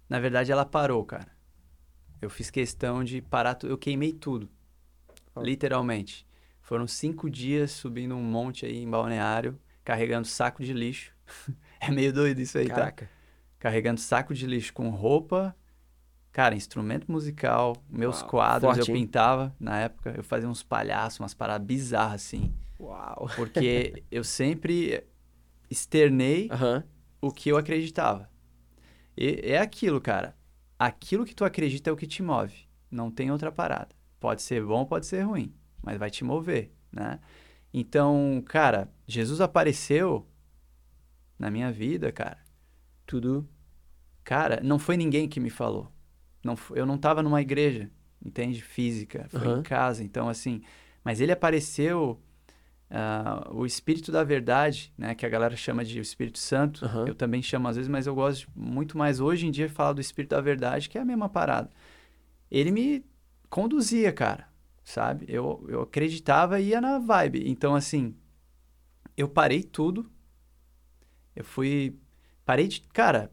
Na 0.08 0.20
verdade, 0.20 0.52
ela 0.52 0.66
parou, 0.66 1.04
cara. 1.04 1.28
Eu 2.22 2.30
fiz 2.30 2.50
questão 2.50 3.04
de 3.04 3.22
parar, 3.22 3.58
eu 3.64 3.78
queimei 3.78 4.14
tudo. 4.14 4.50
Oh. 5.34 5.42
Literalmente. 5.42 6.28
Foram 6.62 6.88
cinco 6.88 7.30
dias 7.30 7.72
subindo 7.72 8.16
um 8.16 8.24
monte 8.24 8.66
aí 8.66 8.78
em 8.78 8.90
balneário, 8.90 9.60
carregando 9.84 10.28
saco 10.28 10.64
de 10.64 10.74
lixo. 10.74 11.12
é 11.82 11.90
meio 11.92 12.14
doido 12.14 12.40
isso 12.40 12.58
aí, 12.58 12.68
tá? 12.68 12.76
Caraca. 12.76 13.06
tá? 13.06 13.12
Carregando 13.60 14.00
saco 14.00 14.34
de 14.34 14.46
lixo 14.46 14.74
com 14.74 14.90
roupa, 14.90 15.56
Cara, 16.32 16.56
instrumento 16.56 17.12
musical, 17.12 17.76
meus 17.90 18.22
Uau, 18.22 18.30
quadros 18.30 18.76
forte, 18.76 18.90
eu 18.90 18.96
pintava 18.96 19.54
na 19.60 19.80
época, 19.80 20.14
eu 20.16 20.24
fazia 20.24 20.48
uns 20.48 20.64
palhaços, 20.64 21.20
umas 21.20 21.34
paradas 21.34 21.68
bizarras 21.68 22.16
assim. 22.26 22.54
Uau! 22.80 23.30
Porque 23.36 24.04
eu 24.10 24.24
sempre 24.24 25.04
externei 25.70 26.50
uhum. 26.50 26.84
o 27.22 27.32
que 27.32 27.50
eu 27.50 27.58
acreditava. 27.58 28.30
E 29.18 29.42
é 29.44 29.58
aquilo, 29.58 30.00
cara. 30.00 30.36
Aquilo 30.80 31.26
que 31.26 31.36
tu 31.36 31.44
acredita 31.44 31.90
é 31.90 31.94
o 31.94 31.98
que 31.98 32.08
te 32.08 32.24
move. 32.24 32.68
Não 32.90 33.12
tem 33.12 33.30
outra 33.30 33.52
parada. 33.52 33.90
Pode 34.20 34.42
ser 34.42 34.64
bom, 34.64 34.86
pode 34.86 35.06
ser 35.06 35.22
ruim, 35.24 35.54
mas 35.82 35.98
vai 35.98 36.10
te 36.10 36.24
mover, 36.24 36.72
né? 36.92 37.20
Então, 37.74 38.42
cara, 38.46 38.90
Jesus 39.08 39.42
apareceu 39.42 40.28
na 41.38 41.52
minha 41.52 41.72
vida, 41.72 42.12
cara. 42.12 42.40
Tudo. 43.06 43.48
Cara, 44.24 44.62
não 44.64 44.80
foi 44.80 44.96
ninguém 44.96 45.28
que 45.28 45.40
me 45.40 45.50
falou. 45.50 45.91
Não, 46.44 46.58
eu 46.72 46.86
não 46.86 46.96
estava 46.96 47.22
numa 47.22 47.42
igreja, 47.42 47.90
entende? 48.24 48.62
Física, 48.62 49.28
foi 49.30 49.48
uhum. 49.48 49.60
em 49.60 49.64
casa. 49.64 50.04
Então, 50.04 50.28
assim, 50.28 50.62
mas 51.04 51.22
ele 51.22 51.32
apareceu, 51.32 52.20
uh, 52.92 53.56
o 53.56 53.66
Espírito 53.66 54.12
da 54.12 54.24
Verdade, 54.24 54.94
né? 54.98 55.16
Que 55.16 55.26
a 55.26 55.30
galera 55.30 55.56
chama 55.56 55.84
de 55.84 56.00
Espírito 56.00 56.38
Santo. 56.38 56.86
Uhum. 56.86 57.08
Eu 57.08 57.16
também 57.16 57.42
chamo 57.42 57.68
às 57.68 57.76
vezes, 57.76 57.90
mas 57.90 58.06
eu 58.06 58.14
gosto 58.14 58.48
muito 58.56 58.98
mais 58.98 59.20
hoje 59.20 59.48
em 59.48 59.52
dia 59.52 59.70
falar 59.70 59.94
do 59.94 60.02
Espírito 60.02 60.32
da 60.32 60.42
Verdade, 60.42 60.90
que 60.90 60.98
é 60.98 61.02
a 61.02 61.06
mesma 61.06 61.30
parada. 61.30 61.70
Ele 62.50 62.72
me 62.72 63.06
conduzia, 63.50 64.12
cara, 64.12 64.48
sabe? 64.84 65.26
Eu, 65.28 65.66
eu 65.70 65.82
acreditava 65.82 66.60
e 66.60 66.70
ia 66.70 66.82
na 66.82 67.00
vibe. 67.00 67.50
Então, 67.50 67.74
assim, 67.74 68.16
eu 69.16 69.30
parei 69.30 69.64
tudo. 69.64 70.12
Eu 71.36 71.46
fui. 71.46 71.98
Parei 72.46 72.68
de. 72.68 72.82
Cara, 72.82 73.32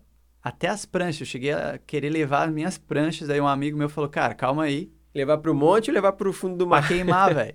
até 0.49 0.69
as 0.69 0.85
pranchas. 0.85 1.21
Eu 1.21 1.27
cheguei 1.27 1.53
a 1.53 1.79
querer 1.79 2.11
levar 2.11 2.49
as 2.49 2.55
minhas 2.55 2.79
pranchas. 2.79 3.31
Aí 3.31 3.41
um 3.41 3.47
amigo 3.49 3.77
meu 3.77 3.89
falou, 3.89 4.09
cara, 4.11 4.35
calma 4.35 4.65
aí. 4.65 4.91
Levar 5.15 5.39
pro 5.39 5.55
monte 5.55 5.91
ou 5.91 5.95
levar 5.95 6.13
pro 6.13 6.33
fundo 6.33 6.57
do 6.57 6.67
mar? 6.67 6.81
Pra 6.81 6.89
queimar, 6.89 7.33
velho. 7.35 7.55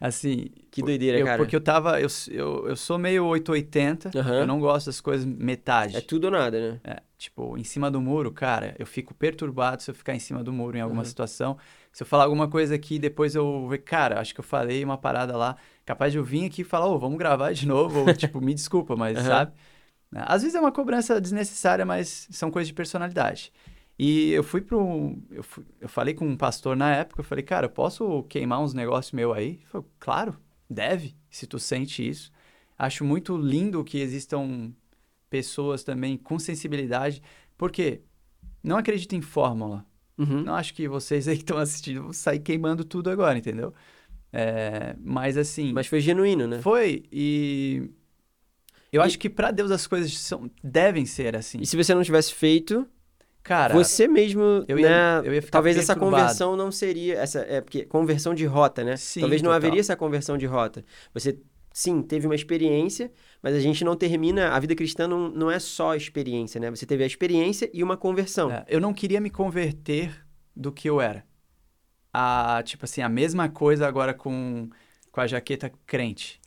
Assim. 0.00 0.46
Que 0.70 0.82
doideira, 0.82 1.18
eu, 1.18 1.26
cara. 1.26 1.38
Porque 1.38 1.54
eu 1.54 1.60
tava. 1.60 2.00
Eu, 2.00 2.08
eu, 2.28 2.68
eu 2.68 2.76
sou 2.76 2.98
meio 2.98 3.24
880. 3.26 4.10
Uhum. 4.14 4.34
Eu 4.40 4.46
não 4.46 4.58
gosto 4.58 4.86
das 4.86 5.00
coisas 5.00 5.24
metade. 5.24 5.96
É 5.96 6.00
tudo 6.00 6.24
ou 6.24 6.30
nada, 6.30 6.72
né? 6.72 6.80
É, 6.82 7.02
Tipo, 7.16 7.56
em 7.56 7.62
cima 7.62 7.88
do 7.88 8.00
muro, 8.00 8.32
cara, 8.32 8.74
eu 8.80 8.84
fico 8.84 9.14
perturbado 9.14 9.80
se 9.80 9.88
eu 9.88 9.94
ficar 9.94 10.12
em 10.12 10.18
cima 10.18 10.42
do 10.42 10.52
muro 10.52 10.76
em 10.76 10.80
alguma 10.80 11.02
Uhum. 11.02 11.08
situação. 11.08 11.56
Se 11.92 12.02
eu 12.02 12.06
falar 12.06 12.24
alguma 12.24 12.48
coisa 12.48 12.74
aqui, 12.74 12.98
depois 12.98 13.36
eu 13.36 13.68
ver, 13.68 13.78
cara, 13.78 14.18
acho 14.18 14.34
que 14.34 14.40
eu 14.40 14.44
falei 14.44 14.82
uma 14.82 14.98
parada 14.98 15.36
lá, 15.36 15.56
capaz 15.86 16.10
de 16.10 16.18
eu 16.18 16.24
vir 16.24 16.46
aqui 16.46 16.62
e 16.62 16.64
falar, 16.64 16.86
ô, 16.88 16.98
vamos 16.98 17.16
gravar 17.18 17.52
de 17.52 17.64
novo, 17.64 18.00
ou 18.00 18.12
tipo, 18.12 18.40
me 18.40 18.52
desculpa, 18.52 18.96
mas 18.96 19.16
Aham. 19.18 19.28
sabe? 19.28 19.52
Né? 20.12 20.22
Às 20.26 20.42
vezes 20.42 20.54
é 20.54 20.60
uma 20.60 20.70
cobrança 20.70 21.20
desnecessária, 21.20 21.84
mas 21.86 22.28
são 22.30 22.50
coisas 22.50 22.68
de 22.68 22.74
personalidade. 22.74 23.52
E 23.98 24.30
eu 24.32 24.42
fui 24.44 24.60
pro. 24.60 25.16
Eu, 25.30 25.42
fui- 25.42 25.64
eu 25.80 25.88
falei 25.88 26.14
com 26.14 26.26
um 26.26 26.36
pastor 26.36 26.76
na 26.76 26.94
época, 26.94 27.20
eu 27.20 27.24
falei, 27.24 27.42
cara, 27.44 27.66
eu 27.66 27.70
posso 27.70 28.22
queimar 28.24 28.60
uns 28.60 28.74
negócios 28.74 29.12
meu 29.12 29.32
aí? 29.32 29.48
Ele 29.50 29.66
falou, 29.66 29.88
claro, 29.98 30.36
deve, 30.68 31.14
se 31.30 31.46
tu 31.46 31.58
sente 31.58 32.06
isso. 32.06 32.30
Acho 32.78 33.04
muito 33.04 33.36
lindo 33.36 33.82
que 33.84 33.98
existam 33.98 34.72
pessoas 35.30 35.82
também 35.84 36.16
com 36.16 36.38
sensibilidade, 36.38 37.22
porque 37.56 38.00
não 38.62 38.76
acredito 38.76 39.14
em 39.14 39.22
fórmula. 39.22 39.84
Uhum. 40.18 40.42
Não 40.42 40.54
acho 40.54 40.74
que 40.74 40.88
vocês 40.88 41.26
aí 41.28 41.36
que 41.36 41.42
estão 41.42 41.58
assistindo 41.58 42.02
vão 42.02 42.12
sair 42.12 42.40
queimando 42.40 42.84
tudo 42.84 43.08
agora, 43.10 43.38
entendeu? 43.38 43.72
É, 44.32 44.96
mas 44.98 45.36
assim, 45.36 45.72
Mas 45.72 45.86
foi 45.86 46.00
genuíno, 46.00 46.46
né? 46.46 46.60
foi 46.62 47.04
e 47.12 47.90
eu 48.92 49.02
E- 49.02 49.06
acho 49.06 49.18
que 49.18 49.30
pra 49.30 49.50
Deus 49.50 49.70
as 49.70 49.86
coisas 49.86 50.16
são, 50.18 50.50
devem 50.62 51.06
ser 51.06 51.36
assim. 51.36 51.58
E 51.60 51.66
se 51.66 51.76
você 51.76 51.94
não 51.94 52.02
tivesse 52.02 52.34
feito, 52.34 52.86
Cara, 53.42 53.74
você 53.74 54.06
mesmo, 54.08 54.64
eu 54.68 54.78
ia- 54.78 54.88
né? 54.88 55.28
eu 55.28 55.34
ia 55.34 55.42
ficar 55.42 55.58
talvez 55.58 55.76
essa 55.76 55.96
conversão 55.96 56.56
não 56.56 56.70
seria 56.72 57.16
essa, 57.18 57.40
é 57.40 57.60
porque 57.60 57.84
conversão 57.86 58.34
de 58.34 58.44
rota, 58.46 58.84
né? 58.84 58.96
Sim, 58.96 59.20
talvez 59.20 59.42
não 59.42 59.48
total. 59.50 59.56
haveria 59.56 59.80
essa 59.80 59.96
conversão 59.96 60.38
de 60.38 60.46
rota. 60.46 60.84
Você 61.14 61.38
sim, 61.72 62.02
teve 62.02 62.26
uma 62.26 62.34
experiência, 62.34 63.10
mas 63.42 63.54
a 63.56 63.60
gente 63.60 63.84
não 63.84 63.96
termina, 63.96 64.50
a 64.50 64.60
vida 64.60 64.74
cristã 64.74 65.08
não, 65.08 65.28
não 65.30 65.50
é 65.50 65.58
só 65.58 65.94
experiência, 65.96 66.60
né? 66.60 66.70
Você 66.70 66.86
teve 66.86 67.02
a 67.02 67.06
experiência 67.06 67.70
e 67.72 67.82
uma 67.82 67.96
conversão. 67.96 68.50
É, 68.50 68.64
eu 68.68 68.80
não 68.80 68.92
queria 68.94 69.20
me 69.20 69.30
converter 69.30 70.24
do 70.54 70.70
que 70.72 70.88
eu 70.88 71.00
era. 71.00 71.24
A, 72.12 72.62
tipo 72.64 72.84
assim, 72.84 73.02
a 73.02 73.08
mesma 73.08 73.48
coisa 73.48 73.86
agora 73.88 74.14
com, 74.14 74.68
com 75.10 75.20
a 75.20 75.26
jaqueta 75.26 75.72
crente. 75.86 76.41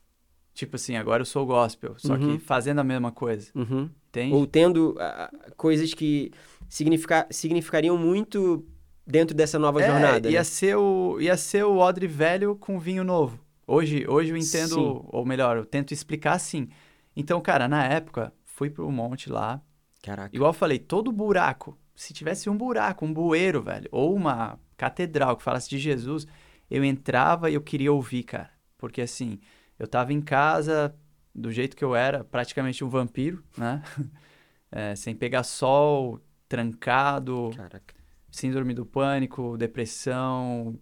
Tipo 0.55 0.77
assim, 0.77 0.95
agora 0.95 1.21
eu 1.21 1.25
sou 1.25 1.45
gospel, 1.45 1.93
só 1.97 2.13
Uhum. 2.13 2.37
que 2.37 2.43
fazendo 2.43 2.79
a 2.79 2.83
mesma 2.83 3.11
coisa, 3.11 3.51
Uhum. 3.53 3.89
entende? 4.07 4.33
Ou 4.33 4.47
tendo 4.47 4.95
ah, 4.99 5.29
coisas 5.57 5.93
que 5.93 6.31
significa, 6.69 7.27
significariam 7.29 7.97
muito 7.97 8.65
dentro 9.05 9.35
dessa 9.35 9.59
nova 9.59 9.81
É, 9.83 9.87
jornada. 9.87 10.29
ia 10.31 10.39
né? 10.39 10.43
ser 10.45 10.75
o 10.77 11.19
ia 11.19 11.35
ser 11.37 11.65
o 11.65 11.77
odre 11.77 12.07
velho 12.07 12.55
com 12.55 12.79
vinho 12.79 13.03
novo. 13.03 13.37
Hoje, 13.67 14.05
hoje 14.07 14.31
eu 14.31 14.37
entendo, 14.37 14.75
Sim. 14.75 15.01
ou 15.07 15.25
melhor, 15.25 15.57
eu 15.57 15.65
tento 15.65 15.93
explicar 15.93 16.33
assim. 16.33 16.69
Então, 17.15 17.41
cara, 17.41 17.67
na 17.67 17.83
época, 17.85 18.31
fui 18.45 18.69
pro 18.69 18.89
monte 18.91 19.29
lá, 19.29 19.61
Caraca. 20.01 20.35
Igual 20.35 20.49
eu 20.49 20.53
falei, 20.53 20.77
todo 20.77 21.11
buraco, 21.11 21.75
se 21.95 22.13
tivesse 22.13 22.47
um 22.49 22.55
buraco, 22.55 23.03
um 23.05 23.11
bueiro, 23.13 23.59
velho, 23.61 23.89
ou 23.91 24.13
uma 24.15 24.59
catedral 24.77 25.35
que 25.35 25.41
falasse 25.43 25.67
de 25.67 25.79
Jesus, 25.79 26.27
eu 26.69 26.83
entrava 26.85 27.49
e 27.49 27.55
eu 27.55 27.61
queria 27.61 27.91
ouvir, 27.91 28.21
cara. 28.23 28.51
Porque 28.77 29.01
assim, 29.01 29.39
eu 29.77 29.87
tava 29.87 30.13
em 30.13 30.21
casa, 30.21 30.95
do 31.33 31.51
jeito 31.51 31.75
que 31.75 31.83
eu 31.83 31.95
era, 31.95 32.23
praticamente 32.23 32.83
um 32.83 32.89
vampiro, 32.89 33.43
né? 33.57 33.83
É, 34.71 34.93
sem 34.93 35.15
pegar 35.15 35.43
sol, 35.43 36.19
trancado, 36.49 37.51
Caraca. 37.55 37.95
síndrome 38.29 38.73
do 38.73 38.85
pânico, 38.85 39.55
depressão, 39.55 40.77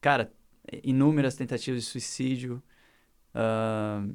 cara, 0.00 0.32
inúmeras 0.84 1.34
tentativas 1.34 1.82
de 1.82 1.88
suicídio, 1.88 2.62
ahn, 3.34 4.14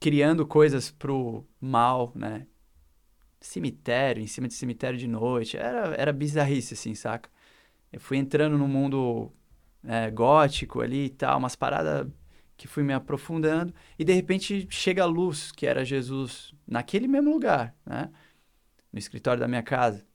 criando 0.00 0.46
coisas 0.46 0.90
pro 0.90 1.46
mal, 1.60 2.12
né? 2.14 2.46
Cemitério, 3.40 4.22
em 4.22 4.26
cima 4.26 4.48
de 4.48 4.54
cemitério 4.54 4.98
de 4.98 5.06
noite, 5.06 5.58
era, 5.58 5.94
era 5.94 6.12
bizarrice, 6.14 6.72
assim, 6.72 6.94
saca? 6.94 7.28
Eu 7.92 8.00
fui 8.00 8.16
entrando 8.16 8.56
no 8.56 8.66
mundo 8.66 9.30
é, 9.84 10.10
gótico 10.10 10.80
ali 10.80 11.06
e 11.06 11.10
tal, 11.10 11.38
umas 11.38 11.56
paradas 11.56 12.06
que 12.56 12.68
fui 12.68 12.82
me 12.82 12.92
aprofundando, 12.92 13.74
e 13.98 14.04
de 14.04 14.12
repente 14.12 14.66
chega 14.70 15.02
a 15.02 15.06
luz, 15.06 15.52
que 15.52 15.66
era 15.66 15.84
Jesus, 15.84 16.54
naquele 16.66 17.08
mesmo 17.08 17.30
lugar, 17.32 17.74
né? 17.84 18.10
No 18.92 18.98
escritório 18.98 19.40
da 19.40 19.48
minha 19.48 19.62
casa. 19.62 20.06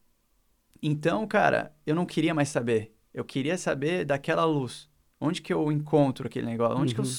Então, 0.82 1.28
cara, 1.28 1.76
eu 1.86 1.96
não 1.96 2.06
queria 2.06 2.34
mais 2.34 2.50
saber. 2.50 2.96
Eu 3.14 3.26
queria 3.26 3.58
saber 3.58 4.06
daquela 4.06 4.46
luz. 4.46 4.90
Onde 5.20 5.42
que 5.42 5.52
eu 5.54 5.72
encontro 5.72 6.28
aquele 6.28 6.46
negócio? 6.46 6.78
Onde 6.78 6.94
que 6.94 7.02
eu 7.02 7.06
Uhum. 7.06 7.12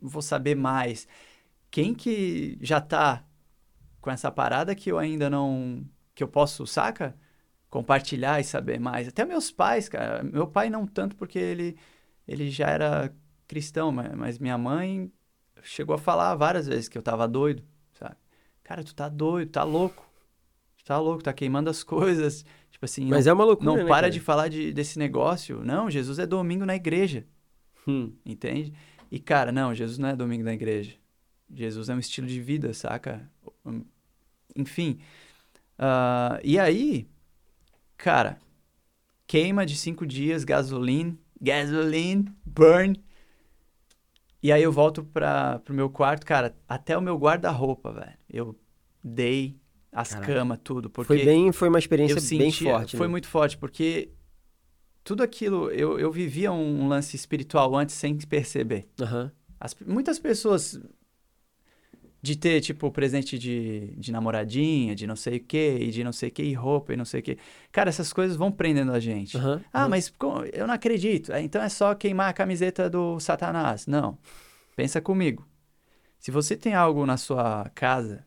vou 0.00 0.22
saber 0.22 0.54
mais? 0.56 1.06
Quem 1.70 1.94
que 1.94 2.58
já 2.60 2.80
tá 2.80 3.24
com 4.00 4.10
essa 4.10 4.30
parada 4.30 4.74
que 4.74 4.90
eu 4.90 4.98
ainda 4.98 5.30
não. 5.30 5.84
que 6.14 6.22
eu 6.24 6.28
posso, 6.28 6.66
saca? 6.66 7.16
Compartilhar 7.70 8.40
e 8.40 8.44
saber 8.44 8.80
mais. 8.80 9.08
Até 9.08 9.24
meus 9.24 9.50
pais, 9.50 9.88
cara. 9.88 10.22
Meu 10.22 10.46
pai 10.48 10.70
não 10.70 10.86
tanto 10.86 11.16
porque 11.16 11.38
ele, 11.38 11.76
ele 12.26 12.50
já 12.50 12.68
era 12.68 13.14
cristão, 13.46 13.92
mas, 13.92 14.14
mas 14.14 14.38
minha 14.38 14.56
mãe 14.58 15.10
chegou 15.62 15.94
a 15.94 15.98
falar 15.98 16.34
várias 16.34 16.66
vezes 16.66 16.88
que 16.88 16.96
eu 16.98 17.02
tava 17.02 17.26
doido, 17.26 17.62
sabe? 17.94 18.16
Cara, 18.62 18.82
tu 18.84 18.94
tá 18.94 19.08
doido, 19.08 19.50
tá 19.50 19.62
louco. 19.62 20.04
Tu 20.76 20.84
tá 20.84 20.98
louco, 20.98 21.22
tá 21.22 21.32
queimando 21.32 21.70
as 21.70 21.82
coisas. 21.84 22.44
Tipo 22.70 22.84
assim, 22.84 23.06
Mas 23.06 23.26
não, 23.26 23.30
é 23.30 23.34
uma 23.34 23.44
loucura, 23.44 23.70
não 23.70 23.76
né, 23.78 23.84
para 23.84 23.94
cara? 24.02 24.10
de 24.10 24.20
falar 24.20 24.48
de, 24.48 24.72
desse 24.72 24.98
negócio. 24.98 25.62
Não, 25.64 25.90
Jesus 25.90 26.18
é 26.18 26.26
domingo 26.26 26.64
na 26.66 26.74
igreja, 26.76 27.26
Hum. 27.86 28.12
entende? 28.24 28.72
E, 29.10 29.18
cara, 29.20 29.52
não, 29.52 29.74
Jesus 29.74 29.98
não 29.98 30.08
é 30.08 30.16
domingo 30.16 30.44
na 30.44 30.52
igreja. 30.52 30.94
Jesus 31.52 31.88
é 31.88 31.94
um 31.94 31.98
estilo 32.00 32.26
de 32.26 32.40
vida, 32.40 32.74
saca? 32.74 33.30
Hum, 33.64 33.84
Enfim. 34.56 34.98
ah, 35.78 36.40
e 36.42 36.58
aí, 36.58 37.08
cara, 37.96 38.38
queima 39.26 39.64
de 39.64 39.76
cinco 39.76 40.04
dias, 40.06 40.42
gasolina, 40.44 41.16
gasoline, 41.40 42.26
burn. 42.44 43.00
E 44.46 44.52
aí 44.52 44.62
eu 44.62 44.70
volto 44.70 45.02
para 45.02 45.58
pro 45.58 45.74
meu 45.74 45.90
quarto, 45.90 46.24
cara, 46.24 46.56
até 46.68 46.96
o 46.96 47.00
meu 47.02 47.16
guarda-roupa, 47.18 47.92
velho. 47.92 48.12
Eu 48.32 48.56
dei 49.02 49.58
as 49.90 50.10
Caraca. 50.10 50.34
camas, 50.34 50.60
tudo. 50.62 50.88
Porque 50.88 51.08
Foi 51.08 51.24
bem, 51.24 51.50
foi 51.50 51.68
uma 51.68 51.80
experiência 51.80 52.20
eu 52.20 52.38
bem 52.38 52.52
forte. 52.52 52.96
Foi 52.96 53.08
né? 53.08 53.10
muito 53.10 53.26
forte, 53.26 53.58
porque 53.58 54.12
tudo 55.02 55.24
aquilo, 55.24 55.68
eu, 55.72 55.98
eu 55.98 56.12
vivia 56.12 56.52
um 56.52 56.86
lance 56.86 57.16
espiritual 57.16 57.74
antes 57.74 57.96
sem 57.96 58.16
perceber. 58.18 58.86
Aham. 59.00 59.32
As- 59.58 59.74
muitas 59.84 60.16
pessoas 60.20 60.80
de 62.26 62.36
ter, 62.36 62.60
tipo, 62.60 62.90
presente 62.90 63.38
de, 63.38 63.92
de 63.96 64.10
namoradinha, 64.10 64.94
de 64.94 65.06
não 65.06 65.14
sei 65.16 65.36
o 65.36 65.40
quê, 65.44 65.78
e 65.80 65.90
de 65.90 66.02
não 66.02 66.12
sei 66.12 66.28
o 66.28 66.32
quê, 66.32 66.42
e 66.42 66.52
roupa, 66.54 66.92
e 66.92 66.96
não 66.96 67.04
sei 67.04 67.20
o 67.20 67.22
quê. 67.22 67.38
Cara, 67.70 67.88
essas 67.88 68.12
coisas 68.12 68.36
vão 68.36 68.50
prendendo 68.50 68.92
a 68.92 68.98
gente. 69.00 69.36
Aham. 69.36 69.62
Ah, 69.72 69.80
aham. 69.82 69.88
mas 69.88 70.08
co- 70.10 70.44
eu 70.52 70.66
não 70.66 70.74
acredito. 70.74 71.32
É, 71.32 71.40
Então 71.42 71.62
é 71.62 71.68
só 71.68 71.94
queimar 71.94 72.28
a 72.30 72.32
camiseta 72.32 72.90
do 72.90 73.20
Satanás. 73.20 73.86
Não. 73.86 74.18
Pensa 74.74 75.00
comigo. 75.00 75.46
Se 76.18 76.30
você 76.30 76.56
tem 76.56 76.74
algo 76.74 77.06
na 77.06 77.16
sua 77.16 77.70
casa, 77.74 78.24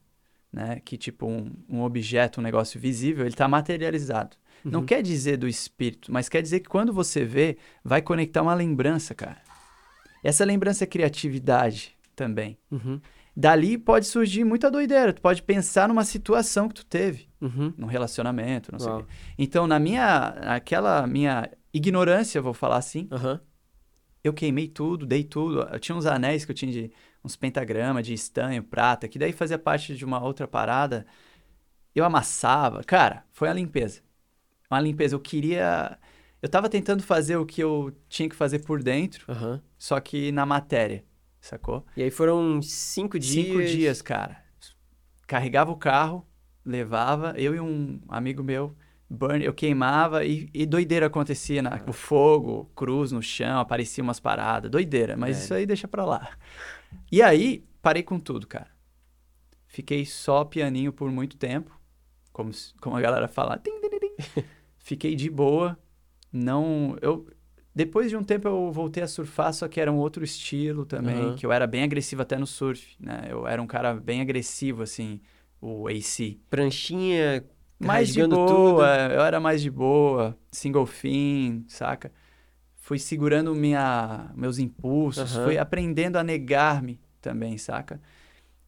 né, 0.52 0.82
que 0.86 0.98
tipo 0.98 1.28
um, 1.28 1.52
um 1.70 1.82
objeto, 1.82 2.40
um 2.40 2.44
negócio 2.44 2.80
visível, 2.80 3.24
ele 3.26 3.34
está 3.34 3.48
materializado. 3.48 4.38
Não 4.64 4.80
Uhum. 4.82 4.86
quer 4.86 5.02
dizer 5.04 5.38
do 5.38 5.48
espírito, 5.48 6.12
mas 6.12 6.28
quer 6.30 6.42
dizer 6.42 6.60
que 6.62 6.70
quando 6.70 6.92
você 6.94 7.24
vê, 7.26 7.58
vai 7.84 8.02
conectar 8.02 8.42
uma 8.42 8.54
lembrança, 8.54 9.14
cara. 9.16 9.42
Essa 10.24 10.44
lembrança 10.46 10.84
é 10.84 10.88
criatividade 10.88 11.96
também. 12.16 12.58
Uhum. 12.72 13.00
Dali 13.40 13.78
pode 13.78 14.06
surgir 14.06 14.44
muita 14.44 14.70
doideira. 14.70 15.14
Tu 15.14 15.22
pode 15.22 15.42
pensar 15.42 15.88
numa 15.88 16.04
situação 16.04 16.68
que 16.68 16.74
tu 16.76 16.86
teve 16.86 17.30
Uhum. 17.40 17.74
num 17.78 17.88
relacionamento, 17.88 18.70
não 18.70 18.80
sei 18.80 18.92
o 18.92 18.98
quê. 18.98 19.06
Então, 19.38 19.66
na 19.66 19.80
minha, 19.80 20.28
aquela 20.56 21.08
minha 21.08 21.50
ignorância, 21.74 22.42
vou 22.42 22.54
falar 22.54 22.76
assim, 22.76 23.08
Aham. 23.10 23.40
eu 24.22 24.34
queimei 24.34 24.68
tudo, 24.68 25.06
dei 25.06 25.24
tudo. 25.24 25.62
Eu 25.62 25.80
tinha 25.80 25.96
uns 25.96 26.06
anéis 26.06 26.44
que 26.44 26.52
eu 26.52 26.56
tinha 26.56 26.70
de 26.70 26.92
uns 27.24 27.38
pentagramas 27.38 28.06
de 28.06 28.14
estanho, 28.14 28.62
prata, 28.62 29.08
que 29.08 29.18
daí 29.18 29.32
fazia 29.32 29.58
parte 29.58 29.96
de 29.96 30.04
uma 30.04 30.22
outra 30.22 30.46
parada. 30.46 31.06
Eu 31.96 32.04
amassava. 32.04 32.84
Cara, 32.84 33.24
foi 33.32 33.48
a 33.48 33.54
limpeza. 33.54 34.02
Uma 34.70 34.82
limpeza. 34.82 35.16
Eu 35.16 35.20
queria. 35.22 35.98
Eu 36.42 36.50
tava 36.50 36.68
tentando 36.68 37.02
fazer 37.04 37.38
o 37.38 37.46
que 37.46 37.62
eu 37.64 37.96
tinha 38.10 38.28
que 38.28 38.36
fazer 38.36 38.60
por 38.60 38.84
dentro, 38.84 39.26
Aham. 39.32 39.62
só 39.78 39.98
que 40.02 40.30
na 40.34 40.46
matéria, 40.46 41.04
sacou? 41.42 41.86
E 41.96 42.04
aí 42.04 42.12
foram 42.12 42.62
cinco 42.62 43.18
dias. 43.18 43.46
Cinco 43.48 43.64
dias, 43.64 44.02
cara. 44.02 44.44
Carregava 45.28 45.72
o 45.72 45.78
carro, 45.78 46.26
levava, 46.66 47.34
eu 47.38 47.56
e 47.56 47.60
um 47.60 48.02
amigo 48.08 48.44
meu, 48.44 48.76
burn, 49.10 49.44
eu 49.44 49.54
queimava 49.54 50.24
e, 50.26 50.50
e 50.54 50.66
doideira 50.66 51.08
acontecia. 51.08 51.62
Na, 51.62 51.82
o 51.88 51.94
fogo, 51.94 52.66
cruz 52.76 53.12
no 53.12 53.22
chão, 53.22 53.60
aparecia 53.60 54.04
umas 54.04 54.20
paradas, 54.20 54.70
doideira, 54.70 55.18
mas 55.18 55.36
Velho. 55.36 55.44
isso 55.44 55.54
aí 55.54 55.66
deixa 55.66 55.88
pra 55.88 56.06
lá. 56.06 56.32
E 57.12 57.22
aí, 57.22 57.64
parei 57.82 58.04
com 58.04 58.20
tudo, 58.20 58.48
cara. 58.48 58.70
Fiquei 59.68 60.06
só 60.06 60.44
pianinho 60.44 60.92
por 60.92 61.12
muito 61.12 61.38
tempo, 61.38 61.80
como, 62.34 62.52
como 62.82 62.96
a 62.96 63.02
galera 63.02 63.28
fala. 63.28 63.62
Fiquei 64.80 65.16
de 65.16 65.30
boa, 65.30 65.78
não... 66.32 66.98
Eu, 67.02 67.28
depois 67.80 68.10
de 68.10 68.18
um 68.18 68.24
tempo 68.24 68.46
eu 68.46 68.70
voltei 68.74 69.02
a 69.02 69.08
surfar, 69.08 69.54
só 69.54 69.66
que 69.66 69.80
era 69.80 69.90
um 69.90 69.96
outro 69.96 70.22
estilo 70.22 70.86
também, 70.86 71.16
Aham. 71.28 71.36
que 71.38 71.46
eu 71.46 71.52
era 71.54 71.66
bem 71.66 71.82
agressivo 71.82 72.22
até 72.22 72.38
no 72.38 72.46
surf, 72.46 72.98
né? 73.00 73.28
Eu 73.30 73.48
era 73.48 73.62
um 73.62 73.66
cara 73.66 73.94
bem 73.94 74.20
agressivo, 74.20 74.84
assim, 74.84 75.22
o 75.62 75.88
AC. 75.88 76.38
Pranchinha 76.50 77.42
mais 77.80 78.12
de 78.14 78.22
boa, 78.28 78.36
tudo. 78.38 78.82
eu 78.82 79.22
era 79.22 79.40
mais 79.40 79.62
de 79.62 79.72
boa, 79.72 80.38
single 80.52 80.86
fin, 80.86 81.64
saca? 81.70 82.12
Fui 82.76 83.00
segurando 83.00 83.56
minha, 83.56 84.30
meus 84.36 84.60
impulsos, 84.60 85.36
Aham. 85.36 85.46
fui 85.46 85.58
aprendendo 85.58 86.18
a 86.18 86.24
negar-me 86.24 87.00
também, 87.22 87.58
saca? 87.58 88.02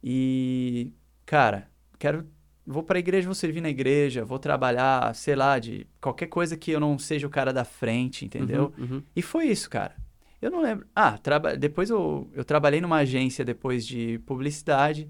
E, 0.02 0.90
cara, 1.26 1.68
quero. 1.98 2.26
Vou 2.64 2.82
pra 2.82 2.98
igreja, 2.98 3.26
vou 3.26 3.34
servir 3.34 3.60
na 3.60 3.68
igreja, 3.68 4.24
vou 4.24 4.38
trabalhar, 4.38 5.12
sei 5.14 5.34
lá, 5.34 5.58
de 5.58 5.86
qualquer 6.00 6.26
coisa 6.28 6.56
que 6.56 6.70
eu 6.70 6.78
não 6.78 6.96
seja 6.98 7.26
o 7.26 7.30
cara 7.30 7.52
da 7.52 7.64
frente, 7.64 8.24
entendeu? 8.24 8.72
Uhum, 8.78 8.84
uhum. 8.96 9.02
E 9.16 9.20
foi 9.22 9.46
isso, 9.46 9.68
cara. 9.68 9.96
Eu 10.40 10.50
não 10.50 10.60
lembro. 10.62 10.86
Ah, 10.94 11.18
traba... 11.18 11.56
depois 11.56 11.90
eu, 11.90 12.28
eu 12.32 12.44
trabalhei 12.44 12.80
numa 12.80 12.98
agência 12.98 13.44
depois 13.44 13.84
de 13.86 14.18
publicidade, 14.26 15.08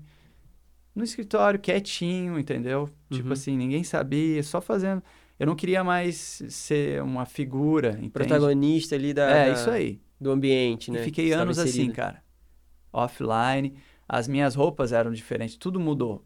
no 0.94 1.04
escritório, 1.04 1.58
quietinho, 1.60 2.38
entendeu? 2.38 2.88
Tipo 3.10 3.26
Uhum. 3.28 3.32
assim, 3.32 3.56
ninguém 3.56 3.84
sabia, 3.84 4.42
só 4.42 4.60
fazendo. 4.60 5.02
Eu 5.38 5.46
não 5.46 5.54
queria 5.56 5.82
mais 5.82 6.42
ser 6.48 7.02
uma 7.02 7.24
figura, 7.26 7.90
entende? 7.92 8.10
Protagonista 8.10 8.94
ali 8.94 9.12
da, 9.14 9.28
É, 9.30 9.46
da- 9.46 9.52
isso 9.52 9.70
aí. 9.70 10.00
do 10.20 10.30
ambiente, 10.30 10.90
né? 10.90 11.00
E 11.00 11.04
fiquei 11.04 11.26
estava 11.26 11.42
anos 11.44 11.58
assim, 11.58 11.68
inserido. 11.68 11.94
cara. 11.94 12.22
Offline. 12.92 13.74
As 14.08 14.28
minhas 14.28 14.54
roupas 14.54 14.92
eram 14.92 15.10
diferentes, 15.12 15.56
tudo 15.56 15.80
mudou. 15.80 16.22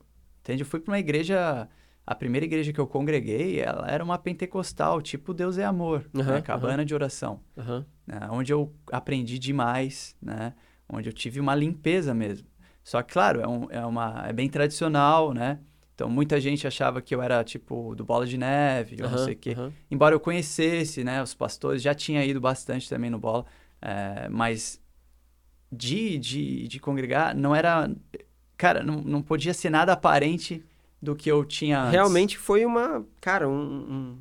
Entende? 0.47 0.63
Eu 0.63 0.67
fui 0.67 0.79
pra 0.79 0.93
uma 0.93 0.99
igreja. 0.99 1.69
A 2.07 2.15
primeira 2.15 2.47
igreja 2.47 2.73
que 2.73 2.79
eu 2.79 2.87
congreguei, 2.87 3.59
ela 3.61 3.91
era 3.91 4.05
uma 4.05 4.17
pentecostal, 4.17 5.03
tipo 5.03 5.35
Deus 5.35 5.59
é 5.59 5.65
amor, 5.65 6.09
Aham, 6.15 6.35
né? 6.35 6.41
cabana 6.41 6.85
de 6.85 6.95
oração. 6.95 7.41
Aham. 7.59 7.85
né? 8.07 8.21
Onde 8.31 8.53
eu 8.53 8.73
aprendi 8.93 9.41
demais, 9.41 10.15
né? 10.23 10.55
Onde 10.89 11.09
eu 11.09 11.13
tive 11.13 11.41
uma 11.41 11.53
limpeza 11.53 12.15
mesmo. 12.15 12.47
Só 12.85 13.03
que, 13.03 13.13
claro, 13.13 13.41
é, 13.41 13.49
um- 13.49 13.67
é 13.71 13.85
uma, 13.85 14.25
é 14.25 14.33
bem 14.33 14.49
tradicional, 14.49 15.35
né? 15.35 15.59
Então, 15.97 16.09
muita 16.09 16.41
gente 16.41 16.65
achava 16.65 17.03
que 17.03 17.13
eu 17.13 17.21
era, 17.21 17.43
tipo, 17.43 17.93
do 17.97 18.05
Bola 18.05 18.25
de 18.25 18.39
Neve, 18.39 19.03
ou 19.03 19.11
não 19.11 19.19
sei 19.25 19.35
o 19.35 19.37
quê. 19.37 19.57
Embora 19.91 20.15
eu 20.15 20.21
conhecesse, 20.21 21.03
né? 21.03 21.21
Os 21.21 21.35
pastores, 21.35 21.83
já 21.83 21.93
tinha 21.93 22.25
ido 22.25 22.41
bastante 22.41 22.89
também 22.89 23.11
no 23.11 23.19
Bola. 23.19 23.45
é, 23.83 24.29
mas 24.29 24.81
de, 25.73 26.19
de, 26.19 26.69
de 26.69 26.79
congregar, 26.79 27.35
não 27.35 27.53
era... 27.55 27.91
Cara, 28.57 28.83
não, 28.83 29.01
não 29.03 29.23
podia 29.23 29.53
ser 29.53 29.71
nada 29.71 29.93
aparente 29.93 30.65
do 31.01 31.15
que 31.15 31.31
eu 31.31 31.45
tinha 31.45 31.81
antes. 31.81 31.93
Realmente 31.93 32.39
foi 32.39 32.65
uma, 32.65 33.05
cara, 33.21 33.49
um, 33.49 33.53
um, 33.53 34.19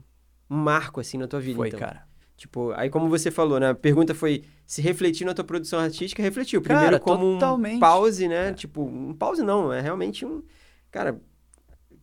um 0.50 0.58
marco, 0.58 1.00
assim, 1.00 1.18
na 1.18 1.28
tua 1.28 1.40
vida, 1.40 1.58
Foi, 1.58 1.70
então. 1.70 1.80
cara. 1.80 2.06
Tipo, 2.38 2.72
aí 2.74 2.90
como 2.90 3.08
você 3.08 3.32
falou, 3.32 3.60
né? 3.60 3.70
A 3.70 3.76
pergunta 3.76 4.14
foi 4.14 4.44
se 4.66 4.82
refletiu 4.82 5.26
na 5.26 5.34
tua 5.34 5.46
produção 5.46 5.80
artística, 5.80 6.22
refletiu. 6.22 6.62
Primeiro 6.62 6.86
Cara, 6.86 7.00
como 7.00 7.34
totalmente. 7.36 7.78
um 7.78 7.80
pause, 7.80 8.28
né? 8.28 8.50
É. 8.50 8.54
Tipo, 8.54 8.84
um 8.84 9.14
pause 9.14 9.42
não, 9.42 9.72
é 9.72 9.80
realmente 9.80 10.26
um... 10.26 10.44
Cara, 10.92 11.20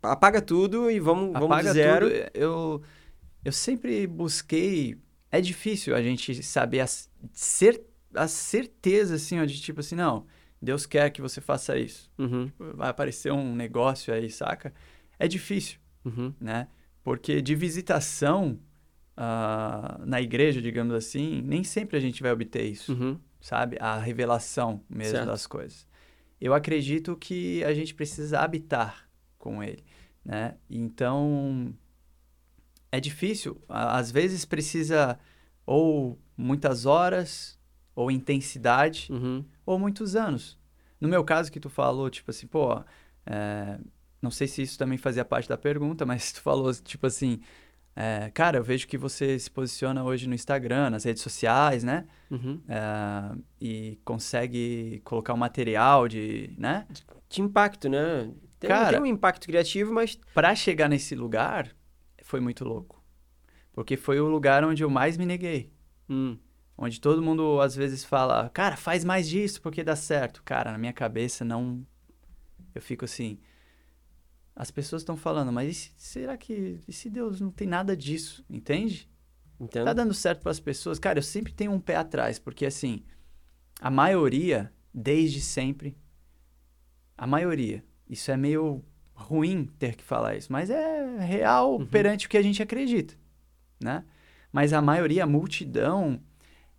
apaga 0.02 0.40
tudo 0.40 0.90
e 0.90 0.98
vamos, 0.98 1.32
vamos 1.32 1.50
Apaga 1.50 1.70
do 1.70 1.74
zero. 1.74 2.08
tudo. 2.10 2.30
Eu, 2.34 2.82
eu 3.44 3.52
sempre 3.52 4.06
busquei. 4.06 4.96
É 5.30 5.40
difícil 5.40 5.94
a 5.94 6.02
gente 6.02 6.42
saber 6.42 6.80
a, 6.80 6.86
cer, 6.86 7.82
a 8.14 8.26
certeza, 8.26 9.16
assim, 9.16 9.38
ó, 9.40 9.44
de 9.44 9.60
tipo 9.60 9.80
assim, 9.80 9.94
não, 9.94 10.26
Deus 10.62 10.86
quer 10.86 11.10
que 11.10 11.20
você 11.20 11.40
faça 11.40 11.76
isso. 11.76 12.08
Uhum, 12.16 12.50
Vai 12.58 12.88
aparecer 12.88 13.32
um 13.32 13.54
negócio 13.54 14.14
aí, 14.14 14.30
saca? 14.30 14.72
É 15.18 15.26
difícil, 15.26 15.78
uhum, 16.04 16.32
né? 16.40 16.68
Porque 17.02 17.42
de 17.42 17.54
visitação 17.56 18.58
ah, 19.16 20.00
na 20.04 20.20
igreja, 20.20 20.62
digamos 20.62 20.94
assim, 20.94 21.42
nem 21.42 21.64
sempre 21.64 21.96
a 21.96 22.00
gente 22.00 22.22
vai 22.22 22.30
obter 22.32 22.64
isso 22.64 22.92
uhum. 22.92 23.18
sabe? 23.40 23.76
A 23.80 23.98
revelação 23.98 24.80
mesmo 24.88 25.16
Certo. 25.16 25.26
das 25.26 25.46
coisas. 25.46 25.86
Eu 26.40 26.54
acredito 26.54 27.16
que 27.16 27.62
a 27.64 27.74
gente 27.74 27.92
precisa 27.94 28.40
habitar 28.40 29.08
com 29.38 29.62
ele, 29.62 29.84
né? 30.24 30.56
Então, 30.70 31.74
é 32.90 33.00
difícil. 33.00 33.60
Às 33.68 34.10
vezes 34.10 34.44
precisa 34.44 35.18
ou 35.66 36.18
muitas 36.36 36.86
horas, 36.86 37.58
ou 37.94 38.10
intensidade, 38.10 39.08
Uhum. 39.10 39.44
Ou 39.64 39.78
muitos 39.78 40.16
anos. 40.16 40.58
No 41.00 41.08
meu 41.08 41.24
caso 41.24 41.50
que 41.50 41.58
tu 41.60 41.68
falou, 41.68 42.08
tipo 42.10 42.30
assim, 42.30 42.46
pô, 42.46 42.82
é, 43.26 43.78
não 44.20 44.30
sei 44.30 44.46
se 44.46 44.62
isso 44.62 44.78
também 44.78 44.96
fazia 44.98 45.24
parte 45.24 45.48
da 45.48 45.56
pergunta, 45.56 46.04
mas 46.06 46.32
tu 46.32 46.40
falou, 46.40 46.72
tipo 46.74 47.06
assim, 47.06 47.40
é, 47.94 48.30
cara, 48.32 48.58
eu 48.58 48.64
vejo 48.64 48.86
que 48.86 48.96
você 48.96 49.38
se 49.38 49.50
posiciona 49.50 50.02
hoje 50.04 50.28
no 50.28 50.34
Instagram, 50.34 50.90
nas 50.90 51.04
redes 51.04 51.22
sociais, 51.22 51.82
né? 51.84 52.06
Uhum. 52.30 52.60
É, 52.68 53.36
e 53.60 53.98
consegue 54.04 55.00
colocar 55.04 55.34
um 55.34 55.38
material 55.38 56.08
de, 56.08 56.54
né? 56.56 56.86
De 57.28 57.42
impacto, 57.42 57.88
né? 57.88 58.30
Tem, 58.58 58.68
Cara- 58.68 58.90
tem 58.90 59.00
um 59.00 59.06
impacto 59.06 59.46
criativo, 59.46 59.92
mas... 59.92 60.18
Pra 60.32 60.54
chegar 60.54 60.88
nesse 60.88 61.14
lugar, 61.16 61.68
foi 62.22 62.40
muito 62.40 62.64
louco. 62.64 63.02
Porque 63.72 63.96
foi 63.96 64.20
o 64.20 64.28
lugar 64.28 64.64
onde 64.64 64.84
eu 64.84 64.90
mais 64.90 65.16
me 65.16 65.26
neguei. 65.26 65.72
Hum, 66.08 66.38
Onde 66.76 67.00
todo 67.00 67.22
mundo 67.22 67.60
às 67.60 67.76
vezes 67.76 68.04
fala, 68.04 68.48
cara, 68.50 68.76
faz 68.76 69.04
mais 69.04 69.28
disso 69.28 69.60
porque 69.60 69.84
dá 69.84 69.94
certo. 69.94 70.42
Cara, 70.42 70.72
na 70.72 70.78
minha 70.78 70.92
cabeça 70.92 71.44
não. 71.44 71.86
Eu 72.74 72.80
fico 72.82 73.04
assim. 73.04 73.38
As 74.54 74.70
pessoas 74.70 75.02
estão 75.02 75.16
falando, 75.16 75.52
mas 75.52 75.70
e 75.70 75.74
se- 75.74 75.92
será 75.96 76.36
que. 76.36 76.80
E 76.86 76.92
se 76.92 77.08
Deus 77.08 77.40
não 77.40 77.50
tem 77.50 77.66
nada 77.68 77.96
disso? 77.96 78.44
Entende? 78.48 79.08
entendo. 79.60 79.84
Tá 79.84 79.92
dando 79.92 80.12
certo 80.12 80.40
para 80.42 80.50
as 80.50 80.58
pessoas? 80.60 80.98
Cara, 80.98 81.18
eu 81.18 81.22
sempre 81.22 81.52
tenho 81.52 81.70
um 81.72 81.78
pé 81.80 81.96
atrás, 81.96 82.38
porque 82.38 82.66
assim. 82.66 83.04
A 83.80 83.90
maioria, 83.90 84.72
desde 84.92 85.40
sempre. 85.40 85.96
A 87.16 87.26
maioria. 87.26 87.84
Isso 88.08 88.30
é 88.30 88.36
meio 88.36 88.84
ruim 89.14 89.66
ter 89.78 89.94
que 89.94 90.02
falar 90.02 90.36
isso, 90.36 90.50
mas 90.52 90.68
é 90.70 91.18
real 91.24 91.76
Uhum. 91.78 91.86
perante 91.86 92.26
o 92.26 92.28
que 92.28 92.36
a 92.36 92.42
gente 92.42 92.62
acredita, 92.62 93.14
né? 93.80 94.04
Mas 94.50 94.72
a 94.72 94.82
maioria, 94.82 95.24
a 95.24 95.26
multidão, 95.26 96.20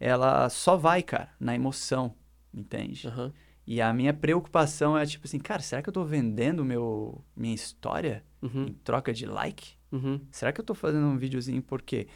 ela 0.06 0.50
só 0.50 0.76
vai, 0.76 1.02
cara, 1.02 1.30
na 1.40 1.56
emoção, 1.56 2.14
entende? 2.54 3.08
Aham. 3.08 3.32
E 3.66 3.82
a 3.82 3.94
minha 3.94 4.14
preocupação 4.14 4.98
é 4.98 5.06
tipo 5.06 5.26
assim, 5.26 5.40
cara, 5.40 5.62
será 5.62 5.82
que 5.82 5.88
eu 5.88 5.94
tô 5.94 6.04
vendendo 6.04 6.66
meu 6.66 7.24
minha 7.34 7.56
história 7.56 8.22
Uhum. 8.42 8.66
em 8.68 8.74
troca 8.74 9.14
de 9.14 9.26
like? 9.26 9.78
Uhum. 9.90 10.20
Será 10.30 10.52
que 10.52 10.60
eu 10.60 10.66
tô 10.66 10.76
fazendo 10.76 11.06
um 11.08 11.18
videozinho 11.18 11.64
por 11.64 11.82
quê? 11.82 12.08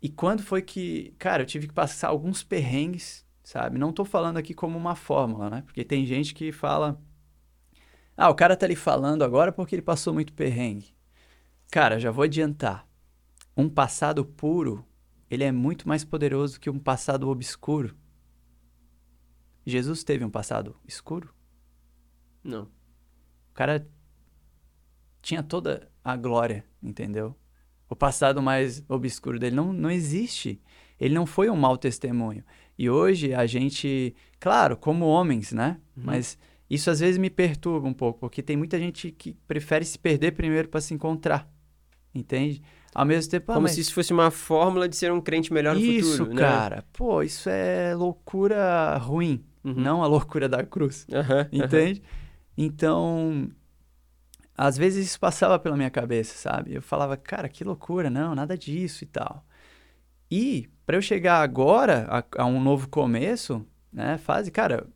E 0.00 0.08
quando 0.08 0.44
foi 0.44 0.62
que, 0.62 1.12
cara, 1.18 1.42
eu 1.42 1.46
tive 1.46 1.66
que 1.66 1.74
passar 1.74 2.08
alguns 2.08 2.44
perrengues, 2.44 3.26
sabe? 3.42 3.76
Não 3.76 3.92
tô 3.92 4.04
falando 4.04 4.36
aqui 4.36 4.54
como 4.54 4.78
uma 4.78 4.94
fórmula, 4.94 5.50
né? 5.50 5.62
Porque 5.66 5.82
tem 5.84 6.06
gente 6.06 6.32
que 6.32 6.52
fala, 6.52 6.96
ah, 8.16 8.30
o 8.30 8.34
cara 8.36 8.56
tá 8.56 8.64
ali 8.66 8.76
falando 8.76 9.24
agora 9.24 9.50
porque 9.50 9.74
ele 9.74 9.82
passou 9.82 10.14
muito 10.14 10.32
perrengue. 10.32 10.94
Cara, 11.72 11.98
já 11.98 12.12
vou 12.12 12.22
adiantar. 12.22 12.86
Um 13.56 13.68
passado 13.68 14.24
puro, 14.24 14.84
ele 15.30 15.44
é 15.44 15.52
muito 15.52 15.88
mais 15.88 16.04
poderoso 16.04 16.58
que 16.58 16.68
um 16.68 16.78
passado 16.78 17.28
obscuro. 17.28 17.96
Jesus 19.64 20.02
teve 20.02 20.24
um 20.24 20.30
passado 20.30 20.76
escuro? 20.86 21.32
Não. 22.42 22.64
O 22.64 23.54
cara 23.54 23.86
tinha 25.22 25.42
toda 25.42 25.88
a 26.02 26.16
glória, 26.16 26.64
entendeu? 26.82 27.36
O 27.88 27.94
passado 27.94 28.42
mais 28.42 28.82
obscuro 28.88 29.38
dele 29.38 29.54
não, 29.54 29.72
não 29.72 29.90
existe. 29.90 30.60
Ele 30.98 31.14
não 31.14 31.26
foi 31.26 31.48
um 31.48 31.56
mau 31.56 31.76
testemunho. 31.78 32.44
E 32.76 32.90
hoje 32.90 33.32
a 33.32 33.46
gente, 33.46 34.14
claro, 34.38 34.76
como 34.76 35.06
homens, 35.06 35.52
né? 35.52 35.80
Uhum. 35.96 36.04
Mas 36.04 36.38
isso 36.68 36.90
às 36.90 37.00
vezes 37.00 37.18
me 37.18 37.30
perturba 37.30 37.86
um 37.86 37.92
pouco, 37.92 38.20
porque 38.20 38.42
tem 38.42 38.56
muita 38.56 38.78
gente 38.78 39.12
que 39.12 39.32
prefere 39.46 39.84
se 39.84 39.98
perder 39.98 40.32
primeiro 40.32 40.68
para 40.68 40.80
se 40.80 40.94
encontrar. 40.94 41.48
Entende? 42.14 42.62
Ao 42.94 43.04
mesmo 43.06 43.30
tempo, 43.30 43.52
ah, 43.52 43.54
Como 43.54 43.64
mas 43.64 43.72
se 43.72 43.80
isso 43.82 43.94
fosse 43.94 44.12
uma 44.12 44.30
fórmula 44.30 44.88
de 44.88 44.96
ser 44.96 45.12
um 45.12 45.20
crente 45.20 45.52
melhor 45.52 45.74
no 45.74 45.80
isso, 45.80 46.12
futuro, 46.12 46.34
né? 46.34 46.40
cara. 46.40 46.84
Pô, 46.92 47.22
isso 47.22 47.48
é 47.48 47.94
loucura 47.94 48.96
ruim, 48.98 49.44
Uhum. 49.62 49.74
não 49.74 50.02
a 50.02 50.06
loucura 50.06 50.48
da 50.48 50.64
cruz. 50.64 51.06
Aham. 51.12 51.48
Entende? 51.52 52.02
Então, 52.56 53.48
às 54.56 54.76
vezes 54.76 55.06
isso 55.06 55.20
passava 55.20 55.58
pela 55.58 55.76
minha 55.76 55.90
cabeça, 55.90 56.36
sabe? 56.36 56.74
Eu 56.74 56.82
falava, 56.82 57.16
cara, 57.16 57.48
que 57.48 57.64
loucura, 57.64 58.10
não, 58.10 58.34
nada 58.34 58.56
disso 58.58 59.04
e 59.04 59.06
tal. 59.06 59.44
E 60.30 60.68
para 60.84 60.96
eu 60.96 61.02
chegar 61.02 61.40
agora 61.42 62.06
a, 62.10 62.42
a 62.42 62.46
um 62.46 62.60
novo 62.60 62.88
começo, 62.88 63.64
né, 63.92 64.18
fase, 64.18 64.50
cara, 64.50 64.86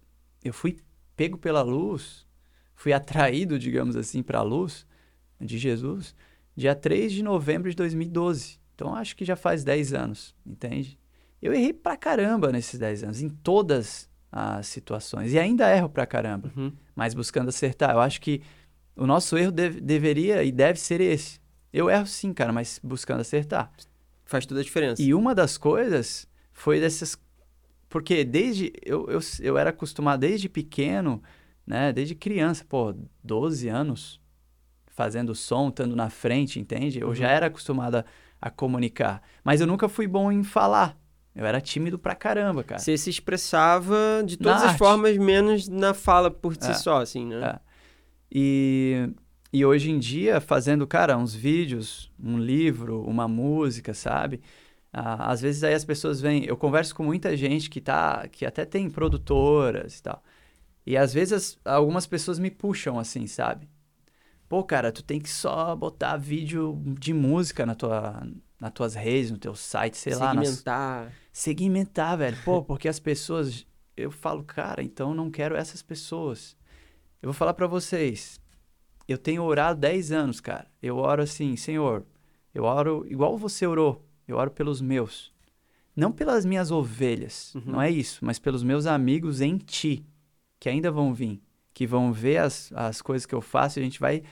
eu 0.44 0.52
fui 0.52 0.78
pego 1.16 1.38
pela 1.38 1.62
luz, 1.62 2.26
fui 2.74 2.92
atraído, 2.94 3.58
digamos 3.58 3.96
assim, 3.96 4.22
para 4.22 4.38
a 4.40 4.42
luz 4.42 4.86
de 5.40 5.58
Jesus, 5.58 6.14
dia 6.56 6.74
3 6.74 7.12
de 7.12 7.22
novembro 7.22 7.68
de 7.70 7.76
2012. 7.76 8.58
Então 8.74 8.94
acho 8.94 9.16
que 9.16 9.24
já 9.24 9.36
faz 9.36 9.62
10 9.64 9.92
anos, 9.94 10.34
entende? 10.44 10.98
Eu 11.40 11.52
errei 11.52 11.72
pra 11.72 11.96
caramba 11.96 12.50
nesses 12.50 12.78
10 12.78 13.04
anos, 13.04 13.20
em 13.22 13.28
todas 13.28 14.08
as 14.32 14.66
situações. 14.66 15.32
E 15.32 15.38
ainda 15.38 15.70
erro 15.74 15.88
pra 15.88 16.06
caramba 16.06 16.50
Uhum. 16.56 16.72
mas 16.96 17.14
buscando 17.14 17.48
acertar. 17.50 17.90
Eu 17.92 18.00
acho 18.00 18.20
que 18.20 18.40
o 18.96 19.06
nosso 19.06 19.36
erro 19.36 19.52
deve- 19.52 19.80
deveria 19.80 20.42
e 20.42 20.50
deve 20.50 20.78
ser 20.80 21.00
esse. 21.00 21.38
Eu 21.72 21.90
erro 21.90 22.06
sim, 22.06 22.32
cara, 22.32 22.52
mas 22.52 22.80
buscando 22.82 23.20
acertar. 23.20 23.70
Faz 24.24 24.46
toda 24.46 24.60
a 24.60 24.64
diferença. 24.64 25.02
E 25.02 25.12
uma 25.12 25.34
das 25.34 25.58
coisas 25.58 26.26
foi 26.52 26.80
dessas. 26.80 27.16
Porque 27.88 28.24
desde. 28.24 28.72
Eu, 28.84 29.06
eu, 29.10 29.20
eu 29.40 29.58
era 29.58 29.70
acostumado 29.70 30.20
desde 30.20 30.48
pequeno, 30.48 31.22
né? 31.66 31.92
Desde 31.92 32.14
criança, 32.14 32.64
pô, 32.68 32.94
12 33.22 33.68
anos. 33.68 34.20
Fazendo 34.94 35.34
som, 35.34 35.68
estando 35.68 35.94
na 35.94 36.08
frente, 36.08 36.58
entende? 36.58 36.98
Eu 37.00 37.08
Uhum. 37.08 37.14
já 37.14 37.28
era 37.28 37.46
acostumado 37.46 38.02
a, 38.40 38.50
comunicar. 38.50 39.20
Mas 39.44 39.60
eu 39.60 39.66
nunca 39.66 39.88
fui 39.88 40.06
bom 40.06 40.32
em 40.32 40.42
falar. 40.42 40.96
Eu 41.34 41.44
era 41.44 41.60
tímido 41.60 41.98
pra 41.98 42.14
caramba, 42.14 42.62
cara. 42.62 42.80
Você 42.80 42.96
se 42.96 43.10
expressava 43.10 44.22
de 44.24 44.36
todas 44.36 44.60
Na 44.60 44.64
as 44.66 44.68
arte. 44.70 44.78
formas, 44.78 45.16
menos 45.18 45.68
na 45.68 45.92
fala 45.92 46.30
por 46.30 46.54
si 46.54 46.70
É. 46.70 46.74
só, 46.74 47.00
assim, 47.02 47.26
né? 47.26 47.44
É. 47.44 47.60
E, 48.32 49.08
e 49.52 49.64
hoje 49.64 49.90
em 49.90 49.98
dia, 49.98 50.40
fazendo, 50.40 50.86
cara, 50.86 51.16
uns 51.18 51.34
vídeos, 51.34 52.10
um 52.22 52.38
livro, 52.38 53.02
uma 53.02 53.26
música, 53.28 53.92
sabe? 53.94 54.40
Ah, 54.92 55.30
às 55.32 55.40
vezes 55.40 55.64
aí 55.64 55.74
as 55.74 55.84
pessoas 55.84 56.20
vêm. 56.20 56.44
Eu 56.44 56.56
converso 56.56 56.94
com 56.94 57.02
muita 57.02 57.36
gente 57.36 57.68
que 57.68 57.80
tá. 57.80 58.28
que 58.30 58.46
até 58.46 58.64
tem 58.64 58.88
produtoras 58.88 59.98
e 59.98 60.02
tal. 60.02 60.22
E 60.86 60.96
às 60.96 61.12
vezes 61.12 61.32
as- 61.32 61.58
algumas 61.64 62.06
pessoas 62.06 62.38
me 62.38 62.50
puxam 62.50 62.98
assim, 62.98 63.26
sabe? 63.26 63.68
Pô, 64.54 64.62
cara, 64.62 64.92
tu 64.92 65.02
tem 65.02 65.18
que 65.18 65.28
só 65.28 65.74
botar 65.74 66.16
vídeo 66.16 66.80
de 67.00 67.12
música 67.12 67.66
na 67.66 67.74
tua, 67.74 68.24
nas 68.60 68.70
tuas 68.72 68.94
redes, 68.94 69.32
no 69.32 69.36
teu 69.38 69.52
site, 69.56 69.96
sei 69.96 70.14
lá. 70.14 70.32
nas- 70.32 70.46
Segmentar. 70.48 71.12
segmentar, 71.32 72.16
velho. 72.18 72.36
Pô, 72.44 72.62
porque 72.62 72.86
as 72.88 73.00
pessoas. 73.00 73.66
Eu 73.96 74.12
falo, 74.12 74.44
cara, 74.44 74.80
então 74.80 75.08
eu 75.10 75.14
não 75.16 75.28
quero 75.28 75.56
essas 75.56 75.82
pessoas. 75.82 76.56
Eu 77.20 77.26
vou 77.28 77.32
falar 77.34 77.52
pra 77.54 77.66
vocês. 77.66 78.40
Eu 79.08 79.18
tenho 79.18 79.42
orado 79.42 79.80
10 79.80 80.12
anos, 80.12 80.40
cara. 80.40 80.68
Eu 80.80 80.98
oro 80.98 81.20
assim, 81.22 81.56
Senhor. 81.56 82.04
Eu 82.54 82.62
oro 82.62 83.04
igual 83.08 83.36
você 83.36 83.66
orou. 83.66 84.06
Eu 84.28 84.36
oro 84.36 84.52
pelos 84.52 84.80
meus. 84.80 85.32
Não 85.96 86.12
pelas 86.12 86.44
minhas 86.44 86.70
ovelhas, 86.70 87.52
Uhum. 87.56 87.62
não 87.72 87.82
é 87.82 87.90
isso, 87.90 88.24
mas 88.24 88.38
pelos 88.38 88.62
meus 88.62 88.86
amigos 88.86 89.40
em 89.40 89.58
ti, 89.58 90.06
que 90.60 90.68
ainda 90.68 90.92
vão 90.92 91.12
vir, 91.12 91.42
que 91.72 91.88
vão 91.88 92.12
ver 92.12 92.36
as, 92.38 92.72
as 92.72 93.02
coisas 93.02 93.26
que 93.26 93.34
eu 93.34 93.40
faço 93.40 93.78
e 93.78 93.80
a 93.80 93.84
gente 93.84 93.98
vai 93.98 94.22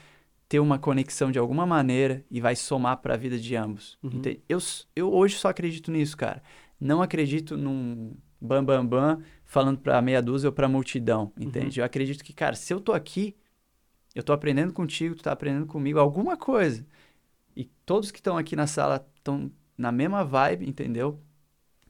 ter 0.53 0.59
uma 0.59 0.77
conexão 0.77 1.31
de 1.31 1.39
alguma 1.39 1.65
maneira 1.65 2.23
e 2.29 2.39
vai 2.39 2.55
somar 2.55 2.97
para 2.97 3.15
a 3.15 3.17
vida 3.17 3.39
de 3.39 3.55
ambos. 3.55 3.97
Uhum. 4.03 4.21
Eu, 4.47 4.59
eu 4.95 5.11
hoje 5.11 5.35
só 5.35 5.47
acredito 5.47 5.89
nisso, 5.89 6.15
cara. 6.15 6.43
Não 6.79 7.01
acredito 7.01 7.57
num 7.57 8.15
bam 8.39 8.63
bam 8.63 8.85
bam 8.85 9.19
falando 9.43 9.79
para 9.79 9.99
meia 9.99 10.21
dúzia 10.21 10.47
ou 10.49 10.53
para 10.53 10.69
multidão, 10.69 11.33
entende? 11.39 11.79
Eu 11.79 11.83
acredito 11.83 12.23
que, 12.23 12.31
cara, 12.33 12.55
se 12.55 12.71
eu 12.71 12.79
tô 12.79 12.93
aqui, 12.93 13.35
eu 14.13 14.21
tô 14.21 14.31
aprendendo 14.31 14.71
contigo, 14.71 15.15
tu 15.15 15.23
tá 15.23 15.31
aprendendo 15.31 15.65
comigo 15.65 15.97
alguma 15.97 16.37
coisa. 16.37 16.85
E 17.55 17.63
todos 17.83 18.11
que 18.11 18.19
estão 18.19 18.37
aqui 18.37 18.55
na 18.55 18.67
sala 18.67 19.03
estão 19.17 19.51
na 19.75 19.91
mesma 19.91 20.23
vibe, 20.23 20.69
entendeu? 20.69 21.19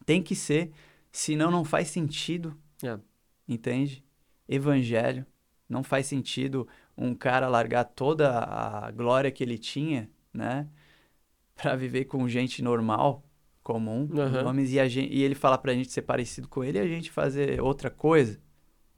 Tem 0.06 0.24
que 0.24 0.38
ser, 0.38 0.72
senão 1.12 1.52
não 1.52 1.66
faz 1.66 1.90
sentido, 1.90 2.58
É. 2.82 2.98
entende? 3.46 4.06
Evangelho. 4.48 5.26
Não 5.68 5.84
faz 5.84 6.06
sentido 6.06 6.66
um 6.98 7.14
cara 7.14 7.48
largar 7.48 7.84
toda 7.86 8.40
a 8.40 8.92
glória 8.92 9.32
que 9.32 9.44
ele 9.44 9.58
tinha, 9.58 10.10
né? 10.34 10.68
Pra 11.56 11.76
viver 11.76 12.06
com 12.06 12.28
gente 12.28 12.62
normal, 12.62 13.24
comum, 13.64 14.10
Aham. 14.18 14.48
homens, 14.48 14.72
e, 14.72 14.80
a 14.80 14.88
gente, 14.88 15.14
e 15.14 15.22
ele 15.22 15.36
falar 15.36 15.60
pra 15.60 15.74
gente 15.74 15.92
ser 15.92 16.02
parecido 16.02 16.48
com 16.48 16.64
ele 16.64 16.78
e 16.78 16.82
a 16.82 16.88
gente 16.88 17.12
fazer 17.12 17.62
outra 17.62 17.90
coisa, 17.90 18.40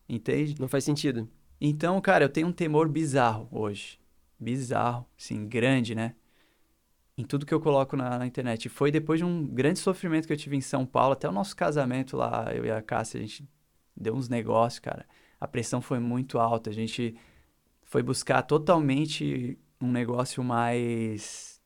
entende? 0.08 0.56
Não 0.60 0.68
faz 0.68 0.84
sentido. 0.84 1.30
Então, 1.60 2.00
cara, 2.02 2.26
eu 2.26 2.30
tenho 2.30 2.48
um 2.48 2.52
temor 2.52 2.90
bizarro 2.90 3.48
hoje. 3.52 4.00
Bizarro, 4.40 5.06
assim, 5.18 5.48
grande, 5.48 5.96
né? 5.96 6.16
Em 7.18 7.24
tudo 7.24 7.46
que 7.46 7.54
eu 7.54 7.62
coloco 7.62 7.96
na, 7.96 8.20
na 8.20 8.28
internet. 8.28 8.66
E 8.66 8.70
foi 8.70 8.92
depois 8.92 9.20
de 9.20 9.26
um 9.26 9.46
grande 9.46 9.80
sofrimento 9.80 10.28
que 10.28 10.34
eu 10.34 10.38
tive 10.38 10.58
em 10.58 10.62
São 10.62 10.86
Paulo, 10.86 11.14
até 11.14 11.30
o 11.30 11.32
nosso 11.32 11.56
casamento 11.56 12.18
lá, 12.18 12.54
eu 12.54 12.66
e 12.66 12.72
a 12.72 12.82
Cássia, 12.82 13.20
a 13.20 13.22
gente 13.22 13.48
deu 13.96 14.14
uns 14.14 14.28
negócios, 14.28 14.80
cara. 14.80 15.06
A 15.40 15.48
pressão 15.48 15.82
foi 15.82 16.00
muito 16.00 16.38
alta. 16.38 16.70
A 16.70 16.74
gente 16.74 17.16
foi 17.96 18.04
buscar 18.04 18.42
totalmente 18.42 19.58
um 19.80 19.90
negócio 19.90 20.44
mais. 20.44 21.62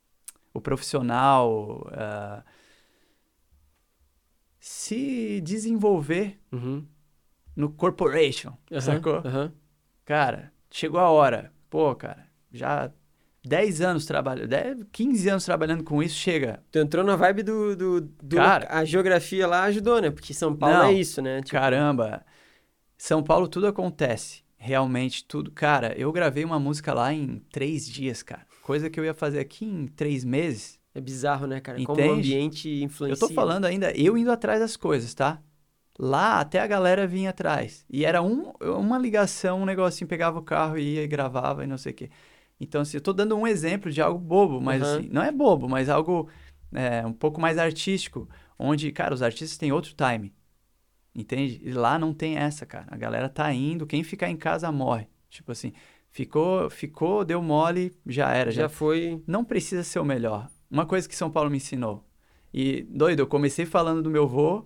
O 0.54 0.62
profissional. 0.62 1.90
ah, 1.92 2.44
se 4.60 5.42
desenvolver 5.42 6.40
Uhum. 6.52 6.86
no 7.56 7.72
corporation, 7.72 8.56
Aham, 8.72 8.80
sacou? 8.82 9.16
aham. 9.26 9.52
Cara, 10.06 10.54
chegou 10.70 11.00
a 11.00 11.10
hora. 11.10 11.52
Pô, 11.68 11.96
cara, 11.96 12.28
já 12.52 12.92
10 13.44 13.82
anos 13.82 14.06
trabalhando, 14.06 14.48
10, 14.50 14.84
15 14.92 15.28
anos 15.30 15.46
trabalhando 15.46 15.84
com 15.84 16.04
isso, 16.04 16.16
chega. 16.16 16.62
Tu 16.72 16.78
entrou 16.78 17.04
na 17.04 17.16
vibe 17.16 17.42
do, 17.42 17.76
do, 17.76 18.02
do- 18.02 18.36
Cara. 18.36 18.68
A 18.70 18.86
geografia 18.86 19.48
lá 19.48 19.64
ajudou, 19.64 20.00
né? 20.00 20.12
Porque 20.12 20.32
São 20.32 20.56
Paulo 20.56 20.76
Não. 20.78 20.86
é 20.86 20.94
isso, 20.94 21.24
né? 21.24 21.42
Tipo, 21.42 21.54
Caramba, 21.60 22.24
São 23.00 23.24
Paulo 23.24 23.48
tudo 23.48 23.66
acontece. 23.66 24.44
Realmente 24.60 25.24
tudo. 25.24 25.51
Cara, 25.51 25.97
eu 25.97 26.12
gravei 26.12 26.43
uma 26.43 26.60
música 26.60 26.93
lá 26.93 27.14
em 27.14 27.39
três 27.51 27.88
dias, 27.88 28.22
cara. 28.22 28.45
Coisa 28.62 28.89
que 28.89 28.99
eu 28.99 29.05
ia 29.05 29.14
fazer 29.14 29.39
aqui 29.39 29.66
em 29.66 29.88
três 29.88 30.24
meses. 30.26 30.78
é 30.93 30.99
bizarro, 30.99 31.47
né, 31.47 31.62
cara? 31.62 31.80
Como 31.82 32.01
o 32.01 32.03
Entende? 32.03 32.34
ambiente 32.34 32.70
influencia. 32.84 33.26
Eu 33.26 33.30
tô 33.30 33.34
falando 33.34 33.66
ainda, 33.66 33.91
eu 33.97 34.18
indo 34.18 34.32
atrás 34.32 34.60
das 34.60 34.76
coisas, 34.76 35.14
tá? 35.14 35.41
Lá 35.97 36.39
até 36.39 36.60
a 36.60 36.68
galera 36.68 37.07
vinha 37.07 37.30
atrás. 37.30 37.86
E 37.89 38.05
era 38.05 38.22
um, 38.22 38.51
uma 38.62 38.97
ligação, 38.97 39.62
um 39.62 39.66
negocinho, 39.66 40.07
pegava 40.07 40.39
o 40.39 40.43
carro 40.43 40.78
e 40.78 40.95
ia 40.95 41.03
e 41.03 41.07
gravava 41.07 41.64
e 41.64 41.68
não 41.68 41.78
sei 41.78 41.91
o 41.93 41.95
quê. 41.95 42.10
Então, 42.60 42.82
assim, 42.82 42.97
eu 42.97 43.01
tô 43.01 43.14
dando 43.14 43.36
um 43.36 43.47
exemplo 43.47 43.89
de 43.91 44.01
algo 44.01 44.20
bobo, 44.20 44.60
mas 44.62 44.82
Aham. 44.82 44.97
assim, 44.99 45.10
não 45.10 45.24
é 45.24 45.32
bobo, 45.32 45.68
mas 45.70 45.89
algo 45.89 46.30
é, 46.74 47.05
um 47.05 47.14
pouco 47.14 47.39
mais 47.39 47.57
artístico, 47.57 48.28
onde, 48.57 48.91
cara, 48.91 49.14
os 49.14 49.22
artistas 49.22 49.57
têm 49.57 49.72
outro 49.72 49.93
time. 49.95 50.34
Entende? 51.14 51.60
E 51.64 51.72
lá 51.72 51.97
não 51.97 52.14
tem 52.14 52.38
essa, 52.38 52.66
cara. 52.66 52.86
A 52.89 52.97
galera 52.97 53.28
tá 53.30 53.51
indo, 53.53 53.88
quem 53.88 54.03
ficar 54.03 54.30
em 54.30 54.38
casa 54.38 54.72
morre. 54.72 55.07
Tipo 55.30 55.51
assim, 55.51 55.74
ficou, 56.12 56.70
ficou, 56.70 57.26
deu 57.26 57.41
mole, 57.41 57.95
já 58.05 58.32
era. 58.34 58.51
Já 58.51 58.64
Já, 58.64 58.70
foi. 58.70 59.22
não 59.28 59.43
precisa 59.43 59.84
ser 59.84 59.99
o 59.99 60.05
melhor. 60.05 60.49
Uma 60.70 60.86
coisa 60.86 61.07
que 61.10 61.16
São 61.16 61.32
Paulo 61.32 61.49
me 61.49 61.57
ensinou. 61.57 62.03
E, 62.53 62.84
doido, 62.84 63.20
eu 63.20 63.28
comecei 63.28 63.66
falando 63.66 64.01
do 64.01 64.10
meu 64.10 64.28
vô. 64.28 64.64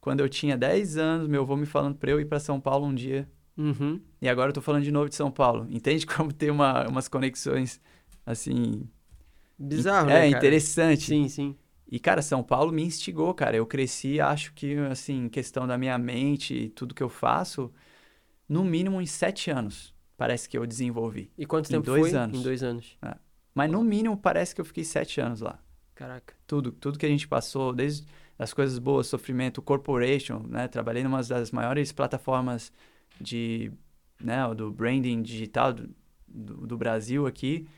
Quando 0.00 0.20
eu 0.20 0.28
tinha 0.28 0.56
10 0.56 0.96
anos, 0.96 1.28
meu 1.28 1.46
vô 1.46 1.56
me 1.56 1.66
falando 1.66 1.96
pra 1.96 2.10
eu 2.10 2.20
ir 2.20 2.24
pra 2.26 2.40
São 2.40 2.60
Paulo 2.60 2.86
um 2.86 2.94
dia. 2.94 3.28
Uhum. 3.56 4.00
E 4.20 4.28
agora 4.28 4.50
eu 4.50 4.54
tô 4.54 4.60
falando 4.60 4.82
de 4.82 4.90
novo 4.90 5.08
de 5.08 5.14
São 5.14 5.30
Paulo. 5.30 5.66
Entende 5.70 6.04
como 6.06 6.32
tem 6.32 6.50
uma, 6.50 6.86
umas 6.88 7.08
conexões, 7.08 7.80
assim... 8.26 8.88
Bizarro, 9.58 10.10
é, 10.10 10.12
né, 10.14 10.20
cara? 10.30 10.38
interessante. 10.38 11.02
Sim, 11.04 11.28
sim. 11.28 11.56
E, 11.92 12.00
cara, 12.00 12.22
São 12.22 12.42
Paulo 12.42 12.72
me 12.72 12.82
instigou, 12.82 13.34
cara. 13.34 13.54
Eu 13.54 13.66
cresci, 13.66 14.18
acho 14.18 14.54
que, 14.54 14.78
assim, 14.90 15.28
questão 15.28 15.66
da 15.66 15.76
minha 15.76 15.98
mente 15.98 16.54
e 16.54 16.68
tudo 16.70 16.94
que 16.94 17.02
eu 17.02 17.08
faço, 17.10 17.70
no 18.48 18.64
mínimo 18.64 18.98
em 18.98 19.04
sete 19.04 19.50
anos, 19.50 19.94
parece 20.16 20.48
que 20.48 20.56
eu 20.56 20.66
desenvolvi. 20.66 21.30
E 21.36 21.44
quanto 21.44 21.66
Em 21.66 21.72
tempo 21.72 21.84
dois 21.84 22.08
foi? 22.08 22.18
anos. 22.18 22.40
Em 22.40 22.42
dois 22.42 22.62
anos. 22.62 22.96
Mas 23.54 23.70
no 23.70 23.84
mínimo 23.84 24.16
parece 24.16 24.54
que 24.54 24.60
eu 24.62 24.64
fiquei 24.64 24.84
sete 24.84 25.20
anos 25.20 25.42
lá. 25.42 25.58
Caraca. 25.94 26.34
tudo, 26.46 26.72
tudo 26.72 26.98
que 26.98 27.04
a 27.04 27.08
gente 27.10 27.28
passou, 27.28 27.74
desde 27.74 28.06
as 28.38 28.54
coisas 28.54 28.78
boas, 28.78 29.06
sofrimento, 29.06 29.60
corporation, 29.60 30.38
né? 30.48 30.68
Trabalhei 30.68 31.04
numa 31.04 31.22
das 31.22 31.50
maiores 31.50 31.92
plataformas 31.92 32.72
de, 33.20 33.70
né, 34.18 34.42
do 34.54 34.72
branding 34.72 35.20
digital 35.20 35.74
do, 35.74 35.94
do, 36.26 36.66
do 36.66 36.78
Brasil 36.78 37.26
aqui, 37.26 37.68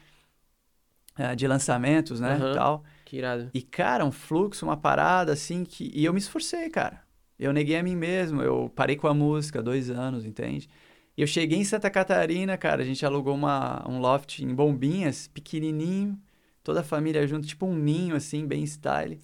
eh, 1.18 1.34
de 1.34 1.48
lançamentos, 1.48 2.20
né, 2.20 2.36
e 2.38 2.54
tal. 2.54 2.84
Que 3.14 3.18
irado. 3.18 3.50
E, 3.54 3.62
cara, 3.62 4.04
um 4.04 4.10
fluxo, 4.10 4.66
uma 4.66 4.76
parada, 4.76 5.32
assim, 5.32 5.64
que... 5.64 5.88
E 5.94 6.04
eu 6.04 6.12
me 6.12 6.18
esforcei, 6.18 6.68
cara. 6.68 7.00
Eu 7.38 7.52
neguei 7.52 7.76
a 7.76 7.82
mim 7.82 7.94
mesmo, 7.94 8.42
eu 8.42 8.68
parei 8.74 8.96
com 8.96 9.06
a 9.06 9.14
música 9.14 9.62
dois 9.62 9.88
anos, 9.88 10.24
entende? 10.24 10.68
E 11.16 11.22
eu 11.22 11.26
cheguei 11.26 11.56
em 11.56 11.64
Santa 11.64 11.88
Catarina, 11.88 12.58
cara, 12.58 12.82
a 12.82 12.84
gente 12.84 13.06
alugou 13.06 13.32
uma, 13.32 13.88
um 13.88 14.00
loft 14.00 14.40
em 14.40 14.52
Bombinhas, 14.52 15.28
pequenininho, 15.28 16.20
toda 16.64 16.80
a 16.80 16.84
família 16.84 17.24
junto, 17.24 17.46
tipo 17.46 17.66
um 17.66 17.76
ninho, 17.76 18.16
assim, 18.16 18.44
bem 18.48 18.64
style. 18.64 19.20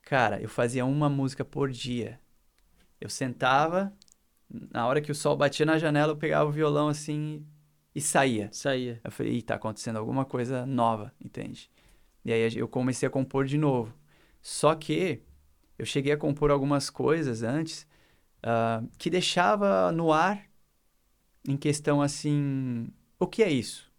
Cara, 0.00 0.40
eu 0.40 0.48
fazia 0.48 0.86
uma 0.86 1.10
música 1.10 1.44
por 1.44 1.70
dia. 1.70 2.18
Eu 2.98 3.10
sentava, 3.10 3.92
na 4.48 4.86
hora 4.86 5.02
que 5.02 5.12
o 5.12 5.14
sol 5.14 5.36
batia 5.36 5.66
na 5.66 5.76
janela, 5.76 6.12
eu 6.12 6.16
pegava 6.16 6.48
o 6.48 6.52
violão, 6.52 6.88
assim, 6.88 7.44
e 7.94 8.00
saía. 8.00 8.48
Saía. 8.50 8.98
Eu 9.04 9.10
falei, 9.10 9.34
Ih, 9.34 9.42
tá 9.42 9.56
acontecendo 9.56 9.98
alguma 9.98 10.24
coisa 10.24 10.64
nova, 10.64 11.12
entende? 11.22 11.70
E 12.24 12.32
aí 12.32 12.56
eu 12.56 12.68
comecei 12.68 13.06
a 13.06 13.10
compor 13.10 13.44
de 13.46 13.56
novo. 13.58 13.92
Só 14.40 14.74
que 14.74 15.22
eu 15.78 15.86
cheguei 15.86 16.12
a 16.12 16.16
compor 16.16 16.50
algumas 16.50 16.90
coisas 16.90 17.42
antes 17.42 17.86
ah, 18.42 18.82
que 18.98 19.10
deixava 19.10 19.90
no 19.92 20.12
ar 20.12 20.46
em 21.46 21.56
questão 21.56 22.02
assim, 22.02 22.88
o 23.18 23.26
que 23.26 23.42
é 23.42 23.50
isso? 23.50 23.90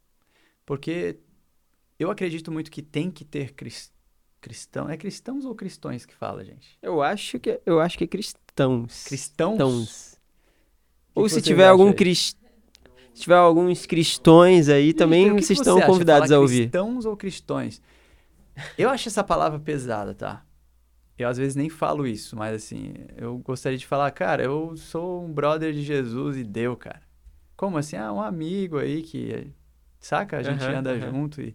Porque 0.65 1.17
eu 1.97 2.11
acredito 2.11 2.51
muito 2.51 2.70
que 2.70 2.82
tem 2.82 3.09
que 3.09 3.26
ter 3.26 3.53
cris- 3.53 3.91
cristão. 4.39 4.89
É 4.89 4.95
cristãos 4.97 5.45
ou 5.45 5.55
cristões 5.55 6.05
que 6.05 6.13
fala, 6.13 6.43
gente? 6.45 6.78
Eu 6.82 7.01
acho 7.01 7.39
que, 7.39 7.59
eu 7.65 7.80
acho 7.80 7.97
que 7.97 8.03
é 8.03 8.07
cristãos. 8.07 9.03
Cristãos? 9.05 9.57
Cristãos. 9.57 10.20
que 11.13 11.20
Ou 11.20 11.24
que 11.24 11.30
se 11.32 11.41
tiver 11.41 11.67
algum 11.67 11.88
aí? 11.88 11.93
crist... 11.93 12.38
Se 13.13 13.24
tiver 13.24 13.36
alguns 13.36 13.86
cristões 13.86 14.70
aí, 14.70 14.93
também 14.93 15.26
Então, 15.26 15.41
vocês 15.41 15.59
estão 15.59 15.78
acha? 15.78 15.88
convidados 15.88 16.30
Falar 16.30 16.39
a 16.39 16.41
ouvir. 16.41 16.70
Cristãos 16.70 17.05
ou 17.05 17.17
cristões? 17.17 17.82
Eu 18.78 18.89
acho 18.89 19.07
essa 19.07 19.24
palavra 19.24 19.60
pesada, 19.60 20.14
tá? 20.14 20.45
Eu 21.18 21.28
às 21.28 21.38
vezes 21.38 21.55
nem 21.55 21.70
falo 21.70 22.07
isso, 22.07 22.36
mas 22.38 22.55
assim, 22.55 22.93
eu 23.18 23.38
gostaria 23.39 23.78
de 23.78 23.86
falar, 23.86 24.10
cara, 24.12 24.43
eu 24.43 24.76
sou 24.78 25.26
um 25.26 25.32
brother 25.32 25.74
de 25.74 25.82
Jesus 25.82 26.38
e 26.38 26.43
deu, 26.43 26.78
cara. 26.78 27.01
Como 27.57 27.78
assim? 27.78 27.97
Ah, 27.97 28.14
um 28.14 28.22
amigo 28.22 28.78
aí 28.78 29.01
que 29.01 29.53
saca? 29.99 30.38
A 30.38 30.43
gente 30.43 30.64
Aham, 30.64 30.76
anda 30.76 30.95
aham. 30.95 31.12
junto 31.12 31.41
e... 31.41 31.53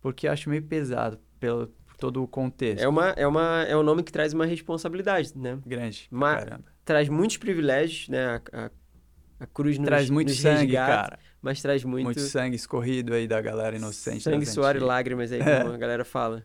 Porque 0.00 0.26
eu 0.26 0.32
acho 0.32 0.50
meio 0.50 0.62
pesado 0.62 1.18
pelo 1.38 1.68
por 1.86 1.96
todo 1.96 2.22
o 2.22 2.28
contexto. 2.28 2.82
É, 2.82 2.88
uma, 2.88 3.10
é, 3.10 3.26
uma, 3.26 3.62
é 3.62 3.76
um 3.76 3.82
nome 3.82 4.02
que 4.02 4.12
traz 4.12 4.32
uma 4.32 4.44
responsabilidade, 4.44 5.36
né? 5.36 5.58
Grande, 5.64 6.08
Ma-. 6.10 6.44
Traz 6.84 7.08
muitos 7.08 7.36
privilégios, 7.36 8.08
né? 8.08 8.26
A, 8.26 8.42
a, 8.52 8.70
a 9.40 9.46
cruz 9.46 9.78
nos, 9.78 9.86
Traz 9.86 10.10
muito 10.10 10.32
sangue, 10.32 10.72
resgata, 10.72 11.10
cara. 11.10 11.18
Mas 11.46 11.62
traz 11.62 11.82
muito, 11.84 12.04
Muito, 12.04 12.20
sangue 12.20 12.56
escorrido 12.56 13.14
aí 13.14 13.26
da 13.26 13.40
galera 13.40 13.76
inocente. 13.76 14.22
sangue, 14.22 14.44
suor 14.44 14.76
e 14.76 14.80
lágrimas 14.80 15.32
aí, 15.32 15.40
É. 15.40 15.60
como 15.62 15.72
a 15.74 15.78
galera 15.78 16.04
fala. 16.04 16.44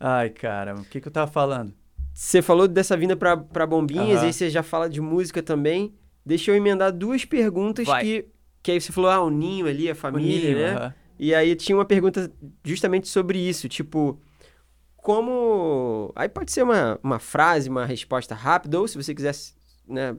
Ai, 0.00 0.30
cara, 0.30 0.74
o 0.74 0.84
que 0.84 1.00
que 1.00 1.06
eu 1.08 1.12
tava 1.12 1.30
falando? 1.30 1.72
Você 2.12 2.40
falou 2.42 2.66
dessa 2.66 2.96
vinda 2.96 3.14
pra, 3.16 3.36
pra 3.36 3.66
Bombinhas, 3.66 4.18
Aham. 4.18 4.26
aí 4.26 4.32
você 4.32 4.48
já 4.50 4.62
fala 4.62 4.88
de 4.88 5.00
música 5.00 5.42
também. 5.42 5.94
Deixa 6.24 6.50
eu 6.50 6.56
emendar 6.56 6.90
duas 6.92 7.24
perguntas 7.24 7.86
Vai. 7.86 8.02
que... 8.04 8.28
Que 8.62 8.72
aí 8.72 8.80
você 8.80 8.90
falou, 8.90 9.08
ah, 9.10 9.20
o 9.22 9.30
ninho 9.30 9.68
ali, 9.68 9.88
a 9.88 9.94
família, 9.94 10.50
ninho, 10.50 10.58
né? 10.58 10.70
aham. 10.74 10.94
E 11.18 11.34
aí 11.34 11.54
tinha 11.54 11.76
uma 11.76 11.84
pergunta 11.84 12.30
justamente 12.64 13.06
sobre 13.08 13.38
isso, 13.38 13.68
tipo, 13.68 14.20
como... 14.96 16.12
Aí 16.16 16.28
pode 16.28 16.50
ser 16.50 16.62
uma, 16.62 16.98
uma 17.02 17.18
frase, 17.18 17.68
uma 17.70 17.84
resposta 17.86 18.34
rápida, 18.34 18.80
ou 18.80 18.88
se 18.88 18.96
você 19.00 19.14
quisesse, 19.14 19.54
né, 19.86 20.16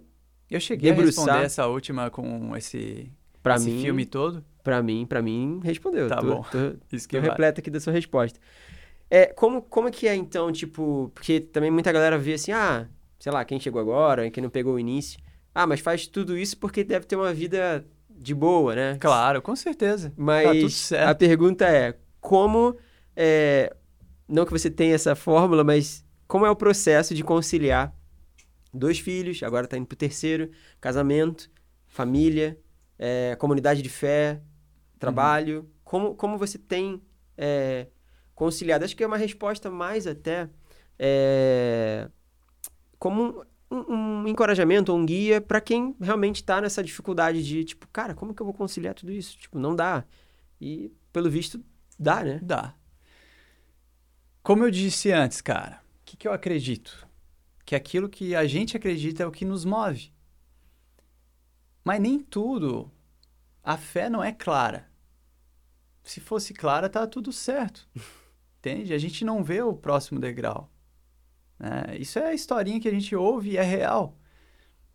Eu 0.50 0.60
cheguei 0.62 0.91
Debruçar. 0.91 1.24
a 1.24 1.26
responder 1.28 1.45
essa 1.45 1.68
última 1.68 2.10
com 2.10 2.56
esse, 2.56 3.12
pra 3.48 3.56
esse 3.56 3.70
mim, 3.70 3.82
filme 3.82 4.06
todo. 4.06 4.43
pra 4.64 4.82
mim, 4.82 5.06
pra 5.06 5.22
mim, 5.22 5.60
respondeu. 5.64 6.08
Tá 6.08 6.18
Tô- 6.18 6.28
bom. 6.28 6.43
Tô, 6.43 6.58
Isso 6.95 7.08
que 7.08 7.18
tô 7.18 7.22
repleto 7.22 7.60
aqui 7.60 7.70
da 7.70 7.80
sua 7.80 7.93
resposta. 7.93 8.39
É, 9.10 9.28
como, 9.28 9.62
como 9.62 9.89
que 9.89 10.08
é 10.08 10.16
então, 10.16 10.52
tipo, 10.52 11.12
porque 11.14 11.39
também 11.39 11.72
muita 11.72 11.91
galera 11.91 12.18
vê 12.18 12.34
assim, 12.34 12.52
ah, 12.52 12.88
sei 13.20 13.32
lá, 13.32 13.45
quem 13.45 13.60
chegou 13.60 13.80
agora, 13.82 14.30
quem 14.30 14.43
não 14.43 14.50
pegou 14.50 14.74
o 14.76 14.80
início, 14.80 15.20
ah, 15.56 15.66
mas 15.66 15.80
faz 15.80 16.08
tudo 16.08 16.38
isso 16.38 16.58
porque 16.58 16.84
deve 16.84 17.06
ter 17.06 17.16
uma 17.16 17.34
vida 17.34 17.86
de 18.10 18.34
boa, 18.36 18.76
né? 18.76 18.98
Claro, 19.00 19.41
com 19.41 19.56
certeza. 19.56 20.12
Mas 20.18 20.89
Tá 20.89 21.12
a 21.12 21.16
pergunta 21.16 21.66
é, 21.66 21.95
como, 22.20 22.76
é, 23.16 23.74
não 24.28 24.45
que 24.45 24.52
você 24.52 24.70
tenha 24.70 24.93
essa 24.95 25.16
fórmula, 25.16 25.64
mas 25.64 26.06
como 26.28 26.45
é 26.45 26.50
o 26.50 26.56
processo 26.56 27.14
de 27.16 27.24
conciliar 27.24 27.95
dois 28.74 29.00
filhos, 29.00 29.41
agora 29.43 29.68
tá 29.68 29.78
indo 29.78 29.88
pro 29.88 29.98
terceiro, 29.98 30.50
casamento, 30.82 31.50
família, 31.88 32.58
é, 32.98 33.36
comunidade 33.36 33.82
de 33.82 33.89
fé, 33.89 34.41
trabalho, 34.98 35.70
como, 35.84 36.16
como 36.16 36.38
você 36.38 36.58
tem 36.58 37.02
é, 37.38 37.88
conciliado? 38.36 38.84
Acho 38.84 38.95
que 38.95 39.04
é 39.04 39.08
uma 39.08 39.18
resposta 39.18 39.70
mais 39.70 40.08
até 40.08 40.50
é, 41.00 42.10
como 42.98 43.45
um, 43.70 43.93
um 43.93 44.28
encorajamento 44.28 44.93
um 44.93 45.06
guia 45.06 45.39
para 45.39 45.62
quem 45.62 45.95
realmente 46.00 46.43
tá 46.43 46.62
nessa 46.62 46.84
dificuldade 46.84 47.43
de, 47.43 47.64
tipo, 47.64 47.88
cara, 47.88 48.14
como 48.14 48.34
que 48.34 48.41
eu 48.41 48.45
vou 48.45 48.54
conciliar 48.54 48.93
tudo 48.93 49.12
isso? 49.12 49.38
Tipo, 49.38 49.60
não 49.60 49.76
dá. 49.76 50.04
E, 50.60 50.91
pelo 51.14 51.30
visto, 51.30 51.64
dá, 52.00 52.24
né? 52.24 52.39
Dá. 52.41 52.74
Como 54.41 54.64
eu 54.64 54.72
disse 54.72 55.12
antes, 55.12 55.41
cara, 55.41 55.82
o 56.02 56.06
que, 56.06 56.18
que 56.18 56.28
eu 56.28 56.32
acredito? 56.32 57.08
Que 57.66 57.76
aquilo 57.76 58.08
que 58.10 58.34
a 58.34 58.48
gente 58.48 58.78
acredita 58.78 59.24
é 59.24 59.26
o 59.26 59.32
que 59.32 59.43
nos 59.43 59.66
move. 59.66 60.12
Mas 61.88 62.02
nem 62.02 62.20
tudo. 62.20 62.92
A 63.64 63.78
fé 63.78 64.10
não 64.10 64.22
é 64.22 64.34
clara. 64.34 64.92
Se 66.04 66.20
fosse 66.20 66.54
clara, 66.54 66.90
tá 66.90 67.08
tudo 67.08 67.32
certo. 67.32 67.88
Entende? 68.60 68.94
A 68.94 68.98
gente 68.98 69.24
não 69.24 69.42
vê 69.42 69.62
o 69.62 69.74
próximo 69.74 70.20
degrau. 70.20 70.70
né? 71.58 71.98
Isso 71.98 72.20
é 72.20 72.26
a 72.28 72.34
historinha 72.34 72.82
que 72.82 72.90
a 72.90 72.92
gente 72.92 73.16
ouve 73.16 73.52
e 73.52 73.58
é 73.58 73.62
real. 73.62 74.20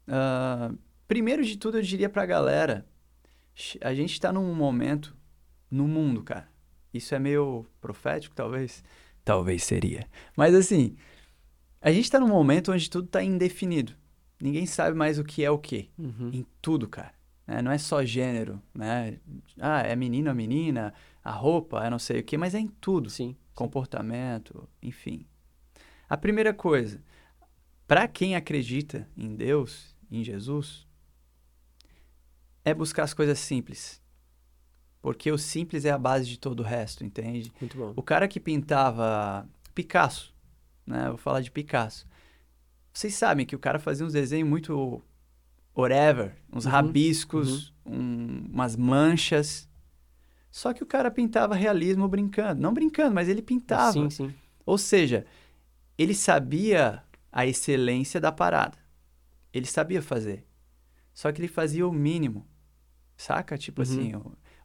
Ah, 0.06 0.70
primeiro 1.08 1.42
de 1.42 1.56
tudo, 1.56 1.78
eu 1.78 1.82
diria 1.82 2.10
pra 2.10 2.26
galera: 2.26 2.86
a 3.80 3.94
gente 3.94 4.20
tá 4.20 4.30
num 4.30 4.54
momento 4.54 5.16
no 5.70 5.88
mundo, 5.88 6.22
cara. 6.22 6.46
Isso 6.92 7.14
é 7.14 7.18
meio 7.18 7.64
profético, 7.80 8.34
talvez? 8.34 8.84
Talvez 9.24 9.64
seria. 9.64 10.06
Mas 10.36 10.54
assim, 10.54 10.94
a 11.80 11.90
gente 11.90 12.10
tá 12.10 12.20
num 12.20 12.28
momento 12.28 12.70
onde 12.70 12.90
tudo 12.90 13.08
tá 13.08 13.24
indefinido. 13.24 14.01
Ninguém 14.42 14.66
sabe 14.66 14.96
mais 14.96 15.20
o 15.20 15.24
que 15.24 15.44
é 15.44 15.50
o 15.52 15.56
que. 15.56 15.88
Uhum. 15.96 16.30
Em 16.32 16.46
tudo, 16.60 16.88
cara. 16.88 17.14
né? 17.46 17.62
Não 17.62 17.70
é 17.70 17.78
só 17.78 18.04
gênero, 18.04 18.60
né? 18.74 19.20
Ah, 19.60 19.82
é 19.82 19.94
menino 19.94 20.28
a 20.28 20.34
menina, 20.34 20.92
a 21.22 21.30
roupa, 21.30 21.86
é 21.86 21.88
não 21.88 21.98
sei 22.00 22.18
o 22.18 22.24
que, 22.24 22.36
mas 22.36 22.52
é 22.52 22.58
em 22.58 22.66
tudo. 22.66 23.08
Sim. 23.08 23.36
Comportamento, 23.54 24.68
enfim. 24.82 25.24
A 26.08 26.16
primeira 26.16 26.52
coisa, 26.52 27.00
para 27.86 28.08
quem 28.08 28.34
acredita 28.34 29.08
em 29.16 29.36
Deus, 29.36 29.94
em 30.10 30.24
Jesus, 30.24 30.88
é 32.64 32.74
buscar 32.74 33.04
as 33.04 33.14
coisas 33.14 33.38
simples. 33.38 34.02
Porque 35.00 35.30
o 35.30 35.38
simples 35.38 35.84
é 35.84 35.90
a 35.90 35.98
base 35.98 36.26
de 36.28 36.36
todo 36.36 36.60
o 36.60 36.64
resto, 36.64 37.04
entende? 37.04 37.52
Muito 37.60 37.76
bom. 37.76 37.92
O 37.94 38.02
cara 38.02 38.26
que 38.26 38.40
pintava 38.40 39.48
Picasso, 39.72 40.34
né? 40.84 41.08
Vou 41.10 41.16
falar 41.16 41.42
de 41.42 41.50
Picasso. 41.50 42.10
Vocês 42.92 43.14
sabem 43.14 43.46
que 43.46 43.56
o 43.56 43.58
cara 43.58 43.78
fazia 43.78 44.04
uns 44.06 44.12
desenhos 44.12 44.48
muito 44.48 45.02
whatever, 45.76 46.36
uns 46.52 46.64
Uhum, 46.66 46.70
rabiscos, 46.72 47.72
um- 47.84 48.46
umas 48.52 48.76
manchas. 48.76 49.68
Só 50.50 50.72
que 50.74 50.82
o 50.82 50.86
cara 50.86 51.10
pintava 51.10 51.54
realismo 51.54 52.06
brincando. 52.08 52.60
Não 52.60 52.74
brincando, 52.74 53.14
mas 53.14 53.28
ele 53.28 53.40
pintava. 53.42 53.92
Sim, 53.92 54.10
sim. 54.10 54.34
Ou 54.66 54.76
seja, 54.76 55.24
ele 55.96 56.14
sabia 56.14 57.02
a 57.30 57.46
excelência 57.46 58.20
da 58.20 58.30
parada. 58.30 58.76
Ele 59.52 59.66
sabia 59.66 60.02
fazer. 60.02 60.46
Só 61.14 61.32
que 61.32 61.40
ele 61.40 61.48
fazia 61.48 61.86
o 61.88 61.92
mínimo. 61.92 62.46
Saca? 63.16 63.56
Tipo 63.56 63.80
Uhum. 63.80 63.82
assim, 63.82 64.12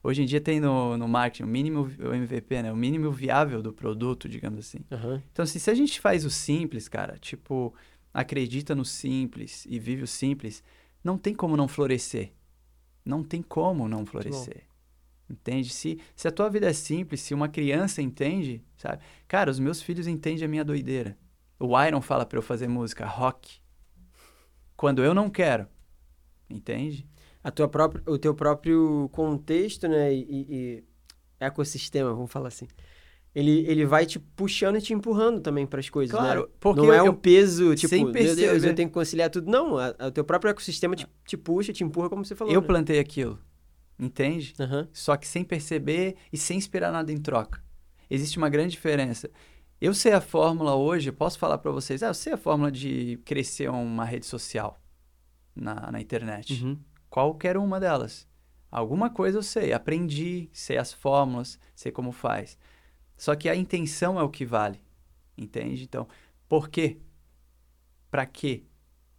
hoje 0.04 0.24
em 0.24 0.26
dia 0.26 0.42
tem 0.42 0.60
no, 0.60 0.98
no 0.98 1.08
marketing 1.08 1.44
o 1.44 1.48
mínimo, 1.48 1.84
o 2.00 2.14
MVP, 2.14 2.64
né? 2.64 2.72
O 2.72 2.76
mínimo 2.76 3.10
viável 3.12 3.62
do 3.62 3.72
produto, 3.72 4.28
digamos 4.28 4.60
assim. 4.60 4.80
Aham. 4.92 5.22
Então, 5.32 5.44
assim, 5.44 5.60
se 5.60 5.70
a 5.70 5.74
gente 5.74 6.00
faz 6.02 6.26
o 6.26 6.30
simples, 6.30 6.88
cara, 6.90 7.18
tipo, 7.18 7.74
acredita 8.20 8.74
no 8.74 8.84
simples 8.84 9.66
e 9.70 9.78
vive 9.78 10.02
o 10.02 10.08
simples, 10.08 10.64
não 11.04 11.20
tem 11.20 11.36
como 11.36 11.56
não 11.56 11.68
florescer. 11.68 12.34
Não 13.06 13.24
tem 13.24 13.44
como 13.44 13.88
não 13.88 14.06
florescer. 14.06 14.64
Entende? 15.30 15.70
Se, 15.70 16.00
se 16.16 16.28
a 16.28 16.32
tua 16.32 16.50
vida 16.50 16.68
é 16.68 16.74
simples, 16.74 17.22
se 17.22 17.34
uma 17.34 17.48
criança 17.48 18.02
entende, 18.02 18.64
sabe? 18.76 19.04
Cara, 19.28 19.52
os 19.52 19.60
meus 19.60 19.84
filhos 19.84 20.08
entendem 20.08 20.44
a 20.46 20.48
minha 20.48 20.66
doideira. 20.66 21.16
O 21.60 21.80
Iron 21.84 22.02
fala 22.02 22.26
pra 22.26 22.40
eu 22.40 22.42
fazer 22.42 22.68
música 22.68 23.06
rock. 23.06 23.60
Quando 24.76 25.04
eu 25.04 25.14
não 25.14 25.30
quero. 25.30 25.68
Entende? 26.50 27.08
A 27.44 27.52
tua 27.52 27.68
própria, 27.68 28.04
o 28.08 28.18
teu 28.18 28.34
próprio 28.34 29.10
contexto, 29.12 29.88
né, 29.88 30.12
e- 30.14 30.48
e 30.50 30.84
ecossistema, 31.40 32.14
vamos 32.14 32.32
falar 32.32 32.48
assim. 32.48 32.68
Ele, 33.36 33.60
ele 33.68 33.86
vai 33.86 34.06
te 34.06 34.18
puxando 34.18 34.78
e 34.78 34.82
te 34.82 34.94
empurrando 34.94 35.40
também 35.42 35.66
para 35.68 35.80
as 35.80 35.90
coisas, 35.90 36.18
Claro, 36.18 36.42
né? 36.42 36.48
porque 36.60 36.82
não 36.82 36.92
é 36.94 37.00
eu- 37.00 37.12
um 37.12 37.16
peso, 37.16 37.76
tipo, 37.76 37.90
sem 37.90 38.04
meu 38.04 38.12
Deus, 38.14 38.36
perceber. 38.36 38.70
eu 38.70 38.76
tenho 38.76 38.88
que 38.90 38.94
conciliar 38.94 39.30
tudo. 39.30 39.50
Não, 39.52 39.78
a- 39.78 39.94
a- 40.00 40.08
o 40.08 40.12
teu 40.12 40.24
próprio 40.24 40.50
ecossistema 40.50 40.96
te, 40.96 41.06
te 41.26 41.38
puxa, 41.38 41.72
te 41.72 41.84
empurra, 41.84 42.10
como 42.10 42.26
você 42.26 42.36
falou. 42.36 42.52
eu 42.52 42.62
né? 42.62 42.68
plantei 42.68 42.98
aquilo. 43.00 43.38
Entende? 44.00 44.54
Aham. 44.60 44.88
só 44.94 45.16
que 45.18 45.28
sem 45.28 45.44
perceber 45.44 46.16
e 46.32 46.38
sem 46.38 46.58
esperar 46.58 46.92
nada 46.92 47.12
em 47.12 47.18
troca. 47.18 47.64
Existe 48.10 48.38
uma 48.38 48.48
grande 48.50 48.72
diferença. 48.72 49.30
Eu 49.82 49.94
sei 49.94 50.14
a 50.14 50.22
fórmula 50.22 50.76
hoje, 50.76 51.12
posso 51.12 51.38
falar 51.38 51.58
para 51.60 51.72
vocês, 51.72 52.02
ah, 52.04 52.08
eu 52.08 52.14
sei 52.14 52.34
a 52.34 52.38
fórmula 52.38 52.72
de 52.72 53.20
crescer 53.26 53.70
uma 53.70 54.06
rede 54.06 54.26
social 54.26 54.80
na, 55.56 55.92
na 55.92 56.00
internet. 56.02 56.64
Uhum. 56.64 56.78
Qualquer 57.10 57.58
uma 57.58 57.80
delas. 57.80 58.28
Alguma 58.72 59.10
coisa 59.10 59.38
eu 59.40 59.44
sei, 59.44 59.74
aprendi, 59.74 60.50
sei 60.52 60.78
as 60.78 60.92
fórmulas, 60.94 61.60
sei 61.76 61.92
como 61.92 62.12
faz. 62.12 62.58
Só 63.18 63.36
que 63.36 63.50
a 63.50 63.56
intenção 63.56 64.20
é 64.20 64.24
o 64.24 64.30
que 64.30 64.46
vale, 64.46 64.80
entende? 65.38 65.84
Então, 65.84 66.08
por 66.48 66.70
quê? 66.70 66.98
Pra 68.12 68.26
quê? 68.26 68.64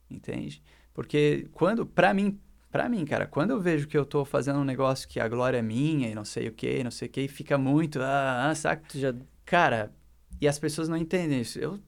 Entende? 0.09 0.63
Porque 0.95 1.49
quando, 1.53 1.85
pra 1.85 2.15
mim, 2.15 2.41
pra 2.71 2.89
mim, 2.89 3.05
cara, 3.05 3.27
quando 3.27 3.51
eu 3.51 3.61
vejo 3.61 3.87
que 3.89 3.99
eu 3.99 4.07
tô 4.07 4.25
fazendo 4.25 4.61
um 4.61 4.65
negócio 4.65 5.09
que 5.09 5.21
a 5.21 5.29
glória 5.29 5.59
é 5.59 5.63
minha 5.63 6.09
e 6.09 6.15
não 6.15 6.25
sei 6.25 6.49
o 6.49 6.53
que, 6.53 6.83
não 6.83 6.91
sei 6.91 7.09
o 7.09 7.11
que, 7.11 7.23
e 7.23 7.29
fica 7.29 7.59
muito, 7.59 8.01
ah, 8.01 8.49
ah, 8.49 8.55
saca? 8.55 8.85
Tu 8.89 8.99
já... 8.99 9.15
Cara, 9.45 9.93
e 10.41 10.47
as 10.47 10.59
pessoas 10.59 10.89
não 10.89 10.97
entendem 10.97 11.41
isso. 11.41 11.59
Eu, 11.59 11.81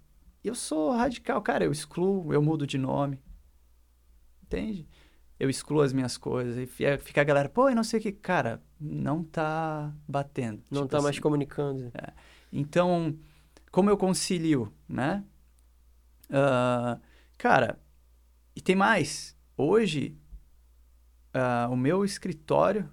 eu 0.42 0.54
sou 0.54 0.90
radical, 0.92 1.40
cara, 1.42 1.64
eu 1.64 1.72
excluo, 1.72 2.32
eu 2.32 2.42
mudo 2.42 2.66
de 2.66 2.76
nome. 2.76 3.20
Entende? 4.42 4.88
Eu 5.40 5.48
excluo 5.48 5.80
as 5.80 5.92
minhas 5.92 6.18
coisas 6.18 6.56
e 6.58 6.66
fi- 6.66 6.98
fica 6.98 7.22
a 7.22 7.24
galera, 7.24 7.48
pô, 7.48 7.70
eu 7.70 7.74
não 7.74 7.82
sei 7.82 7.98
o 7.98 8.02
que. 8.02 8.12
Cara, 8.12 8.62
não 8.78 9.24
tá 9.24 9.90
batendo. 10.06 10.62
não 10.70 10.82
Tipo 10.82 10.88
tá 10.88 10.96
mais 10.98 11.14
assim. 11.14 11.20
comunicando. 11.22 11.90
Então, 12.52 13.16
como 13.72 13.88
eu 13.88 13.96
concilio, 13.96 14.70
né? 14.86 15.24
Ah, 16.30 16.98
cara, 17.38 17.78
e 18.54 18.60
tem 18.60 18.76
mais. 18.76 19.34
Hoje, 19.56 20.14
ah, 21.34 21.68
o 21.70 21.76
meu 21.76 22.04
escritório 22.04 22.88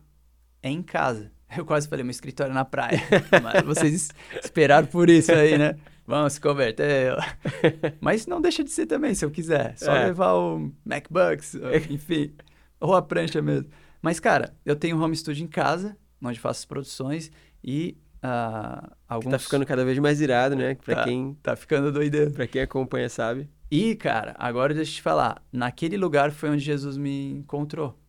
é 0.61 0.69
em 0.69 0.81
casa. 0.81 1.31
Eu 1.57 1.65
quase 1.65 1.87
falei, 1.87 2.03
meu 2.03 2.11
escritório 2.11 2.51
é 2.51 2.53
na 2.53 2.65
praia. 2.65 2.99
Mas 3.41 3.63
vocês 3.63 3.93
es- 3.93 4.09
esperaram 4.43 4.87
por 4.87 5.09
isso 5.09 5.31
aí, 5.31 5.57
né? 5.57 5.77
Vamos 6.07 6.33
se 6.33 6.41
converter. 6.41 7.13
Mas 7.99 8.25
não 8.25 8.39
deixa 8.41 8.63
de 8.63 8.71
ser 8.71 8.85
também, 8.85 9.13
se 9.13 9.25
eu 9.25 9.29
quiser. 9.29 9.77
Só 9.77 9.93
É. 9.93 10.05
levar 10.05 10.33
o 10.35 10.71
MacBooks, 10.85 11.55
enfim. 11.91 12.33
Ou 12.79 12.95
a 12.95 13.01
prancha 13.01 13.41
mesmo. 13.41 13.69
Mas, 14.01 14.19
cara, 14.19 14.55
eu 14.65 14.75
tenho 14.75 14.97
home 15.01 15.15
studio 15.15 15.43
em 15.43 15.47
casa 15.47 15.97
onde 16.23 16.39
faço 16.39 16.59
as 16.61 16.65
produções 16.65 17.29
e 17.63 17.97
uh, 18.23 18.89
alguns... 19.07 19.31
Tá 19.31 19.37
ficando 19.39 19.65
cada 19.65 19.83
vez 19.83 19.99
mais 19.99 20.21
irado, 20.21 20.55
né? 20.55 20.75
Pra 20.75 20.95
Tá. 20.95 21.03
quem, 21.03 21.37
Tá 21.43 21.55
ficando 21.55 21.91
doideiro. 21.91 22.31
pra 22.31 22.47
quem 22.47 22.61
acompanha 22.61 23.09
sabe. 23.09 23.49
E, 23.69 23.93
cara, 23.95 24.33
agora 24.39 24.73
deixa 24.73 24.91
eu 24.91 24.95
te 24.95 25.01
falar. 25.01 25.43
Naquele 25.51 25.97
lugar 25.97 26.31
foi 26.31 26.49
onde 26.49 26.63
Jesus 26.63 26.95
me 26.97 27.31
encontrou. 27.33 27.99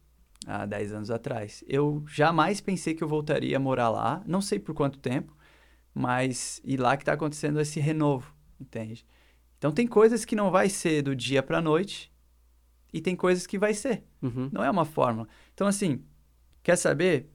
Há 0.47 0.65
10 0.65 0.93
anos 0.93 1.11
atrás. 1.11 1.65
Eu 1.69 2.05
jamais 2.09 2.61
pensei 2.61 2.95
que 2.95 3.03
eu 3.03 3.09
voltaria 3.09 3.57
a 3.57 3.61
morar 3.61 3.89
lá. 3.91 4.23
Não 4.25 4.41
sei 4.41 4.59
por 4.61 4.73
quanto 4.73 4.99
tempo. 4.99 5.37
Mas... 5.99 6.61
E 6.63 6.77
lá 6.77 6.97
que 6.97 7.05
tá 7.05 7.15
acontecendo 7.15 7.61
esse 7.61 7.81
renovo. 7.81 8.33
Entende? 8.61 9.05
Então 9.57 9.73
tem 9.73 9.87
coisas 9.87 10.25
que 10.25 10.37
não 10.37 10.49
vai 10.51 10.69
ser 10.69 11.03
do 11.03 11.17
dia 11.17 11.43
pra 11.43 11.61
noite. 11.61 12.13
E 12.93 13.01
tem 13.01 13.17
coisas 13.17 13.49
que 13.49 13.59
vai 13.59 13.75
ser. 13.75 14.05
Uhum. 14.23 14.49
Não 14.53 14.63
é 14.63 14.71
uma 14.71 14.85
fórmula. 14.85 15.27
Então, 15.53 15.67
assim, 15.67 16.05
quer 16.63 16.77
saber? 16.77 17.29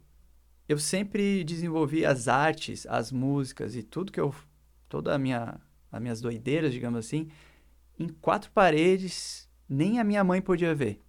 Eu 0.68 0.80
sempre 0.80 1.44
desenvolvi 1.44 2.06
as 2.06 2.30
artes, 2.30 2.88
as 2.88 3.12
músicas 3.12 3.76
e 3.76 3.84
tudo 3.84 4.12
que 4.12 4.20
eu. 4.20 4.34
Toda 4.88 5.14
a 5.14 5.18
minha. 5.18 5.60
As 5.92 6.02
minhas 6.02 6.22
doideiras, 6.22 6.72
digamos 6.72 7.06
assim, 7.06 7.28
em 8.00 8.08
quatro 8.08 8.50
paredes, 8.52 9.48
nem 9.70 10.00
a 10.00 10.04
minha 10.04 10.24
mãe 10.24 10.42
podia 10.42 10.74
ver. 10.74 11.00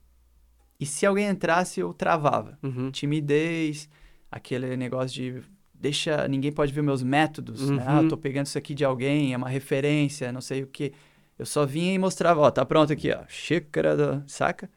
E 0.78 0.84
se 0.84 1.06
alguém 1.06 1.28
entrasse, 1.28 1.80
eu 1.80 1.94
travava. 1.94 2.58
Uhum. 2.62 2.90
Timidez, 2.90 3.88
aquele 4.30 4.76
negócio 4.76 5.14
de. 5.14 5.42
Deixa. 5.84 6.26
Ninguém 6.26 6.50
pode 6.50 6.72
ver 6.72 6.82
meus 6.82 7.02
métodos. 7.02 7.68
Né? 7.70 7.84
Ah, 7.86 7.96
Uhum. 7.98 8.02
eu 8.04 8.08
tô 8.08 8.16
pegando 8.16 8.46
isso 8.46 8.56
aqui 8.56 8.72
de 8.74 8.86
alguém, 8.86 9.34
é 9.34 9.36
uma 9.36 9.50
referência, 9.50 10.32
não 10.32 10.40
sei 10.40 10.62
o 10.62 10.66
quê. 10.66 10.94
Eu 11.38 11.44
só 11.44 11.66
vinha 11.66 11.92
e 11.92 11.98
mostrava, 11.98 12.40
ó, 12.40 12.50
tá 12.50 12.64
pronto 12.64 12.90
aqui, 12.90 13.12
ó. 13.12 13.22
Xícara 13.28 13.94
do. 13.94 14.24
Saca? 14.26 14.70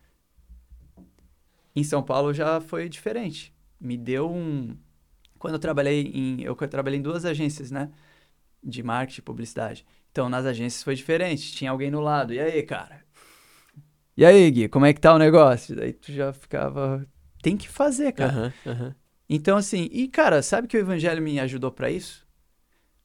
Em 1.73 1.81
São 1.83 2.03
Paulo 2.03 2.33
já 2.33 2.59
foi 2.59 2.89
diferente. 2.89 3.53
Me 3.79 3.95
deu 3.97 4.29
um. 4.29 4.75
Quando 5.39 5.53
eu 5.53 5.59
trabalhei 5.59 6.11
em. 6.13 6.41
Eu 6.41 6.53
trabalhei 6.55 6.99
em 6.99 7.01
duas 7.01 7.23
agências, 7.23 7.71
né? 7.71 7.89
De 8.61 8.83
marketing 8.83 9.21
e 9.21 9.23
publicidade. 9.23 9.85
Então, 10.11 10.27
nas 10.27 10.45
agências 10.45 10.83
foi 10.83 10.93
diferente. 10.95 11.53
Tinha 11.53 11.71
alguém 11.71 11.89
no 11.89 12.01
lado. 12.01 12.33
E 12.33 12.39
aí, 12.39 12.63
cara? 12.63 13.01
E 14.17 14.25
aí, 14.25 14.51
Gui, 14.51 14.67
como 14.67 14.85
é 14.85 14.93
que 14.93 14.99
tá 14.99 15.13
o 15.13 15.17
negócio? 15.19 15.73
Daí 15.73 15.93
tu 15.93 16.11
já 16.11 16.33
ficava. 16.33 17.07
Tem 17.41 17.55
que 17.55 17.69
fazer, 17.69 18.11
cara. 18.11 18.33
Aham, 18.33 18.53
aham. 18.65 18.95
Então, 19.29 19.57
assim, 19.57 19.89
e 19.91 20.07
cara, 20.07 20.41
sabe 20.41 20.67
que 20.67 20.77
o 20.77 20.79
evangelho 20.79 21.21
me 21.21 21.39
ajudou 21.39 21.71
pra 21.71 21.91
isso? 21.91 22.25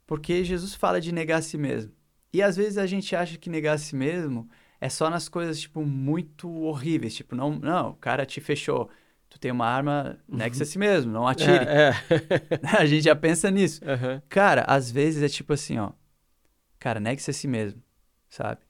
Porque 0.07 0.45
Jesus 0.45 0.75
fala 0.75 1.01
de 1.01 1.13
negar 1.13 1.39
a 1.39 1.43
si 1.43 1.59
mesmo. 1.59 1.93
E 2.33 2.43
às 2.43 2.57
vezes 2.57 2.79
a 2.79 2.87
gente 2.87 3.15
acha 3.15 3.37
que 3.37 3.51
negar 3.51 3.75
a 3.75 3.79
si 3.79 3.95
mesmo 3.95 4.49
é 4.81 4.89
só 4.89 5.11
nas 5.11 5.29
coisas, 5.29 5.61
tipo, 5.61 5.85
muito 5.85 6.51
horríveis. 6.51 7.15
Tipo, 7.15 7.35
não, 7.35 7.51
não, 7.51 7.91
o 7.91 7.95
cara 7.95 8.25
te 8.25 8.41
fechou. 8.41 8.91
Tu 9.29 9.39
tem 9.39 9.51
uma 9.51 9.67
arma, 9.67 10.19
negue-se 10.29 10.63
a 10.63 10.67
si 10.67 10.79
mesmo, 10.79 11.11
não 11.11 11.27
atire. 11.27 11.65
É, 11.67 11.91
é. 11.91 12.61
a 12.79 12.85
gente 12.85 13.05
já 13.05 13.17
pensa 13.17 13.51
nisso. 13.51 13.81
Aham. 13.85 14.23
Cara, 14.29 14.63
às 14.69 14.91
vezes 14.91 15.23
é 15.23 15.29
tipo 15.29 15.53
assim, 15.53 15.79
ó. 15.79 15.93
Cara, 16.79 17.01
negue-se 17.01 17.31
a 17.31 17.35
si 17.35 17.49
mesmo, 17.49 17.83
sabe? 18.29 18.61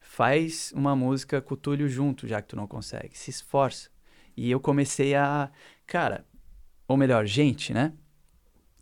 Faz 0.00 0.72
uma 0.76 0.94
música 0.94 1.40
com 1.40 1.54
o 1.54 1.56
Túlio 1.56 1.88
junto, 1.88 2.28
já 2.28 2.40
que 2.40 2.48
tu 2.48 2.56
não 2.56 2.66
consegue. 2.66 3.18
Se 3.18 3.30
esforça. 3.30 3.90
E 4.36 4.50
eu 4.50 4.60
comecei 4.60 5.14
a. 5.14 5.50
Cara, 5.86 6.24
ou 6.94 6.98
melhor, 6.98 7.26
gente, 7.26 7.74
né? 7.74 7.92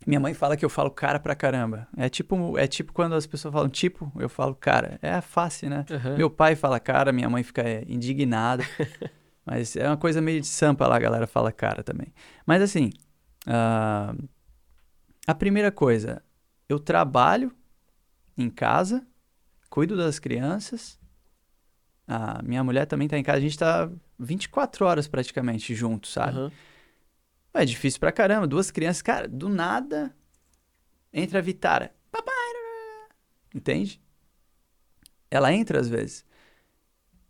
Minha 0.05 0.19
mãe 0.19 0.33
fala 0.33 0.55
que 0.55 0.63
eu 0.63 0.69
falo 0.69 0.91
cara 0.91 1.19
pra 1.19 1.35
caramba. 1.35 1.87
É 1.97 2.07
tipo, 2.09 2.57
é 2.57 2.67
tipo 2.67 2.93
quando 2.93 3.15
as 3.15 3.25
pessoas 3.25 3.53
falam 3.53 3.69
tipo, 3.69 4.11
eu 4.17 4.29
falo 4.29 4.53
cara. 4.53 4.99
É 5.01 5.19
fácil, 5.19 5.69
né? 5.69 5.85
Aham. 5.89 6.17
Meu 6.17 6.29
pai 6.29 6.55
fala 6.55 6.79
cara, 6.79 7.11
minha 7.11 7.29
mãe 7.29 7.41
fica 7.41 7.61
é, 7.61 7.83
indignada. 7.87 8.63
Mas 9.45 9.75
é 9.75 9.87
uma 9.87 9.97
coisa 9.97 10.21
meio 10.21 10.39
de 10.39 10.47
sampa 10.47 10.87
lá, 10.87 10.95
a 10.95 10.99
galera 10.99 11.27
fala 11.27 11.51
cara 11.51 11.83
também. 11.83 12.13
Mas 12.45 12.61
assim, 12.61 12.91
ah, 13.47 14.15
a 15.27 15.33
primeira 15.33 15.71
coisa, 15.71 16.21
eu 16.69 16.79
trabalho 16.79 17.51
em 18.37 18.49
casa, 18.49 19.05
cuido 19.69 19.97
das 19.97 20.19
crianças. 20.19 20.99
A 22.07 22.41
minha 22.43 22.63
mulher 22.63 22.85
também 22.85 23.07
tá 23.07 23.17
em 23.17 23.23
casa, 23.23 23.39
a 23.39 23.41
gente 23.41 23.57
tá 23.57 23.89
24 24.19 24.85
horas 24.85 25.07
praticamente 25.07 25.73
juntos, 25.73 26.11
sabe? 26.13 26.37
Aham. 26.37 26.51
É 27.53 27.63
difícil 27.65 27.99
pra 27.99 28.11
caramba. 28.11 28.47
Duas 28.47 28.71
crianças, 28.71 29.01
cara, 29.01 29.27
do 29.27 29.47
nada 29.49 30.13
entra 31.13 31.39
a 31.39 31.41
Vitara. 31.41 31.93
Papai! 32.11 32.33
Entende? 33.53 34.01
Ela 35.29 35.53
entra 35.53 35.79
às 35.79 35.87
vezes. 35.87 36.25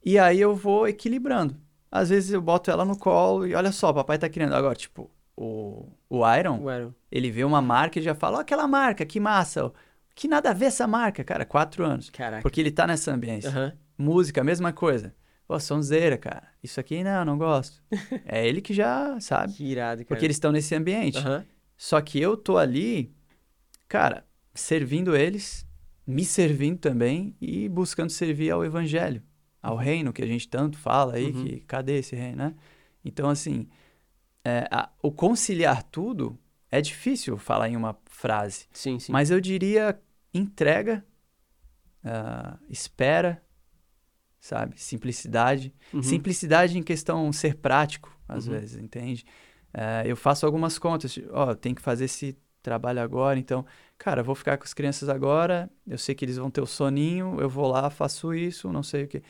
E 0.05 0.17
aí 0.17 0.39
eu 0.39 0.55
vou 0.55 0.87
equilibrando. 0.87 1.57
Às 1.91 2.09
vezes 2.09 2.31
eu 2.31 2.41
boto 2.41 2.71
ela 2.71 2.83
no 2.85 2.97
colo 2.97 3.45
e 3.45 3.53
olha 3.53 3.71
só, 3.71 3.89
o 3.89 3.93
papai 3.93 4.17
tá 4.17 4.27
criando. 4.29 4.53
Agora, 4.55 4.75
tipo, 4.75 5.11
o, 5.35 5.87
o 6.09 6.35
Iron, 6.35 6.59
O 6.63 6.71
Iron. 6.71 6.93
ele 7.11 7.29
vê 7.29 7.43
uma 7.43 7.61
marca 7.61 7.99
e 7.99 8.01
já 8.01 8.15
fala: 8.15 8.37
Ó, 8.37 8.41
aquela 8.41 8.67
marca, 8.67 9.05
que 9.05 9.19
massa. 9.19 9.71
Que 10.15 10.27
nada 10.27 10.51
a 10.51 10.53
ver 10.53 10.65
essa 10.65 10.87
marca, 10.87 11.23
cara. 11.23 11.45
Quatro 11.45 11.83
anos. 11.83 12.09
Caraca. 12.09 12.41
Porque 12.41 12.61
ele 12.61 12.71
tá 12.71 12.85
nessa 12.87 13.11
ambiência. 13.11 13.49
Aham. 13.49 13.73
Música, 13.97 14.43
mesma 14.43 14.71
coisa. 14.73 15.13
Pô, 15.47 15.59
sonzeira, 15.59 16.17
cara. 16.17 16.47
Isso 16.63 16.79
aqui 16.79 17.03
não, 17.03 17.25
não 17.25 17.37
gosto. 17.37 17.83
é 18.25 18.47
ele 18.47 18.61
que 18.61 18.73
já 18.73 19.19
sabe. 19.19 19.53
Que 19.53 19.65
irado, 19.65 19.97
cara. 19.99 20.05
Porque 20.07 20.25
eles 20.25 20.35
estão 20.37 20.51
nesse 20.51 20.73
ambiente. 20.75 21.17
Aham. 21.17 21.45
Só 21.77 21.99
que 22.01 22.19
eu 22.19 22.37
tô 22.37 22.57
ali, 22.57 23.13
cara, 23.87 24.25
servindo 24.53 25.15
eles, 25.15 25.67
me 26.07 26.23
servindo 26.23 26.79
também 26.79 27.35
e 27.41 27.67
buscando 27.67 28.09
servir 28.09 28.51
ao 28.51 28.63
evangelho, 28.63 29.21
ao 29.61 29.75
reino 29.75 30.13
que 30.13 30.21
a 30.21 30.27
gente 30.27 30.47
tanto 30.47 30.77
fala 30.77 31.15
aí, 31.15 31.31
Uhum. 31.31 31.43
que 31.45 31.59
cadê 31.61 31.97
esse 31.99 32.15
reino, 32.15 32.37
né? 32.37 32.55
Então, 33.03 33.29
assim, 33.29 33.67
é, 34.45 34.67
a- 34.71 34.89
o 35.01 35.11
conciliar 35.11 35.83
tudo 35.83 36.39
é 36.71 36.79
difícil 36.79 37.37
falar 37.37 37.67
em 37.69 37.75
uma 37.75 37.97
frase, 38.05 38.67
Sim, 38.71 38.97
sim. 38.99 39.11
mas 39.11 39.29
eu 39.29 39.41
diria 39.41 39.99
entrega, 40.33 41.05
ah, 42.03 42.57
espera, 42.69 43.43
sabe? 44.43 44.77
Simplicidade. 44.79 45.73
Uhum. 45.93 46.03
Simplicidade 46.03 46.77
em 46.77 46.83
questão 46.83 47.31
ser 47.31 47.55
prático, 47.55 48.13
às 48.27 48.45
Uhum. 48.45 48.53
vezes, 48.53 48.77
entende? 48.77 49.25
Eh, 49.73 50.03
eu 50.05 50.17
faço 50.17 50.45
algumas 50.45 50.77
contas, 50.77 51.17
ó, 51.31 51.55
tem 51.55 51.73
que 51.73 51.81
fazer 51.81 52.05
esse 52.05 52.37
trabalho 52.61 52.99
agora, 53.01 53.39
então, 53.39 53.65
cara, 53.97 54.21
vou 54.21 54.35
ficar 54.35 54.57
com 54.57 54.65
as 54.65 54.73
crianças 54.73 55.07
agora, 55.07 55.69
eu 55.87 55.97
sei 55.97 56.13
que 56.13 56.25
eles 56.25 56.35
vão 56.35 56.51
ter 56.51 56.59
o 56.59 56.65
soninho, 56.65 57.37
eu 57.39 57.49
vou 57.49 57.67
lá, 57.69 57.89
faço 57.89 58.33
isso, 58.33 58.69
não 58.71 58.83
sei 58.83 59.05
o 59.05 59.07
quê. 59.07 59.23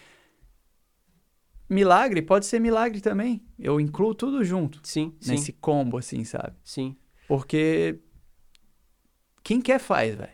Milagre, 1.70 2.22
pode 2.24 2.48
ser 2.48 2.60
milagre 2.60 3.00
também. 3.00 3.46
Eu 3.58 3.80
incluo 3.80 4.16
tudo 4.16 4.44
junto, 4.44 4.80
Sim, 4.84 5.16
sim, 5.20 5.32
nesse 5.32 5.54
combo, 5.54 5.98
assim, 5.98 6.24
sabe? 6.24 6.56
sim. 6.64 6.98
Porque 7.28 8.00
quem 9.44 9.62
quer 9.62 9.80
faz, 9.80 10.16
velho. 10.16 10.34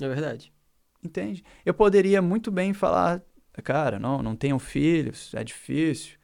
É 0.00 0.06
verdade. 0.08 0.52
Entende? 1.04 1.44
Eu 1.64 1.74
poderia 1.74 2.22
muito 2.22 2.50
bem 2.50 2.72
falar, 2.72 3.22
cara, 3.62 3.98
não, 3.98 4.22
não 4.22 4.36
tenho 4.36 4.58
filhos, 4.58 5.32
é 5.34 5.42
difícil, 5.42 6.18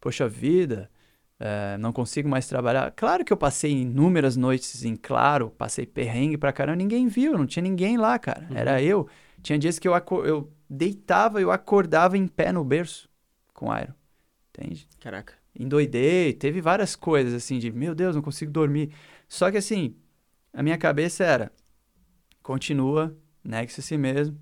poxa 0.00 0.28
vida, 0.28 0.90
é, 1.38 1.78
não 1.78 1.92
consigo 1.92 2.28
mais 2.28 2.46
trabalhar. 2.46 2.90
Claro 2.90 3.24
que 3.24 3.32
eu 3.32 3.36
passei 3.36 3.72
inúmeras 3.72 4.36
noites 4.36 4.84
em 4.84 4.94
claro, 4.94 5.50
passei 5.50 5.86
perrengue 5.86 6.36
pra 6.36 6.52
caramba, 6.52 6.76
ninguém 6.76 7.08
viu, 7.08 7.38
não 7.38 7.46
tinha 7.46 7.62
ninguém 7.62 7.96
lá, 7.96 8.18
cara. 8.18 8.46
Uhum. 8.50 8.56
Era 8.56 8.82
eu. 8.82 9.08
Tinha 9.42 9.58
dias 9.58 9.78
que 9.78 9.88
eu, 9.88 9.94
eu 10.24 10.52
deitava, 10.68 11.40
eu 11.40 11.50
acordava 11.50 12.18
em 12.18 12.26
pé 12.28 12.52
no 12.52 12.62
berço 12.62 13.08
com 13.54 13.70
o 13.70 13.76
Iron, 13.76 13.94
entende? 14.50 14.86
Caraca. 15.00 15.32
endoidei, 15.58 16.34
teve 16.34 16.60
várias 16.60 16.94
coisas 16.94 17.32
assim 17.32 17.58
de, 17.58 17.72
meu 17.72 17.94
Deus, 17.94 18.14
não 18.14 18.22
consigo 18.22 18.52
dormir. 18.52 18.92
Só 19.26 19.50
que 19.50 19.56
assim, 19.56 19.96
a 20.52 20.62
minha 20.62 20.76
cabeça 20.76 21.24
era, 21.24 21.50
continua, 22.42 23.16
negue-se 23.42 23.80
a 23.80 23.82
si 23.82 23.96
mesmo, 23.96 24.38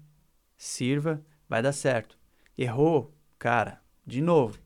sirva, 0.56 1.24
vai 1.48 1.62
dar 1.62 1.72
certo. 1.72 2.17
Errou, 2.58 3.14
cara, 3.38 3.80
de 4.04 4.20
novo, 4.20 4.58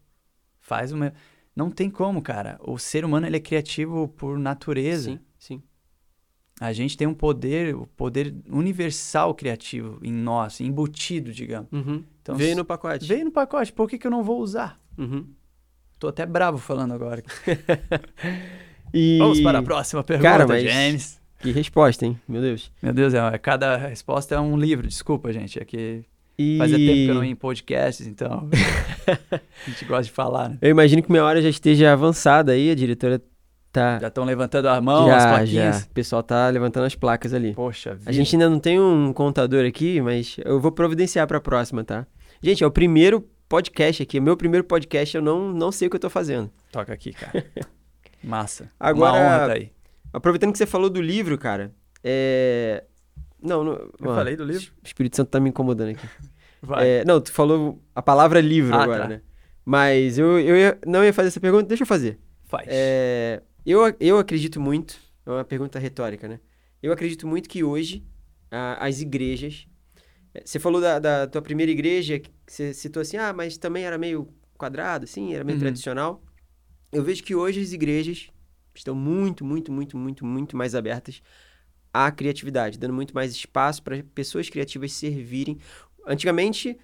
faz 0.59 0.91
uma... 0.93 1.13
Não 1.55 1.71
tem 1.71 1.91
como, 1.91 2.23
cara. 2.23 2.59
O 2.63 2.79
ser 2.79 3.05
humano, 3.05 3.27
ele 3.27 3.37
é 3.37 3.41
criativo 3.41 4.09
por 4.09 4.39
natureza. 4.39 5.11
Sim, 5.11 5.21
sim. 5.39 5.63
A 6.59 6.73
gente 6.73 6.97
tem 6.97 7.07
um 7.07 7.13
poder, 7.13 7.75
o 7.75 7.87
poder 7.87 8.35
universal 8.49 9.35
criativo 9.35 9.99
em 10.03 10.13
nós, 10.13 10.61
embutido, 10.61 11.31
digamos. 11.33 11.69
Uhum. 11.71 12.03
Então, 12.23 12.37
Veio 12.37 12.57
no 12.57 12.65
pacote. 12.65 13.07
Veio 13.07 13.27
no 13.27 13.31
pacote, 13.33 13.71
por 13.73 13.87
que, 13.89 13.99
que 13.99 14.07
eu 14.07 14.11
não 14.11 14.23
vou 14.23 14.41
usar? 14.41 14.81
Uhum. 14.97 15.27
Tô 15.99 16.09
até 16.09 16.25
bravo 16.25 16.57
falando 16.59 16.95
agora. 16.95 17.23
E... 18.95 19.17
Vamos 19.19 19.41
para 19.41 19.61
a 19.61 19.63
próxima 19.63 20.05
pergunta, 20.05 20.29
Cara, 20.29 20.47
mas- 20.47 20.63
James. 20.65 21.21
Que 21.39 21.51
resposta, 21.51 22.05
hein? 22.05 22.21
Meu 22.29 22.41
Deus. 22.43 22.71
Meu 22.83 22.93
Deus, 22.93 23.15
é, 23.15 23.39
cada 23.39 23.77
resposta 23.77 24.35
é 24.35 24.39
um 24.39 24.57
livro. 24.57 24.87
Desculpa, 24.87 25.33
gente. 25.33 25.59
É 25.59 25.65
que 25.65 26.05
E... 26.39 26.57
fazia 26.59 26.77
tempo 26.79 26.93
que 26.93 27.09
eu 27.09 27.15
não 27.15 27.25
ia 27.25 27.31
em 27.31 27.37
podcasts, 27.37 28.07
então 28.07 28.49
a 29.07 29.71
gente 29.71 29.85
gosta 29.85 30.05
de 30.05 30.11
falar, 30.11 30.49
né? 30.51 30.59
Eu 30.63 30.71
imagino 30.71 31.03
que 31.03 31.11
minha 31.11 31.25
hora 31.25 31.41
já 31.43 31.49
esteja 31.49 31.93
avançada 31.93 32.53
aí, 32.53 32.71
a 32.71 32.75
diretora 32.75 33.21
tá... 33.71 33.99
Já 34.01 34.09
estão 34.09 34.25
levantando 34.25 34.69
a 34.69 34.81
mão, 34.81 35.11
as 35.11 35.23
já, 35.23 35.29
plaquinhas. 35.29 35.77
já. 35.81 35.87
O 35.87 35.91
pessoal 35.91 36.23
tá 36.23 36.49
levantando 36.49 36.85
as 36.87 36.95
placas 36.95 37.33
ali. 37.35 37.55
Poxa 37.55 37.95
vida. 37.95 38.11
A 38.11 38.13
gente 38.13 38.35
ainda 38.35 38.49
não 38.49 38.59
tem 38.59 38.81
um 38.81 39.13
contador 39.13 39.65
aqui, 39.67 40.01
mas 40.01 40.37
eu 40.45 40.61
vou 40.61 40.73
providenciar 40.73 41.27
pra 41.27 41.41
próxima, 41.41 41.85
tá? 41.85 42.07
Gente, 42.43 42.65
é 42.65 42.67
o 42.67 42.71
primeiro 42.71 43.29
podcast 43.49 44.03
aqui, 44.03 44.17
é 44.17 44.21
meu 44.21 44.37
primeiro 44.37 44.65
podcast, 44.65 45.15
eu 45.15 45.23
não, 45.23 45.53
não 45.53 45.71
sei 45.71 45.87
o 45.87 45.91
que 45.91 45.97
eu 45.97 46.01
tô 46.01 46.11
fazendo. 46.11 46.51
Toca 46.71 46.93
aqui, 46.93 47.13
cara. 47.13 47.45
Massa. 48.25 48.69
Agora- 48.81 49.13
Uma 49.13 49.21
honra 49.21 49.47
tá 49.49 49.53
aí. 49.55 49.71
aproveitando 50.13 50.53
que 50.53 50.59
você 50.59 50.67
falou 50.67 50.89
do 50.89 51.03
livro, 51.03 51.37
cara, 51.37 51.73
é... 52.03 52.85
Não, 53.43 53.65
não... 53.65 53.73
Eu 53.73 54.11
ó, 54.11 54.15
falei 54.15 54.37
do 54.37 54.45
livro? 54.45 54.73
O 54.83 54.87
Espírito 54.87 55.17
Santo 55.17 55.29
tá 55.29 55.41
me 55.41 55.49
incomodando 55.49 55.91
aqui. 55.91 56.07
Vai. 56.63 56.89
É, 56.89 57.05
não, 57.05 57.21
tu 57.21 57.33
falou 57.33 57.83
a 57.95 58.01
palavra 58.01 58.41
livro 58.41 58.75
ah, 58.75 58.83
agora, 58.83 59.03
tá. 59.03 59.09
né? 59.09 59.23
Mas 59.65 60.17
eu, 60.17 60.39
eu 60.39 60.57
ia, 60.57 60.79
não 60.87 61.05
ia 61.05 61.13
fazer 61.13 61.29
essa 61.29 61.41
pergunta, 61.41 61.65
deixa 61.65 61.83
eu 61.83 61.87
fazer. 61.87 62.19
Faz. 62.45 62.67
É, 62.71 63.43
eu, 63.67 63.81
eu 63.99 64.19
acredito 64.19 64.61
muito, 64.61 64.97
é 65.27 65.31
uma 65.31 65.45
pergunta 65.45 65.79
retórica, 65.79 66.29
né? 66.29 66.39
Eu 66.81 66.93
acredito 66.93 67.27
muito 67.27 67.49
que 67.49 67.65
hoje 67.65 68.05
a, 68.51 68.87
as 68.87 69.01
igrejas. 69.01 69.67
É, 70.35 70.43
você 70.45 70.59
falou 70.59 70.81
da, 70.81 70.99
da, 70.99 71.27
tua 71.27 71.43
primeira 71.43 71.71
igreja, 71.71 72.19
que 72.19 72.31
você 72.47 72.73
citou 72.73 73.01
assim, 73.01 73.17
ah, 73.17 73.33
mas 73.33 73.57
também 73.57 73.85
era 73.85 73.99
meio 73.99 74.29
quadrado, 74.57 75.05
assim, 75.05 75.35
era 75.35 75.45
meio 75.45 75.57
uhum. 75.57 75.63
tradicional. 75.63 76.23
Eu 76.93 77.03
vejo 77.03 77.23
que 77.23 77.35
hoje 77.35 77.61
as 77.61 77.73
igrejas 77.73 78.29
estão 78.75 78.95
muito, 78.95 79.45
muito, 79.45 79.73
muito, 79.73 79.97
muito, 79.97 80.27
muito 80.27 80.57
mais 80.57 80.75
abertas 80.75 81.23
à 81.93 82.11
criatividade, 82.11 82.79
dando 82.79 82.95
muito 82.95 83.15
mais 83.15 83.33
espaço 83.33 83.83
para 83.83 84.03
pessoas 84.15 84.49
criativas 84.49 84.93
servirem. 84.93 85.59
Antigamente, 86.07 86.79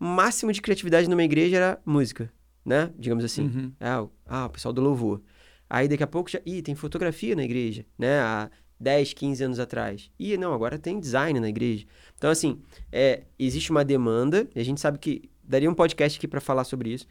o 0.00 0.04
máximo 0.04 0.52
de 0.52 0.62
criatividade 0.62 1.08
numa 1.08 1.22
igreja 1.22 1.56
era 1.56 1.82
música, 1.84 2.32
né? 2.64 2.90
Digamos 2.98 3.24
assim. 3.24 3.42
Uhum. 3.42 3.72
Ah, 3.80 4.06
ah, 4.26 4.46
o 4.46 4.50
pessoal 4.50 4.72
do 4.72 4.80
louvor. 4.80 5.22
Aí 5.68 5.88
daqui 5.88 6.02
a 6.02 6.06
pouco 6.06 6.30
já. 6.30 6.40
Ih, 6.44 6.62
tem 6.62 6.74
fotografia 6.74 7.34
na 7.36 7.44
igreja, 7.44 7.84
né? 7.98 8.20
Há 8.20 8.50
10, 8.78 9.12
15 9.12 9.44
anos 9.44 9.58
atrás. 9.58 10.10
E 10.18 10.36
não, 10.36 10.52
agora 10.52 10.78
tem 10.78 10.98
design 10.98 11.38
na 11.40 11.48
igreja. 11.48 11.86
Então, 12.16 12.30
assim, 12.30 12.60
é, 12.90 13.22
existe 13.38 13.70
uma 13.70 13.84
demanda, 13.84 14.48
e 14.54 14.60
a 14.60 14.64
gente 14.64 14.80
sabe 14.80 14.98
que 14.98 15.30
daria 15.42 15.70
um 15.70 15.74
podcast 15.74 16.18
aqui 16.18 16.28
para 16.28 16.40
falar 16.40 16.64
sobre 16.64 16.90
isso. 16.90 17.06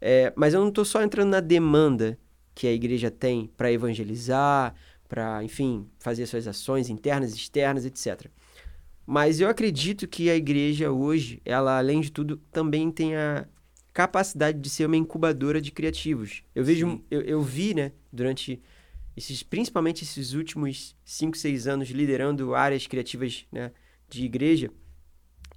É, 0.00 0.32
mas 0.36 0.54
eu 0.54 0.60
não 0.60 0.68
estou 0.68 0.84
só 0.84 1.02
entrando 1.02 1.30
na 1.30 1.40
demanda 1.40 2.18
que 2.54 2.66
a 2.66 2.72
igreja 2.72 3.10
tem 3.10 3.50
para 3.56 3.70
evangelizar, 3.70 4.74
para, 5.08 5.42
enfim, 5.42 5.88
fazer 5.98 6.26
suas 6.26 6.46
ações 6.46 6.90
internas, 6.90 7.34
externas, 7.34 7.84
etc. 7.86 8.26
Mas 9.06 9.40
eu 9.40 9.48
acredito 9.48 10.06
que 10.06 10.28
a 10.28 10.36
igreja 10.36 10.92
hoje, 10.92 11.40
ela 11.44 11.78
além 11.78 12.00
de 12.00 12.12
tudo, 12.12 12.36
também 12.52 12.90
tem 12.90 13.16
a 13.16 13.46
capacidade 13.92 14.60
de 14.60 14.68
ser 14.68 14.86
uma 14.86 14.96
incubadora 14.96 15.60
de 15.60 15.72
criativos. 15.72 16.42
Eu 16.54 16.62
vejo, 16.62 17.02
eu, 17.10 17.22
eu, 17.22 17.42
vi, 17.42 17.74
né, 17.74 17.92
durante 18.12 18.60
esses, 19.16 19.42
principalmente 19.42 20.04
esses 20.04 20.34
últimos 20.34 20.94
5, 21.04 21.36
6 21.36 21.66
anos 21.66 21.88
liderando 21.88 22.54
áreas 22.54 22.86
criativas, 22.86 23.46
né, 23.50 23.72
de 24.08 24.24
igreja, 24.24 24.70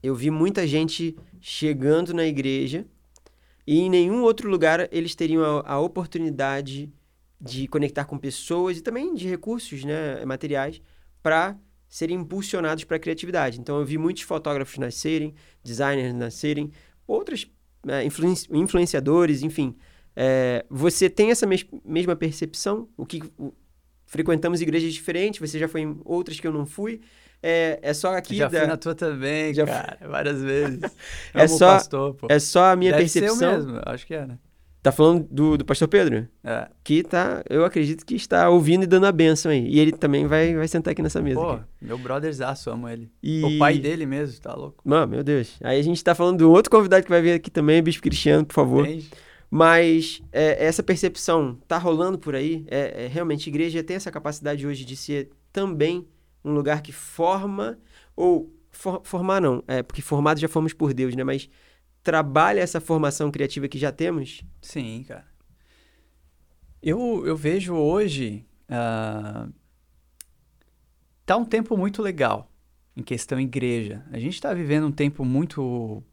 eu 0.01 0.15
vi 0.15 0.31
muita 0.31 0.65
gente 0.65 1.15
chegando 1.39 2.13
na 2.13 2.25
igreja 2.25 2.85
e 3.67 3.79
em 3.79 3.89
nenhum 3.89 4.23
outro 4.23 4.49
lugar 4.49 4.87
eles 4.91 5.13
teriam 5.13 5.43
a, 5.43 5.73
a 5.73 5.79
oportunidade 5.79 6.91
de 7.41 7.67
conectar 7.67 8.05
com 8.05 8.17
pessoas 8.17 8.77
e 8.77 8.81
também 8.81 9.15
de 9.15 9.27
recursos, 9.27 9.83
né, 9.83 10.23
materiais 10.25 10.79
para 11.23 11.57
serem 11.89 12.17
impulsionados 12.17 12.83
para 12.83 12.97
a 12.97 12.99
criatividade. 12.99 13.59
Então 13.59 13.79
eu 13.79 13.85
vi 13.85 13.97
muitos 13.97 14.23
fotógrafos 14.23 14.77
nascerem, 14.77 15.33
designers 15.63 16.13
nascerem, 16.13 16.71
outras 17.07 17.49
né, 17.83 18.03
influenciadores, 18.51 19.41
enfim. 19.41 19.75
É, 20.15 20.65
você 20.69 21.09
tem 21.09 21.31
essa 21.31 21.47
mes 21.47 21.65
mesma 21.83 22.15
percepção? 22.15 22.87
O 22.95 23.05
que 23.05 23.21
o, 23.37 23.53
frequentamos 24.05 24.61
igrejas 24.61 24.93
diferentes, 24.93 25.39
você 25.39 25.57
já 25.57 25.67
foi 25.67 25.81
em 25.81 25.99
outras 26.05 26.39
que 26.39 26.47
eu 26.47 26.53
não 26.53 26.65
fui. 26.65 27.01
É, 27.41 27.79
é 27.81 27.93
só 27.93 28.15
aqui. 28.15 28.35
Já 28.35 28.47
da... 28.47 28.59
fui 28.59 28.67
na 28.67 28.77
tua 28.77 28.93
também, 28.93 29.53
já 29.53 29.65
cara, 29.65 29.97
várias 30.07 30.41
vezes. 30.41 30.79
é, 31.33 31.47
só, 31.47 31.73
pastor, 31.73 32.15
é 32.29 32.39
só 32.39 32.65
a 32.65 32.75
minha 32.75 32.91
Deve 32.91 33.03
percepção. 33.03 33.35
Ser 33.37 33.57
mesmo, 33.57 33.81
acho 33.85 34.05
que 34.05 34.13
é, 34.13 34.27
né? 34.27 34.37
Tá 34.81 34.91
falando 34.91 35.27
do, 35.29 35.57
do 35.57 35.63
pastor 35.65 35.87
Pedro? 35.87 36.27
É. 36.43 36.67
Que 36.83 37.03
tá, 37.03 37.43
eu 37.47 37.63
acredito 37.63 38.03
que 38.03 38.15
está 38.15 38.49
ouvindo 38.49 38.83
e 38.83 38.87
dando 38.87 39.05
a 39.05 39.11
benção 39.11 39.51
aí. 39.51 39.67
E 39.67 39.79
ele 39.79 39.91
também 39.91 40.25
vai, 40.25 40.55
vai 40.55 40.67
sentar 40.67 40.93
aqui 40.93 41.03
nessa 41.03 41.21
mesa. 41.21 41.39
Pô, 41.39 41.51
aqui. 41.51 41.65
meu 41.81 41.99
brotherzaço, 41.99 42.69
amo 42.71 42.89
ele. 42.89 43.11
E... 43.21 43.43
O 43.43 43.59
pai 43.59 43.77
dele 43.77 44.07
mesmo, 44.07 44.41
tá 44.41 44.55
louco? 44.55 44.81
Mano, 44.83 45.07
meu 45.07 45.23
Deus. 45.23 45.55
Aí 45.63 45.79
a 45.79 45.83
gente 45.83 46.03
tá 46.03 46.15
falando 46.15 46.39
do 46.39 46.51
outro 46.51 46.71
convidado 46.71 47.03
que 47.03 47.11
vai 47.11 47.21
vir 47.21 47.33
aqui 47.33 47.51
também, 47.51 47.81
Bispo 47.83 48.01
Cristiano, 48.01 48.43
por 48.43 48.55
favor. 48.55 48.87
Entende? 48.87 49.11
Mas 49.51 50.23
é, 50.31 50.65
essa 50.65 50.81
percepção 50.81 51.59
tá 51.67 51.77
rolando 51.77 52.17
por 52.17 52.33
aí. 52.33 52.65
É, 52.67 53.05
é, 53.05 53.07
realmente, 53.07 53.49
a 53.49 53.51
igreja 53.51 53.83
tem 53.83 53.97
essa 53.97 54.09
capacidade 54.09 54.65
hoje 54.65 54.83
de 54.83 54.95
ser 54.95 55.29
também 55.53 56.07
um 56.43 56.53
lugar 56.53 56.81
que 56.81 56.91
forma, 56.91 57.77
ou 58.15 58.51
for, 58.71 59.01
formar 59.03 59.41
não, 59.41 59.63
é, 59.67 59.83
porque 59.83 60.01
formados 60.01 60.41
já 60.41 60.47
fomos 60.47 60.73
por 60.73 60.91
Deus, 60.91 61.15
né? 61.15 61.23
Mas 61.23 61.49
trabalha 62.03 62.61
essa 62.61 62.81
formação 62.81 63.31
criativa 63.31 63.67
que 63.67 63.77
já 63.77 63.91
temos? 63.91 64.43
Sim, 64.61 65.03
cara. 65.07 65.27
Eu, 66.81 67.25
eu 67.25 67.35
vejo 67.35 67.75
hoje. 67.75 68.45
Uh, 68.63 69.53
tá 71.25 71.37
um 71.37 71.45
tempo 71.45 71.77
muito 71.77 72.01
legal 72.01 72.51
em 72.95 73.03
questão 73.03 73.39
igreja. 73.39 74.03
A 74.11 74.19
gente 74.19 74.33
está 74.33 74.53
vivendo 74.53 74.87
um 74.87 74.91
tempo 74.91 75.23
muito 75.23 76.03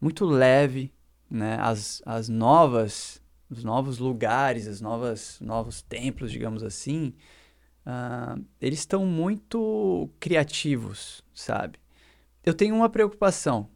muito 0.00 0.24
leve, 0.26 0.92
né? 1.30 1.56
As, 1.60 2.02
as 2.04 2.28
novas, 2.28 3.22
os 3.48 3.64
novos 3.64 3.98
lugares, 3.98 4.66
os 4.66 4.80
novas, 4.80 5.38
novos 5.40 5.80
templos, 5.80 6.30
digamos 6.30 6.62
assim, 6.62 7.14
uh, 7.86 8.44
eles 8.60 8.80
estão 8.80 9.06
muito 9.06 10.10
criativos, 10.20 11.24
sabe? 11.32 11.78
Eu 12.44 12.52
tenho 12.54 12.74
uma 12.74 12.88
preocupação 12.88 13.68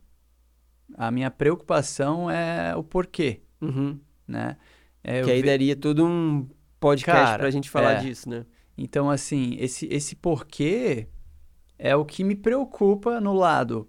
a 0.97 1.11
minha 1.11 1.31
preocupação 1.31 2.31
é 2.31 2.75
o 2.77 2.83
porquê, 2.83 3.43
uhum. 3.61 3.99
né? 4.27 4.57
É, 5.03 5.23
que 5.23 5.31
aí 5.31 5.41
ve... 5.41 5.47
daria 5.47 5.77
todo 5.77 6.05
um 6.05 6.49
podcast 6.79 7.25
Cara, 7.25 7.39
pra 7.39 7.51
gente 7.51 7.71
falar 7.71 7.93
é. 7.93 8.01
disso, 8.01 8.29
né? 8.29 8.45
Então, 8.77 9.11
assim, 9.11 9.57
esse, 9.59 9.87
esse 9.87 10.17
porquê 10.17 11.09
é 11.79 11.95
o 11.95 12.05
que 12.05 12.25
me 12.25 12.35
preocupa 12.35 13.21
no 13.21 13.33
lado. 13.33 13.89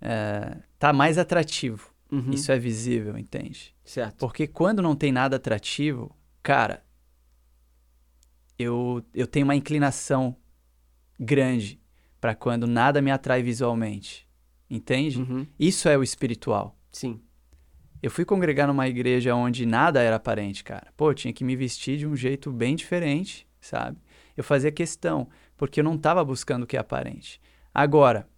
É, 0.00 0.58
tá 0.78 0.92
mais 0.92 1.18
atrativo. 1.18 1.90
Uhum. 2.10 2.30
Isso 2.30 2.52
é 2.52 2.58
visível, 2.58 3.16
entende? 3.18 3.74
Certo. 3.84 4.18
Porque 4.18 4.46
quando 4.46 4.82
não 4.82 4.94
tem 4.94 5.10
nada 5.10 5.36
atrativo, 5.36 6.14
cara, 6.42 6.84
eu, 8.58 9.04
eu 9.14 9.26
tenho 9.26 9.44
uma 9.44 9.56
inclinação 9.56 10.36
grande 11.18 11.80
para 12.20 12.34
quando 12.34 12.66
nada 12.66 13.02
me 13.02 13.10
atrai 13.10 13.42
visualmente. 13.42 14.25
Entende? 14.68 15.20
Uhum. 15.20 15.46
Isso 15.58 15.88
é 15.88 15.96
o 15.96 16.02
espiritual. 16.02 16.76
Sim. 16.90 17.20
Eu 18.02 18.10
fui 18.10 18.24
congregar 18.24 18.66
numa 18.66 18.86
igreja 18.86 19.34
onde 19.34 19.64
nada 19.64 20.02
era 20.02 20.16
aparente, 20.16 20.62
cara. 20.62 20.92
Pô, 20.96 21.12
tinha 21.14 21.32
que 21.32 21.44
me 21.44 21.56
vestir 21.56 21.96
de 21.98 22.06
um 22.06 22.14
jeito 22.14 22.52
bem 22.52 22.76
diferente, 22.76 23.46
sabe? 23.60 23.98
Eu 24.36 24.44
fazia 24.44 24.70
questão, 24.70 25.28
porque 25.56 25.80
eu 25.80 25.84
não 25.84 25.94
estava 25.94 26.24
buscando 26.24 26.64
o 26.64 26.66
que 26.66 26.76
é 26.76 26.80
aparente. 26.80 27.40
Agora, 27.72 28.28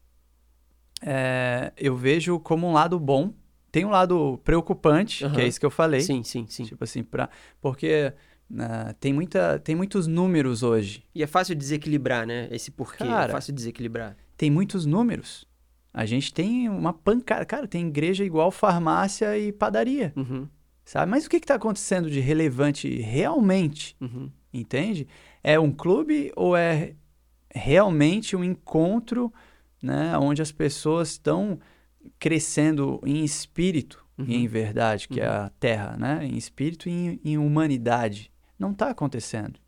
é, 1.02 1.72
eu 1.76 1.96
vejo 1.96 2.38
como 2.38 2.66
um 2.66 2.72
lado 2.72 2.98
bom. 2.98 3.32
Tem 3.70 3.84
um 3.84 3.90
lado 3.90 4.40
preocupante, 4.44 5.24
uhum. 5.24 5.32
que 5.32 5.40
é 5.40 5.46
isso 5.46 5.60
que 5.60 5.66
eu 5.66 5.70
falei. 5.70 6.00
Sim, 6.00 6.22
sim, 6.22 6.46
sim. 6.48 6.64
Tipo 6.64 6.84
assim, 6.84 7.02
pra, 7.02 7.28
porque 7.60 8.12
uh, 8.50 8.94
tem, 8.98 9.12
muita, 9.12 9.58
tem 9.58 9.74
muitos 9.74 10.06
números 10.06 10.62
hoje. 10.62 11.04
E 11.14 11.22
é 11.22 11.26
fácil 11.26 11.54
desequilibrar, 11.54 12.26
né? 12.26 12.48
Esse 12.50 12.70
porquê. 12.70 13.02
É 13.02 13.06
cara, 13.06 13.30
é 13.30 13.32
fácil 13.32 13.52
desequilibrar. 13.52 14.16
Tem 14.36 14.50
muitos 14.50 14.86
números. 14.86 15.47
A 15.92 16.06
gente 16.06 16.32
tem 16.32 16.68
uma 16.68 16.92
pancada. 16.92 17.44
Cara, 17.44 17.66
tem 17.66 17.86
igreja 17.86 18.24
igual 18.24 18.50
farmácia 18.50 19.36
e 19.38 19.52
padaria. 19.52 20.12
Uhum. 20.16 20.48
Sabe? 20.84 21.10
Mas 21.10 21.26
o 21.26 21.30
que 21.30 21.36
está 21.36 21.54
acontecendo 21.54 22.10
de 22.10 22.20
relevante 22.20 22.88
realmente? 23.00 23.96
Uhum. 24.00 24.30
Entende? 24.52 25.06
É 25.42 25.58
um 25.58 25.70
clube 25.70 26.32
ou 26.34 26.56
é 26.56 26.94
realmente 27.54 28.36
um 28.36 28.44
encontro 28.44 29.32
né, 29.82 30.16
onde 30.18 30.42
as 30.42 30.52
pessoas 30.52 31.10
estão 31.10 31.58
crescendo 32.18 33.00
em 33.04 33.24
espírito 33.24 34.04
uhum. 34.16 34.26
e 34.28 34.36
em 34.36 34.46
verdade, 34.46 35.08
que 35.08 35.20
é 35.20 35.26
a 35.26 35.44
uhum. 35.44 35.50
terra, 35.60 35.96
né? 35.96 36.24
Em 36.24 36.36
espírito 36.36 36.88
e 36.88 36.92
em, 36.92 37.20
em 37.24 37.38
humanidade. 37.38 38.30
Não 38.58 38.72
está 38.72 38.90
acontecendo. 38.90 39.60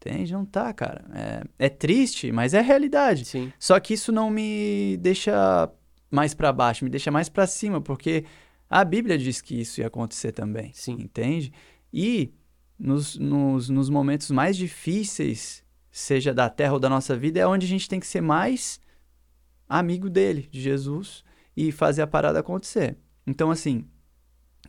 Entende? 0.00 0.32
Não 0.32 0.44
tá, 0.44 0.72
cara. 0.72 1.04
É, 1.12 1.66
é 1.66 1.68
triste, 1.68 2.30
mas 2.30 2.54
é 2.54 2.60
realidade. 2.60 3.24
Sim. 3.24 3.52
Só 3.58 3.78
que 3.80 3.94
isso 3.94 4.12
não 4.12 4.30
me 4.30 4.96
deixa 4.98 5.70
mais 6.10 6.34
para 6.34 6.52
baixo, 6.52 6.84
me 6.84 6.90
deixa 6.90 7.10
mais 7.10 7.28
para 7.28 7.46
cima, 7.46 7.80
porque 7.80 8.24
a 8.70 8.84
Bíblia 8.84 9.18
diz 9.18 9.40
que 9.40 9.60
isso 9.60 9.80
ia 9.80 9.88
acontecer 9.88 10.32
também. 10.32 10.70
Sim. 10.72 10.92
Entende? 11.00 11.52
E 11.92 12.32
nos, 12.78 13.18
nos, 13.18 13.68
nos 13.68 13.90
momentos 13.90 14.30
mais 14.30 14.56
difíceis, 14.56 15.64
seja 15.90 16.32
da 16.32 16.48
terra 16.48 16.74
ou 16.74 16.78
da 16.78 16.88
nossa 16.88 17.16
vida, 17.16 17.40
é 17.40 17.46
onde 17.46 17.66
a 17.66 17.68
gente 17.68 17.88
tem 17.88 17.98
que 17.98 18.06
ser 18.06 18.20
mais 18.20 18.80
amigo 19.68 20.08
dele, 20.08 20.48
de 20.50 20.60
Jesus, 20.60 21.24
e 21.56 21.72
fazer 21.72 22.02
a 22.02 22.06
parada 22.06 22.38
acontecer. 22.38 22.96
Então, 23.26 23.50
assim, 23.50 23.84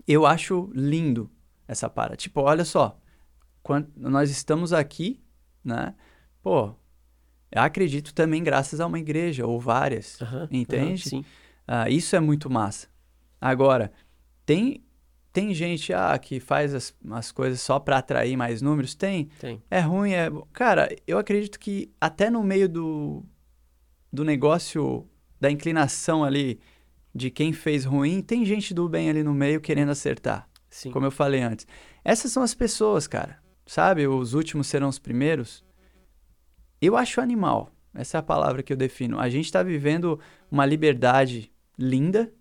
eu 0.07 0.25
acho 0.25 0.71
lindo 0.73 1.29
essa 1.67 1.87
parada. 1.87 2.17
Tipo, 2.17 2.41
olha 2.41 2.65
só, 2.65 2.98
quando 3.69 3.87
nós 3.95 4.31
estamos 4.31 4.73
aqui, 4.73 5.21
né? 5.63 5.93
Pô, 6.41 6.73
acredito 7.55 8.15
também 8.15 8.43
graças 8.43 8.79
a 8.79 8.87
uma 8.87 8.97
igreja 8.97 9.45
ou 9.45 9.59
várias, 9.59 10.19
uhum, 10.21 10.47
entende? 10.49 11.03
Uhum, 11.03 11.09
sim. 11.09 11.25
Uh, 11.67 11.87
isso 11.87 12.15
é 12.15 12.19
muito 12.19 12.49
massa. 12.49 12.87
Agora, 13.39 13.91
tem 14.43 14.83
tem 15.31 15.53
gente 15.53 15.93
ah, 15.93 16.17
que 16.17 16.39
faz 16.39 16.73
as, 16.73 16.95
as 17.11 17.31
coisas 17.31 17.61
só 17.61 17.79
para 17.79 17.99
atrair 17.99 18.35
mais 18.35 18.59
números? 18.59 18.95
Tem. 18.95 19.25
Tem. 19.39 19.61
É 19.69 19.79
ruim, 19.79 20.13
é. 20.13 20.27
Cara, 20.51 20.89
eu 21.05 21.19
acredito 21.19 21.59
que 21.59 21.93
até 22.01 22.31
no 22.31 22.41
meio 22.41 22.67
do, 22.67 23.23
do 24.11 24.25
negócio, 24.25 25.07
da 25.39 25.51
inclinação 25.51 26.23
ali 26.23 26.59
de 27.13 27.29
quem 27.29 27.53
fez 27.53 27.85
ruim, 27.85 28.23
tem 28.23 28.43
gente 28.43 28.73
do 28.73 28.89
bem 28.89 29.11
ali 29.11 29.21
no 29.21 29.35
meio 29.35 29.61
querendo 29.61 29.89
acertar. 29.91 30.49
Sim. 30.67 30.89
Como 30.89 31.05
eu 31.05 31.11
falei 31.11 31.41
antes. 31.41 31.67
Essas 32.03 32.31
são 32.31 32.41
as 32.41 32.55
pessoas, 32.55 33.05
cara. 33.07 33.38
Sabe? 33.69 34.07
Os 34.07 34.33
últimos 34.33 34.65
serão 34.65 34.89
os 34.89 34.97
primeiros. 34.97 35.63
Eu 36.81 36.97
acho 36.97 37.21
animal. 37.21 37.71
Essa 37.93 38.17
é 38.17 38.19
a 38.19 38.23
palavra 38.23 38.63
que 38.63 38.73
eu 38.73 38.77
defino. 38.77 39.19
A 39.19 39.29
gente 39.29 39.45
está 39.45 39.61
vivendo 39.61 40.19
uma 40.49 40.65
liberdade 40.65 41.51
linda, 41.77 42.33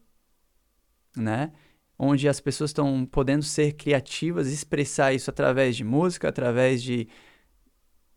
né? 1.15 1.53
Onde 1.99 2.27
as 2.31 2.41
pessoas 2.41 2.71
estão 2.71 3.05
podendo 3.05 3.43
ser 3.43 3.75
criativas, 3.75 4.51
expressar 4.51 5.13
isso 5.13 5.29
através 5.29 5.77
de 5.77 5.85
música, 5.85 6.31
através 6.31 6.83
de 6.83 7.07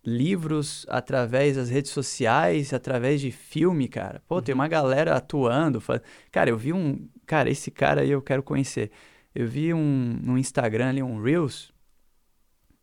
livros, 0.05 0.85
através 0.87 1.57
das 1.57 1.69
redes 1.69 1.91
sociais, 1.91 2.73
através 2.73 3.19
de 3.19 3.29
filme, 3.29 3.89
cara. 3.89 4.23
Pô, 4.25 4.35
uhum. 4.35 4.41
tem 4.41 4.55
uma 4.55 4.69
galera 4.69 5.17
atuando. 5.17 5.83
Cara, 6.31 6.49
eu 6.49 6.57
vi 6.57 6.71
um. 6.71 7.09
Cara, 7.25 7.49
esse 7.49 7.71
cara 7.71 8.03
aí 8.03 8.11
eu 8.11 8.21
quero 8.21 8.41
conhecer. 8.41 8.89
Eu 9.35 9.49
vi 9.49 9.73
um 9.73 10.17
no 10.23 10.37
Instagram 10.37 10.87
ali, 10.87 11.03
um 11.03 11.21
Reels, 11.21 11.70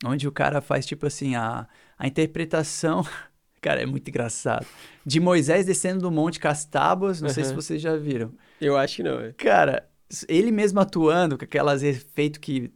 onde 0.05 0.29
o 0.29 0.33
cara 0.33 0.61
faz 0.61 0.87
tipo 0.87 1.07
assim, 1.07 1.35
a, 1.35 1.67
a 1.99 2.07
interpretação. 2.07 3.05
Cara, 3.61 3.83
é 3.83 3.87
muito 3.87 4.09
engraçado. 4.09 4.65
De 5.05 5.19
Moisés 5.19 5.67
descendo 5.67 6.03
do 6.03 6.13
Monte 6.13 6.39
Castábuas, 6.39 7.21
não 7.21 7.27
uhum. 7.27 7.35
sei 7.35 7.43
se 7.43 7.53
vocês 7.53 7.83
já 7.83 7.97
viram. 7.97 8.33
Eu 8.61 8.77
acho 8.77 8.97
que 8.97 9.03
não. 9.03 9.19
É. 9.19 9.33
Cara, 9.33 9.85
ele 10.29 10.53
mesmo 10.53 10.79
atuando, 10.79 11.37
com 11.37 11.45
aquelas 11.45 11.83
efeitos 11.83 12.39
que 12.39 12.71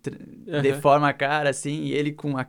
uhum. 0.47 0.61
deforma 0.61 1.09
a 1.09 1.13
cara, 1.13 1.51
assim, 1.51 1.85
e 1.85 1.93
ele 1.93 2.13
com 2.13 2.37
a, 2.37 2.45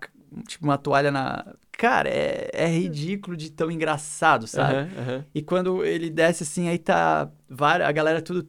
tipo 0.47 0.63
uma 0.63 0.77
toalha 0.77 1.11
na. 1.11 1.55
Cara, 1.71 2.09
é, 2.09 2.49
é 2.53 2.67
ridículo 2.67 3.35
de 3.35 3.51
tão 3.51 3.69
engraçado, 3.69 4.47
sabe? 4.47 4.79
Uhum. 4.79 5.23
E 5.33 5.41
quando 5.41 5.83
ele 5.83 6.09
desce 6.09 6.43
assim, 6.43 6.67
aí 6.67 6.77
tá. 6.77 7.29
A 7.59 7.91
galera 7.91 8.21
tudo. 8.21 8.43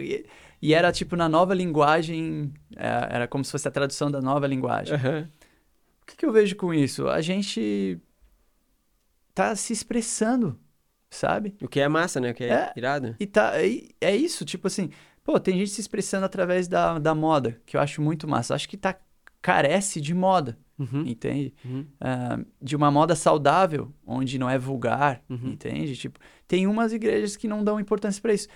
E 0.00 0.24
era 0.62 0.92
tipo 0.92 1.16
na 1.16 1.28
nova 1.28 1.54
linguagem. 1.54 2.52
É, 2.76 3.14
era 3.14 3.28
como 3.28 3.44
se 3.44 3.52
fosse 3.52 3.68
a 3.68 3.70
tradução 3.70 4.10
da 4.10 4.20
nova 4.20 4.46
linguagem. 4.46 4.94
Uhum. 4.94 5.22
O 6.02 6.06
que, 6.06 6.16
que 6.16 6.26
eu 6.26 6.32
vejo 6.32 6.56
com 6.56 6.72
isso? 6.72 7.08
A 7.08 7.20
gente 7.20 8.00
tá 9.34 9.54
se 9.54 9.72
expressando, 9.72 10.58
sabe? 11.10 11.54
O 11.60 11.68
que 11.68 11.80
é 11.80 11.88
massa, 11.88 12.20
né? 12.20 12.30
O 12.30 12.34
que 12.34 12.44
é, 12.44 12.48
é 12.48 12.72
irado. 12.76 13.16
E 13.18 13.26
tá, 13.26 13.52
é, 13.60 13.88
é 14.00 14.16
isso, 14.16 14.44
tipo 14.44 14.66
assim. 14.66 14.90
Pô, 15.22 15.40
tem 15.40 15.58
gente 15.58 15.70
se 15.70 15.80
expressando 15.80 16.24
através 16.24 16.68
da, 16.68 17.00
da 17.00 17.14
moda, 17.14 17.60
que 17.66 17.76
eu 17.76 17.80
acho 17.80 18.00
muito 18.00 18.28
massa. 18.28 18.54
Acho 18.54 18.68
que 18.68 18.76
tá 18.76 18.96
carece 19.42 20.00
de 20.00 20.14
moda, 20.14 20.58
uhum. 20.78 21.04
entende? 21.06 21.54
Uhum. 21.64 21.86
Uh, 22.00 22.46
de 22.60 22.74
uma 22.74 22.90
moda 22.90 23.14
saudável, 23.14 23.92
onde 24.06 24.38
não 24.38 24.50
é 24.50 24.58
vulgar, 24.58 25.22
uhum. 25.28 25.50
entende? 25.50 25.96
Tipo, 25.96 26.18
tem 26.48 26.66
umas 26.66 26.92
igrejas 26.92 27.36
que 27.36 27.46
não 27.46 27.62
dão 27.62 27.78
importância 27.78 28.20
para 28.20 28.32
isso. 28.32 28.48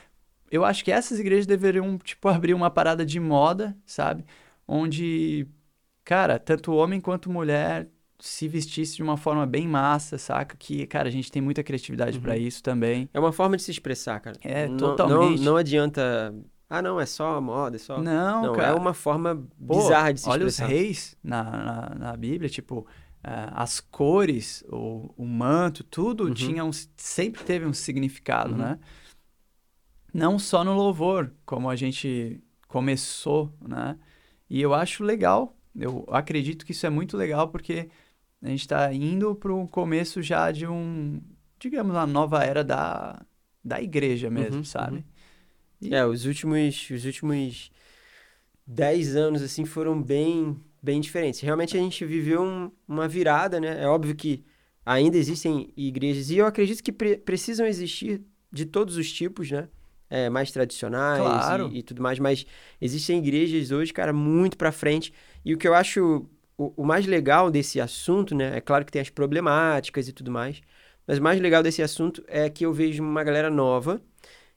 Eu 0.50 0.64
acho 0.64 0.84
que 0.84 0.90
essas 0.90 1.18
igrejas 1.18 1.46
deveriam, 1.46 1.96
tipo, 1.98 2.28
abrir 2.28 2.54
uma 2.54 2.70
parada 2.70 3.04
de 3.04 3.20
moda, 3.20 3.76
sabe? 3.86 4.24
Onde, 4.66 5.46
cara, 6.04 6.38
tanto 6.38 6.72
homem 6.72 7.00
quanto 7.00 7.30
mulher 7.30 7.88
se 8.18 8.46
vestisse 8.46 8.96
de 8.96 9.02
uma 9.02 9.16
forma 9.16 9.46
bem 9.46 9.66
massa, 9.66 10.18
saca? 10.18 10.56
Que, 10.56 10.86
cara, 10.86 11.08
a 11.08 11.12
gente 11.12 11.32
tem 11.32 11.40
muita 11.40 11.62
criatividade 11.62 12.18
para 12.20 12.34
uhum. 12.34 12.40
isso 12.40 12.62
também. 12.62 13.08
É 13.14 13.18
uma 13.18 13.32
forma 13.32 13.56
de 13.56 13.62
se 13.62 13.70
expressar, 13.70 14.20
cara. 14.20 14.36
É, 14.42 14.68
não, 14.68 14.76
totalmente. 14.76 15.38
Não, 15.38 15.52
não 15.52 15.56
adianta 15.56 16.34
ah, 16.70 16.80
não, 16.80 17.00
é 17.00 17.04
só 17.04 17.40
moda, 17.40 17.74
é 17.74 17.78
só. 17.80 18.00
Não, 18.00 18.44
não 18.44 18.52
cara. 18.54 18.68
É 18.68 18.72
uma 18.74 18.94
forma 18.94 19.44
bizarra 19.58 20.14
de 20.14 20.20
se 20.20 20.28
olha 20.28 20.44
expressar. 20.44 20.66
Olha 20.66 20.72
os 20.72 20.78
reis 20.78 21.16
na, 21.20 21.42
na, 21.42 21.94
na 21.98 22.16
Bíblia, 22.16 22.48
tipo, 22.48 22.86
uh, 23.24 23.50
as 23.54 23.80
cores, 23.80 24.62
o, 24.68 25.12
o 25.16 25.26
manto, 25.26 25.82
tudo 25.82 26.26
uhum. 26.26 26.32
tinha 26.32 26.64
um, 26.64 26.70
sempre 26.96 27.42
teve 27.42 27.66
um 27.66 27.72
significado, 27.72 28.52
uhum. 28.52 28.58
né? 28.58 28.78
Não 30.12 30.38
só 30.38 30.64
no 30.64 30.74
louvor, 30.74 31.32
como 31.44 31.68
a 31.70 31.76
gente 31.76 32.42
começou, 32.68 33.52
né? 33.60 33.98
E 34.48 34.60
eu 34.60 34.74
acho 34.74 35.04
legal, 35.04 35.56
eu 35.74 36.04
acredito 36.08 36.64
que 36.64 36.72
isso 36.72 36.86
é 36.86 36.90
muito 36.90 37.16
legal 37.16 37.48
porque 37.48 37.88
a 38.42 38.48
gente 38.48 38.60
está 38.60 38.92
indo 38.92 39.34
para 39.34 39.52
o 39.52 39.68
começo 39.68 40.22
já 40.22 40.50
de 40.50 40.66
um, 40.66 41.20
digamos, 41.58 41.92
uma 41.92 42.06
nova 42.06 42.42
era 42.42 42.64
da, 42.64 43.24
da 43.64 43.80
igreja 43.80 44.30
mesmo, 44.30 44.58
uhum, 44.58 44.64
sabe? 44.64 44.96
Uhum. 44.96 45.04
E... 45.80 45.94
É, 45.94 46.04
os 46.04 46.24
últimos, 46.24 46.90
os 46.90 47.04
últimos 47.04 47.70
10 48.66 49.16
anos, 49.16 49.42
assim, 49.42 49.64
foram 49.64 50.00
bem, 50.02 50.56
bem 50.82 51.00
diferentes. 51.00 51.40
Realmente 51.40 51.76
a 51.76 51.80
gente 51.80 52.04
viveu 52.04 52.42
um, 52.42 52.70
uma 52.88 53.06
virada, 53.06 53.60
né? 53.60 53.82
É 53.82 53.86
óbvio 53.86 54.14
que 54.14 54.44
ainda 54.84 55.16
existem 55.16 55.72
igrejas, 55.76 56.30
e 56.30 56.38
eu 56.38 56.46
acredito 56.46 56.82
que 56.82 56.92
pre 56.92 57.16
precisam 57.18 57.66
existir 57.66 58.22
de 58.50 58.64
todos 58.64 58.96
os 58.96 59.12
tipos, 59.12 59.50
né? 59.50 59.68
É, 60.12 60.28
mais 60.28 60.50
tradicionais 60.50 61.22
claro. 61.22 61.70
e, 61.72 61.78
e, 61.78 61.82
tudo 61.84 62.02
mais, 62.02 62.18
mas 62.18 62.44
existem 62.80 63.18
igrejas 63.18 63.70
hoje, 63.70 63.92
cara, 63.92 64.12
muito 64.12 64.56
pra 64.56 64.72
frente. 64.72 65.14
E 65.44 65.54
o 65.54 65.56
que 65.56 65.68
eu 65.68 65.72
acho 65.72 66.26
o, 66.58 66.72
o 66.76 66.84
mais 66.84 67.06
legal 67.06 67.50
desse 67.50 67.80
assunto, 67.80 68.34
né? 68.34 68.56
É 68.56 68.60
claro 68.60 68.84
que 68.84 68.90
tem 68.90 69.00
as 69.00 69.08
problemáticas 69.08 70.08
e 70.08 70.12
tudo 70.12 70.30
mais, 70.30 70.60
mas 71.06 71.18
o 71.18 71.22
mais 71.22 71.40
legal 71.40 71.62
desse 71.62 71.82
assunto 71.82 72.22
é 72.26 72.50
que 72.50 72.66
eu 72.66 72.72
vejo 72.72 73.02
uma 73.02 73.24
galera 73.24 73.48
nova 73.48 74.02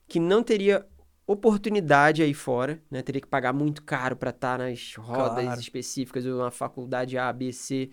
que 0.08 0.20
não 0.20 0.44
teria 0.44 0.86
oportunidade 1.26 2.22
aí 2.22 2.34
fora, 2.34 2.82
né? 2.92 3.02
Teria 3.02 3.22
que 3.22 3.28
pagar 3.28 3.54
muito 3.54 3.82
caro 3.84 4.16
para 4.16 4.32
estar 4.32 4.58
tá 4.58 4.64
nas 4.66 4.96
rodas 4.96 5.46
claro. 5.46 5.60
específicas, 5.60 6.26
uma 6.26 6.52
faculdade 6.52 7.18
A, 7.18 7.32
B, 7.32 7.54
C. 7.54 7.90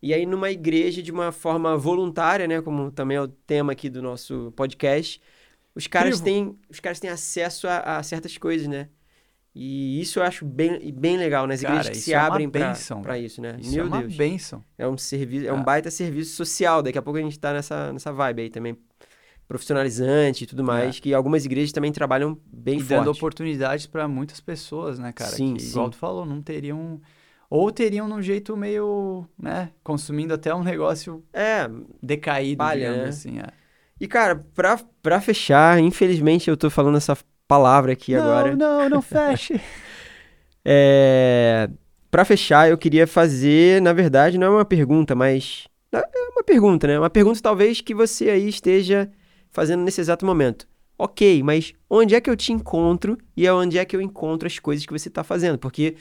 E 0.00 0.14
aí 0.14 0.24
numa 0.24 0.50
igreja 0.50 1.02
de 1.02 1.10
uma 1.10 1.32
forma 1.32 1.76
voluntária, 1.76 2.46
né, 2.46 2.62
como 2.62 2.90
também 2.92 3.16
é 3.16 3.20
o 3.20 3.26
tema 3.26 3.72
aqui 3.72 3.90
do 3.90 4.00
nosso 4.00 4.52
podcast, 4.54 5.20
os 5.78 5.86
caras 5.86 6.20
têm, 6.20 6.58
os 6.68 6.80
caras 6.80 6.98
têm 6.98 7.08
acesso 7.08 7.68
a, 7.68 7.98
a, 7.98 8.02
certas 8.02 8.36
coisas, 8.36 8.66
né? 8.66 8.88
E 9.54 10.00
isso 10.00 10.18
eu 10.18 10.24
acho 10.24 10.44
bem, 10.44 10.92
bem 10.92 11.16
legal 11.16 11.46
nas 11.46 11.62
né? 11.62 11.68
igrejas 11.68 11.90
que 11.90 11.96
se 11.98 12.12
é 12.12 12.16
abrem 12.16 12.50
para 12.50 13.18
isso, 13.18 13.40
né? 13.40 13.56
Isso 13.60 13.70
Meu 13.70 13.84
é 13.84 13.86
uma 13.86 14.00
Deus. 14.00 14.16
benção. 14.16 14.64
É 14.76 14.88
um 14.88 14.98
serviço, 14.98 15.46
é. 15.46 15.48
é 15.48 15.52
um 15.52 15.62
baita 15.62 15.88
serviço 15.88 16.34
social. 16.34 16.82
Daqui 16.82 16.98
a 16.98 17.02
pouco 17.02 17.16
a 17.16 17.22
gente 17.22 17.38
tá 17.38 17.52
nessa, 17.52 17.92
nessa 17.92 18.12
vibe 18.12 18.42
aí 18.42 18.50
também 18.50 18.76
profissionalizante 19.46 20.44
e 20.44 20.46
tudo 20.48 20.64
mais, 20.64 20.98
é. 20.98 21.00
que 21.00 21.14
algumas 21.14 21.44
igrejas 21.44 21.70
também 21.70 21.92
trabalham 21.92 22.36
bem 22.52 22.76
e 22.76 22.80
forte. 22.80 22.90
dando 22.90 23.10
oportunidades 23.12 23.86
para 23.86 24.06
muitas 24.08 24.40
pessoas, 24.40 24.98
né, 24.98 25.12
cara? 25.12 25.30
Sim, 25.30 25.54
que, 25.54 25.62
sim. 25.62 25.70
igual 25.70 25.90
tu 25.90 25.96
falou, 25.96 26.26
não 26.26 26.42
teriam... 26.42 27.00
Ou 27.48 27.72
teriam 27.72 28.06
num 28.06 28.20
jeito 28.20 28.54
meio, 28.56 29.26
né, 29.38 29.70
consumindo 29.82 30.34
até 30.34 30.54
um 30.54 30.62
negócio 30.62 31.24
é, 31.32 31.66
decaído, 32.02 32.58
palha, 32.58 32.90
digamos 32.90 33.02
né? 33.02 33.08
assim. 33.08 33.38
É. 33.38 33.67
E, 34.00 34.06
cara, 34.06 34.44
pra, 34.54 34.78
pra 35.02 35.20
fechar, 35.20 35.78
infelizmente 35.80 36.48
eu 36.48 36.56
tô 36.56 36.70
falando 36.70 36.96
essa 36.96 37.16
palavra 37.46 37.92
aqui 37.92 38.14
não, 38.14 38.22
agora. 38.22 38.56
Não, 38.56 38.88
não 38.88 39.02
feche. 39.02 39.60
é... 40.64 41.68
Pra 42.10 42.24
fechar, 42.24 42.70
eu 42.70 42.78
queria 42.78 43.06
fazer, 43.06 43.82
na 43.82 43.92
verdade, 43.92 44.38
não 44.38 44.46
é 44.46 44.50
uma 44.50 44.64
pergunta, 44.64 45.14
mas... 45.14 45.66
É 45.92 45.98
uma 46.30 46.42
pergunta, 46.42 46.86
né? 46.86 46.98
Uma 46.98 47.10
pergunta 47.10 47.40
talvez 47.42 47.80
que 47.80 47.94
você 47.94 48.30
aí 48.30 48.48
esteja 48.48 49.10
fazendo 49.50 49.82
nesse 49.82 50.00
exato 50.00 50.24
momento. 50.24 50.66
Ok, 50.98 51.42
mas 51.42 51.74
onde 51.88 52.14
é 52.14 52.20
que 52.20 52.28
eu 52.28 52.36
te 52.36 52.52
encontro 52.52 53.16
e 53.36 53.48
onde 53.48 53.78
é 53.78 53.84
que 53.84 53.94
eu 53.94 54.00
encontro 54.00 54.46
as 54.46 54.58
coisas 54.58 54.84
que 54.84 54.92
você 54.92 55.08
está 55.08 55.22
fazendo? 55.22 55.58
Porque 55.58 55.96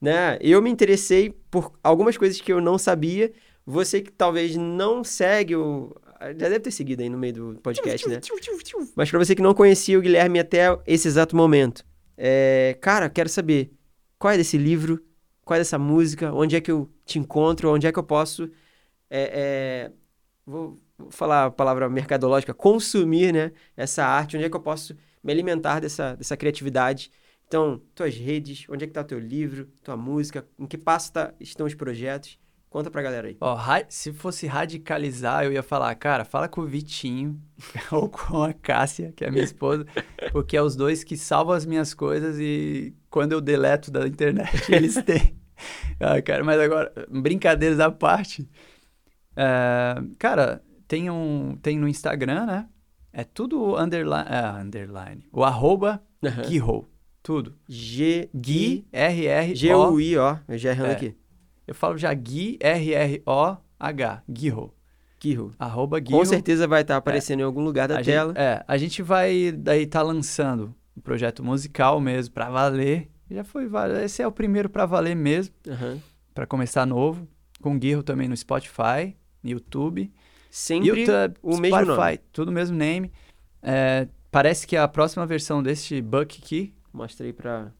né, 0.00 0.38
eu 0.40 0.62
me 0.62 0.70
interessei 0.70 1.30
por 1.50 1.72
algumas 1.82 2.16
coisas 2.16 2.40
que 2.40 2.52
eu 2.52 2.60
não 2.60 2.78
sabia. 2.78 3.32
Você 3.66 4.00
que 4.00 4.10
talvez 4.10 4.56
não 4.56 5.04
segue 5.04 5.54
o. 5.56 5.94
Já 6.20 6.48
deve 6.48 6.60
ter 6.60 6.70
seguido 6.70 7.02
aí 7.02 7.08
no 7.08 7.18
meio 7.18 7.32
do 7.32 7.60
podcast, 7.60 8.08
né? 8.08 8.20
Mas 8.96 9.10
para 9.10 9.18
você 9.18 9.34
que 9.34 9.42
não 9.42 9.54
conhecia 9.54 9.98
o 9.98 10.02
Guilherme 10.02 10.38
até 10.38 10.66
esse 10.86 11.06
exato 11.06 11.36
momento, 11.36 11.84
é... 12.16 12.76
cara, 12.80 13.08
quero 13.08 13.28
saber 13.28 13.72
qual 14.18 14.32
é 14.32 14.36
desse 14.36 14.58
livro, 14.58 15.04
qual 15.44 15.56
é 15.56 15.60
dessa 15.60 15.78
música, 15.78 16.32
onde 16.32 16.56
é 16.56 16.60
que 16.60 16.70
eu 16.70 16.90
te 17.04 17.18
encontro, 17.18 17.70
onde 17.72 17.86
é 17.86 17.92
que 17.92 17.98
eu 17.98 18.02
posso. 18.02 18.50
É, 19.08 19.90
é... 19.90 19.92
Vou, 20.44 20.80
vou 20.96 21.10
falar 21.10 21.46
a 21.46 21.50
palavra 21.50 21.88
mercadológica, 21.88 22.52
consumir, 22.52 23.32
né, 23.32 23.52
essa 23.76 24.04
arte, 24.04 24.36
onde 24.36 24.46
é 24.46 24.50
que 24.50 24.56
eu 24.56 24.60
posso 24.60 24.96
me 25.22 25.32
alimentar 25.32 25.80
dessa, 25.80 26.16
dessa 26.16 26.36
criatividade. 26.36 27.10
Então, 27.46 27.80
tuas 27.94 28.14
redes, 28.14 28.66
onde 28.68 28.84
é 28.84 28.86
que 28.86 28.92
tá 28.92 29.00
o 29.00 29.04
teu 29.04 29.18
livro, 29.18 29.68
tua 29.82 29.96
música, 29.96 30.46
em 30.58 30.66
que 30.66 30.76
passo 30.76 31.12
tá, 31.12 31.32
estão 31.40 31.66
os 31.66 31.74
projetos? 31.74 32.38
Conta 32.70 32.90
pra 32.90 33.00
galera 33.00 33.28
aí. 33.28 33.36
Ó, 33.40 33.56
se 33.88 34.12
fosse 34.12 34.46
radicalizar, 34.46 35.44
eu 35.44 35.52
ia 35.52 35.62
falar, 35.62 35.94
cara, 35.94 36.24
fala 36.24 36.48
com 36.48 36.60
o 36.60 36.66
Vitinho 36.66 37.40
ou 37.90 38.08
com 38.10 38.42
a 38.42 38.52
Cássia, 38.52 39.12
que 39.16 39.24
é 39.24 39.28
a 39.28 39.30
minha 39.30 39.44
esposa, 39.44 39.86
porque 40.32 40.56
é 40.56 40.62
os 40.62 40.76
dois 40.76 41.02
que 41.02 41.16
salvam 41.16 41.54
as 41.54 41.64
minhas 41.64 41.94
coisas 41.94 42.38
e 42.38 42.94
quando 43.08 43.32
eu 43.32 43.40
deleto 43.40 43.90
da 43.90 44.06
internet, 44.06 44.50
eles 44.70 44.94
têm. 45.02 45.34
ah, 45.98 46.20
cara, 46.20 46.44
mas 46.44 46.60
agora, 46.60 46.92
brincadeiras 47.10 47.80
à 47.80 47.90
parte. 47.90 48.42
Uh, 49.32 50.14
cara, 50.18 50.62
tem, 50.86 51.08
um, 51.10 51.56
tem 51.62 51.78
no 51.78 51.88
Instagram, 51.88 52.44
né? 52.44 52.68
É 53.12 53.24
tudo 53.24 53.76
underline, 53.76 54.28
é, 54.28 54.60
underline. 54.60 55.24
O 55.32 55.42
arroba 55.42 56.02
uhum. 56.22 56.42
Guihou. 56.46 56.88
tudo. 57.22 57.54
G 57.66 58.28
Gui, 58.34 58.86
R-R-O. 58.92 59.56
G-U-I, 59.56 60.16
ó. 60.18 60.36
Eu 60.46 60.58
já 60.58 60.70
errando 60.70 60.90
É. 60.90 60.92
aqui. 60.92 61.16
Eu 61.68 61.74
falo 61.74 61.98
já 61.98 62.12
Gui, 62.14 62.56
R-R-O-H. 62.62 64.22
Guirro. 64.26 64.74
Kiro. 65.20 65.52
Arroba 65.58 66.00
Guirro. 66.00 66.18
Com 66.18 66.24
certeza 66.24 66.66
vai 66.66 66.80
estar 66.80 66.96
aparecendo 66.96 67.40
em 67.40 67.42
algum 67.42 67.62
lugar 67.62 67.86
da 67.86 67.98
a 67.98 68.02
tela. 68.02 68.30
Gente, 68.32 68.40
é, 68.40 68.64
a 68.66 68.78
gente 68.78 69.02
vai 69.02 69.52
daí 69.52 69.86
tá 69.86 70.00
lançando 70.00 70.74
um 70.96 71.00
projeto 71.02 71.44
musical 71.44 72.00
mesmo, 72.00 72.32
pra 72.32 72.48
valer. 72.48 73.10
Já 73.30 73.44
foi, 73.44 73.68
esse 74.02 74.22
é 74.22 74.26
o 74.26 74.32
primeiro 74.32 74.70
pra 74.70 74.86
valer 74.86 75.14
mesmo, 75.14 75.54
Aham. 75.68 76.00
pra 76.34 76.46
começar 76.46 76.86
novo. 76.86 77.28
Com 77.60 77.78
Guirro 77.78 78.02
também 78.02 78.28
no 78.28 78.36
Spotify, 78.36 79.14
YouTube. 79.44 80.10
Sempre 80.50 80.88
YouTube, 80.88 81.34
o 81.42 81.58
mesmo 81.58 81.76
Spotify, 81.76 82.00
nome. 82.00 82.20
tudo 82.32 82.50
mesmo 82.50 82.74
name. 82.78 83.12
É, 83.62 84.08
parece 84.30 84.66
que 84.66 84.74
a 84.74 84.88
próxima 84.88 85.26
versão 85.26 85.62
deste 85.62 86.00
Buck 86.00 86.40
aqui, 86.42 86.72
Mostra 86.94 87.26
aí 87.26 87.32
pra... 87.34 87.70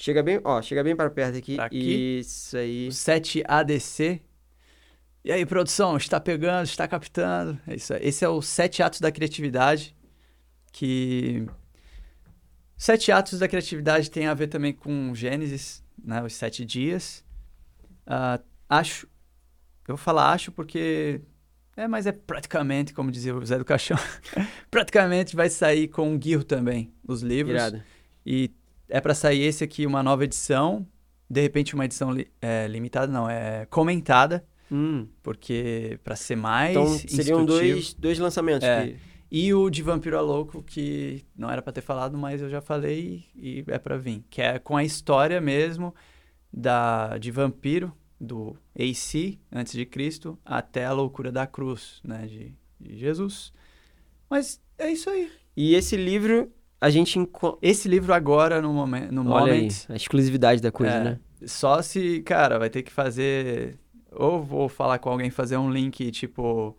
Chega 0.00 0.22
bem, 0.22 0.40
ó, 0.42 0.62
chega 0.62 0.82
bem 0.82 0.96
para 0.96 1.10
perto 1.10 1.36
aqui. 1.36 1.56
Pra 1.56 1.66
aqui. 1.66 2.20
Isso 2.20 2.56
aí. 2.56 2.88
o 2.88 2.90
7ADC. 2.90 4.22
E 5.22 5.30
aí, 5.30 5.44
produção, 5.44 5.98
está 5.98 6.18
pegando, 6.18 6.64
está 6.64 6.88
captando. 6.88 7.60
É 7.66 7.74
isso 7.74 7.92
aí. 7.92 8.00
Esse 8.02 8.24
é 8.24 8.28
o 8.30 8.40
Sete 8.40 8.82
Atos 8.82 8.98
da 8.98 9.12
Criatividade, 9.12 9.94
que... 10.72 11.46
Sete 12.78 13.12
Atos 13.12 13.40
da 13.40 13.46
Criatividade 13.46 14.10
tem 14.10 14.26
a 14.26 14.32
ver 14.32 14.46
também 14.46 14.72
com 14.72 15.14
Gênesis, 15.14 15.84
né? 16.02 16.22
Os 16.22 16.32
sete 16.32 16.64
dias. 16.64 17.22
Ah, 18.06 18.40
acho... 18.70 19.06
Eu 19.86 19.96
vou 19.96 19.98
falar 19.98 20.32
acho 20.32 20.50
porque... 20.50 21.20
É, 21.76 21.86
mas 21.86 22.06
é 22.06 22.12
praticamente, 22.12 22.94
como 22.94 23.10
dizia 23.10 23.36
o 23.36 23.44
Zé 23.44 23.58
do 23.58 23.66
Caixão, 23.66 23.98
praticamente 24.70 25.36
vai 25.36 25.50
sair 25.50 25.88
com 25.88 26.14
o 26.14 26.18
Guirro 26.18 26.42
também, 26.42 26.90
os 27.06 27.20
livros. 27.20 27.54
Irado. 27.54 27.82
E 28.24 28.50
é 28.90 29.00
pra 29.00 29.14
sair 29.14 29.42
esse 29.42 29.64
aqui, 29.64 29.86
uma 29.86 30.02
nova 30.02 30.24
edição. 30.24 30.86
De 31.28 31.40
repente, 31.40 31.74
uma 31.74 31.84
edição 31.84 32.10
li- 32.12 32.30
é, 32.42 32.66
limitada, 32.66 33.10
não, 33.12 33.28
é 33.30 33.64
comentada, 33.66 34.44
Hum. 34.70 35.06
porque 35.22 35.98
pra 36.02 36.16
ser 36.16 36.36
mais 36.36 36.70
Então 36.72 36.86
seriam 36.88 37.44
dois, 37.44 37.94
dois 37.94 38.18
lançamentos. 38.18 38.66
É. 38.66 38.88
que- 38.88 38.96
E 39.32 39.54
o 39.54 39.70
de 39.70 39.80
Vampiro 39.80 40.16
é 40.16 40.20
Louco, 40.20 40.60
que 40.60 41.24
não 41.36 41.48
era 41.48 41.62
pra 41.62 41.72
ter 41.72 41.82
falado, 41.82 42.18
mas 42.18 42.42
eu 42.42 42.50
já 42.50 42.60
falei 42.60 43.24
e 43.36 43.62
é 43.68 43.78
pra 43.78 43.96
vir. 43.96 44.24
Que 44.28 44.42
é 44.42 44.58
com 44.58 44.76
a 44.76 44.82
história 44.82 45.40
mesmo 45.40 45.94
da, 46.52 47.16
de 47.16 47.30
vampiro, 47.30 47.92
do 48.20 48.56
AC, 48.76 49.38
antes 49.52 49.72
de 49.72 49.86
Cristo, 49.86 50.36
até 50.44 50.84
a 50.84 50.92
loucura 50.92 51.30
da 51.30 51.46
cruz, 51.46 52.00
né, 52.04 52.26
de, 52.26 52.52
de 52.80 52.98
Jesus. 52.98 53.52
Mas 54.28 54.60
é 54.76 54.90
isso 54.90 55.08
aí. 55.08 55.30
E 55.56 55.74
esse 55.76 55.96
livro 55.96 56.52
a 56.80 56.90
gente. 56.90 57.18
Esse 57.60 57.88
livro 57.88 58.12
agora, 58.14 58.60
no, 58.62 58.72
momen 58.72 59.08
no 59.10 59.28
Olha 59.30 59.52
aí, 59.52 59.60
moment, 59.62 59.72
a 59.88 59.96
exclusividade 59.96 60.60
da 60.62 60.70
coisa, 60.72 60.94
É. 60.94 61.04
né? 61.04 61.20
Só 61.46 61.80
se, 61.82 62.20
cara, 62.22 62.58
vai 62.58 62.68
ter 62.70 62.82
que 62.82 62.92
fazer. 62.92 63.78
Ou 64.12 64.42
vou 64.42 64.68
falar 64.68 64.98
com 64.98 65.08
alguém 65.10 65.30
fazer 65.30 65.56
um 65.56 65.70
link, 65.70 66.10
tipo, 66.10 66.76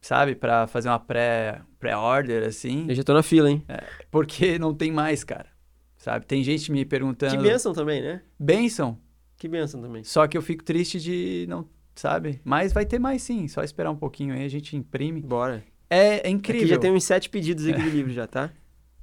sabe, 0.00 0.34
pra 0.34 0.66
fazer 0.66 0.88
uma 0.88 0.98
pré- 1.00 1.60
pré-order, 1.78 2.46
assim. 2.46 2.86
Eu 2.88 2.94
já 2.94 3.02
tô 3.02 3.12
na 3.12 3.22
fila, 3.22 3.50
hein? 3.50 3.64
Porque 4.10 4.58
não 4.58 4.72
tem 4.74 4.90
mais, 4.92 5.24
cara. 5.24 5.46
Sabe? 5.98 6.24
Tem 6.26 6.42
gente 6.42 6.70
me 6.72 6.84
perguntando. 6.84 7.36
Que 7.36 7.42
bênção 7.42 7.72
também, 7.74 8.00
né? 8.00 8.22
Bênção. 8.38 8.96
Que 9.36 9.48
bênção 9.48 9.82
também. 9.82 10.02
Só 10.04 10.26
que 10.26 10.36
eu 10.38 10.42
fico 10.42 10.62
triste 10.64 10.98
de 11.00 11.44
não. 11.48 11.66
Sabe? 11.94 12.40
Mas 12.44 12.72
vai 12.72 12.86
ter 12.86 12.98
mais 12.98 13.20
sim. 13.22 13.46
Só 13.48 13.62
esperar 13.62 13.90
um 13.90 13.96
pouquinho 13.96 14.32
aí, 14.32 14.44
a 14.44 14.48
gente 14.48 14.74
imprime. 14.76 15.20
Bora. 15.20 15.62
É, 15.90 16.26
é 16.26 16.30
incrível. 16.30 16.62
Aqui 16.62 16.74
já 16.74 16.78
tem 16.78 16.92
uns 16.92 17.04
sete 17.04 17.28
pedidos 17.28 17.66
aqui 17.66 17.82
do 17.82 17.90
livro 17.90 18.12
já, 18.12 18.26
tá? 18.26 18.50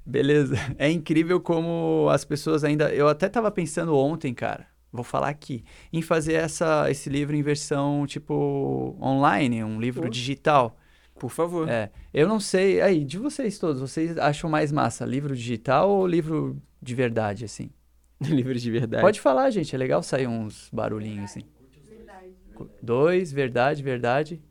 Beleza. 0.07 0.55
É 0.79 0.89
incrível 0.89 1.39
como 1.41 2.07
as 2.09 2.23
pessoas 2.23 2.63
ainda. 2.63 2.93
Eu 2.93 3.07
até 3.07 3.27
tava 3.27 3.51
pensando 3.51 3.95
ontem, 3.95 4.33
cara. 4.33 4.65
Vou 4.91 5.03
falar 5.03 5.27
aqui. 5.27 5.65
Em 5.91 6.01
fazer 6.01 6.33
essa, 6.33 6.89
esse 6.89 7.09
livro 7.09 7.35
em 7.35 7.41
versão, 7.41 8.07
tipo, 8.07 8.97
online, 9.01 9.63
um 9.63 9.79
livro 9.79 10.03
Pô. 10.03 10.09
digital. 10.09 10.77
Por 11.19 11.29
favor. 11.29 11.67
É. 11.67 11.91
Eu 12.13 12.27
não 12.27 12.39
sei. 12.39 12.79
Aí, 12.79 13.03
de 13.03 13.17
vocês 13.17 13.59
todos, 13.59 13.81
vocês 13.81 14.17
acham 14.17 14.49
mais 14.49 14.71
massa? 14.71 15.05
Livro 15.05 15.35
digital 15.35 15.89
ou 15.89 16.07
livro 16.07 16.61
de 16.81 16.95
verdade, 16.95 17.43
assim? 17.43 17.69
Livros 18.21 18.61
de 18.61 18.71
verdade. 18.71 19.01
Pode 19.01 19.19
falar, 19.19 19.49
gente. 19.49 19.75
É 19.75 19.77
legal 19.77 20.01
sair 20.01 20.27
uns 20.27 20.69
barulhinhos, 20.71 21.31
assim. 21.31 21.41
Dois, 22.81 23.31
verdade, 23.31 23.83
verdade. 23.83 24.41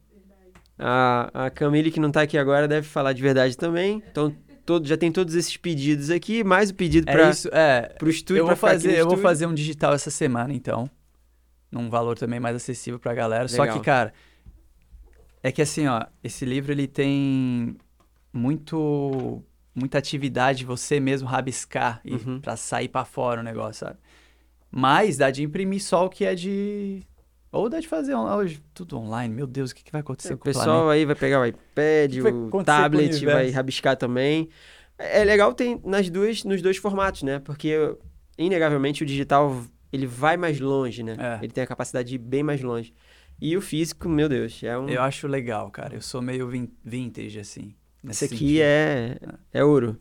A, 0.78 1.47
a 1.47 1.51
Camille, 1.51 1.91
que 1.91 1.99
não 1.99 2.11
tá 2.11 2.20
aqui 2.23 2.37
agora, 2.37 2.69
deve 2.69 2.87
falar 2.87 3.12
de 3.15 3.23
verdade 3.23 3.57
também. 3.57 4.03
Então, 4.11 4.35
todo, 4.66 4.86
já 4.86 4.97
tem 4.97 5.10
todos 5.12 5.34
esses 5.34 5.56
pedidos 5.56 6.10
aqui, 6.10 6.43
mais 6.44 6.70
o 6.70 6.74
pedido 6.74 7.09
É 7.09 7.12
para 7.12 7.30
isso, 7.30 7.48
é. 7.52 7.82
pro 7.98 8.10
estúdio. 8.10 8.40
Eu 8.40 8.47
vou 8.47 8.56
fazer, 8.56 8.98
eu 8.98 9.09
vou 9.09 9.16
fazer 9.16 9.47
um 9.47 9.55
digital 9.55 9.94
essa 9.94 10.10
semana, 10.10 10.52
então. 10.52 10.90
Num 11.70 11.88
valor 11.88 12.18
também 12.18 12.38
mais 12.40 12.56
acessível 12.56 12.98
pra 12.98 13.14
galera. 13.14 13.48
Só 13.48 13.62
Legal. 13.62 13.78
que, 13.78 13.84
cara, 13.84 14.12
é 15.43 15.51
que 15.52 15.62
assim, 15.62 15.86
ó, 15.86 16.05
esse 16.22 16.44
livro 16.44 16.72
ele 16.72 16.86
tem 16.86 17.76
muito 18.32 19.43
muita 19.74 19.98
atividade 19.98 20.60
de 20.60 20.64
você 20.64 20.98
mesmo 20.98 21.28
rabiscar 21.28 22.01
e 22.05 22.14
Uhum. 22.14 22.40
para 22.40 22.56
sair 22.56 22.88
pra 22.88 23.05
fora 23.05 23.40
o 23.40 23.44
negócio, 23.44 23.86
sabe? 23.86 23.98
Mas 24.70 25.18
dá 25.18 25.30
de 25.30 25.43
imprimir 25.43 25.82
só 25.82 26.06
o 26.06 26.09
que 26.09 26.24
é 26.24 26.34
de 26.34 27.02
ou 27.52 27.68
dá 27.68 27.81
de 27.81 27.89
fazer 27.89 28.14
on- 28.14 28.35
hoje 28.36 28.60
tudo 28.74 28.98
online. 28.98 29.32
Meu 29.35 29.47
Deus, 29.47 29.70
o 29.70 29.74
que, 29.74 29.82
que 29.85 29.93
vai 29.93 30.01
acontecer 30.01 30.35
O 30.35 30.39
com 30.39 30.48
o 30.48 30.52
planeta? 30.52 30.60
pessoal 30.60 30.90
aí 30.90 31.05
vai 31.05 31.14
pegar 31.14 31.40
o 31.40 31.47
iPad, 31.47 32.12
que 32.12 32.20
o 32.20 32.51
com 32.51 32.59
o 32.59 32.64
tablet, 32.64 33.24
vai 33.24 33.51
rabiscar 33.51 33.97
também. 33.97 34.48
É 34.98 35.20
é 35.20 35.24
legal 35.24 35.52
ter 35.55 35.78
nas 35.85 36.09
duas, 36.10 36.43
nos 36.44 36.62
dois 36.62 36.77
formatos, 36.78 37.23
né? 37.23 37.39
Porque, 37.39 37.77
inegavelmente, 38.39 39.02
o 39.02 39.06
digital 39.06 39.62
ele 39.93 40.06
vai 40.06 40.36
mais 40.36 40.59
longe, 40.60 41.02
né? 41.02 41.16
É. 41.18 41.44
Ele 41.44 41.52
tem 41.52 41.62
a 41.64 41.66
capacidade 41.66 42.09
de 42.09 42.14
ir 42.16 42.18
bem 42.18 42.43
mais 42.43 42.60
longe. 42.62 42.93
E 43.40 43.55
o 43.56 43.60
físico, 43.60 44.09
meu 44.09 44.28
Deus, 44.28 44.62
é 44.62 44.77
um... 44.78 44.89
Eu 44.89 45.02
acho 45.02 45.27
legal, 45.28 45.70
cara. 45.70 45.94
Eu 45.94 46.01
sou 46.01 46.23
meio 46.23 46.48
vin- 46.48 46.70
vintage 46.82 47.39
assim. 47.39 47.74
Esse 48.09 48.24
aqui 48.24 48.36
sentido. 48.39 48.60
é, 48.62 49.18
é 49.52 49.62
ouro. 49.64 49.98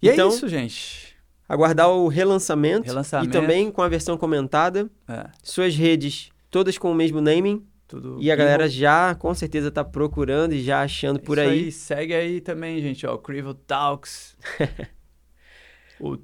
E 0.00 0.08
então, 0.08 0.30
é 0.30 0.34
isso, 0.34 0.48
gente. 0.48 1.11
Aguardar 1.52 1.90
o 1.90 2.08
relançamento, 2.08 2.86
Relançamento. 2.86 3.28
e 3.28 3.32
também 3.32 3.70
com 3.70 3.82
a 3.82 3.88
versão 3.88 4.16
comentada. 4.16 4.90
É, 5.08 5.26
Suas 5.42 5.74
redes 5.76 6.30
todas 6.50 6.78
com 6.78 6.90
o 6.90 6.94
mesmo 6.94 7.20
naming. 7.20 7.66
tudo 7.86 8.16
E 8.20 8.30
a 8.30 8.36
galera 8.36 8.68
já, 8.68 9.14
com 9.14 9.34
certeza, 9.34 9.70
tá 9.70 9.84
procurando 9.84 10.54
e 10.54 10.62
já 10.62 10.82
achando 10.82 11.20
por 11.20 11.38
Isso 11.38 11.48
aí. 11.48 11.72
Segue 11.72 12.14
aí 12.14 12.40
também, 12.40 12.80
gente, 12.80 13.06
ó. 13.06 13.14
o 13.14 13.18
Crivo 13.18 13.52
Talks. 13.54 14.36
o 16.00 16.18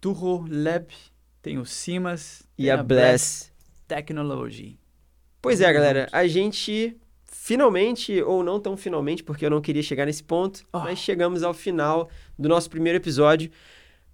Turro 0.00 0.46
Lab. 0.48 0.86
Tem 1.42 1.58
o 1.58 1.64
Simas. 1.66 2.42
E 2.56 2.62
tem 2.64 2.70
a 2.70 2.82
Bless. 2.82 3.50
Technology. 3.88 4.78
Pois 5.40 5.60
é, 5.60 5.72
galera. 5.72 6.08
A 6.12 6.26
gente 6.26 6.96
finalmente, 7.24 8.22
ou 8.22 8.44
não 8.44 8.60
tão 8.60 8.76
finalmente, 8.76 9.24
porque 9.24 9.44
eu 9.44 9.50
não 9.50 9.60
queria 9.60 9.82
chegar 9.82 10.06
nesse 10.06 10.22
ponto, 10.22 10.64
Ah. 10.72 10.78
mas 10.80 10.98
chegamos 11.00 11.42
ao 11.42 11.52
final 11.52 12.08
do 12.38 12.48
nosso 12.48 12.70
primeiro 12.70 12.98
episódio. 12.98 13.50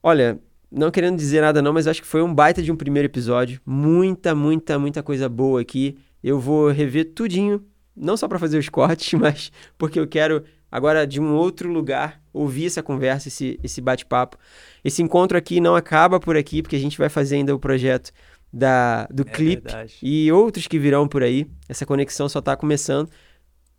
Olha, 0.02 0.38
não 0.70 0.90
querendo 0.90 1.16
dizer 1.16 1.40
nada 1.40 1.60
não, 1.62 1.72
mas 1.72 1.86
acho 1.86 2.00
que 2.02 2.06
foi 2.08 2.22
um 2.22 2.32
baita 2.34 2.62
de 2.62 2.70
um 2.70 2.76
primeiro 2.76 3.06
episódio. 3.06 3.60
Muita, 3.64 4.34
muita, 4.34 4.78
muita 4.78 5.02
coisa 5.02 5.28
boa 5.28 5.60
aqui. 5.60 5.96
Eu 6.22 6.38
vou 6.38 6.70
rever 6.70 7.12
tudinho, 7.14 7.64
não 7.96 8.16
só 8.16 8.26
para 8.28 8.38
fazer 8.38 8.58
os 8.58 8.68
cortes, 8.70 9.18
mas 9.18 9.50
porque 9.76 9.98
eu 9.98 10.06
quero 10.06 10.44
agora 10.70 11.06
de 11.06 11.20
um 11.20 11.32
outro 11.34 11.70
lugar 11.72 12.20
ouvir 12.32 12.66
essa 12.66 12.82
conversa, 12.82 13.28
esse, 13.28 13.58
esse 13.62 13.80
bate-papo. 13.80 14.36
Esse 14.84 15.02
encontro 15.02 15.36
aqui 15.38 15.60
não 15.60 15.74
acaba 15.74 16.20
por 16.20 16.36
aqui, 16.36 16.62
porque 16.62 16.76
a 16.76 16.80
gente 16.80 16.98
vai 16.98 17.08
fazer 17.08 17.36
ainda 17.36 17.54
o 17.54 17.58
projeto 17.58 18.10
da, 18.52 19.06
do 19.06 19.22
É 19.22 19.24
clipe 19.24 19.62
verdade. 19.64 19.96
e 20.02 20.30
outros 20.32 20.66
que 20.66 20.78
virão 20.78 21.08
por 21.08 21.22
aí. 21.22 21.46
Essa 21.68 21.84
conexão 21.86 22.28
só 22.28 22.38
está 22.38 22.56
começando. 22.56 23.08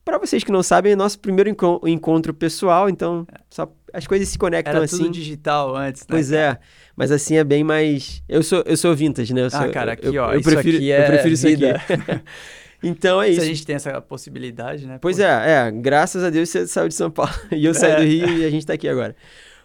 Para 0.04 0.18
vocês 0.18 0.44
que 0.44 0.52
não 0.52 0.64
sabem, 0.64 0.94
é 0.94 0.96
nosso 0.96 1.20
primeiro 1.20 1.50
enco- 1.50 1.82
encontro 1.86 2.34
pessoal, 2.34 2.90
então 2.90 3.28
só 3.50 3.72
as 3.94 4.06
coisas 4.08 4.28
se 4.30 4.38
conectam 4.38 4.74
Era 4.76 4.86
assim. 4.86 4.98
tudo 4.98 5.12
digital 5.12 5.76
antes, 5.76 6.02
né? 6.04 6.08
Pois 6.10 6.32
é, 6.32 6.58
mas 6.96 7.12
assim 7.12 7.36
é 7.38 7.44
bem 7.44 7.64
mais. 7.64 8.22
Eu 8.28 8.44
sou, 8.44 8.64
eu 8.66 8.76
sou 8.78 8.96
vintage, 8.96 9.34
né? 9.34 9.42
Eu 9.42 9.50
sou, 9.50 9.60
Ah, 9.62 9.70
cara, 9.70 9.94
aqui, 9.94 10.08
eu, 10.08 10.24
ó, 10.24 10.34
Eu 10.34 10.42
prefiro, 10.42 10.78
aqui 10.78 10.88
eu 10.90 10.96
é 10.96 11.06
prefiro 11.08 11.34
isso 11.34 11.48
vida. 11.48 11.72
aqui. 11.76 12.22
então 12.84 13.22
é 13.22 13.28
Se 13.28 13.32
isso. 13.34 13.42
a 13.42 13.46
gente 13.46 13.66
tem 13.66 13.76
essa 13.76 14.02
possibilidade, 14.02 14.86
né? 14.86 14.98
Pois 15.02 15.18
Pô, 15.18 15.24
é, 15.24 15.68
é, 15.68 15.72
graças 15.72 16.24
a 16.24 16.30
Deus 16.30 16.50
você 16.50 16.68
saiu 16.68 16.88
de 16.88 16.94
São 16.96 17.10
Paulo 17.12 17.34
e 17.52 17.66
eu 17.66 17.74
saí 17.74 17.92
É. 17.92 17.96
do 17.98 18.04
Rio 18.04 18.38
e 18.40 18.46
a 18.46 18.50
gente 18.50 18.66
tá 18.66 18.74
aqui 18.74 18.88
agora. 18.88 19.16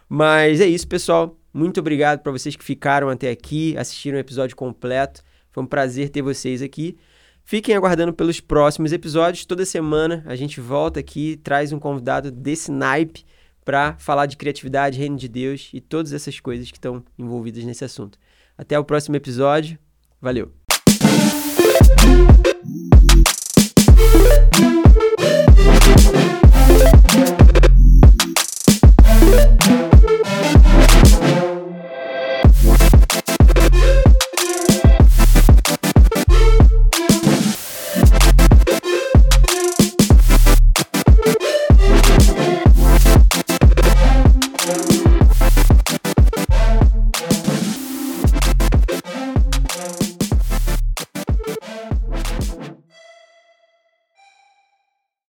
Mas 0.09 0.61
é 0.61 0.65
isso, 0.67 0.87
pessoal. 0.87 1.37
Muito 1.53 1.79
obrigado 1.79 2.19
para 2.19 2.31
vocês 2.31 2.55
que 2.55 2.63
ficaram 2.63 3.09
até 3.09 3.29
aqui, 3.31 3.75
assistiram 3.77 4.17
o 4.17 4.19
episódio 4.19 4.55
completo. 4.55 5.21
Foi 5.51 5.63
um 5.63 5.67
prazer 5.67 6.09
ter 6.09 6.21
vocês 6.21 6.61
aqui. 6.61 6.97
Fiquem 7.45 7.75
aguardando 7.75 8.11
pelos 8.11 8.39
próximos 8.41 8.91
episódios. 8.91 9.45
Toda 9.45 9.63
semana 9.65 10.23
a 10.25 10.35
gente 10.35 10.59
volta 10.59 10.99
aqui 10.99 11.39
traz 11.43 11.71
um 11.71 11.79
convidado 11.79 12.29
desse 12.31 12.71
naipe 12.71 13.23
para 13.65 13.97
falar 13.97 14.27
de 14.27 14.37
criatividade, 14.37 14.99
reino 14.99 15.17
de 15.17 15.27
Deus 15.27 15.71
e 15.73 15.81
todas 15.81 16.13
essas 16.13 16.39
coisas 16.39 16.69
que 16.69 16.77
estão 16.77 17.03
envolvidas 17.17 17.63
nesse 17.65 17.83
assunto. 17.83 18.17
Até 18.55 18.79
o 18.79 18.85
próximo 18.85 19.15
episódio. 19.15 19.77
Valeu! 20.21 20.64